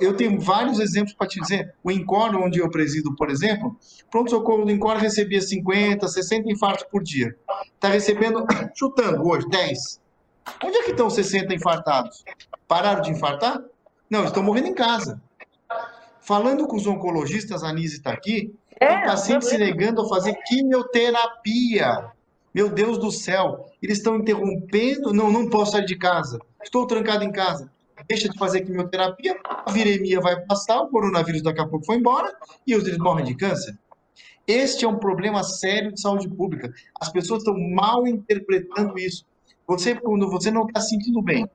eu 0.00 0.16
tenho 0.16 0.38
vários 0.38 0.78
exemplos 0.78 1.12
para 1.12 1.26
te 1.26 1.40
dizer. 1.40 1.74
O 1.82 1.90
Incor, 1.90 2.36
onde 2.36 2.60
eu 2.60 2.70
presido, 2.70 3.12
por 3.16 3.28
exemplo, 3.28 3.76
pronto-socorro 4.08 4.64
do 4.64 4.70
Incor 4.70 4.96
recebia 4.96 5.40
50, 5.40 6.06
60 6.06 6.48
infartos 6.48 6.86
por 6.92 7.02
dia. 7.02 7.36
Está 7.74 7.88
recebendo, 7.88 8.46
chutando 8.72 9.26
hoje, 9.26 9.48
10. 9.48 10.00
Onde 10.62 10.76
é 10.76 10.82
que 10.84 10.92
estão 10.92 11.10
60 11.10 11.52
infartados? 11.52 12.22
Pararam 12.68 13.02
de 13.02 13.10
infartar? 13.10 13.60
Não, 14.08 14.24
estão 14.24 14.44
morrendo 14.44 14.68
em 14.68 14.74
casa. 14.74 15.20
Falando 16.30 16.68
com 16.68 16.76
os 16.76 16.86
oncologistas, 16.86 17.64
a 17.64 17.70
Anise 17.70 17.96
está 17.96 18.12
aqui, 18.12 18.54
é, 18.78 18.86
tem 18.86 19.02
paciente 19.02 19.46
se 19.46 19.58
negando 19.58 20.02
a 20.02 20.08
fazer 20.08 20.32
quimioterapia. 20.46 22.12
Meu 22.54 22.68
Deus 22.68 22.98
do 22.98 23.10
céu, 23.10 23.66
eles 23.82 23.98
estão 23.98 24.14
interrompendo. 24.14 25.12
Não, 25.12 25.28
não 25.28 25.50
posso 25.50 25.72
sair 25.72 25.84
de 25.84 25.96
casa. 25.96 26.38
Estou 26.62 26.86
trancado 26.86 27.24
em 27.24 27.32
casa 27.32 27.68
deixa 28.08 28.28
de 28.28 28.38
fazer 28.38 28.62
quimioterapia, 28.62 29.38
a 29.44 29.70
viremia 29.70 30.20
vai 30.20 30.40
passar, 30.46 30.80
o 30.80 30.88
coronavírus 30.88 31.42
daqui 31.42 31.60
a 31.60 31.66
pouco 31.66 31.84
foi 31.84 31.96
embora 31.96 32.32
e 32.66 32.72
eles 32.72 32.98
morrem 32.98 33.24
de 33.24 33.34
câncer. 33.34 33.76
Este 34.46 34.84
é 34.84 34.88
um 34.88 34.98
problema 34.98 35.44
sério 35.44 35.92
de 35.92 36.00
saúde 36.00 36.28
pública. 36.28 36.72
As 37.00 37.10
pessoas 37.10 37.42
estão 37.42 37.56
mal 37.58 38.06
interpretando 38.06 38.98
isso. 38.98 39.24
Você, 39.66 39.94
quando 39.94 40.28
você 40.28 40.50
não 40.50 40.66
está 40.66 40.80
sentindo 40.80 41.22
bem, 41.22 41.48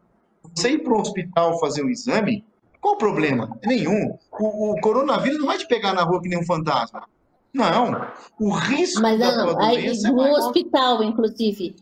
você 0.53 0.71
ir 0.71 0.79
para 0.83 0.93
o 0.93 0.99
hospital 1.01 1.59
fazer 1.59 1.83
um 1.83 1.89
exame, 1.89 2.45
qual 2.85 2.93
o 2.93 2.97
problema? 2.99 3.57
Nenhum. 3.65 4.15
O, 4.31 4.73
o, 4.73 4.79
coronavírus 4.79 5.39
não 5.39 5.47
vai 5.47 5.57
te 5.57 5.67
pegar 5.67 5.91
na 5.91 6.03
rua 6.03 6.21
que 6.21 6.29
nem 6.29 6.37
um 6.37 6.45
fantasma. 6.45 7.07
Não. 7.51 8.07
O 8.39 8.51
risco 8.51 9.01
Mas, 9.01 9.17
da 9.17 9.35
não, 9.35 9.55
tua 9.55 9.67
doença 9.71 10.11
no 10.11 10.21
é 10.21 10.31
hospital, 10.31 11.01
inclusive. 11.01 11.75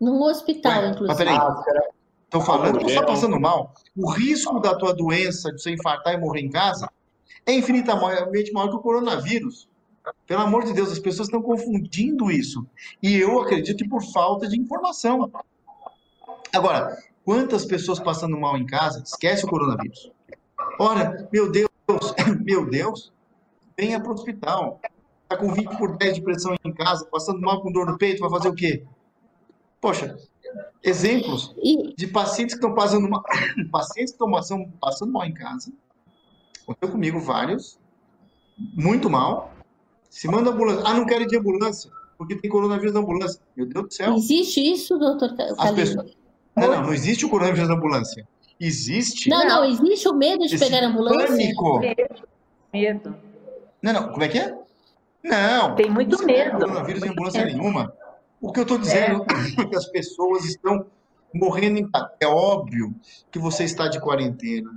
No 0.00 0.20
hospital, 0.24 0.82
Ué, 0.82 0.88
inclusive. 0.88 1.06
Mas 1.06 1.16
peraí. 1.18 1.38
Máscara. 1.38 1.90
Estou 2.24 2.40
falando 2.40 2.78
que 2.78 2.84
você 2.86 2.94
está 2.94 3.06
passando 3.06 3.38
mal. 3.38 3.72
O 3.96 4.10
risco 4.10 4.58
da 4.58 4.74
tua 4.74 4.92
doença, 4.92 5.52
de 5.52 5.62
você 5.62 5.70
infartar 5.70 6.14
e 6.14 6.16
morrer 6.16 6.40
em 6.40 6.50
casa, 6.50 6.90
é 7.46 7.52
infinitamente 7.52 8.52
maior 8.52 8.68
que 8.68 8.76
o 8.76 8.80
coronavírus. 8.80 9.68
Pelo 10.26 10.42
amor 10.42 10.64
de 10.64 10.72
Deus, 10.72 10.90
as 10.90 10.98
pessoas 10.98 11.28
estão 11.28 11.40
confundindo 11.40 12.32
isso. 12.32 12.66
E 13.00 13.14
eu 13.14 13.40
acredito 13.40 13.76
que 13.76 13.88
por 13.88 14.02
falta 14.02 14.48
de 14.48 14.60
informação. 14.60 15.30
Agora, 16.52 16.98
quantas 17.26 17.64
pessoas 17.64 17.98
passando 17.98 18.38
mal 18.38 18.56
em 18.56 18.64
casa, 18.64 19.02
esquece 19.04 19.44
o 19.44 19.48
coronavírus. 19.48 20.12
Ora, 20.78 21.28
meu 21.32 21.50
Deus, 21.50 21.68
meu 22.40 22.70
Deus, 22.70 23.12
venha 23.76 24.00
para 24.00 24.10
o 24.10 24.14
hospital. 24.14 24.80
Está 25.24 25.36
com 25.36 25.52
20 25.52 25.76
por 25.76 25.96
10 25.96 26.14
de 26.14 26.22
pressão 26.22 26.54
em 26.64 26.72
casa, 26.72 27.04
passando 27.06 27.40
mal 27.40 27.60
com 27.60 27.72
dor 27.72 27.84
no 27.84 27.98
peito, 27.98 28.20
vai 28.20 28.30
fazer 28.30 28.48
o 28.48 28.54
quê? 28.54 28.84
Poxa, 29.80 30.16
exemplos 30.84 31.52
de 31.96 32.06
pacientes 32.06 32.54
que 32.54 32.60
estão 32.60 32.76
passando 32.76 33.08
mal, 33.10 33.24
pacientes 33.72 34.12
que 34.12 34.14
estão 34.14 34.30
passando, 34.30 34.72
passando 34.80 35.12
mal 35.12 35.26
em 35.26 35.34
casa. 35.34 35.72
Aconteceu 36.62 36.92
comigo 36.92 37.18
vários, 37.18 37.76
muito 38.56 39.10
mal. 39.10 39.52
Se 40.08 40.28
manda 40.28 40.50
ambulância. 40.50 40.84
Ah, 40.86 40.94
não 40.94 41.04
quero 41.04 41.24
ir 41.24 41.26
de 41.26 41.36
ambulância, 41.36 41.90
porque 42.16 42.36
tem 42.36 42.48
coronavírus 42.48 42.94
na 42.94 43.00
ambulância. 43.00 43.40
Meu 43.56 43.66
Deus 43.66 43.86
do 43.86 43.92
céu. 43.92 44.14
Existe 44.14 44.60
isso, 44.60 44.96
doutor 44.96 45.34
As 45.58 45.72
pessoas... 45.72 46.16
Não, 46.56 46.68
não, 46.68 46.82
não 46.84 46.94
existe 46.94 47.24
o 47.26 47.28
coronavírus 47.28 47.68
na 47.68 47.74
ambulância. 47.74 48.26
Existe. 48.58 49.28
Não, 49.28 49.46
não, 49.46 49.64
existe 49.64 50.08
o 50.08 50.14
medo 50.14 50.46
de 50.46 50.58
pegar 50.58 50.82
a 50.82 50.86
ambulância. 50.86 51.26
Pânico. 51.26 51.80
Medo. 52.72 53.16
Não, 53.82 53.92
não, 53.92 54.08
como 54.08 54.24
é 54.24 54.28
que 54.28 54.38
é? 54.38 54.56
Não. 55.22 55.74
Tem 55.74 55.90
muito 55.90 56.16
não 56.18 56.26
pega 56.26 56.44
medo. 56.44 56.58
coronavírus 56.58 57.02
em 57.02 57.10
ambulância 57.10 57.44
nenhuma. 57.44 57.92
O 58.40 58.52
que 58.52 58.60
eu 58.60 58.62
estou 58.62 58.78
dizendo 58.78 59.24
é 59.58 59.66
que 59.66 59.76
as 59.76 59.86
pessoas 59.86 60.44
estão 60.44 60.86
morrendo 61.34 61.78
em 61.78 61.90
casa. 61.90 62.10
É 62.20 62.26
óbvio 62.26 62.94
que 63.30 63.38
você 63.38 63.64
está 63.64 63.88
de 63.88 64.00
quarentena, 64.00 64.70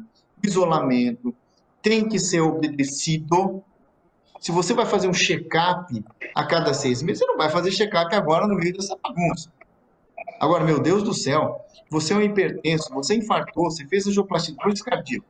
isolamento, 0.43 1.34
tem 1.82 2.07
que 2.07 2.19
ser 2.19 2.41
obedecido. 2.41 3.63
Se 4.39 4.51
você 4.51 4.73
vai 4.73 4.86
fazer 4.86 5.07
um 5.07 5.13
check-up 5.13 6.03
a 6.36 6.45
cada 6.45 6.73
seis 6.73 7.01
meses, 7.01 7.19
você 7.19 7.25
não 7.25 7.38
vai 7.38 7.49
fazer 7.49 7.71
check-up 7.71 8.13
agora 8.15 8.47
no 8.47 8.55
meio 8.55 8.73
dessa 8.73 8.97
bagunça. 9.01 9.51
Agora, 10.39 10.63
meu 10.63 10.79
Deus 10.79 11.03
do 11.03 11.13
céu, 11.13 11.59
você 11.89 12.13
é 12.13 12.15
um 12.17 12.21
hipertenso, 12.21 12.93
você 12.93 13.15
infartou, 13.15 13.69
você 13.69 13.85
fez 13.85 14.07
angioplastia, 14.07 14.55
doença 14.55 14.83
cardíaca, 14.83 15.25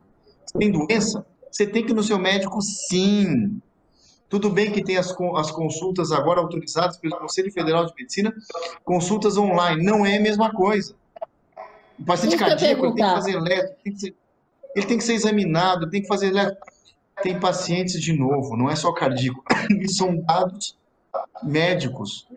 você 0.45 0.57
tem 0.57 0.71
doença, 0.71 1.25
você 1.51 1.65
tem 1.65 1.85
que 1.85 1.91
ir 1.91 1.95
no 1.95 2.03
seu 2.03 2.19
médico 2.19 2.61
sim. 2.61 3.59
Tudo 4.29 4.49
bem 4.51 4.71
que 4.71 4.83
tem 4.83 4.95
as, 4.95 5.15
as 5.35 5.49
consultas 5.51 6.11
agora 6.11 6.39
autorizadas 6.39 6.97
pelo 6.97 7.17
Conselho 7.17 7.51
Federal 7.51 7.85
de 7.87 7.93
Medicina, 7.97 8.31
consultas 8.85 9.37
online, 9.37 9.83
não 9.83 10.05
é 10.05 10.17
a 10.17 10.21
mesma 10.21 10.51
coisa. 10.51 10.93
O 11.97 12.05
paciente 12.05 12.35
Isso 12.35 12.45
cardíaco 12.45 12.81
tem 12.81 12.95
que 12.95 13.01
fazer 13.01 13.31
eletro, 13.31 13.75
tem 13.83 13.93
que 13.93 13.99
ser- 13.99 14.15
ele 14.75 14.85
tem 14.85 14.97
que 14.99 15.03
ser 15.03 15.13
examinado, 15.13 15.89
tem 15.89 16.01
que 16.01 16.07
fazer 16.07 16.27
eletro. 16.27 16.55
Tem 17.23 17.37
pacientes, 17.37 17.99
de 17.99 18.13
novo, 18.13 18.55
não 18.55 18.69
é 18.69 18.75
só 18.75 18.93
cardíaco, 18.93 19.43
são 19.89 20.15
dados 20.21 20.77
médicos. 21.43 22.27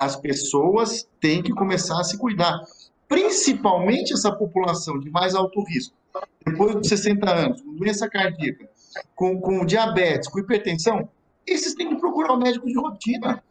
As 0.00 0.16
pessoas 0.16 1.06
têm 1.20 1.42
que 1.42 1.52
começar 1.52 2.00
a 2.00 2.04
se 2.04 2.16
cuidar, 2.16 2.58
principalmente 3.06 4.14
essa 4.14 4.32
população 4.32 4.98
de 4.98 5.10
mais 5.10 5.34
alto 5.34 5.62
risco, 5.62 5.94
depois 6.46 6.74
dos 6.74 6.88
60 6.88 7.30
anos, 7.30 7.60
com 7.60 7.74
doença 7.74 8.08
cardíaca, 8.08 8.66
com, 9.14 9.38
com 9.38 9.62
diabetes, 9.66 10.26
com 10.26 10.38
hipertensão, 10.38 11.06
esses 11.46 11.74
têm 11.74 11.90
que 11.90 11.96
procurar 11.96 12.32
o 12.32 12.38
médico 12.38 12.66
de 12.66 12.78
rotina. 12.78 13.44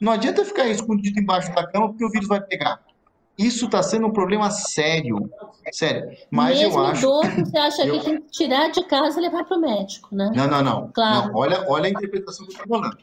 Não 0.00 0.12
adianta 0.12 0.44
ficar 0.44 0.68
escondido 0.68 1.18
embaixo 1.18 1.52
da 1.52 1.66
cama 1.66 1.88
porque 1.88 2.04
o 2.04 2.10
vírus 2.10 2.28
vai 2.28 2.40
pegar. 2.40 2.80
Isso 3.36 3.64
está 3.64 3.82
sendo 3.82 4.06
um 4.06 4.12
problema 4.12 4.50
sério. 4.50 5.28
Sério. 5.72 6.16
Mas 6.30 6.58
Mesmo 6.60 6.78
eu 6.78 6.84
acho. 6.84 7.00
idoso, 7.02 7.44
você 7.50 7.58
acha 7.58 7.84
eu- 7.86 7.98
que 7.98 8.04
tem 8.04 8.20
que 8.20 8.30
tirar 8.30 8.68
de 8.70 8.84
casa 8.86 9.18
e 9.18 9.22
levar 9.22 9.44
para 9.44 9.56
o 9.56 9.60
médico, 9.60 10.14
né? 10.14 10.30
Não, 10.34 10.46
não, 10.46 10.62
não. 10.62 10.90
Claro. 10.92 11.28
Não, 11.28 11.34
olha, 11.36 11.64
olha 11.68 11.86
a 11.86 11.90
interpretação 11.90 12.46
que 12.46 12.52
eu 12.52 12.56
estou 12.62 12.68
falando. 12.78 12.98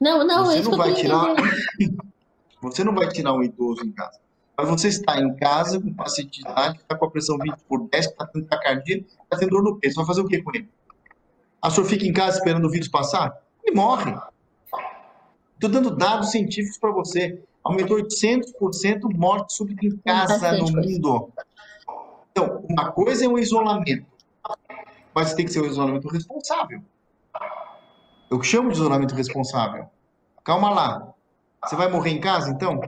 Não, 0.00 0.26
não, 0.26 0.46
Você 0.46 0.56
é 0.56 0.60
isso 0.60 0.70
não 0.70 0.78
vai 0.78 0.94
tirar-. 0.94 1.34
Você 2.64 2.82
não 2.82 2.94
vai 2.94 3.08
tirar 3.08 3.34
um 3.34 3.42
idoso 3.42 3.84
em 3.84 3.92
casa. 3.92 4.18
Mas 4.56 4.68
você 4.68 4.88
está 4.88 5.20
em 5.20 5.34
casa 5.36 5.80
com 5.80 5.88
um 5.88 5.94
paciente 5.94 6.40
de 6.42 6.48
idade 6.48 6.78
está 6.78 6.96
com 6.96 7.04
a 7.06 7.10
pressão 7.10 7.36
20 7.38 7.56
por 7.68 7.88
10, 7.88 8.06
que 8.06 8.12
está 8.12 8.26
tendo 8.26 8.46
taquicardia, 8.46 8.98
está 8.98 9.36
tendo 9.36 9.50
dor 9.50 9.62
no 9.62 9.76
peito. 9.78 9.94
Você 9.94 10.00
vai 10.00 10.06
fazer 10.06 10.20
o 10.20 10.28
que 10.28 10.42
com 10.42 10.50
ele? 10.54 10.68
A 11.60 11.70
senhora 11.70 11.90
fica 11.90 12.06
em 12.06 12.12
casa 12.12 12.38
esperando 12.38 12.64
o 12.66 12.70
vírus 12.70 12.88
passar? 12.88 13.36
Ele 13.64 13.74
morre. 13.74 14.14
Estou 15.54 15.70
dando 15.70 15.96
dados 15.96 16.30
científicos 16.30 16.78
para 16.78 16.92
você. 16.92 17.42
Aumentou 17.64 17.96
800% 17.96 19.00
morte 19.14 19.54
súbita 19.54 19.86
em 19.86 19.96
casa 19.98 20.52
no 20.52 20.70
mundo. 20.70 21.32
Então, 22.30 22.64
uma 22.68 22.92
coisa 22.92 23.24
é 23.24 23.28
um 23.28 23.38
isolamento, 23.38 24.06
mas 25.14 25.34
tem 25.34 25.46
que 25.46 25.52
ser 25.52 25.60
um 25.60 25.66
isolamento 25.66 26.08
responsável. 26.08 26.82
Eu 28.30 28.42
chamo 28.42 28.70
de 28.70 28.76
isolamento 28.76 29.14
responsável. 29.14 29.86
Calma 30.42 30.70
lá. 30.70 31.14
Você 31.66 31.76
vai 31.76 31.90
morrer 31.90 32.10
em 32.10 32.20
casa, 32.20 32.50
então? 32.50 32.80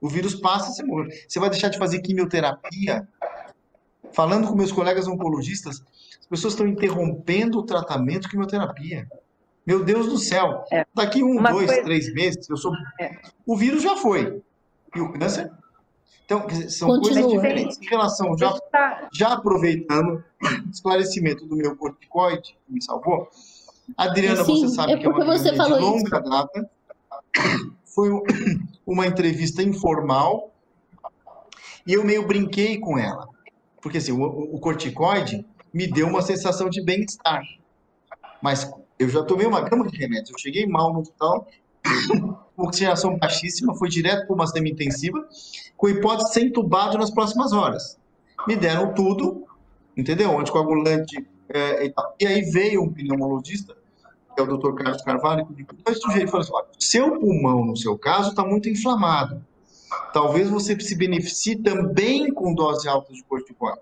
O 0.00 0.08
vírus 0.08 0.34
passa, 0.34 0.70
você 0.70 0.82
morre. 0.82 1.10
Você 1.26 1.38
vai 1.40 1.50
deixar 1.50 1.68
de 1.68 1.78
fazer 1.78 2.00
quimioterapia? 2.00 3.08
Falando 4.12 4.48
com 4.48 4.54
meus 4.54 4.72
colegas 4.72 5.06
oncologistas, 5.06 5.82
as 6.20 6.26
pessoas 6.26 6.54
estão 6.54 6.66
interrompendo 6.66 7.58
o 7.58 7.62
tratamento 7.62 8.22
de 8.22 8.28
quimioterapia. 8.28 9.06
Meu 9.66 9.84
Deus 9.84 10.06
do 10.06 10.16
céu. 10.18 10.64
É. 10.72 10.86
Daqui 10.94 11.22
um, 11.22 11.38
Uma 11.38 11.50
dois, 11.52 11.66
coisa- 11.66 11.82
três 11.84 12.12
meses, 12.14 12.48
eu 12.48 12.56
sou. 12.56 12.72
É. 13.00 13.16
O 13.46 13.56
vírus 13.56 13.82
já 13.82 13.96
foi. 13.96 14.42
E 14.94 15.00
o 15.00 15.12
câncer? 15.12 15.50
Então, 16.24 16.40
quer 16.42 16.54
dizer, 16.54 16.70
são 16.70 16.88
Continua. 16.88 17.14
coisas 17.14 17.32
diferentes. 17.32 17.78
Em 17.80 17.86
relação, 17.86 18.36
já, 18.36 18.54
dar- 18.72 19.08
já 19.12 19.32
aproveitando 19.34 20.22
o 20.42 20.70
esclarecimento 20.70 21.46
do 21.46 21.56
meu 21.56 21.76
corticoide, 21.76 22.56
que 22.66 22.72
me 22.72 22.82
salvou, 22.82 23.28
Adriana, 23.96 24.44
Sim, 24.44 24.66
você 24.66 24.74
sabe 24.74 24.92
é 24.92 24.96
que 24.98 25.06
é 25.06 25.08
uma 25.08 25.24
você 25.24 25.50
minha 25.50 25.52
de 25.52 25.56
falou 25.56 25.80
longa 25.80 26.20
data. 26.20 26.70
Foi 27.98 28.12
um- 28.12 28.22
uma 28.86 29.08
entrevista 29.08 29.60
informal 29.60 30.54
e 31.84 31.94
eu 31.94 32.04
meio 32.04 32.24
brinquei 32.24 32.78
com 32.78 32.96
ela. 32.96 33.28
Porque 33.82 33.98
assim, 33.98 34.12
o, 34.12 34.22
o 34.22 34.60
corticoide 34.60 35.44
me 35.74 35.90
deu 35.90 36.06
uma 36.06 36.22
sensação 36.22 36.70
de 36.70 36.80
bem-estar. 36.80 37.42
Mas 38.40 38.70
eu 39.00 39.08
já 39.08 39.24
tomei 39.24 39.48
uma 39.48 39.62
gama 39.62 39.84
de 39.88 39.98
remédios. 39.98 40.30
Eu 40.30 40.38
cheguei 40.38 40.64
mal 40.64 40.92
no 40.92 41.00
hospital, 41.00 41.48
oxigenação 42.56 43.18
baixíssima, 43.18 43.74
fui 43.74 43.88
direto 43.88 44.28
para 44.28 44.34
uma 44.36 44.46
semi-intensiva, 44.46 45.28
com 45.76 45.88
hipótese 45.88 46.28
de 46.28 46.34
ser 46.34 46.42
entubado 46.42 46.96
nas 46.96 47.10
próximas 47.10 47.52
horas. 47.52 47.98
Me 48.46 48.54
deram 48.54 48.94
tudo, 48.94 49.44
entendeu? 49.96 50.38
Anticoagulante 50.38 51.26
é, 51.48 51.86
e 51.86 51.90
tal. 51.90 52.14
E 52.20 52.26
aí 52.28 52.42
veio 52.42 52.80
um 52.80 52.92
pneumologista, 52.92 53.76
é 54.40 54.42
o 54.42 54.56
Dr. 54.56 54.74
Carlos 54.74 55.02
Carvalho, 55.02 55.46
que 55.46 55.64
dois 55.84 56.00
sujeitos 56.00 56.30
falou 56.30 56.44
assim: 56.44 56.52
olha, 56.54 56.66
seu 56.78 57.18
pulmão, 57.18 57.64
no 57.64 57.76
seu 57.76 57.98
caso, 57.98 58.30
está 58.30 58.44
muito 58.44 58.68
inflamado. 58.68 59.44
Talvez 60.12 60.48
você 60.48 60.78
se 60.78 60.94
beneficie 60.94 61.56
também 61.56 62.32
com 62.32 62.54
dose 62.54 62.88
alta 62.88 63.12
de 63.12 63.22
corticoide. 63.24 63.80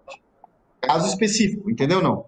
Caso 0.80 1.09
específico, 1.09 1.70
entendeu 1.70 2.02
não? 2.02 2.26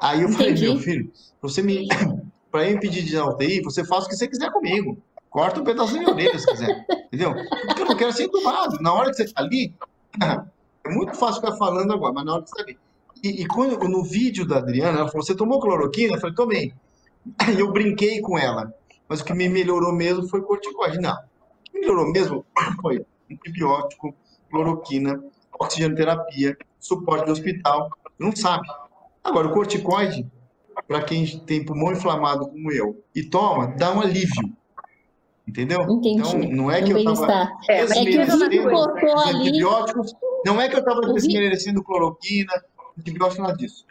Aí 0.00 0.22
eu 0.22 0.28
falei, 0.30 0.52
Entendi. 0.52 0.68
meu 0.68 0.78
filho, 0.78 1.12
você 1.40 1.62
me. 1.62 1.88
Para 2.50 2.66
eu 2.66 2.76
impedir 2.76 3.04
de 3.04 3.14
ir 3.14 3.18
na 3.18 3.28
UTI, 3.28 3.60
você 3.60 3.84
faz 3.84 4.06
o 4.06 4.08
que 4.08 4.16
você 4.16 4.26
quiser 4.26 4.50
comigo. 4.50 4.96
Corta 5.28 5.60
um 5.60 5.64
pedaço 5.64 5.92
da 5.92 5.98
minha 5.98 6.10
orelha 6.10 6.38
se 6.38 6.46
quiser. 6.46 6.86
Entendeu? 7.06 7.34
Porque 7.66 7.82
eu 7.82 7.86
não 7.86 7.94
quero 7.94 8.10
ser 8.10 8.24
entubado. 8.24 8.78
Na 8.80 8.94
hora 8.94 9.10
que 9.10 9.16
você 9.16 9.24
está 9.24 9.42
ali, 9.42 9.74
é 10.84 10.90
muito 10.90 11.14
fácil 11.14 11.42
ficar 11.42 11.56
falando 11.58 11.92
agora, 11.92 12.14
mas 12.14 12.24
na 12.24 12.32
hora 12.32 12.42
que 12.42 12.48
você 12.48 12.58
está 12.58 12.70
ali. 12.70 12.78
E, 13.22 13.42
e 13.42 13.46
quando, 13.46 13.76
no 13.86 14.02
vídeo 14.02 14.46
da 14.46 14.56
Adriana, 14.56 15.00
ela 15.00 15.08
falou: 15.08 15.22
Você 15.22 15.34
tomou 15.34 15.60
cloroquina? 15.60 16.14
Eu 16.16 16.20
falei: 16.20 16.34
Tomei. 16.34 16.72
E 17.54 17.60
eu 17.60 17.72
brinquei 17.72 18.20
com 18.20 18.38
ela. 18.38 18.72
Mas 19.08 19.20
o 19.20 19.24
que 19.24 19.32
me 19.32 19.48
melhorou 19.48 19.92
mesmo 19.92 20.28
foi 20.28 20.42
corticoide. 20.42 20.98
Não. 20.98 21.12
O 21.14 21.70
que 21.70 21.78
melhorou 21.80 22.10
mesmo 22.12 22.44
foi 22.82 23.04
antibiótico, 23.30 24.14
cloroquina, 24.50 25.22
oxigenoterapia, 25.58 26.56
suporte 26.78 27.26
do 27.26 27.32
hospital. 27.32 27.90
Não 28.18 28.34
sabe. 28.34 28.66
Agora, 29.24 29.48
o 29.48 29.52
corticoide, 29.52 30.26
para 30.86 31.02
quem 31.02 31.26
tem 31.40 31.64
pulmão 31.64 31.92
inflamado 31.92 32.48
como 32.48 32.72
eu 32.72 33.02
e 33.14 33.22
toma, 33.24 33.68
dá 33.76 33.92
um 33.92 34.00
alívio. 34.00 34.52
Entendeu? 35.46 35.80
Entendi. 35.82 36.18
Então, 36.20 36.38
não 36.50 36.70
é 36.70 36.82
que 36.82 36.90
eu 36.92 36.98
estava. 36.98 37.50
É, 37.68 37.78
É 37.78 39.30
ali. 39.30 39.60
não 40.44 40.60
é 40.60 40.68
que 40.68 40.74
eu 40.74 40.80
estava 40.80 41.00
Vi- 41.00 41.14
desmerecendo 41.14 41.82
cloroquina, 41.82 42.52
antibiótico, 42.98 43.42
nada 43.42 43.56
disso. 43.56 43.84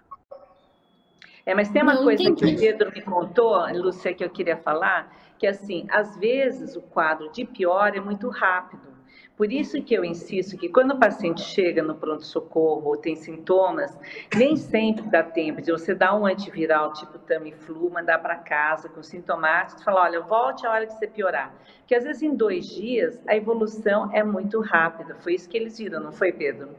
É, 1.47 1.55
mas 1.55 1.69
tem 1.69 1.81
uma 1.81 1.93
Não, 1.93 2.03
coisa 2.03 2.21
que 2.21 2.29
entendi. 2.29 2.55
o 2.55 2.59
Pedro 2.59 2.91
me 2.91 3.01
contou, 3.01 3.55
Lúcia, 3.73 4.13
que 4.13 4.21
eu 4.21 4.29
queria 4.29 4.57
falar, 4.57 5.15
que 5.39 5.47
assim, 5.47 5.87
às 5.89 6.17
vezes 6.17 6.75
o 6.75 6.81
quadro 6.81 7.31
de 7.31 7.45
pior 7.45 7.95
é 7.95 8.01
muito 8.01 8.27
rápido. 8.27 8.97
Por 9.37 9.49
isso 9.49 9.81
que 9.81 9.93
eu 9.93 10.03
insisto 10.03 10.57
que 10.57 10.67
quando 10.67 10.91
o 10.91 10.99
paciente 10.99 11.39
chega 11.41 11.81
no 11.81 11.95
pronto-socorro 11.95 12.89
ou 12.89 12.97
tem 12.97 13.15
sintomas, 13.15 13.97
nem 14.35 14.57
sempre 14.57 15.07
dá 15.09 15.23
tempo 15.23 15.61
de 15.61 15.71
você 15.71 15.95
dar 15.95 16.15
um 16.15 16.25
antiviral 16.25 16.91
tipo 16.91 17.17
Tamiflu, 17.19 17.89
mandar 17.91 18.17
para 18.17 18.35
casa 18.35 18.89
com 18.89 19.01
sintomáticos, 19.01 19.83
falar, 19.83 20.01
olha, 20.01 20.19
volte 20.19 20.67
a 20.67 20.71
hora 20.71 20.85
que 20.85 20.93
você 20.95 21.07
piorar. 21.07 21.53
Porque 21.79 21.95
às 21.95 22.03
vezes 22.03 22.23
em 22.23 22.35
dois 22.35 22.65
dias 22.67 23.21
a 23.25 23.37
evolução 23.37 24.09
é 24.11 24.21
muito 24.21 24.59
rápida. 24.59 25.15
Foi 25.21 25.35
isso 25.35 25.47
que 25.47 25.55
eles 25.55 25.77
viram, 25.77 26.01
não 26.01 26.11
foi, 26.11 26.33
Pedro? 26.33 26.75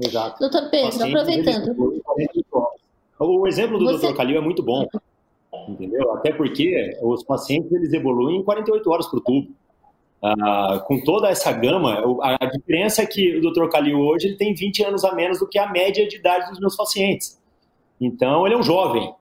Exato. 0.00 0.38
Doutor 0.38 0.70
Pedro, 0.70 1.04
aproveitando. 1.04 2.02
O 3.18 3.46
exemplo 3.46 3.78
do 3.78 3.84
Você- 3.86 4.06
Dr. 4.08 4.16
Calil 4.16 4.38
é 4.38 4.40
muito 4.40 4.62
bom, 4.62 4.86
entendeu? 5.68 6.12
Até 6.12 6.32
porque 6.32 6.96
os 7.02 7.22
pacientes 7.24 7.70
eles 7.72 7.92
evoluem 7.92 8.38
em 8.38 8.42
48 8.44 8.90
horas 8.90 9.06
para 9.06 9.18
o 9.18 9.20
tubo. 9.22 9.48
Ah, 10.22 10.82
com 10.86 11.00
toda 11.04 11.28
essa 11.28 11.52
gama, 11.52 12.02
a, 12.22 12.46
diferença 12.46 13.02
é 13.02 13.06
que 13.06 13.36
o 13.36 13.40
Dr. 13.52 13.68
Calil 13.68 13.98
hoje 14.00 14.28
ele 14.28 14.36
tem 14.36 14.52
20 14.54 14.82
anos 14.84 15.04
a 15.04 15.14
menos 15.14 15.38
do 15.38 15.46
que 15.48 15.58
a 15.58 15.70
média 15.70 16.06
de 16.08 16.16
idade 16.16 16.50
dos 16.50 16.58
meus 16.60 16.76
pacientes. 16.76 17.40
Então, 18.00 18.44
ele 18.46 18.54
é 18.54 18.58
um 18.58 18.62
jovem. 18.62 19.12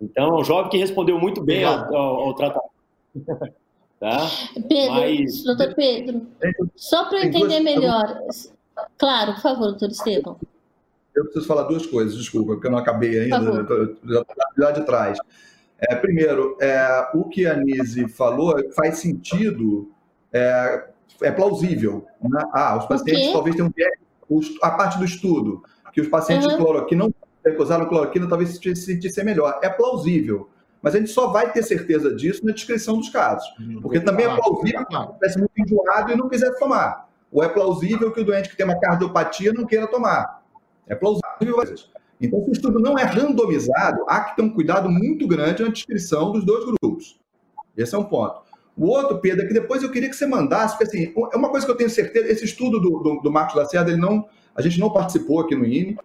Então, 0.00 0.28
é 0.36 0.40
um 0.40 0.44
jovem 0.44 0.70
que 0.70 0.76
respondeu 0.76 1.18
muito 1.18 1.42
bem 1.42 1.64
ao, 1.64 1.94
ao- 1.94 2.20
ao 2.20 2.34
tratamento. 2.34 2.70
Tá? 4.00 4.18
Pedro, 4.68 4.94
Mas- 4.96 5.44
doutor 5.44 5.74
Pedro, 5.74 6.26
só 6.76 7.08
para 7.08 7.24
entender 7.24 7.60
melhor. 7.60 8.18
Claro, 8.98 9.32
por 9.34 9.40
favor, 9.40 9.66
doutor 9.68 9.88
Estevam. 9.88 10.36
Eu 11.14 11.24
preciso 11.24 11.46
falar 11.46 11.62
duas 11.64 11.86
coisas, 11.86 12.16
desculpa, 12.16 12.52
porque 12.54 12.66
eu 12.66 12.70
não 12.72 12.78
acabei 12.78 13.18
ainda, 13.20 13.64
tô- 13.64 13.94
já 14.04 14.24
lá 14.58 14.70
de 14.72 14.84
trás. 14.84 15.18
É, 15.78 15.94
primeiro, 15.94 16.56
é, 16.60 17.08
o 17.14 17.24
que 17.28 17.46
a 17.46 17.54
Nise 17.56 18.08
falou 18.08 18.54
faz 18.74 18.98
sentido, 18.98 19.90
é, 20.32 20.84
é 21.22 21.30
plausível. 21.30 22.06
né? 22.22 22.42
Ah, 22.52 22.76
os 22.78 22.86
pacientes 22.86 23.32
talvez 23.32 23.54
tenham 23.56 23.72
a 24.62 24.70
parte 24.70 24.98
do 24.98 25.04
estudo, 25.04 25.62
que 25.92 26.00
os 26.00 26.08
pacientes 26.08 26.46
Uhum. 26.46 26.52
de 26.52 26.58
cloro, 26.58 26.86
que 26.86 26.96
não 26.96 27.12
usaram 27.58 27.86
cloroquina 27.86 28.26
talvez 28.28 28.50
se 28.56 28.74
sentissem 28.76 29.24
melhor. 29.24 29.60
É 29.62 29.68
plausível. 29.68 30.48
Mas 30.82 30.94
a 30.94 30.98
gente 30.98 31.10
só 31.10 31.28
vai 31.28 31.50
ter 31.52 31.62
certeza 31.62 32.14
disso 32.14 32.44
na 32.44 32.52
descrição 32.52 32.98
dos 32.98 33.08
casos. 33.08 33.46
Porque 33.80 34.00
também 34.00 34.26
é 34.26 34.34
plausível 34.36 34.84
que 34.86 34.94
estivesse 34.96 35.38
muito 35.38 35.52
enjoado 35.58 36.12
e 36.12 36.16
não 36.16 36.28
quisesse 36.28 36.58
tomar. 36.58 37.08
Ou 37.32 37.42
é 37.42 37.48
plausível 37.48 38.12
que 38.12 38.20
o 38.20 38.24
doente 38.24 38.48
que 38.50 38.56
tem 38.56 38.64
uma 38.66 38.78
cardiopatia 38.78 39.52
não 39.52 39.66
queira 39.66 39.86
tomar. 39.86 40.42
É 40.86 40.94
plausível. 40.94 41.24
Então, 42.20 42.42
se 42.44 42.50
o 42.50 42.52
estudo 42.52 42.78
não 42.78 42.98
é 42.98 43.04
randomizado, 43.04 44.04
há 44.08 44.20
que 44.20 44.36
ter 44.36 44.42
um 44.42 44.50
cuidado 44.50 44.88
muito 44.88 45.26
grande 45.26 45.62
na 45.62 45.68
descrição 45.68 46.32
dos 46.32 46.44
dois 46.44 46.64
grupos. 46.64 47.18
Esse 47.76 47.94
é 47.94 47.98
um 47.98 48.04
ponto. 48.04 48.42
O 48.76 48.86
outro, 48.86 49.18
Pedro, 49.20 49.44
é 49.44 49.48
que 49.48 49.54
depois 49.54 49.82
eu 49.82 49.90
queria 49.90 50.08
que 50.08 50.16
você 50.16 50.26
mandasse, 50.26 50.76
porque 50.76 50.84
assim, 50.96 51.12
é 51.32 51.36
uma 51.36 51.48
coisa 51.48 51.64
que 51.64 51.70
eu 51.70 51.76
tenho 51.76 51.90
certeza, 51.90 52.26
esse 52.28 52.44
estudo 52.44 52.80
do, 52.80 52.98
do, 52.98 53.20
do 53.20 53.32
Marcos 53.32 53.54
Lacerda, 53.54 53.90
ele 53.90 54.00
não, 54.00 54.28
a 54.54 54.62
gente 54.62 54.80
não 54.80 54.92
participou 54.92 55.40
aqui 55.40 55.54
no 55.54 55.64
INE, 55.64 55.96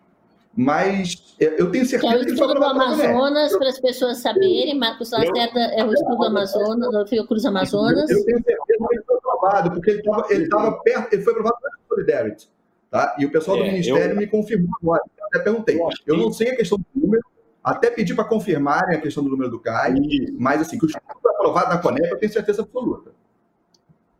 mas 0.56 1.36
é, 1.40 1.62
eu 1.62 1.72
tenho 1.72 1.88
Que 1.88 1.96
é 1.96 2.00
certeza 2.00 2.16
o 2.16 2.20
que 2.20 2.30
ele 2.30 2.38
foi 2.38 2.48
estudo 2.48 2.60
do. 2.60 2.66
Amazonas, 2.66 3.58
para 3.58 3.70
as 3.70 3.80
pessoas 3.80 4.18
saberem. 4.18 4.78
Marcos 4.78 5.12
Lacerda 5.12 5.60
é 5.60 5.84
o 5.84 5.94
estudo 5.94 6.18
do 6.18 6.26
Amazonas, 6.26 6.92
do 6.92 7.08
Fiocruz 7.08 7.46
Amazonas. 7.46 8.10
Eu 8.10 8.26
tenho 8.26 8.44
certeza 8.44 8.60
que 8.66 8.74
ele 8.74 9.04
foi 9.04 9.18
aprovado, 9.18 9.72
porque 9.72 9.92
ele 9.92 10.00
estava 10.00 10.26
ele 10.30 10.50
tava 10.50 10.72
perto, 10.84 11.14
ele 11.14 11.22
foi 11.24 11.34
aprovado 11.34 11.56
pela 11.62 11.74
Solidarity. 11.88 12.50
Tá? 12.90 13.16
E 13.20 13.26
o 13.26 13.32
pessoal 13.32 13.58
do 13.58 13.64
É, 13.64 13.68
Ministério 13.72 14.14
eu- 14.14 14.18
me 14.18 14.26
confirmou 14.28 14.72
agora. 14.82 15.04
Eu 15.20 15.26
até 15.28 15.40
perguntei. 15.40 15.80
Eu 16.08 16.18
não 16.18 16.32
sei 16.32 16.50
a 16.52 16.56
questão 16.56 16.78
do 16.80 16.86
número, 17.00 17.24
até 17.64 17.92
pedi 17.92 18.16
para 18.16 18.24
confirmarem 18.24 18.98
a 18.98 19.02
questão 19.02 19.24
do 19.24 19.30
número 19.30 19.52
do 19.52 19.60
CAI, 19.60 19.94
mas 20.40 20.62
assim, 20.62 20.78
que 20.80 20.86
o 20.86 20.88
estudo 20.88 21.04
foi 21.22 21.32
aprovado 21.34 21.70
na 21.70 21.78
Conep, 21.78 22.10
eu 22.10 22.18
tenho 22.18 22.32
certeza 22.32 22.64
absoluta. 22.64 23.12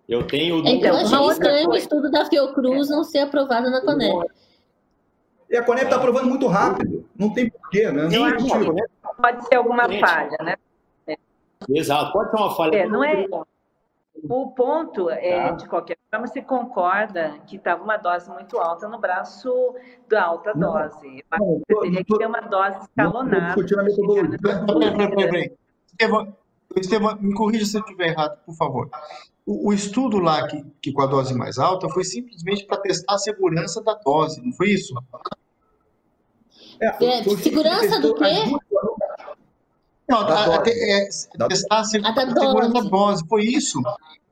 Eu 0.08 0.24
tenho. 0.28 0.60
Então, 0.60 0.72
eu 0.72 0.78
Então, 0.78 0.96
uma 1.08 1.20
achei 1.20 1.32
estranho 1.32 1.70
o 1.70 1.76
estudo 1.76 2.12
da 2.12 2.26
Fiocruz 2.26 2.90
não 2.90 3.04
ser 3.04 3.20
aprovado 3.20 3.70
na 3.72 3.82
Conep. 3.82 4.28
E 5.50 5.58
a 5.58 5.64
Conep 5.64 5.86
está 5.86 5.96
aprovando 5.96 6.28
muito 6.28 6.46
rápido. 6.46 7.06
Não 7.18 7.34
tem 7.34 7.50
porquê, 7.50 7.92
né? 7.92 8.08
Não 8.08 8.24
acho? 8.26 8.46
Pode 9.20 9.48
ser 9.48 9.56
alguma 9.56 9.88
Gente. 9.90 10.00
falha, 10.00 10.38
né? 10.44 10.56
Exato, 11.70 12.14
pode 12.14 12.30
ser 12.32 12.38
uma 12.38 12.56
falha. 12.56 12.76
É, 12.76 12.88
não 12.88 13.04
é. 13.04 13.26
O 14.28 14.52
ponto 14.52 15.10
é, 15.10 15.50
Tá. 15.50 15.52
de 15.52 15.68
qualquer 15.68 15.98
forma, 16.10 16.28
se 16.28 16.42
concorda 16.42 17.40
que 17.46 17.58
estava 17.58 17.84
uma 17.84 17.98
dose 17.98 18.30
muito 18.32 18.58
alta 18.58 18.88
no 18.88 19.00
braço 19.00 19.52
da 20.08 20.24
alta 20.24 20.54
Não. 20.56 20.74
dose. 20.74 21.24
Não, 21.40 21.62
teria 21.82 22.04
que 22.04 22.18
ter 22.18 22.26
uma 22.26 22.42
dose 22.42 22.80
escalonada. 22.80 23.54
Peraí, 23.56 24.98
peraí, 24.98 25.16
peraí. 25.16 25.52
Estevam, 25.88 26.36
Estevam, 26.76 27.18
me 27.20 27.34
corrija 27.34 27.66
se 27.66 27.78
eu 27.78 27.82
estiver 27.82 28.10
errado, 28.10 28.38
por 28.46 28.56
favor. 28.56 28.90
O, 29.46 29.70
o 29.70 29.74
estudo 29.74 30.20
lá 30.20 30.48
que, 30.48 30.64
que 30.82 30.92
com 30.92 31.02
a 31.02 31.08
dose 31.08 31.34
mais 31.34 31.58
alta 31.58 31.90
foi 31.90 32.04
simplesmente 32.04 32.66
para 32.66 32.78
testar 32.78 33.16
a 33.16 33.18
segurança 33.18 33.84
da 33.84 33.96
dose, 33.96 34.40
não 34.44 34.54
foi 34.54 34.70
isso? 34.70 34.94
É, 36.80 36.92
que 37.24 37.38
segurança 37.38 38.00
do 38.00 38.14
quê? 38.14 38.24
Não, 40.10 40.26
Da 40.26 40.34
a- 40.40 40.44
a- 40.44 40.58
dose. 40.58 40.72
é, 40.72 41.10
Da- 41.38 41.48
testar 41.48 41.80
a, 41.80 41.84
segu- 41.84 42.06
A 42.08 42.12
dose. 42.26 42.90
dose, 42.90 43.24
foi 43.28 43.44
isso. 43.44 43.80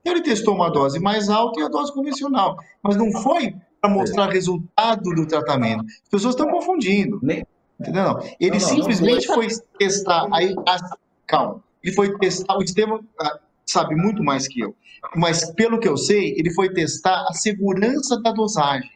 Ele 0.03 0.21
testou 0.21 0.55
uma 0.55 0.69
dose 0.71 0.99
mais 0.99 1.29
alta 1.29 1.59
e 1.59 1.63
a 1.63 1.67
dose 1.67 1.93
convencional, 1.93 2.57
mas 2.81 2.95
não 2.95 3.11
foi 3.21 3.55
para 3.81 3.89
mostrar 3.91 4.29
resultado 4.29 5.03
do 5.13 5.25
tratamento. 5.27 5.83
As 5.85 6.09
pessoas 6.09 6.33
estão 6.33 6.49
confundindo. 6.49 7.19
Nem- 7.21 7.45
Entendeu? 7.79 8.03
Não. 8.05 8.19
Ele 8.39 8.57
Não, 8.57 8.59
não, 8.59 8.75
simplesmente 8.75 9.27
não. 9.27 9.35
foi 9.35 9.47
testar. 9.77 10.27
Aí, 10.33 10.55
a- 10.67 10.97
calma. 11.27 11.61
Ele 11.83 11.93
foi 11.93 12.17
testar. 12.17 12.57
O 12.57 12.63
Estevam 12.63 13.01
ah, 13.21 13.37
sabe 13.67 13.95
muito 13.95 14.23
mais 14.23 14.47
que 14.47 14.61
eu. 14.61 14.75
Mas, 15.15 15.51
pelo 15.51 15.79
que 15.79 15.87
eu 15.87 15.95
sei, 15.95 16.33
ele 16.39 16.51
foi 16.55 16.73
testar 16.73 17.27
a 17.29 17.33
segurança 17.33 18.19
da 18.19 18.31
dosagem. 18.31 18.89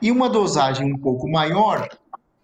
E 0.00 0.10
uma 0.10 0.30
dosagem 0.30 0.90
um 0.90 0.96
pouco 0.96 1.28
maior 1.28 1.86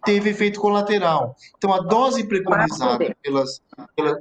teve 0.06 0.30
efeito 0.30 0.58
colateral. 0.58 1.36
Então, 1.58 1.74
a 1.74 1.80
dose 1.80 2.24
preconizada 2.24 3.14
pelas. 3.22 3.60
pelas 3.94 4.16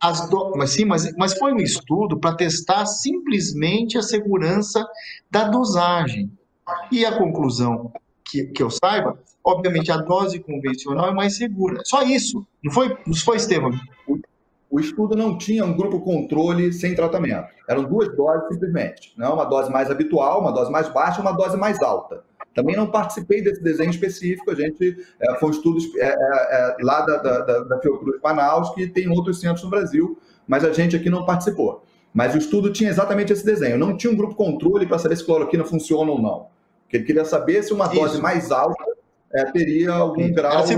as 0.00 0.28
do... 0.28 0.52
Mas 0.54 0.70
sim, 0.70 0.84
mas, 0.84 1.14
mas 1.16 1.32
foi 1.38 1.54
um 1.54 1.58
estudo 1.58 2.18
para 2.18 2.36
testar 2.36 2.84
simplesmente 2.84 3.96
a 3.96 4.02
segurança 4.02 4.86
da 5.30 5.44
dosagem. 5.44 6.30
E 6.92 7.06
a 7.06 7.16
conclusão 7.16 7.90
que, 8.24 8.44
que 8.44 8.62
eu 8.62 8.68
saiba, 8.70 9.18
obviamente 9.42 9.90
a 9.90 9.96
dose 9.96 10.38
convencional 10.40 11.08
é 11.08 11.14
mais 11.14 11.36
segura. 11.36 11.80
Só 11.84 12.02
isso. 12.02 12.46
Não 12.62 12.72
foi, 12.72 12.96
não 13.06 13.14
foi 13.14 13.36
Estevam? 13.36 13.70
O 14.70 14.80
estudo 14.80 15.14
não 15.16 15.38
tinha 15.38 15.64
um 15.64 15.76
grupo 15.76 16.00
controle 16.00 16.72
sem 16.72 16.94
tratamento. 16.94 17.46
Eram 17.68 17.84
duas 17.84 18.14
doses 18.16 18.48
simplesmente. 18.48 19.14
Não, 19.16 19.34
uma 19.34 19.44
dose 19.44 19.70
mais 19.70 19.90
habitual, 19.90 20.40
uma 20.40 20.50
dose 20.50 20.70
mais 20.70 20.88
baixa, 20.88 21.20
uma 21.20 21.32
dose 21.32 21.56
mais 21.56 21.80
alta. 21.80 22.24
Também 22.54 22.76
não 22.76 22.86
participei 22.86 23.42
desse 23.42 23.62
desenho 23.62 23.90
específico. 23.90 24.50
A 24.50 24.54
gente 24.54 24.96
é, 25.20 25.34
foi 25.36 25.48
um 25.48 25.52
estudo 25.52 25.78
é, 25.98 26.06
é, 26.06 26.12
é, 26.12 26.76
lá 26.82 27.00
da, 27.02 27.16
da, 27.18 27.60
da, 27.64 27.80
Fiocruz 27.80 28.20
Manaus, 28.22 28.70
que 28.74 28.86
tem 28.86 29.08
outros 29.08 29.40
centros 29.40 29.64
no 29.64 29.70
Brasil, 29.70 30.18
mas 30.46 30.64
a 30.64 30.72
gente 30.72 30.94
aqui 30.94 31.10
não 31.10 31.26
participou. 31.26 31.84
Mas 32.12 32.34
o 32.34 32.38
estudo 32.38 32.72
tinha 32.72 32.88
exatamente 32.88 33.32
esse 33.32 33.44
desenho. 33.44 33.76
Não 33.76 33.96
tinha 33.96 34.12
um 34.12 34.16
grupo 34.16 34.36
controle 34.36 34.86
para 34.86 34.98
saber 34.98 35.16
se 35.16 35.24
cloroquina 35.24 35.64
funciona 35.64 36.12
ou 36.12 36.22
não. 36.22 36.46
Ele 36.92 37.02
queria 37.02 37.24
saber 37.24 37.60
se 37.64 37.72
uma 37.72 37.88
dose 37.88 38.14
Isso. 38.14 38.22
mais 38.22 38.52
alta 38.52 38.84
é, 39.32 39.44
teria 39.46 39.90
algum 39.90 40.32
grau 40.32 40.64
de 40.64 40.76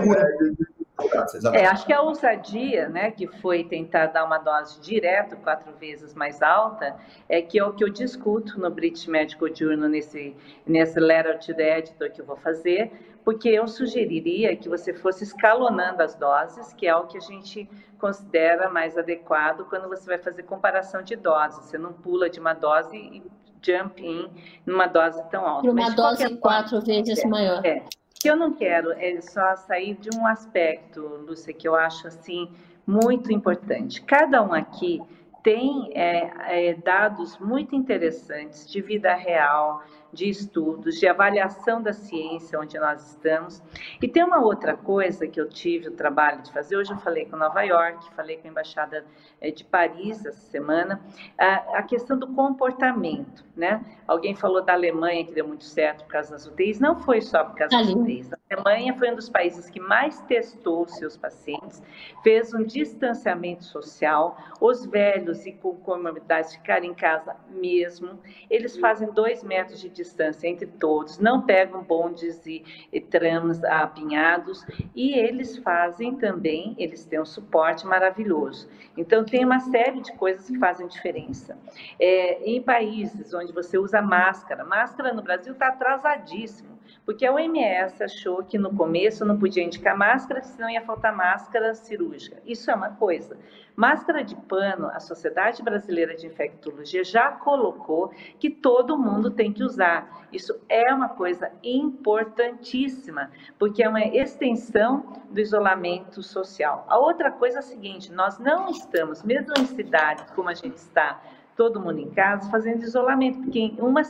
é, 1.53 1.67
acho 1.67 1.85
que 1.85 1.93
a 1.93 2.01
ousadia, 2.01 2.89
né, 2.89 3.11
que 3.11 3.27
foi 3.27 3.65
tentar 3.65 4.07
dar 4.07 4.25
uma 4.25 4.39
dose 4.39 4.81
direto, 4.81 5.37
quatro 5.37 5.73
vezes 5.75 6.15
mais 6.15 6.41
alta, 6.41 6.97
é 7.29 7.43
que 7.43 7.59
é 7.59 7.65
o 7.65 7.75
que 7.75 7.85
eu 7.85 7.91
discuto 7.91 8.59
no 8.59 8.71
British 8.71 9.07
Medical 9.07 9.55
Journal, 9.55 9.91
nesse, 9.91 10.35
nesse 10.67 10.99
letter 10.99 11.39
to 11.39 11.55
the 11.55 11.79
editor 11.79 12.11
que 12.11 12.23
eu 12.23 12.25
vou 12.25 12.37
fazer, 12.37 12.93
porque 13.23 13.49
eu 13.49 13.69
sugeriria 13.69 14.57
que 14.57 14.71
você 14.71 14.95
fosse 14.95 15.25
escalonando 15.25 16.03
as 16.03 16.15
doses, 16.15 16.73
que 16.73 16.87
é 16.87 16.97
o 16.97 17.07
que 17.07 17.19
a 17.19 17.21
gente 17.21 17.69
considera 17.99 18.71
mais 18.71 18.97
adequado 18.97 19.67
quando 19.69 19.89
você 19.89 20.07
vai 20.07 20.19
fazer 20.19 20.45
comparação 20.45 21.03
de 21.03 21.17
doses. 21.17 21.67
Você 21.67 21.77
não 21.77 21.93
pula 21.93 22.31
de 22.31 22.41
uma 22.41 22.55
dose 22.55 22.97
e 22.97 23.23
jump 23.61 24.03
in 24.03 24.31
numa 24.65 24.87
dose 24.87 25.23
tão 25.29 25.47
alta. 25.47 25.69
Uma 25.71 25.91
dose 25.91 26.37
quatro 26.37 26.81
vezes 26.81 27.19
é, 27.19 27.27
maior. 27.27 27.67
É 27.67 27.83
que 28.27 28.31
eu 28.31 28.35
não 28.35 28.53
quero 28.53 28.91
é 28.91 29.21
só 29.21 29.55
sair 29.55 29.95
de 29.95 30.11
um 30.19 30.27
aspecto, 30.27 31.01
Lúcia, 31.01 31.55
que 31.55 31.69
eu 31.69 31.77
acho 31.77 32.09
assim 32.09 32.51
muito 32.85 33.33
importante. 33.33 34.03
Cada 34.03 34.43
um 34.43 34.53
aqui 34.53 35.01
tem 35.45 35.93
é, 35.95 36.71
é, 36.71 36.75
dados 36.75 37.39
muito 37.39 37.77
interessantes 37.77 38.69
de 38.69 38.83
vida 38.83 39.15
real, 39.15 39.81
de 40.17 40.31
estudos, 40.31 40.99
de 40.99 41.07
avaliação 41.07 41.83
da 41.83 41.93
ciência 41.93 42.59
onde 42.59 42.79
nós 42.79 43.11
estamos. 43.11 43.63
E 44.01 44.09
tem 44.09 44.25
uma 44.25 44.39
outra 44.39 44.75
coisa 44.75 45.27
que 45.27 45.39
eu 45.39 45.49
tive 45.49 45.89
o 45.89 45.91
trabalho 45.93 46.43
de 46.43 46.51
fazer. 46.51 46.77
Hoje 46.77 46.91
eu 46.91 46.97
falei 46.97 47.27
com 47.27 47.37
Nova 47.37 47.63
York, 47.63 48.13
falei 48.15 48.39
com 48.39 48.49
a 48.49 48.51
embaixada 48.51 49.05
eh, 49.41 49.51
de 49.51 49.63
Paris 49.63 50.25
essa 50.25 50.41
semana, 50.51 51.01
a, 51.39 51.83
questão 51.83 52.19
do 52.19 52.27
comportamento, 52.29 53.45
né? 53.55 53.85
Alguém 54.09 54.35
falou 54.35 54.63
da 54.63 54.73
Alemanha 54.73 55.25
que 55.25 55.33
deu 55.33 55.47
muito 55.47 55.65
certo 55.65 56.05
por 56.05 56.13
causa 56.13 56.31
das 56.31 56.47
UTIs. 56.47 56.81
Não 56.81 56.97
foi 56.97 57.21
só 57.21 57.45
por 57.45 57.57
causa 57.57 57.77
das 57.77 57.89
UTIs. 57.89 58.31
A 58.49 58.55
Alemanha 58.55 58.95
foi 58.97 59.11
um 59.11 59.17
dos 59.17 59.29
países 59.29 59.69
que 59.69 59.81
mais 59.81 60.21
testou 60.21 60.87
seus 60.87 61.17
pacientes, 61.17 61.83
fez 62.23 62.55
um 62.55 62.63
distanciamento 62.63 63.65
social, 63.65 64.39
os 64.61 64.87
velhos 64.87 65.45
e 65.47 65.53
com 65.53 65.75
comorbidades 65.75 66.55
ficaram 66.55 66.85
em 66.85 66.95
casa 66.95 67.35
mesmo. 67.51 68.21
Eles 68.49 68.79
fazem 68.79 69.11
dois 69.11 69.43
metros 69.43 69.81
de 69.81 69.89
distância 69.89 70.47
entre 70.47 70.69
todos, 70.69 71.19
não 71.19 71.43
pegam 71.43 71.83
bondes 71.83 72.47
e, 72.47 72.65
e 72.93 73.01
trams 73.01 73.65
apinhados 73.65 74.65
e 74.95 75.19
eles 75.19 75.57
fazem 75.57 76.15
também, 76.15 76.77
eles 76.79 77.05
têm 77.05 77.21
um 77.21 77.27
suporte 77.27 77.85
maravilhoso. 77.85 78.69
Então, 78.97 79.25
tem 79.25 79.45
uma 79.45 79.59
série 79.59 80.01
de 80.01 80.13
coisas 80.13 80.49
que 80.49 80.57
fazem 80.57 80.87
diferença. 80.87 81.59
É, 81.99 82.49
em 82.49 82.63
países 82.63 83.35
onde 83.35 83.53
você 83.53 83.77
usa 83.77 84.01
máscara, 84.01 84.65
máscara 84.65 85.13
no 85.13 85.21
Brasil 85.21 85.53
está 85.53 85.67
atrasadíssimo, 85.67 86.76
porque 87.05 87.27
a 87.27 87.33
OMS 87.33 88.03
achou 88.03 88.43
que 88.45 88.59
no 88.59 88.75
começo 88.75 89.25
não 89.25 89.39
podia 89.39 89.63
indicar 89.63 89.97
máscara, 89.97 90.43
senão 90.43 90.69
ia 90.69 90.83
faltar 90.83 91.15
máscara 91.15 91.75
cirúrgica. 91.75 92.41
Isso 92.45 92.71
é 92.71 92.75
uma 92.75 92.91
coisa. 92.91 93.37
Máscara 93.77 94.25
de 94.25 94.35
pano, 94.35 94.89
a 94.89 94.99
Sociedade 95.01 95.63
Brasileira 95.63 96.17
de 96.17 96.27
Infectologia 96.27 97.05
já 97.05 97.31
colocou 97.33 98.11
que 98.39 98.49
todo 98.49 98.99
mundo 98.99 99.31
tem 99.31 99.53
que 99.53 99.63
usar. 99.63 100.27
Isso 100.33 100.59
é 100.69 100.93
uma 100.95 101.11
coisa 101.11 101.53
importantíssima, 101.63 103.31
porque 103.59 103.83
é 103.83 103.89
uma 103.89 104.03
extensão 104.03 105.13
do 105.31 105.39
isolamento 105.41 106.23
social. 106.23 106.87
A 106.89 106.99
outra 106.99 107.31
coisa 107.31 107.57
é 107.57 107.61
a 107.61 107.63
seguinte: 107.63 108.11
nós 108.11 108.39
não 108.39 108.71
estamos, 108.71 109.23
mesmo 109.23 109.53
em 109.59 109.67
cidades 109.67 110.31
como 110.31 110.49
a 110.49 110.55
gente 110.55 110.77
está, 110.77 111.21
todo 111.57 111.81
mundo 111.81 111.99
em 111.99 112.11
casa, 112.11 112.51
fazendo 112.51 112.83
isolamento, 112.83 113.41
porque 113.41 113.73
uma, 113.79 114.03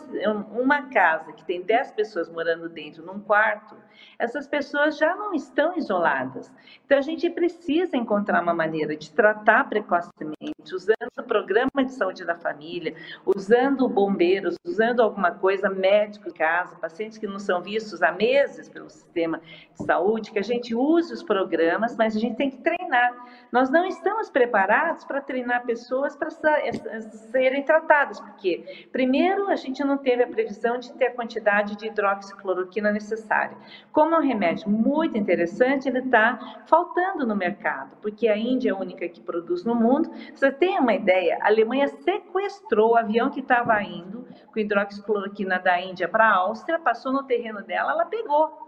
uma 0.53 0.83
casa 0.91 1.33
que 1.33 1.45
tem 1.45 1.63
10 1.63 1.93
pessoas 1.93 2.29
morando 2.29 2.69
dentro, 2.69 3.05
num 3.05 3.21
quarto, 3.21 3.77
essas 4.19 4.47
pessoas 4.47 4.99
já 4.99 5.15
não 5.15 5.33
estão 5.33 5.77
isoladas. 5.77 6.53
Então, 6.85 6.99
a 6.99 7.03
gente 7.03 7.29
precisa 7.31 7.97
encontrar 7.97 8.43
uma 8.43 8.55
maneira 8.55 8.97
de 8.97 9.11
tratar 9.11 9.69
precocemente, 9.69 10.75
usando 10.75 10.97
o 11.19 11.23
programa 11.23 11.85
de 11.85 11.93
saúde 11.93 12.25
da 12.25 12.35
família, 12.35 12.95
usando 13.25 13.89
bombeiros, 13.89 14.57
usando 14.65 15.01
alguma 15.01 15.31
coisa, 15.31 15.69
médico 15.69 16.29
em 16.29 16.33
casa, 16.33 16.75
pacientes 16.77 17.19
que 17.19 17.27
não 17.27 17.39
são 17.39 17.63
vistos 17.63 18.03
há 18.03 18.11
meses 18.13 18.69
pelo 18.69 18.91
sistema 18.91 19.41
de 19.79 19.85
saúde, 19.85 20.33
que 20.33 20.39
a 20.39 20.43
gente 20.43 20.75
use 20.75 21.13
os 21.13 21.23
programas, 21.23 21.97
mas 21.97 22.17
a 22.17 22.19
gente 22.19 22.37
tem 22.37 22.51
que 22.51 22.59
treinar. 22.59 23.13
Nós 23.53 23.71
não 23.71 23.85
estamos 23.87 24.31
preparados 24.31 25.05
para 25.05 25.21
treinar 25.21 25.65
pessoas 25.65 26.17
para 26.17 26.31
serem 27.37 27.63
tratadas, 27.63 28.19
porque, 28.19 28.89
primeiro, 28.91 29.51
a 29.51 29.57
gente 29.57 29.85
não 29.85 29.99
teve 29.99 30.23
a 30.23 30.27
previsão 30.27 30.79
de 30.79 30.91
ter 30.95 31.09
a 31.09 31.15
quantidade 31.15 31.77
de 31.77 31.87
hidroxicloroquina 31.87 32.91
necessária. 32.91 33.55
Como 33.93 34.15
é 34.15 34.19
um 34.19 34.23
remédio 34.23 34.71
muito 34.71 35.19
interessante, 35.19 35.87
ele 35.87 35.99
está 35.99 36.63
faltando 36.67 37.27
no 37.27 37.37
mercado, 37.37 37.95
porque 38.01 38.27
a 38.27 38.39
Índia 38.39 38.71
é 38.71 38.73
a 38.73 38.79
única 38.79 39.07
que 39.07 39.21
produz 39.21 39.65
no 39.65 39.75
mundo. 39.75 40.11
Você 40.35 40.51
tem 40.51 40.79
uma 40.79 40.95
ideia? 40.95 41.39
A 41.43 41.49
Alemanha 41.49 41.89
sequestrou 41.89 42.93
o 42.93 42.97
avião 42.97 43.29
que 43.29 43.41
estava 43.41 43.83
indo 43.83 44.27
com 44.51 44.59
hidroxicloroquina 44.59 45.59
da 45.59 45.79
Índia 45.79 46.09
para 46.09 46.27
a 46.27 46.37
Áustria, 46.37 46.79
passou 46.79 47.13
no 47.13 47.25
terreno 47.25 47.63
dela, 47.63 47.93
ela 47.93 48.07
pegou. 48.07 48.67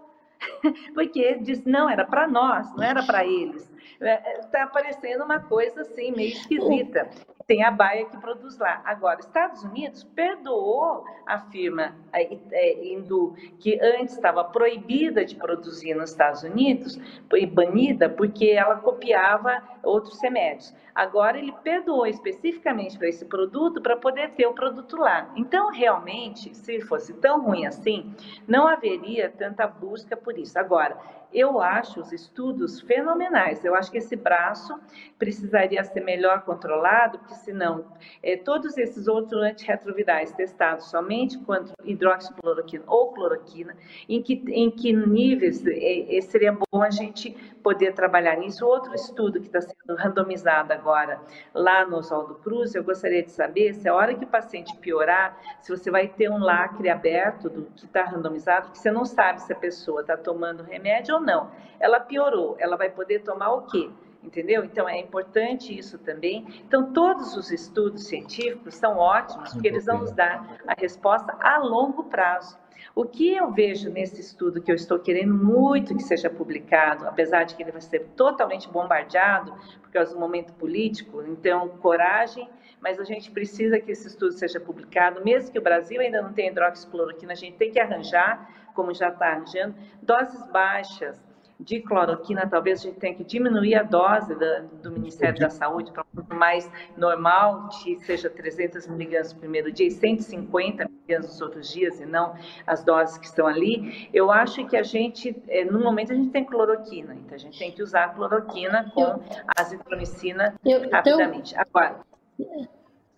Porque 0.93 1.39
disse, 1.39 1.67
não, 1.67 1.89
era 1.89 2.05
para 2.05 2.29
nós, 2.29 2.71
não 2.77 2.85
era 2.85 3.03
para 3.03 3.25
eles. 3.25 3.73
Está 3.95 4.59
é, 4.59 4.61
é, 4.61 4.63
aparecendo 4.63 5.25
uma 5.25 5.41
coisa 5.41 5.83
assim, 5.83 6.13
meio 6.13 6.33
esquisita 6.33 7.09
tem 7.49 7.65
a 7.65 7.71
Baia 7.71 8.05
que 8.05 8.19
produz 8.19 8.59
lá. 8.59 8.83
Agora, 8.85 9.21
Estados 9.21 9.65
Unidos 9.65 10.05
perdoou 10.05 11.03
a 11.27 11.39
firma 11.51 11.97
é, 12.13 12.85
hindu, 12.87 13.35
que 13.59 13.81
antes 13.81 14.15
estava 14.15 14.45
proibida 14.45 15.25
de 15.25 15.35
produzir 15.35 15.95
nos 15.95 16.11
Estados 16.11 16.43
Unidos, 16.43 17.01
e 17.33 17.47
banida 17.47 18.07
porque 18.07 18.51
ela 18.51 18.77
copiava 18.77 19.63
outros 19.83 20.21
remédios. 20.21 20.75
Agora, 20.95 21.39
ele 21.39 21.53
perdoou 21.63 22.07
especificamente 22.07 22.99
para 22.99 23.09
esse 23.09 23.25
produto 23.25 23.81
para 23.81 23.97
poder 23.97 24.33
ter 24.33 24.47
o 24.47 24.53
produto 24.53 24.97
lá. 24.97 25.33
Então, 25.35 25.71
realmente, 25.71 26.55
se 26.55 26.83
fosse 26.83 27.15
tão 27.15 27.41
ruim 27.43 27.65
assim, 27.65 28.15
não 28.47 28.67
haveria 28.67 29.31
tanta 29.31 29.67
busca 29.67 30.17
por 30.17 30.37
isso. 30.37 30.59
Agora, 30.59 30.99
eu 31.33 31.61
acho 31.61 32.01
os 32.01 32.13
estudos 32.13 32.81
fenomenais. 32.81 33.65
Eu 33.65 33.75
acho 33.75 33.91
que 33.91 33.99
esse 33.99 34.17
braço 34.17 34.79
precisaria 35.19 35.83
ser 35.85 36.01
melhor 36.01 36.43
controlado, 36.43 37.19
porque 37.19 37.35
senão 37.35 37.85
é, 38.23 38.37
todos 38.37 38.77
esses 38.79 39.07
outros 39.09 39.43
antirretrovirais 39.43 40.33
testados 40.33 40.87
somente 40.91 41.39
contra 41.39 41.75
hidroxicloroquina 41.85 42.85
ou 42.87 43.13
cloroquina, 43.13 43.77
em 44.09 44.23
que, 44.23 44.43
em 44.49 44.71
que 44.71 44.93
níveis 44.93 45.65
é, 45.67 46.21
seria 46.23 46.53
bom 46.53 46.83
a 46.83 46.91
gente 46.91 47.37
poder 47.69 47.93
trabalhar 47.93 48.35
nisso. 48.37 48.67
Outro 48.67 48.95
estudo 48.95 49.39
que 49.39 49.47
está 49.47 49.61
sendo 49.61 49.95
randomizado 49.95 50.73
agora 50.73 51.21
lá 51.53 51.85
no 51.85 51.99
Oswaldo 51.99 52.37
Cruz, 52.37 52.75
eu 52.75 52.83
gostaria 52.83 53.23
de 53.23 53.31
saber 53.31 53.75
se 53.75 53.87
a 53.87 53.95
hora 53.95 54.15
que 54.15 54.25
o 54.25 54.27
paciente 54.29 54.75
piorar, 54.79 55.39
se 55.61 55.71
você 55.71 55.91
vai 55.91 56.09
ter 56.09 56.31
um 56.31 56.39
lacre 56.39 56.89
aberto 56.89 57.51
do 57.51 57.65
que 57.77 57.85
está 57.85 58.05
randomizado, 58.05 58.71
que 58.71 58.79
você 58.79 58.91
não 58.91 59.05
sabe 59.05 59.43
se 59.43 59.53
a 59.53 59.57
pessoa 59.57 60.01
está 60.01 60.17
tomando 60.17 60.63
remédio 60.63 61.17
ou 61.17 61.21
não. 61.21 61.51
Ela 61.79 62.01
piorou, 62.01 62.57
ela 62.59 62.75
vai 62.75 62.89
poder 62.89 63.19
tomar 63.19 63.53
o 63.53 63.67
quê? 63.67 63.91
Entendeu? 64.23 64.65
Então 64.65 64.89
é 64.89 64.99
importante 64.99 65.77
isso 65.77 65.97
também. 65.99 66.45
Então, 66.67 66.93
todos 66.93 67.37
os 67.37 67.53
estudos 67.53 68.07
científicos 68.07 68.75
são 68.75 68.99
ótimos, 68.99 69.53
porque 69.53 69.69
eles 69.69 69.87
vão 69.87 69.99
nos 69.99 70.11
dar 70.11 70.59
a 70.67 70.75
resposta 70.79 71.37
a 71.41 71.59
longo 71.59 72.05
prazo. 72.05 72.59
O 72.95 73.05
que 73.05 73.33
eu 73.33 73.53
vejo 73.53 73.91
nesse 73.91 74.21
estudo 74.21 74.61
que 74.61 74.71
eu 74.71 74.75
estou 74.75 74.99
querendo 74.99 75.33
muito 75.33 75.95
que 75.95 76.03
seja 76.03 76.29
publicado, 76.29 77.07
apesar 77.07 77.45
de 77.45 77.55
que 77.55 77.63
ele 77.63 77.71
vai 77.71 77.81
ser 77.81 78.01
totalmente 78.17 78.69
bombardeado 78.69 79.55
por 79.81 79.91
causa 79.91 80.13
do 80.15 80.21
momento 80.21 80.53
político, 80.55 81.23
então 81.23 81.69
coragem, 81.69 82.49
mas 82.81 82.99
a 82.99 83.05
gente 83.05 83.31
precisa 83.31 83.79
que 83.79 83.93
esse 83.93 84.09
estudo 84.09 84.33
seja 84.33 84.59
publicado, 84.59 85.25
mesmo 85.25 85.53
que 85.53 85.59
o 85.59 85.63
Brasil 85.63 86.01
ainda 86.01 86.21
não 86.21 86.33
tenha 86.33 86.51
hidroxicloroquina, 86.51 87.33
a 87.33 87.37
gente 87.37 87.57
tem 87.57 87.71
que 87.71 87.79
arranjar, 87.79 88.51
como 88.75 88.93
já 88.93 89.09
está 89.09 89.29
arranjando, 89.29 89.77
doses 90.03 90.45
baixas 90.51 91.28
de 91.61 91.81
cloroquina, 91.81 92.47
talvez 92.49 92.81
a 92.81 92.83
gente 92.85 92.99
tenha 92.99 93.15
que 93.15 93.25
diminuir 93.25 93.75
a 93.75 93.83
dose 93.83 94.35
da, 94.37 94.61
do 94.83 94.93
Ministério 94.93 95.39
da 95.41 95.51
Saúde 95.51 95.91
para 95.91 96.05
um 96.17 96.37
mais 96.37 96.71
normal, 96.97 97.69
que 97.69 97.99
seja 98.01 98.31
300 98.31 98.87
miligramas 98.87 99.33
no 99.33 99.41
primeiro 99.41 99.73
dia 99.73 99.87
e 99.87 99.91
150 99.91 100.85
miligramas 100.85 101.27
nos 101.29 101.41
outros 101.41 101.73
dias, 101.73 102.01
e 102.01 102.07
não 102.07 102.35
as 102.67 102.85
doses 102.85 103.19
que 103.19 103.27
estão 103.27 103.47
ali. 103.47 104.09
Eu 104.15 104.31
acho 104.31 104.65
que 104.67 104.77
a 104.77 104.83
gente, 104.83 105.37
é, 105.49 105.65
no 105.65 105.81
momento, 105.81 106.13
a 106.13 106.15
gente 106.15 106.31
tem 106.31 106.45
cloroquina, 106.45 107.15
então 107.15 107.35
a 107.35 107.39
gente 107.39 107.59
tem 107.59 107.73
que 107.73 107.83
usar 107.83 108.05
a 108.05 108.09
cloroquina 108.11 108.91
com 108.95 109.21
azitromicina 109.57 110.55
eu, 110.65 110.89
rapidamente. 110.91 111.55
Então, 111.55 111.65
Agora, 111.75 112.01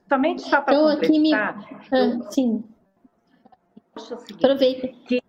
somente 0.09 0.43
só 0.43 0.63
para 0.63 0.77
completar... 0.77 1.11
Me... 1.11 1.35
Ah, 1.93 2.31
sim. 2.31 2.65
Aproveita. 4.39 4.89
Que, 5.07 5.20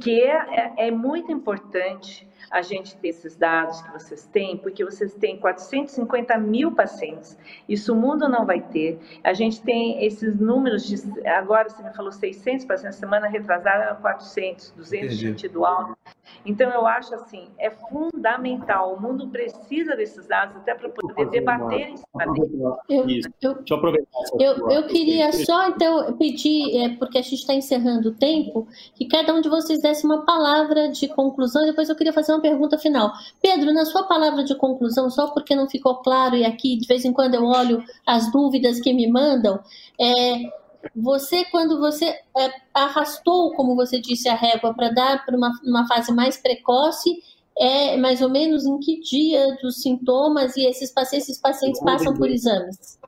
que 0.00 0.22
é, 0.22 0.74
é, 0.78 0.88
é 0.88 0.90
muito 0.90 1.30
importante 1.30 2.26
a 2.50 2.62
gente 2.62 2.96
ter 2.96 3.08
esses 3.08 3.36
dados 3.36 3.82
que 3.82 3.92
vocês 3.92 4.24
têm, 4.26 4.56
porque 4.56 4.84
vocês 4.84 5.12
têm 5.14 5.38
450 5.38 6.38
mil 6.38 6.72
pacientes, 6.72 7.38
isso 7.68 7.92
o 7.92 7.96
mundo 7.96 8.28
não 8.28 8.46
vai 8.46 8.60
ter. 8.60 8.98
A 9.22 9.34
gente 9.34 9.60
tem 9.60 10.02
esses 10.04 10.38
números 10.40 10.86
de, 10.86 11.26
agora 11.28 11.68
você 11.68 11.82
me 11.82 11.92
falou 11.92 12.10
600 12.10 12.64
pacientes, 12.64 12.98
semana 12.98 13.28
retrasada 13.28 13.84
eram 13.84 13.96
400, 14.00 14.70
200 14.70 15.06
Entendi. 15.06 15.26
sentido 15.28 15.66
alto. 15.66 15.96
Então, 16.44 16.70
eu 16.70 16.86
acho 16.86 17.14
assim, 17.14 17.48
é 17.58 17.70
fundamental, 17.70 18.94
o 18.94 19.00
mundo 19.00 19.28
precisa 19.28 19.94
desses 19.96 20.26
dados 20.26 20.56
até 20.56 20.74
para 20.74 20.88
poder 20.88 21.28
debater 21.30 21.88
em 21.88 21.96
cima 21.96 22.32
deles. 22.32 22.54
Eu, 22.88 23.00
eu, 23.42 23.54
Deixa 23.54 23.74
eu 23.74 23.76
aproveitar. 23.76 24.08
Eu, 24.38 24.70
eu 24.70 24.86
queria 24.86 25.32
só, 25.32 25.68
então, 25.68 26.16
pedir, 26.16 26.76
é, 26.78 26.88
porque 26.96 27.18
a 27.18 27.22
gente 27.22 27.34
está 27.34 27.54
encerrando 27.54 28.10
o 28.10 28.14
tempo, 28.14 28.66
que 28.94 29.06
cada 29.06 29.34
um 29.34 29.40
de 29.40 29.48
vocês 29.48 29.80
desse 29.80 30.04
uma 30.04 30.24
palavra 30.24 30.88
de 30.88 31.08
conclusão, 31.08 31.62
e 31.62 31.66
depois 31.66 31.88
eu 31.88 31.96
queria 31.96 32.12
fazer 32.12 32.32
uma 32.32 32.40
pergunta 32.40 32.78
final. 32.78 33.12
Pedro, 33.42 33.72
na 33.72 33.84
sua 33.84 34.04
palavra 34.04 34.44
de 34.44 34.54
conclusão, 34.54 35.10
só 35.10 35.28
porque 35.28 35.54
não 35.54 35.68
ficou 35.68 35.96
claro, 35.96 36.36
e 36.36 36.44
aqui 36.44 36.76
de 36.76 36.86
vez 36.86 37.04
em 37.04 37.12
quando 37.12 37.34
eu 37.34 37.44
olho 37.44 37.82
as 38.06 38.30
dúvidas 38.32 38.80
que 38.80 38.92
me 38.92 39.10
mandam, 39.10 39.60
é, 40.00 40.58
você, 40.94 41.44
quando 41.46 41.78
você 41.78 42.06
é, 42.06 42.50
arrastou, 42.74 43.52
como 43.54 43.74
você 43.74 44.00
disse, 44.00 44.28
a 44.28 44.34
régua 44.34 44.74
para 44.74 44.90
dar 44.90 45.24
para 45.24 45.36
uma, 45.36 45.50
uma 45.64 45.86
fase 45.86 46.12
mais 46.12 46.36
precoce, 46.36 47.22
é 47.58 47.96
mais 47.96 48.22
ou 48.22 48.28
menos 48.28 48.64
em 48.64 48.78
que 48.78 49.00
dia 49.00 49.56
dos 49.60 49.82
sintomas 49.82 50.56
e 50.56 50.64
esses 50.66 50.92
pacientes, 50.92 51.28
esses 51.28 51.40
pacientes 51.40 51.80
passam 51.80 52.14
por 52.14 52.30
exames? 52.30 52.98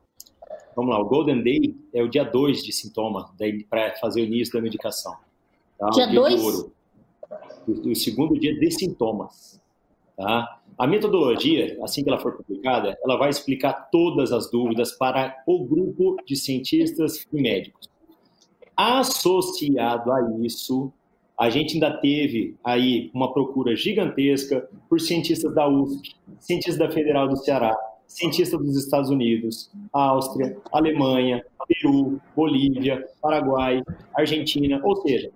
Vamos 0.75 0.91
lá, 0.91 1.01
o 1.01 1.05
Golden 1.05 1.43
Day 1.43 1.75
é 1.93 2.01
o 2.01 2.09
dia 2.09 2.23
2 2.23 2.63
de 2.63 2.71
sintoma 2.71 3.33
para 3.69 3.95
fazer 3.97 4.21
o 4.21 4.25
início 4.25 4.53
da 4.53 4.61
medicação. 4.61 5.15
Tá? 5.77 5.89
Dia 5.89 6.07
2? 6.07 6.43
O, 6.43 6.71
o 7.67 7.95
segundo 7.95 8.39
dia 8.39 8.57
de 8.57 8.71
sintomas. 8.71 9.60
Tá? 10.21 10.59
A 10.77 10.85
metodologia, 10.85 11.79
assim 11.83 12.03
que 12.03 12.09
ela 12.09 12.19
for 12.19 12.37
publicada, 12.37 12.95
ela 13.03 13.17
vai 13.17 13.31
explicar 13.31 13.89
todas 13.91 14.31
as 14.31 14.51
dúvidas 14.51 14.91
para 14.91 15.35
o 15.47 15.65
grupo 15.65 16.15
de 16.27 16.35
cientistas 16.35 17.27
e 17.33 17.41
médicos. 17.41 17.89
Associado 18.77 20.11
a 20.11 20.37
isso, 20.43 20.93
a 21.39 21.49
gente 21.49 21.73
ainda 21.73 21.97
teve 21.97 22.55
aí 22.63 23.09
uma 23.15 23.33
procura 23.33 23.75
gigantesca 23.75 24.69
por 24.87 25.01
cientistas 25.01 25.55
da 25.55 25.67
USP, 25.67 26.15
cientistas 26.39 26.77
da 26.77 26.91
Federal 26.91 27.27
do 27.27 27.37
Ceará, 27.37 27.75
cientistas 28.05 28.59
dos 28.59 28.77
Estados 28.77 29.09
Unidos, 29.09 29.71
Áustria, 29.91 30.55
Alemanha, 30.71 31.43
Peru, 31.67 32.21
Bolívia, 32.35 33.03
Paraguai, 33.19 33.81
Argentina, 34.15 34.79
ou 34.83 34.95
seja, 34.97 35.31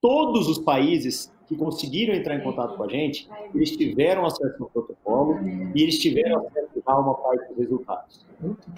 todos 0.00 0.48
os 0.48 0.58
países 0.58 1.32
que 1.46 1.56
conseguiram 1.56 2.14
entrar 2.14 2.36
em 2.36 2.42
contato 2.42 2.76
com 2.76 2.84
a 2.84 2.88
gente, 2.88 3.28
eles 3.54 3.76
tiveram 3.76 4.24
acesso 4.24 4.62
ao 4.62 4.70
protocolo 4.70 5.38
e 5.74 5.82
eles 5.82 5.98
tiveram 5.98 6.46
acesso 6.46 6.82
a 6.86 7.00
uma 7.00 7.14
parte 7.14 7.48
dos 7.48 7.58
resultados. 7.58 8.26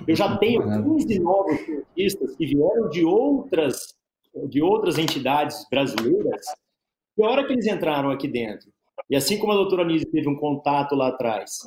Eu 0.07 0.15
já 0.15 0.37
tenho 0.39 0.63
15 0.63 1.19
novos 1.19 1.59
cientistas 1.61 2.37
que 2.37 2.47
vieram 2.47 2.89
de 2.89 3.05
outras, 3.05 3.95
de 4.49 4.63
outras 4.63 4.99
entidades 4.99 5.67
brasileiras, 5.71 6.47
e 7.17 7.25
a 7.25 7.29
hora 7.29 7.47
que 7.47 7.53
eles 7.53 7.67
entraram 7.67 8.11
aqui 8.11 8.29
dentro, 8.29 8.71
e 9.09 9.17
assim 9.17 9.39
como 9.39 9.53
a 9.53 9.57
doutora 9.57 9.85
Nise 9.85 10.07
teve 10.07 10.29
um 10.29 10.37
contato 10.37 10.95
lá 10.95 11.09
atrás, 11.09 11.59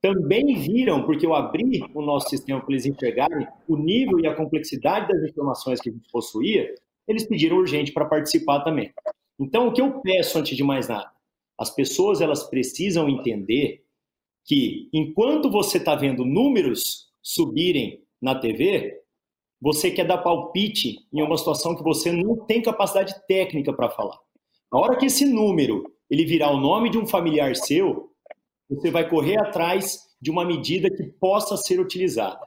também 0.00 0.54
viram, 0.54 1.04
porque 1.04 1.26
eu 1.26 1.34
abri 1.34 1.82
o 1.94 2.02
nosso 2.02 2.28
sistema 2.28 2.60
para 2.60 2.72
eles 2.72 2.86
enxergarem 2.86 3.46
o 3.66 3.76
nível 3.76 4.20
e 4.20 4.26
a 4.26 4.34
complexidade 4.34 5.08
das 5.08 5.28
informações 5.28 5.80
que 5.80 5.90
a 5.90 5.92
gente 5.92 6.08
possuía, 6.10 6.72
eles 7.06 7.26
pediram 7.26 7.56
urgente 7.56 7.92
para 7.92 8.04
participar 8.04 8.60
também. 8.60 8.92
Então, 9.38 9.68
o 9.68 9.72
que 9.72 9.80
eu 9.80 10.00
peço 10.00 10.38
antes 10.38 10.56
de 10.56 10.64
mais 10.64 10.88
nada? 10.88 11.10
As 11.58 11.70
pessoas 11.70 12.20
elas 12.20 12.44
precisam 12.44 13.08
entender 13.08 13.84
que 14.44 14.88
enquanto 14.92 15.50
você 15.50 15.78
está 15.78 15.94
vendo 15.94 16.24
números 16.24 17.08
subirem 17.22 18.02
na 18.20 18.34
TV, 18.34 19.00
você 19.60 19.90
quer 19.90 20.06
dar 20.06 20.18
palpite 20.18 21.06
em 21.12 21.22
uma 21.22 21.36
situação 21.36 21.76
que 21.76 21.82
você 21.82 22.12
não 22.12 22.36
tem 22.46 22.62
capacidade 22.62 23.14
técnica 23.26 23.72
para 23.72 23.90
falar. 23.90 24.18
Na 24.72 24.78
hora 24.78 24.96
que 24.96 25.06
esse 25.06 25.24
número 25.24 25.92
ele 26.10 26.24
virar 26.24 26.50
o 26.50 26.60
nome 26.60 26.90
de 26.90 26.98
um 26.98 27.06
familiar 27.06 27.54
seu, 27.54 28.10
você 28.68 28.90
vai 28.90 29.08
correr 29.08 29.38
atrás 29.38 30.08
de 30.20 30.30
uma 30.30 30.44
medida 30.44 30.90
que 30.90 31.04
possa 31.04 31.56
ser 31.56 31.80
utilizada. 31.80 32.46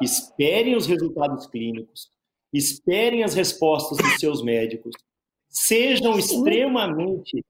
Esperem 0.00 0.76
os 0.76 0.86
resultados 0.86 1.46
clínicos, 1.46 2.10
esperem 2.52 3.22
as 3.22 3.34
respostas 3.34 3.98
dos 3.98 4.14
seus 4.18 4.42
médicos, 4.42 4.94
sejam 5.52 6.18
extremamente 6.18 7.44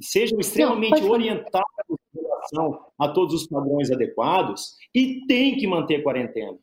sejam 0.00 0.38
extremamente 0.38 1.00
Não, 1.00 1.10
orientados 1.10 1.98
em 2.14 2.20
relação 2.20 2.86
a 2.98 3.08
todos 3.08 3.34
os 3.34 3.46
padrões 3.46 3.90
adequados 3.90 4.76
e 4.94 5.26
tem 5.26 5.56
que 5.56 5.66
manter 5.66 6.02
quarentena. 6.02 6.58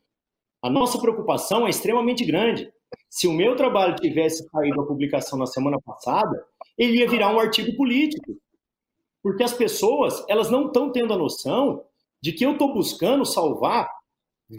A 0.62 0.70
nossa 0.70 0.98
preocupação 0.98 1.66
é 1.66 1.70
extremamente 1.70 2.24
grande. 2.24 2.70
Se 3.08 3.26
o 3.26 3.32
meu 3.32 3.54
trabalho 3.56 3.96
tivesse 3.96 4.48
saído 4.48 4.80
a 4.80 4.86
publicação 4.86 5.38
na 5.38 5.46
semana 5.46 5.78
passada, 5.80 6.44
ele 6.76 6.98
ia 6.98 7.08
virar 7.08 7.34
um 7.34 7.38
artigo 7.38 7.76
político. 7.76 8.36
Porque 9.22 9.42
as 9.42 9.52
pessoas, 9.52 10.24
elas 10.28 10.50
não 10.50 10.66
estão 10.66 10.90
tendo 10.90 11.12
a 11.12 11.18
noção 11.18 11.84
de 12.20 12.32
que 12.32 12.44
eu 12.44 12.52
estou 12.52 12.72
buscando 12.72 13.24
salvar 13.24 13.88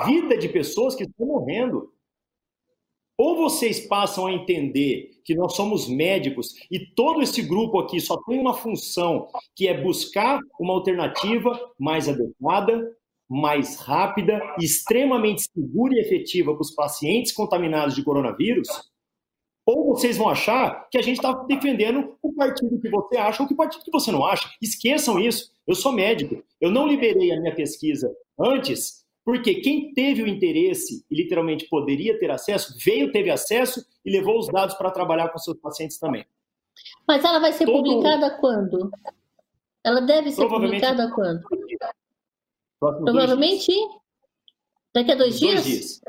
vida 0.05 0.37
de 0.37 0.47
pessoas 0.49 0.95
que 0.95 1.03
estão 1.03 1.25
morrendo. 1.25 1.91
Ou 3.19 3.35
vocês 3.35 3.81
passam 3.81 4.27
a 4.27 4.31
entender 4.31 5.11
que 5.25 5.35
nós 5.35 5.53
somos 5.53 5.89
médicos 5.89 6.53
e 6.71 6.79
todo 6.95 7.21
esse 7.21 7.41
grupo 7.41 7.77
aqui 7.77 7.99
só 7.99 8.15
tem 8.23 8.39
uma 8.39 8.53
função, 8.53 9.27
que 9.53 9.67
é 9.67 9.83
buscar 9.83 10.39
uma 10.57 10.73
alternativa 10.73 11.51
mais 11.77 12.07
adequada, 12.07 12.81
mais 13.29 13.75
rápida, 13.75 14.41
extremamente 14.57 15.41
segura 15.53 15.95
e 15.95 15.99
efetiva 15.99 16.53
para 16.53 16.61
os 16.61 16.73
pacientes 16.73 17.33
contaminados 17.33 17.93
de 17.93 18.05
coronavírus, 18.05 18.69
ou 19.65 19.93
vocês 19.93 20.17
vão 20.17 20.29
achar 20.29 20.87
que 20.89 20.97
a 20.97 21.01
gente 21.01 21.17
está 21.17 21.33
defendendo 21.43 22.15
o 22.23 22.33
partido 22.33 22.79
que 22.79 22.89
você 22.89 23.17
acha 23.17 23.43
ou 23.43 23.49
que 23.49 23.53
partido 23.53 23.83
que 23.83 23.91
você 23.91 24.13
não 24.13 24.25
acha. 24.25 24.49
Esqueçam 24.61 25.19
isso. 25.19 25.51
Eu 25.67 25.75
sou 25.75 25.91
médico. 25.91 26.41
Eu 26.59 26.71
não 26.71 26.87
liberei 26.87 27.31
a 27.33 27.39
minha 27.39 27.53
pesquisa 27.53 28.09
antes 28.39 28.98
porque 29.29 29.61
quem 29.61 29.93
teve 29.93 30.23
o 30.23 30.27
interesse 30.27 31.05
e 31.07 31.15
literalmente 31.15 31.69
poderia 31.69 32.17
ter 32.17 32.31
acesso, 32.31 32.75
veio, 32.83 33.11
teve 33.11 33.29
acesso 33.29 33.85
e 34.03 34.11
levou 34.11 34.39
os 34.39 34.47
dados 34.47 34.73
para 34.73 34.89
trabalhar 34.89 35.29
com 35.29 35.37
seus 35.37 35.55
pacientes 35.59 35.99
também. 35.99 36.25
Mas 37.07 37.23
ela 37.23 37.37
vai 37.37 37.53
ser 37.53 37.67
Todo... 37.67 37.83
publicada 37.83 38.39
quando? 38.39 38.89
Ela 39.83 40.01
deve 40.01 40.31
ser 40.31 40.47
publicada 40.47 41.11
quando? 41.13 41.43
Provavelmente 42.79 43.71
daqui 44.95 45.11
a 45.11 45.15
dois, 45.15 45.39
dois 45.39 45.63
dias? 45.63 45.63
dias? 45.63 46.01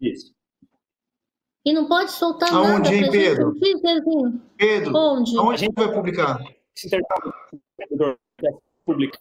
Isso. 0.00 0.32
E 1.64 1.72
não 1.72 1.88
pode 1.88 2.12
soltar 2.12 2.54
Aonde, 2.54 2.88
nada 2.88 2.94
hein, 2.94 3.10
Pedro? 3.10 3.52
Gente, 3.58 3.80
Pedro, 4.56 4.96
Onde? 4.96 5.36
Onde 5.36 5.54
a 5.54 5.56
gente 5.56 5.74
vai 5.74 5.92
publicar? 5.92 6.38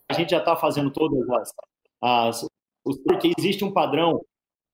A 0.08 0.14
gente 0.14 0.30
já 0.30 0.38
está 0.38 0.56
fazendo 0.56 0.92
todas 0.92 1.28
as, 1.32 1.54
as, 2.00 2.53
porque 2.84 3.32
existe 3.38 3.64
um 3.64 3.72
padrão 3.72 4.24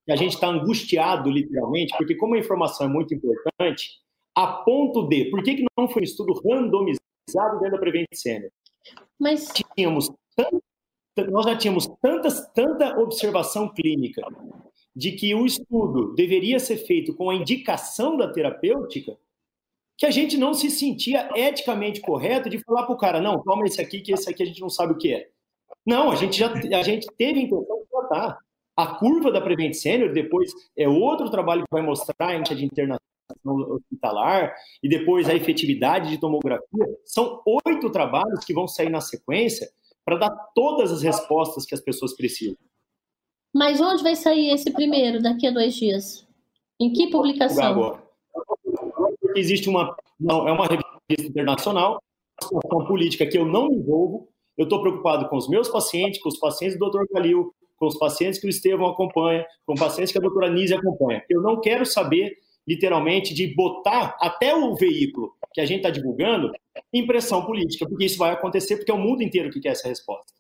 que 0.05 0.12
a 0.12 0.16
gente 0.16 0.34
está 0.34 0.47
angustiado, 0.47 1.30
literalmente, 1.30 1.95
porque 1.97 2.16
como 2.16 2.36
a 2.36 2.39
informação 2.39 2.88
é 2.88 2.89
muito 2.89 3.14
importante, 3.14 3.99
a 4.36 4.47
ponto 4.47 5.07
de, 5.07 5.26
por 5.26 5.43
que, 5.43 5.55
que 5.55 5.66
não 5.78 5.88
foi 5.88 6.01
um 6.01 6.05
estudo 6.05 6.34
randomizado 6.34 7.60
dentro 7.60 7.72
da 7.72 7.78
Prevent 7.78 8.07
Senior? 8.14 8.51
Mas 9.20 9.49
tínhamos 9.76 10.10
nós 11.30 11.45
já 11.45 11.57
tínhamos 11.57 11.88
tantas, 12.01 12.49
tanta 12.53 12.97
observação 12.97 13.68
clínica 13.68 14.22
de 14.95 15.12
que 15.14 15.34
o 15.34 15.45
estudo 15.45 16.14
deveria 16.16 16.60
ser 16.60 16.78
feito 16.78 17.14
com 17.14 17.30
a 17.30 17.36
indicação 17.36 18.18
da 18.18 18.32
terapêutica, 18.32 19.18
que 19.97 20.05
a 20.05 20.12
gente 20.12 20.38
não 20.38 20.53
se 20.53 20.70
sentia 20.70 21.30
eticamente 21.36 21.99
correto 21.99 22.49
de 22.49 22.60
falar 22.60 22.84
para 22.84 22.95
o 22.95 22.97
cara, 22.97 23.22
não, 23.22 23.41
toma 23.41 23.66
esse 23.66 23.82
aqui, 23.82 24.01
que 24.01 24.14
esse 24.14 24.30
aqui 24.30 24.43
a 24.43 24.45
gente 24.45 24.62
não 24.62 24.70
sabe 24.70 24.93
o 24.93 24.97
que 24.97 25.14
é. 25.14 25.30
Não, 25.86 26.12
a 26.12 26.16
gente 26.16 26.38
já 26.38 26.51
a 26.51 26.84
gente 26.84 27.07
teve 27.18 27.39
a 27.39 27.43
intenção 27.43 27.79
tratar. 28.10 28.40
A 28.76 28.95
curva 28.95 29.31
da 29.31 29.41
Prevent 29.41 29.73
Senior, 29.73 30.14
depois, 30.14 30.52
é 30.77 30.88
outro 30.88 31.30
trabalho 31.30 31.61
que 31.64 31.72
vai 31.72 31.81
mostrar 31.81 32.27
a 32.27 32.38
gente 32.38 32.56
de 32.56 32.65
internação 32.65 32.99
hospitalar 33.45 34.56
e 34.81 34.90
depois 34.90 35.30
a 35.30 35.36
efetividade 35.36 36.10
de 36.10 36.18
tomografia. 36.18 36.88
São 37.06 37.41
oito 37.65 37.90
trabalhos 37.91 38.44
que 38.45 38.53
vão 38.53 38.68
sair 38.68 38.90
na 38.90 39.02
sequência 39.02 39.69
para 40.06 40.18
dar 40.18 40.30
todas 40.56 40.91
as 40.91 41.02
respostas 41.02 41.65
que 41.65 41.76
as 41.76 41.81
pessoas 41.81 42.15
precisam. 42.15 42.57
Mas 43.53 43.81
onde 43.81 44.02
vai 44.02 44.15
sair 44.15 44.49
esse 44.52 44.72
primeiro 44.72 45.22
daqui 45.22 45.48
a 45.48 45.52
dois 45.52 45.76
dias? 45.76 46.26
Em 46.80 46.94
que 46.94 47.10
publicação? 47.10 47.64
Agora. 47.65 48.03
Porque 49.19 49.40
existe 49.40 49.68
uma, 49.68 49.95
não, 50.19 50.48
é 50.48 50.52
uma 50.52 50.65
revista 50.65 51.27
internacional, 51.27 52.02
uma 52.52 52.88
política 52.88 53.27
que 53.27 53.38
eu 53.38 53.45
não 53.45 53.68
me 53.68 53.76
envolvo, 53.76 54.30
eu 54.57 54.64
estou 54.64 54.81
preocupado 54.81 55.27
com 55.30 55.38
os 55.38 55.48
meus 55.48 55.68
pacientes, 55.69 56.22
com 56.22 56.30
os 56.30 56.38
pacientes 56.38 56.77
do 56.77 56.90
Dr. 56.90 57.06
Calil, 57.14 57.53
com 57.80 57.88
os 57.88 57.97
pacientes 57.97 58.39
que 58.39 58.45
o 58.45 58.49
Estevão 58.49 58.88
acompanha, 58.88 59.45
com 59.65 59.73
pacientes 59.73 60.11
que 60.11 60.18
a 60.18 60.22
doutora 60.22 60.51
Nise 60.51 60.73
acompanha. 60.73 61.23
Eu 61.30 61.41
não 61.41 61.61
quero 61.61 61.85
saber, 61.85 62.38
literalmente, 62.68 63.34
de 63.34 63.56
botar 63.56 64.18
até 64.19 64.53
o 64.53 64.76
veículo 64.76 65.34
que 65.53 65.61
a 65.61 65.65
gente 65.65 65.77
está 65.77 65.89
divulgando 65.89 66.51
impressão 66.93 67.45
política, 67.45 67.88
porque 67.88 68.06
isso 68.06 68.18
vai 68.18 68.31
acontecer 68.31 68.76
porque 68.76 68.91
é 68.91 68.93
o 68.93 68.99
mundo 68.99 69.23
inteiro 69.23 69.49
que 69.49 69.60
quer 69.60 69.69
essa 69.69 69.88
resposta. 69.88 70.34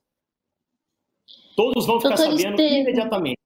Todos 1.55 1.85
vão 1.85 1.99
ficar 1.99 2.15
Doutor 2.15 2.37
sabendo 2.37 2.61
Estevão. 2.61 2.81
imediatamente. 2.81 3.39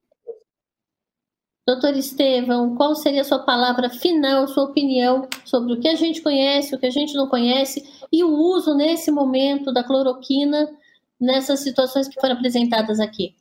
Doutor 1.66 1.96
Estevão, 1.96 2.76
qual 2.76 2.94
seria 2.94 3.22
a 3.22 3.24
sua 3.24 3.40
palavra 3.40 3.90
final, 3.90 4.48
sua 4.48 4.66
opinião 4.66 5.28
sobre 5.46 5.74
o 5.74 5.80
que 5.80 5.88
a 5.88 5.96
gente 5.96 6.22
conhece, 6.22 6.76
o 6.76 6.80
que 6.80 6.86
a 6.86 6.92
gente 6.92 7.14
não 7.14 7.30
conhece 7.30 7.82
e 8.12 8.24
o 8.24 8.30
uso 8.30 8.76
nesse 8.76 9.10
momento 9.10 9.72
da 9.72 9.84
cloroquina 9.84 10.70
nessas 11.20 11.62
situações 11.62 12.10
que 12.10 12.20
foram 12.20 12.36
apresentadas 12.36 13.00
aqui? 13.00 13.34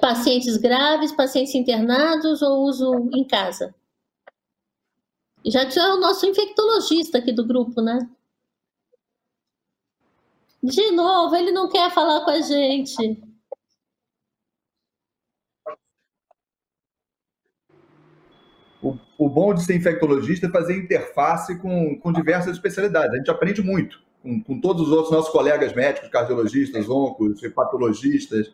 Pacientes 0.00 0.56
graves, 0.58 1.12
pacientes 1.12 1.54
internados 1.54 2.42
ou 2.42 2.64
uso 2.64 3.08
em 3.14 3.26
casa? 3.26 3.74
Já 5.46 5.66
tinha 5.66 5.94
o 5.94 6.00
nosso 6.00 6.26
infectologista 6.26 7.18
aqui 7.18 7.32
do 7.32 7.46
grupo, 7.46 7.80
né? 7.80 8.08
De 10.62 10.90
novo, 10.90 11.34
ele 11.36 11.52
não 11.52 11.68
quer 11.68 11.90
falar 11.90 12.24
com 12.24 12.30
a 12.30 12.40
gente. 12.40 13.22
O, 18.82 18.96
o 19.16 19.28
bom 19.28 19.54
de 19.54 19.64
ser 19.64 19.76
infectologista 19.76 20.46
é 20.46 20.50
fazer 20.50 20.76
interface 20.76 21.58
com, 21.58 21.98
com 21.98 22.12
diversas 22.12 22.52
especialidades. 22.52 23.14
A 23.14 23.16
gente 23.16 23.30
aprende 23.30 23.62
muito 23.62 24.00
com, 24.22 24.42
com 24.42 24.60
todos 24.60 24.88
os 24.88 24.92
outros 24.92 25.12
nossos 25.12 25.30
colegas 25.30 25.72
médicos, 25.74 26.08
cardiologistas, 26.10 26.88
oncos, 26.88 27.40
patologistas. 27.54 28.52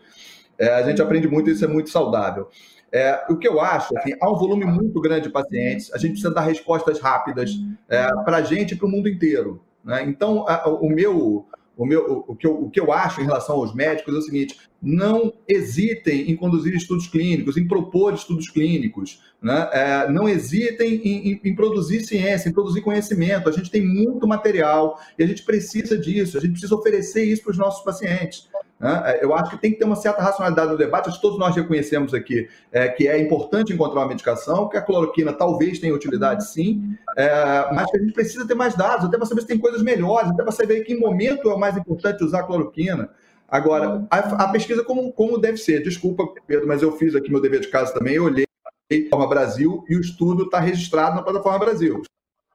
É, 0.59 0.69
a 0.75 0.83
gente 0.83 1.01
aprende 1.03 1.29
muito 1.29 1.51
isso 1.51 1.65
é 1.65 1.69
muito 1.69 1.91
saudável. 1.91 2.49
É, 2.93 3.25
o 3.29 3.37
que 3.37 3.49
eu 3.49 3.61
acho, 3.61 3.97
assim, 3.99 4.13
há 4.21 4.31
um 4.31 4.37
volume 4.37 4.65
muito 4.65 5.01
grande 5.01 5.25
de 5.25 5.31
pacientes, 5.31 5.93
a 5.93 5.99
gente 5.99 6.13
precisa 6.13 6.33
dar 6.33 6.43
respostas 6.43 7.01
rápidas 7.01 7.51
é, 7.89 8.07
para 8.25 8.37
a 8.37 8.43
gente 8.43 8.73
e 8.73 8.77
para 8.77 8.87
o 8.87 8.91
mundo 8.91 9.09
inteiro. 9.09 9.61
Né? 9.85 10.05
Então, 10.05 10.49
a, 10.49 10.69
o 10.69 10.89
meu, 10.89 11.45
o, 11.77 11.85
meu, 11.85 12.25
o, 12.29 12.37
que 12.37 12.47
eu, 12.47 12.63
o 12.63 12.71
que 12.71 12.79
eu 12.79 12.93
acho 12.93 13.21
em 13.21 13.25
relação 13.25 13.57
aos 13.57 13.75
médicos 13.75 14.15
é 14.15 14.19
o 14.19 14.23
seguinte: 14.23 14.57
não 14.85 15.33
hesitem 15.49 16.31
em 16.31 16.37
conduzir 16.37 16.75
estudos 16.75 17.07
clínicos, 17.07 17.57
em 17.57 17.67
propor 17.67 18.13
estudos 18.15 18.51
clínicos, 18.51 19.21
né? 19.41 19.69
É, 19.73 20.11
não 20.11 20.29
hesitem 20.29 20.95
em, 21.05 21.33
em, 21.33 21.41
em, 21.45 21.55
produzir 21.55 22.01
ciência, 22.01 22.49
em 22.49 22.53
produzir 22.53 22.81
conhecimento. 22.81 23.49
A 23.49 23.53
gente 23.53 23.71
tem 23.71 23.85
muito 23.85 24.27
material 24.27 24.99
e 25.19 25.25
a 25.25 25.27
gente 25.27 25.43
precisa 25.43 25.99
disso, 25.99 26.39
a 26.39 26.41
gente 26.41 26.53
precisa 26.53 26.75
oferecer 26.75 27.25
isso 27.25 27.43
para 27.43 27.53
os 27.53 27.59
nossos 27.59 27.85
pacientes. 27.85 28.49
Né? 28.81 29.03
É, 29.07 29.25
eu 29.25 29.35
acho 29.35 29.51
que 29.51 29.59
tem 29.59 29.73
que 29.73 29.79
ter 29.79 29.85
uma 29.85 29.97
certa 29.97 30.23
racionalidade 30.23 30.73
no 30.73 30.79
debate. 30.79 31.09
Acho 31.09 31.17
que 31.17 31.23
todos 31.23 31.39
nós 31.39 31.55
reconhecemos 31.55 32.13
aqui 32.13 32.49
é, 32.73 32.89
que 32.89 33.07
é 33.09 33.19
importante 33.19 33.73
encontrar 33.73 34.01
uma 34.01 34.09
medicação, 34.09 34.69
que 34.69 34.77
a 34.77 34.83
cloroquina 34.83 35.33
talvez 35.33 35.79
tenha 35.79 35.95
utilidade 35.95 36.47
sim, 36.47 36.97
é, 37.17 37.29
mas 37.73 37.91
que 37.91 37.97
a 37.97 38.01
gente 38.01 38.13
precisa 38.13 38.47
ter 38.47 38.55
mais 38.55 38.75
dados, 38.75 39.07
até 39.07 39.17
para 39.17 39.27
saber 39.27 39.43
se 39.43 39.47
tem 39.47 39.59
coisas 39.59 39.83
melhores, 39.83 40.31
até 40.31 40.43
para 40.43 40.53
saber 40.53 40.81
em 40.81 40.85
que 40.85 40.97
momento 40.97 41.51
é 41.51 41.55
o 41.55 41.59
mais 41.59 41.77
importante 41.77 42.25
usar 42.25 42.41
a 42.41 42.45
cloroquina. 42.45 43.11
Agora, 43.55 44.05
a, 44.11 44.19
a, 44.19 44.49
pesquisa 44.49 44.83
como, 44.83 45.13
como 45.13 45.39
deve 45.39 45.59
ser. 45.59 45.81
Desculpa, 45.81 46.27
Pedro, 46.45 46.67
mas 46.67 46.83
eu 46.83 46.91
fiz 46.91 47.15
aqui 47.15 47.31
meu 47.31 47.41
dever 47.41 47.61
de 47.61 47.69
casa 47.69 47.95
também, 47.95 48.17
eu 48.17 48.25
olhei 48.25 48.45
a 48.67 48.71
plataforma 48.89 49.29
Brasil 49.29 49.85
e 49.89 49.95
o 49.95 50.01
estudo 50.01 50.43
está 50.43 50.59
registrado 50.59 51.15
na 51.15 51.23
plataforma 51.23 51.61
Brasil. 51.61 52.03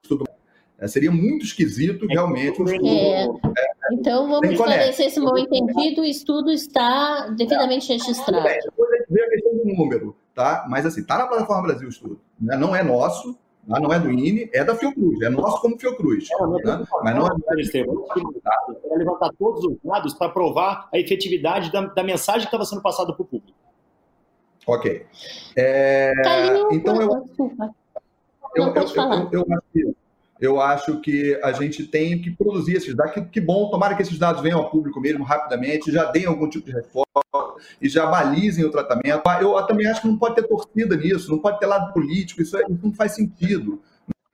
Estudo, 0.03 0.25
é, 0.77 0.87
seria 0.89 1.09
muito 1.09 1.45
esquisito, 1.45 2.05
realmente, 2.05 2.61
um 2.61 2.65
estudo... 2.65 2.85
É, 2.85 3.27
então, 3.93 4.27
vamos 4.27 4.49
esclarecer 4.49 5.07
esse 5.07 5.21
mal 5.21 5.37
entendido, 5.37 6.01
o 6.01 6.05
estudo 6.05 6.51
está 6.51 7.29
devidamente 7.29 7.93
registrado. 7.93 8.43
Bem, 8.43 8.59
depois 8.61 8.91
a 8.91 8.97
gente 8.97 9.07
vê 9.09 9.23
a 9.23 9.29
questão 9.29 9.55
do 9.55 9.65
número, 9.73 10.17
tá? 10.35 10.65
Mas 10.69 10.85
assim, 10.85 10.99
está 10.99 11.17
na 11.17 11.27
plataforma 11.27 11.63
Brasil 11.63 11.87
o 11.87 11.91
estudo. 11.91 12.19
Né? 12.37 12.57
Não 12.57 12.75
é 12.75 12.83
nosso, 12.83 13.39
tá? 13.67 13.79
não 13.79 13.93
é 13.93 13.99
do 13.99 14.11
INE, 14.11 14.49
é 14.53 14.63
da 14.63 14.75
Fiocruz, 14.75 15.21
é 15.21 15.29
nosso 15.29 15.61
como 15.61 15.77
Fiocruz. 15.77 16.27
É, 16.31 16.47
né? 16.65 16.85
Mas 17.03 17.15
não 17.15 17.27
é 17.27 17.29
do 17.29 18.05
Para 18.41 18.97
levantar 18.97 19.29
todos 19.37 19.63
os 19.65 19.77
dados 19.83 20.13
para 20.13 20.29
provar 20.29 20.89
a 20.93 20.97
efetividade 20.97 21.71
da, 21.71 21.81
da 21.81 22.03
mensagem 22.03 22.41
que 22.41 22.47
estava 22.47 22.65
sendo 22.65 22.81
passada 22.81 23.13
para 23.13 23.21
o 23.21 23.25
público. 23.25 23.57
Ok. 24.67 25.05
É, 25.55 26.13
então 26.71 27.01
eu. 27.01 27.09
Eu, 28.55 28.65
eu, 28.65 28.73
eu, 28.73 29.29
eu, 29.31 29.45
acho 29.47 29.63
que 29.71 29.95
eu 30.39 30.61
acho 30.61 31.01
que 31.01 31.37
a 31.43 31.51
gente 31.51 31.85
tem 31.85 32.21
que 32.21 32.31
produzir 32.31 32.77
esses 32.77 32.95
dados. 32.95 33.13
Que, 33.13 33.21
que, 33.21 33.41
bom, 33.41 33.69
tomara 33.69 33.95
que 33.95 34.01
esses 34.01 34.17
dados 34.17 34.41
venham 34.41 34.59
ao 34.59 34.69
público 34.69 34.99
mesmo 35.01 35.23
rapidamente, 35.23 35.91
já 35.91 36.05
deem 36.05 36.25
algum 36.25 36.49
tipo 36.49 36.65
de 36.65 36.71
resposta 36.71 37.09
e 37.81 37.89
já 37.89 38.05
balizem 38.05 38.63
o 38.63 38.71
tratamento. 38.71 39.21
Eu 39.41 39.61
também 39.65 39.87
acho 39.87 40.01
que 40.01 40.07
não 40.07 40.17
pode 40.17 40.35
ter 40.35 40.43
torcida 40.43 40.95
nisso, 40.95 41.29
não 41.29 41.39
pode 41.39 41.59
ter 41.59 41.65
lado 41.65 41.91
político, 41.91 42.41
isso, 42.41 42.57
é, 42.57 42.61
isso 42.61 42.79
não 42.81 42.93
faz 42.93 43.15
sentido. 43.15 43.81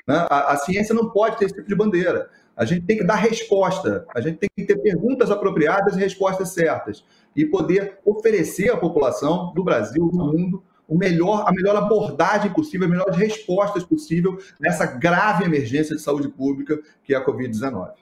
Né? 0.08 0.28
A, 0.30 0.54
a, 0.54 0.58
ciência 0.58 0.94
não 0.94 1.10
pode 1.10 1.38
ter 1.38 1.46
esse 1.46 1.56
tipo 1.56 1.68
de 1.68 1.76
bandeira. 1.76 2.30
A 2.56 2.64
gente 2.64 2.86
tem 2.86 2.98
que 2.98 3.04
dar 3.04 3.16
resposta, 3.16 4.06
a 4.16 4.22
gente 4.22 4.38
tem 4.38 4.50
que 4.56 4.64
ter 4.64 4.78
perguntas 4.78 5.32
apropriadas 5.32 5.98
e 5.98 6.00
respostas 6.00 6.50
certas, 6.50 7.04
e 7.36 7.46
poder 7.46 8.00
oferecer 8.06 8.72
à 8.72 8.78
população 8.78 9.52
do 9.54 9.64
Brasil, 9.64 10.08
do 10.08 10.18
mundo, 10.18 10.64
o 10.88 10.98
melhor, 10.98 11.46
a 11.48 11.52
melhor 11.52 11.76
abordagem 11.76 12.54
possível, 12.54 12.86
as 12.86 12.92
melhores 12.92 13.18
respostas 13.18 13.84
possível 13.84 14.38
nessa 14.60 14.86
grave 14.86 15.44
emergência 15.46 15.96
de 15.96 16.02
saúde 16.02 16.30
pública 16.30 16.80
que 17.04 17.14
é 17.14 17.18
a 17.18 17.26
Covid-19. 17.26 17.94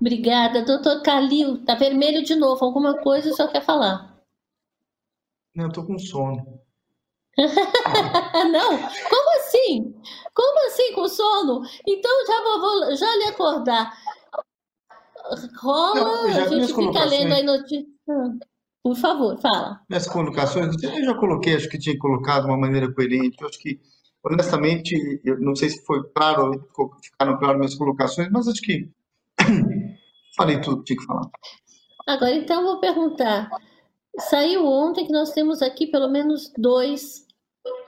Obrigada. 0.00 0.64
Doutor 0.64 1.02
Calil, 1.02 1.64
tá 1.64 1.74
vermelho 1.74 2.22
de 2.24 2.34
novo. 2.34 2.64
Alguma 2.64 2.98
coisa 2.98 3.30
o 3.30 3.34
senhor 3.34 3.50
quer 3.50 3.64
falar? 3.64 4.14
Não, 5.54 5.66
eu 5.66 5.72
tô 5.72 5.84
com 5.84 5.98
sono. 5.98 6.60
Não, 8.52 8.78
como 8.78 9.40
assim? 9.40 9.94
Como 10.32 10.66
assim 10.66 10.92
com 10.94 11.08
sono? 11.08 11.62
Então 11.86 12.26
já 12.26 12.42
vou, 12.42 12.60
vou 12.60 12.96
já 12.96 13.16
lhe 13.16 13.24
acordar. 13.24 13.92
Rola, 15.60 15.94
Não, 15.94 16.32
já, 16.32 16.44
a 16.44 16.48
gente 16.48 16.74
fica 16.74 17.04
lendo 17.04 17.34
aí 17.34 17.42
notícias. 17.42 17.88
Por 18.84 18.96
favor, 18.96 19.40
fala. 19.40 19.80
Minhas 19.88 20.06
colocações, 20.06 20.76
eu 20.82 21.04
já 21.06 21.14
coloquei, 21.14 21.54
acho 21.54 21.70
que 21.70 21.78
tinha 21.78 21.98
colocado 21.98 22.42
de 22.42 22.50
uma 22.50 22.58
maneira 22.58 22.92
coerente. 22.92 23.38
Eu 23.40 23.48
acho 23.48 23.58
que, 23.58 23.80
honestamente, 24.22 25.22
eu 25.24 25.40
não 25.40 25.56
sei 25.56 25.70
se 25.70 25.82
foi 25.86 26.04
claro, 26.14 26.68
ficaram 27.02 27.38
claras 27.38 27.56
minhas 27.56 27.74
colocações, 27.74 28.28
mas 28.30 28.46
acho 28.46 28.60
que 28.60 28.90
falei 30.36 30.60
tudo 30.60 30.80
que 30.80 30.84
tinha 30.84 30.98
que 30.98 31.06
falar. 31.06 31.30
Agora, 32.06 32.34
então, 32.34 32.62
vou 32.62 32.78
perguntar. 32.78 33.48
Saiu 34.18 34.66
ontem 34.66 35.06
que 35.06 35.12
nós 35.12 35.32
temos 35.32 35.62
aqui 35.62 35.86
pelo 35.86 36.10
menos 36.10 36.52
dois 36.58 37.26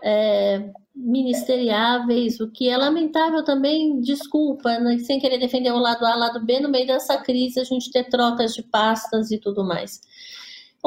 é, 0.03 0.71
ministeriáveis, 0.95 2.41
o 2.41 2.51
que 2.51 2.71
é 2.71 2.77
lamentável 2.79 3.45
também, 3.45 4.01
desculpa, 4.01 4.79
né, 4.79 4.99
sem 5.01 5.21
querer 5.21 5.37
defender 5.39 5.73
o 5.73 5.79
lado 5.79 6.07
A, 6.07 6.17
o 6.17 6.19
lado 6.19 6.43
B, 6.43 6.59
no 6.59 6.71
meio 6.71 6.87
dessa 6.87 7.19
crise, 7.19 7.61
a 7.61 7.65
gente 7.65 7.91
ter 7.91 8.05
trocas 8.09 8.55
de 8.55 8.63
pastas 8.63 9.31
e 9.31 9.39
tudo 9.39 9.63
mais. 9.63 10.01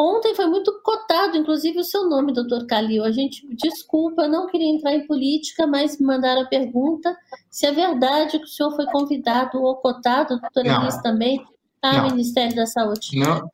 Ontem 0.01 0.33
foi 0.33 0.47
muito 0.47 0.81
cotado, 0.81 1.35
inclusive, 1.35 1.77
o 1.77 1.83
seu 1.83 2.07
nome, 2.07 2.31
doutor 2.31 2.65
Calil. 2.65 3.03
A 3.03 3.11
gente, 3.11 3.45
desculpa, 3.53 4.29
não 4.29 4.47
queria 4.47 4.73
entrar 4.73 4.93
em 4.93 5.05
política, 5.05 5.67
mas 5.67 5.99
mandaram 5.99 6.43
a 6.43 6.47
pergunta 6.47 7.13
se 7.49 7.65
é 7.65 7.71
verdade 7.73 8.39
que 8.39 8.45
o 8.45 8.47
senhor 8.47 8.73
foi 8.77 8.85
convidado 8.85 9.61
ou 9.61 9.75
cotado, 9.75 10.39
doutor 10.39 10.65
Elis 10.65 10.95
também, 11.01 11.45
ao. 11.81 12.11
Ministério 12.11 12.55
da 12.55 12.65
Saúde. 12.65 13.19
Não, 13.19 13.49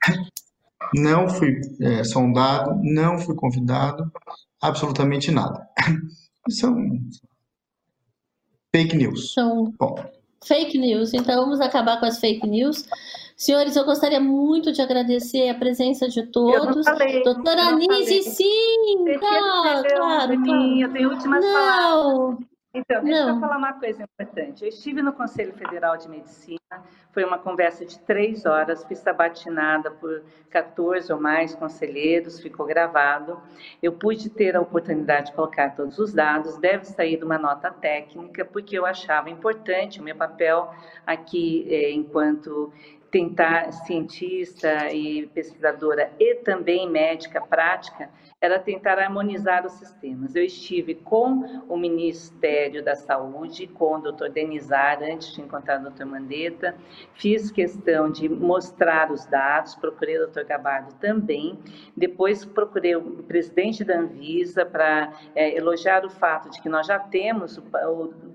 não 0.93 1.29
fui 1.29 1.59
é, 1.81 2.03
sondado, 2.03 2.79
não 2.83 3.17
fui 3.17 3.33
convidado, 3.33 4.11
absolutamente 4.61 5.31
nada. 5.31 5.67
São 6.47 6.75
fake 8.71 8.95
news. 8.95 9.33
São 9.33 9.73
Bom. 9.79 9.95
fake 10.45 10.77
news. 10.77 11.11
Então, 11.15 11.41
vamos 11.41 11.59
acabar 11.59 11.99
com 11.99 12.05
as 12.05 12.19
fake 12.19 12.45
news. 12.45 12.85
Senhores, 13.35 13.75
eu 13.75 13.83
gostaria 13.83 14.19
muito 14.19 14.71
de 14.71 14.81
agradecer 14.81 15.49
a 15.49 15.55
presença 15.55 16.07
de 16.07 16.25
todos. 16.27 16.85
Falei, 16.85 17.21
Doutora 17.21 17.63
Anise, 17.63 18.23
sim, 18.23 19.05
tá, 19.19 19.83
claro. 19.93 20.33
Eu 20.33 20.93
tenho 20.93 21.09
últimas 21.09 21.43
não. 21.43 21.53
palavras. 21.53 22.55
Então, 22.73 23.01
deixa 23.05 23.25
não. 23.25 23.35
eu 23.35 23.39
falar 23.39 23.57
uma 23.57 23.73
coisa 23.73 24.03
importante. 24.03 24.63
Eu 24.63 24.67
estive 24.67 25.01
no 25.01 25.13
Conselho 25.13 25.53
Federal 25.53 25.95
de 25.95 26.09
Medicina, 26.09 26.59
foi 27.13 27.23
uma 27.23 27.37
conversa 27.37 27.85
de 27.85 27.97
três 27.99 28.45
horas, 28.45 28.83
fui 28.83 28.97
sabatinada 28.97 29.91
por 29.91 30.23
14 30.49 31.11
ou 31.13 31.19
mais 31.19 31.55
conselheiros, 31.55 32.41
ficou 32.41 32.65
gravado. 32.65 33.41
Eu 33.81 33.93
pude 33.93 34.29
ter 34.29 34.57
a 34.57 34.61
oportunidade 34.61 35.27
de 35.27 35.33
colocar 35.33 35.73
todos 35.73 35.97
os 35.99 36.13
dados, 36.13 36.57
deve 36.57 36.83
sair 36.83 37.23
uma 37.23 37.37
nota 37.37 37.71
técnica, 37.71 38.43
porque 38.43 38.77
eu 38.77 38.85
achava 38.85 39.29
importante 39.29 40.01
o 40.01 40.03
meu 40.03 40.15
papel 40.15 40.69
aqui, 41.05 41.65
eh, 41.69 41.91
enquanto 41.91 42.73
tentar 43.15 43.71
cientista 43.71 44.91
e 44.91 45.25
pesquisadora 45.27 46.11
e 46.19 46.35
também 46.35 46.89
médica 46.89 47.39
prática 47.39 48.09
era 48.41 48.59
tentar 48.59 48.99
harmonizar 48.99 49.65
os 49.65 49.73
sistemas. 49.73 50.35
Eu 50.35 50.43
estive 50.43 50.93
com 50.93 51.63
o 51.67 51.77
Ministério 51.77 52.83
da 52.83 52.95
Saúde, 52.95 53.65
com 53.65 53.95
o 53.95 53.99
Dr. 53.99 54.29
Denizar, 54.29 55.01
antes 55.01 55.33
de 55.33 55.41
encontrar 55.41 55.81
o 55.81 55.89
Dr. 55.89 56.05
Mandetta, 56.05 56.75
fiz 57.13 57.49
questão 57.49 58.11
de 58.11 58.27
mostrar 58.29 59.11
os 59.11 59.25
dados, 59.25 59.75
procurei 59.75 60.19
o 60.19 60.27
Dr. 60.27 60.43
Gabardo 60.43 60.93
também, 60.95 61.57
depois 61.95 62.45
procurei 62.45 62.95
o 62.95 63.23
presidente 63.23 63.83
da 63.83 63.97
Anvisa 63.97 64.65
para 64.65 65.13
é, 65.33 65.57
elogiar 65.57 66.05
o 66.05 66.09
fato 66.09 66.49
de 66.49 66.61
que 66.61 66.69
nós 66.69 66.85
já 66.85 66.99
temos 66.99 67.59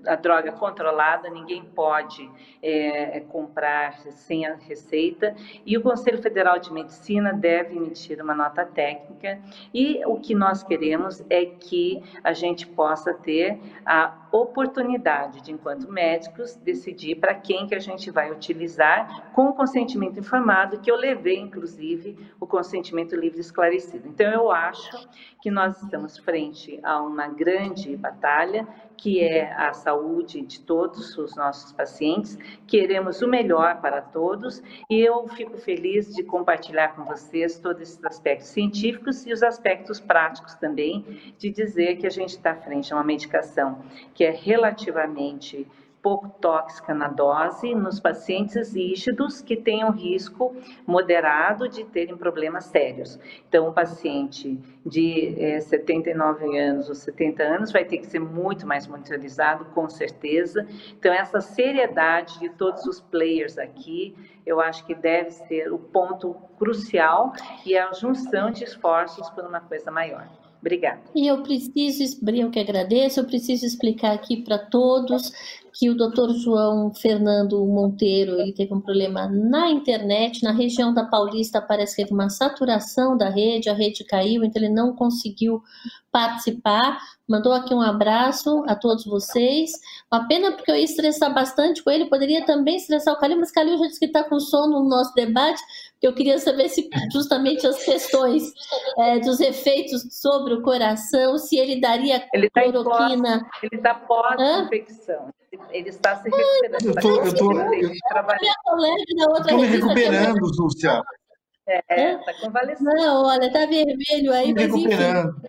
a 0.05 0.15
droga 0.15 0.51
controlada, 0.51 1.29
ninguém 1.29 1.63
pode 1.63 2.29
é, 2.61 3.19
comprar 3.29 3.99
sem 3.99 4.41
receita 4.67 5.35
e 5.65 5.77
o 5.77 5.81
Conselho 5.81 6.21
Federal 6.21 6.59
de 6.59 6.73
Medicina 6.73 7.33
deve 7.33 7.75
emitir 7.77 8.21
uma 8.21 8.33
nota 8.33 8.65
técnica 8.65 9.39
e 9.73 9.90
o 10.05 10.19
que 10.19 10.33
nós 10.33 10.63
queremos 10.63 11.23
é 11.29 11.45
que 11.45 12.01
a 12.23 12.33
gente 12.33 12.67
possa 12.67 13.13
ter 13.13 13.59
a 13.85 14.27
oportunidade 14.31 15.41
de, 15.41 15.51
enquanto 15.51 15.91
médicos, 15.91 16.55
decidir 16.55 17.15
para 17.15 17.33
quem 17.33 17.67
que 17.67 17.75
a 17.75 17.79
gente 17.79 18.09
vai 18.09 18.31
utilizar 18.31 19.31
com 19.33 19.49
o 19.49 19.53
consentimento 19.53 20.19
informado, 20.19 20.79
que 20.79 20.89
eu 20.89 20.95
levei, 20.95 21.37
inclusive, 21.37 22.17
o 22.39 22.47
consentimento 22.47 23.15
livre 23.15 23.39
e 23.39 23.41
esclarecido. 23.41 24.07
Então, 24.07 24.31
eu 24.31 24.51
acho 24.51 25.07
que 25.41 25.51
nós 25.51 25.81
estamos 25.81 26.17
frente 26.17 26.79
a 26.83 27.01
uma 27.01 27.27
grande 27.27 27.95
batalha, 27.97 28.67
que 29.01 29.19
é 29.19 29.51
a 29.53 29.73
saúde 29.73 30.41
de 30.41 30.59
todos 30.59 31.17
os 31.17 31.35
nossos 31.35 31.73
pacientes. 31.73 32.37
Queremos 32.67 33.23
o 33.23 33.27
melhor 33.27 33.81
para 33.81 33.99
todos 33.99 34.61
e 34.87 35.01
eu 35.01 35.27
fico 35.29 35.57
feliz 35.57 36.13
de 36.13 36.21
compartilhar 36.23 36.95
com 36.95 37.03
vocês 37.03 37.57
todos 37.57 37.81
esses 37.81 38.05
aspectos 38.05 38.49
científicos 38.49 39.25
e 39.25 39.33
os 39.33 39.41
aspectos 39.41 39.99
práticos 39.99 40.53
também, 40.53 41.33
de 41.39 41.49
dizer 41.49 41.97
que 41.97 42.05
a 42.05 42.11
gente 42.11 42.29
está 42.29 42.55
frente 42.55 42.93
a 42.93 42.95
uma 42.95 43.03
medicação 43.03 43.79
que 44.13 44.23
é 44.23 44.29
relativamente 44.29 45.67
pouco 46.01 46.29
tóxica 46.29 46.93
na 46.93 47.07
dose 47.07 47.73
nos 47.75 47.99
pacientes 47.99 48.73
rígidos 48.73 49.41
que 49.41 49.55
tenham 49.55 49.91
risco 49.91 50.55
moderado 50.85 51.69
de 51.69 51.83
terem 51.83 52.17
problemas 52.17 52.65
sérios. 52.65 53.19
Então, 53.47 53.67
o 53.67 53.73
paciente 53.73 54.59
de 54.85 55.35
é, 55.39 55.59
79 55.59 56.57
anos 56.57 56.89
ou 56.89 56.95
70 56.95 57.43
anos 57.43 57.71
vai 57.71 57.85
ter 57.85 57.99
que 57.99 58.07
ser 58.07 58.19
muito 58.19 58.65
mais 58.65 58.87
monitorizado, 58.87 59.65
com 59.65 59.87
certeza. 59.89 60.67
Então, 60.97 61.13
essa 61.13 61.39
seriedade 61.39 62.39
de 62.39 62.49
todos 62.49 62.85
os 62.85 62.99
players 62.99 63.57
aqui, 63.57 64.15
eu 64.45 64.59
acho 64.59 64.85
que 64.85 64.95
deve 64.95 65.31
ser 65.31 65.71
o 65.71 65.77
ponto 65.77 66.35
crucial 66.57 67.33
e 67.65 67.77
a 67.77 67.91
junção 67.93 68.49
de 68.49 68.63
esforços 68.63 69.29
por 69.29 69.43
uma 69.45 69.59
coisa 69.59 69.91
maior. 69.91 70.27
Obrigada. 70.61 71.01
E 71.15 71.25
eu 71.27 71.41
preciso, 71.41 72.19
eu 72.27 72.51
que 72.51 72.59
agradeço, 72.59 73.19
eu 73.19 73.25
preciso 73.25 73.65
explicar 73.65 74.13
aqui 74.13 74.43
para 74.43 74.59
todos 74.59 75.33
que 75.81 75.89
o 75.89 75.95
doutor 75.95 76.31
João 76.35 76.93
Fernando 76.93 77.65
Monteiro 77.65 78.39
ele 78.39 78.53
teve 78.53 78.71
um 78.71 78.79
problema 78.79 79.27
na 79.27 79.67
internet, 79.71 80.43
na 80.43 80.51
região 80.51 80.93
da 80.93 81.05
Paulista 81.05 81.59
parece 81.59 81.95
que 81.95 82.03
teve 82.03 82.13
uma 82.13 82.29
saturação 82.29 83.17
da 83.17 83.29
rede, 83.29 83.67
a 83.67 83.73
rede 83.73 84.03
caiu, 84.03 84.43
então 84.43 84.61
ele 84.61 84.71
não 84.71 84.95
conseguiu 84.95 85.59
participar. 86.11 86.99
Mandou 87.27 87.51
aqui 87.51 87.73
um 87.73 87.81
abraço 87.81 88.63
a 88.67 88.75
todos 88.75 89.05
vocês. 89.05 89.71
Uma 90.13 90.27
pena 90.27 90.51
porque 90.51 90.69
eu 90.69 90.75
ia 90.75 90.83
estressar 90.83 91.33
bastante 91.33 91.83
com 91.83 91.89
ele, 91.89 92.05
poderia 92.09 92.45
também 92.45 92.75
estressar 92.75 93.15
o 93.15 93.19
Calil, 93.19 93.39
mas 93.39 93.51
Calil 93.51 93.79
já 93.79 93.87
disse 93.87 93.99
que 93.99 94.05
está 94.05 94.23
com 94.23 94.39
sono 94.39 94.83
no 94.83 94.87
nosso 94.87 95.15
debate, 95.15 95.59
que 95.99 96.05
eu 96.05 96.13
queria 96.13 96.37
saber 96.37 96.69
se 96.69 96.87
justamente 97.11 97.65
as 97.65 97.83
questões 97.83 98.43
é, 98.99 99.19
dos 99.19 99.39
efeitos 99.39 100.03
sobre 100.11 100.53
o 100.53 100.61
coração, 100.61 101.39
se 101.39 101.57
ele 101.57 101.81
daria 101.81 102.23
ele 102.35 102.51
tá 102.51 102.61
cloroquina. 102.61 103.49
ele 103.63 103.77
está 103.77 103.95
pós-infecção. 103.95 105.33
Ele 105.71 105.89
está 105.89 106.15
se 106.17 106.29
recuperando. 106.29 106.85
Eu 106.85 107.01
tô, 107.01 107.21
eu 107.25 107.35
tô, 107.35 107.51
eu, 107.51 109.43
tô 109.43 109.57
me 109.57 109.67
recuperando, 109.67 110.39
Lúcia. 110.57 111.03
É, 111.67 112.17
tá 112.17 112.33
convalescendo. 112.41 112.89
Não, 112.89 113.25
olha, 113.25 113.51
tá 113.51 113.65
vermelho 113.65 114.33
aí, 114.33 114.53
mas 114.53 114.73
enfim. 114.73 114.87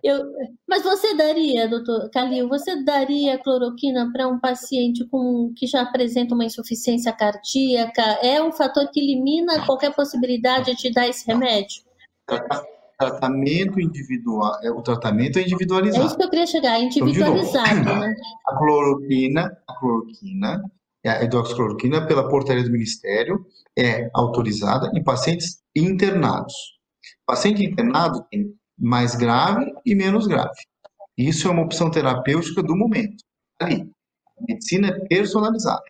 Eu, 0.03 0.23
mas 0.67 0.83
você 0.83 1.15
daria, 1.15 1.67
doutor 1.67 2.09
Calil, 2.11 2.47
você 2.47 2.83
daria 2.83 3.37
cloroquina 3.37 4.09
para 4.11 4.27
um 4.27 4.39
paciente 4.39 5.05
com, 5.07 5.51
que 5.55 5.65
já 5.65 5.81
apresenta 5.81 6.35
uma 6.35 6.45
insuficiência 6.45 7.11
cardíaca? 7.11 8.01
É 8.21 8.41
um 8.41 8.51
fator 8.51 8.89
que 8.91 8.99
elimina 8.99 9.65
qualquer 9.65 9.93
possibilidade 9.93 10.75
de 10.75 10.91
dar 10.91 11.07
esse 11.07 11.25
remédio? 11.25 11.81
Tratamento 13.09 13.79
individual, 13.79 14.59
é, 14.63 14.71
o 14.71 14.81
tratamento 14.81 15.37
é 15.37 15.41
individualizado. 15.41 16.03
É 16.03 16.07
isso 16.07 16.17
que 16.17 16.23
eu 16.23 16.29
queria 16.29 16.47
chegar, 16.47 16.79
individualizado, 16.79 17.79
então, 17.79 17.99
né? 17.99 18.15
A 18.47 18.57
cloroquina, 18.57 19.57
a 19.67 19.79
cloroquina, 19.79 20.63
a 21.05 21.23
hidroxicloroquina 21.23 22.07
pela 22.07 22.29
portaria 22.29 22.63
do 22.63 22.71
Ministério 22.71 23.45
é 23.77 24.09
autorizada 24.13 24.91
em 24.93 25.03
pacientes 25.03 25.61
internados. 25.75 26.53
Paciente 27.25 27.63
internado 27.63 28.23
tem 28.29 28.53
mais 28.77 29.15
grave 29.15 29.71
e 29.85 29.95
menos 29.95 30.27
grave. 30.27 30.59
Isso 31.17 31.47
é 31.47 31.51
uma 31.51 31.63
opção 31.63 31.91
terapêutica 31.91 32.63
do 32.63 32.75
momento. 32.75 33.23
Ali, 33.59 33.89
a 34.37 34.43
medicina 34.47 34.87
é 34.87 34.99
personalizada. 35.07 35.83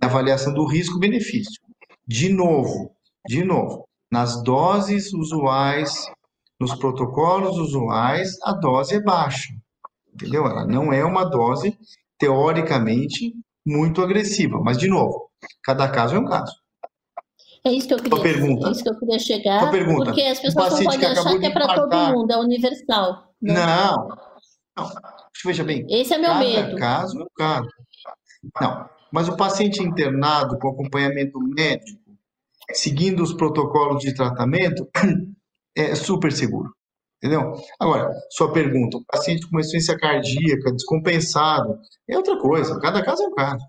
A 0.00 0.06
avaliação 0.06 0.54
do 0.54 0.64
risco-benefício. 0.64 1.60
De 2.06 2.28
novo, 2.28 2.94
de 3.28 3.44
novo, 3.44 3.86
nas 4.10 4.42
doses 4.42 5.12
usuais, 5.12 6.10
nos 6.60 6.74
protocolos 6.74 7.56
usuais, 7.56 8.36
a 8.42 8.52
dose 8.52 8.96
é 8.96 9.02
baixa. 9.02 9.48
Entendeu? 10.12 10.46
Ela 10.46 10.66
não 10.66 10.92
é 10.92 11.02
uma 11.04 11.24
dose, 11.24 11.78
teoricamente, 12.18 13.32
muito 13.66 14.02
agressiva. 14.02 14.60
Mas, 14.62 14.76
de 14.76 14.88
novo, 14.88 15.30
cada 15.64 15.88
caso 15.88 16.16
é 16.16 16.18
um 16.18 16.26
caso. 16.26 16.52
É 17.64 17.72
isso 17.72 17.88
que 17.88 17.94
eu 17.94 17.98
queria, 17.98 18.22
pergunta. 18.22 18.68
É 18.68 18.72
isso 18.72 18.82
que 18.82 18.88
eu 18.90 18.98
queria 18.98 19.18
chegar. 19.18 19.70
Pergunta. 19.70 20.04
Porque 20.06 20.22
as 20.22 20.40
pessoas 20.40 20.72
não 20.72 20.84
podem 20.84 21.08
achar 21.08 21.38
que 21.38 21.46
é 21.46 21.50
para 21.50 21.74
todo 21.74 21.96
mundo, 21.96 22.32
é 22.32 22.36
universal. 22.38 23.34
Né? 23.40 23.54
Não. 23.54 24.08
não. 24.76 24.90
Veja 25.44 25.64
bem. 25.64 25.86
Esse 25.88 26.14
é 26.14 26.18
meu 26.18 26.30
cada 26.30 26.40
medo. 26.40 26.76
caso 26.76 27.20
é 27.20 27.22
um 27.22 27.28
caso. 27.36 27.68
Não. 28.60 28.88
Mas 29.12 29.28
o 29.28 29.36
paciente 29.36 29.82
internado 29.82 30.58
com 30.58 30.68
acompanhamento 30.68 31.38
médico, 31.38 32.00
seguindo 32.72 33.22
os 33.22 33.32
protocolos 33.32 34.02
de 34.02 34.14
tratamento, 34.14 34.88
é 35.76 35.94
super 35.94 36.32
seguro. 36.32 36.72
Entendeu? 37.22 37.52
Agora, 37.78 38.10
sua 38.30 38.50
pergunta, 38.50 38.96
o 38.96 39.04
paciente 39.04 39.48
com 39.48 39.60
insuficiência 39.60 39.98
cardíaca 39.98 40.72
descompensado, 40.72 41.78
é 42.08 42.16
outra 42.16 42.38
coisa. 42.38 42.80
Cada 42.80 43.02
caso 43.02 43.22
é 43.22 43.26
um 43.26 43.34
caso. 43.34 43.64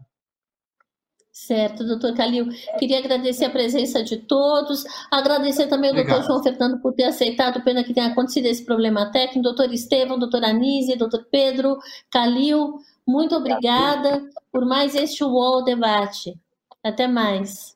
Certo, 1.33 1.85
doutor 1.85 2.13
Calil. 2.15 2.47
Queria 2.77 2.99
agradecer 2.99 3.45
a 3.45 3.49
presença 3.49 4.03
de 4.03 4.17
todos, 4.17 4.83
agradecer 5.09 5.67
também 5.67 5.89
ao 5.89 5.95
doutor 5.95 6.23
João 6.23 6.43
Fernando 6.43 6.81
por 6.81 6.93
ter 6.93 7.05
aceitado, 7.05 7.63
pena 7.63 7.83
que 7.83 7.93
tenha 7.93 8.07
acontecido 8.07 8.45
esse 8.45 8.65
problema 8.65 9.11
técnico, 9.11 9.43
doutor 9.43 9.73
Estevam, 9.73 10.19
doutor 10.19 10.43
Anise, 10.43 10.97
doutor 10.97 11.25
Pedro, 11.31 11.77
Calil, 12.11 12.79
muito 13.07 13.35
obrigada 13.35 14.21
por 14.51 14.65
mais 14.65 14.93
este 14.93 15.23
UOL 15.23 15.63
debate. 15.63 16.37
Até 16.83 17.07
mais. 17.07 17.75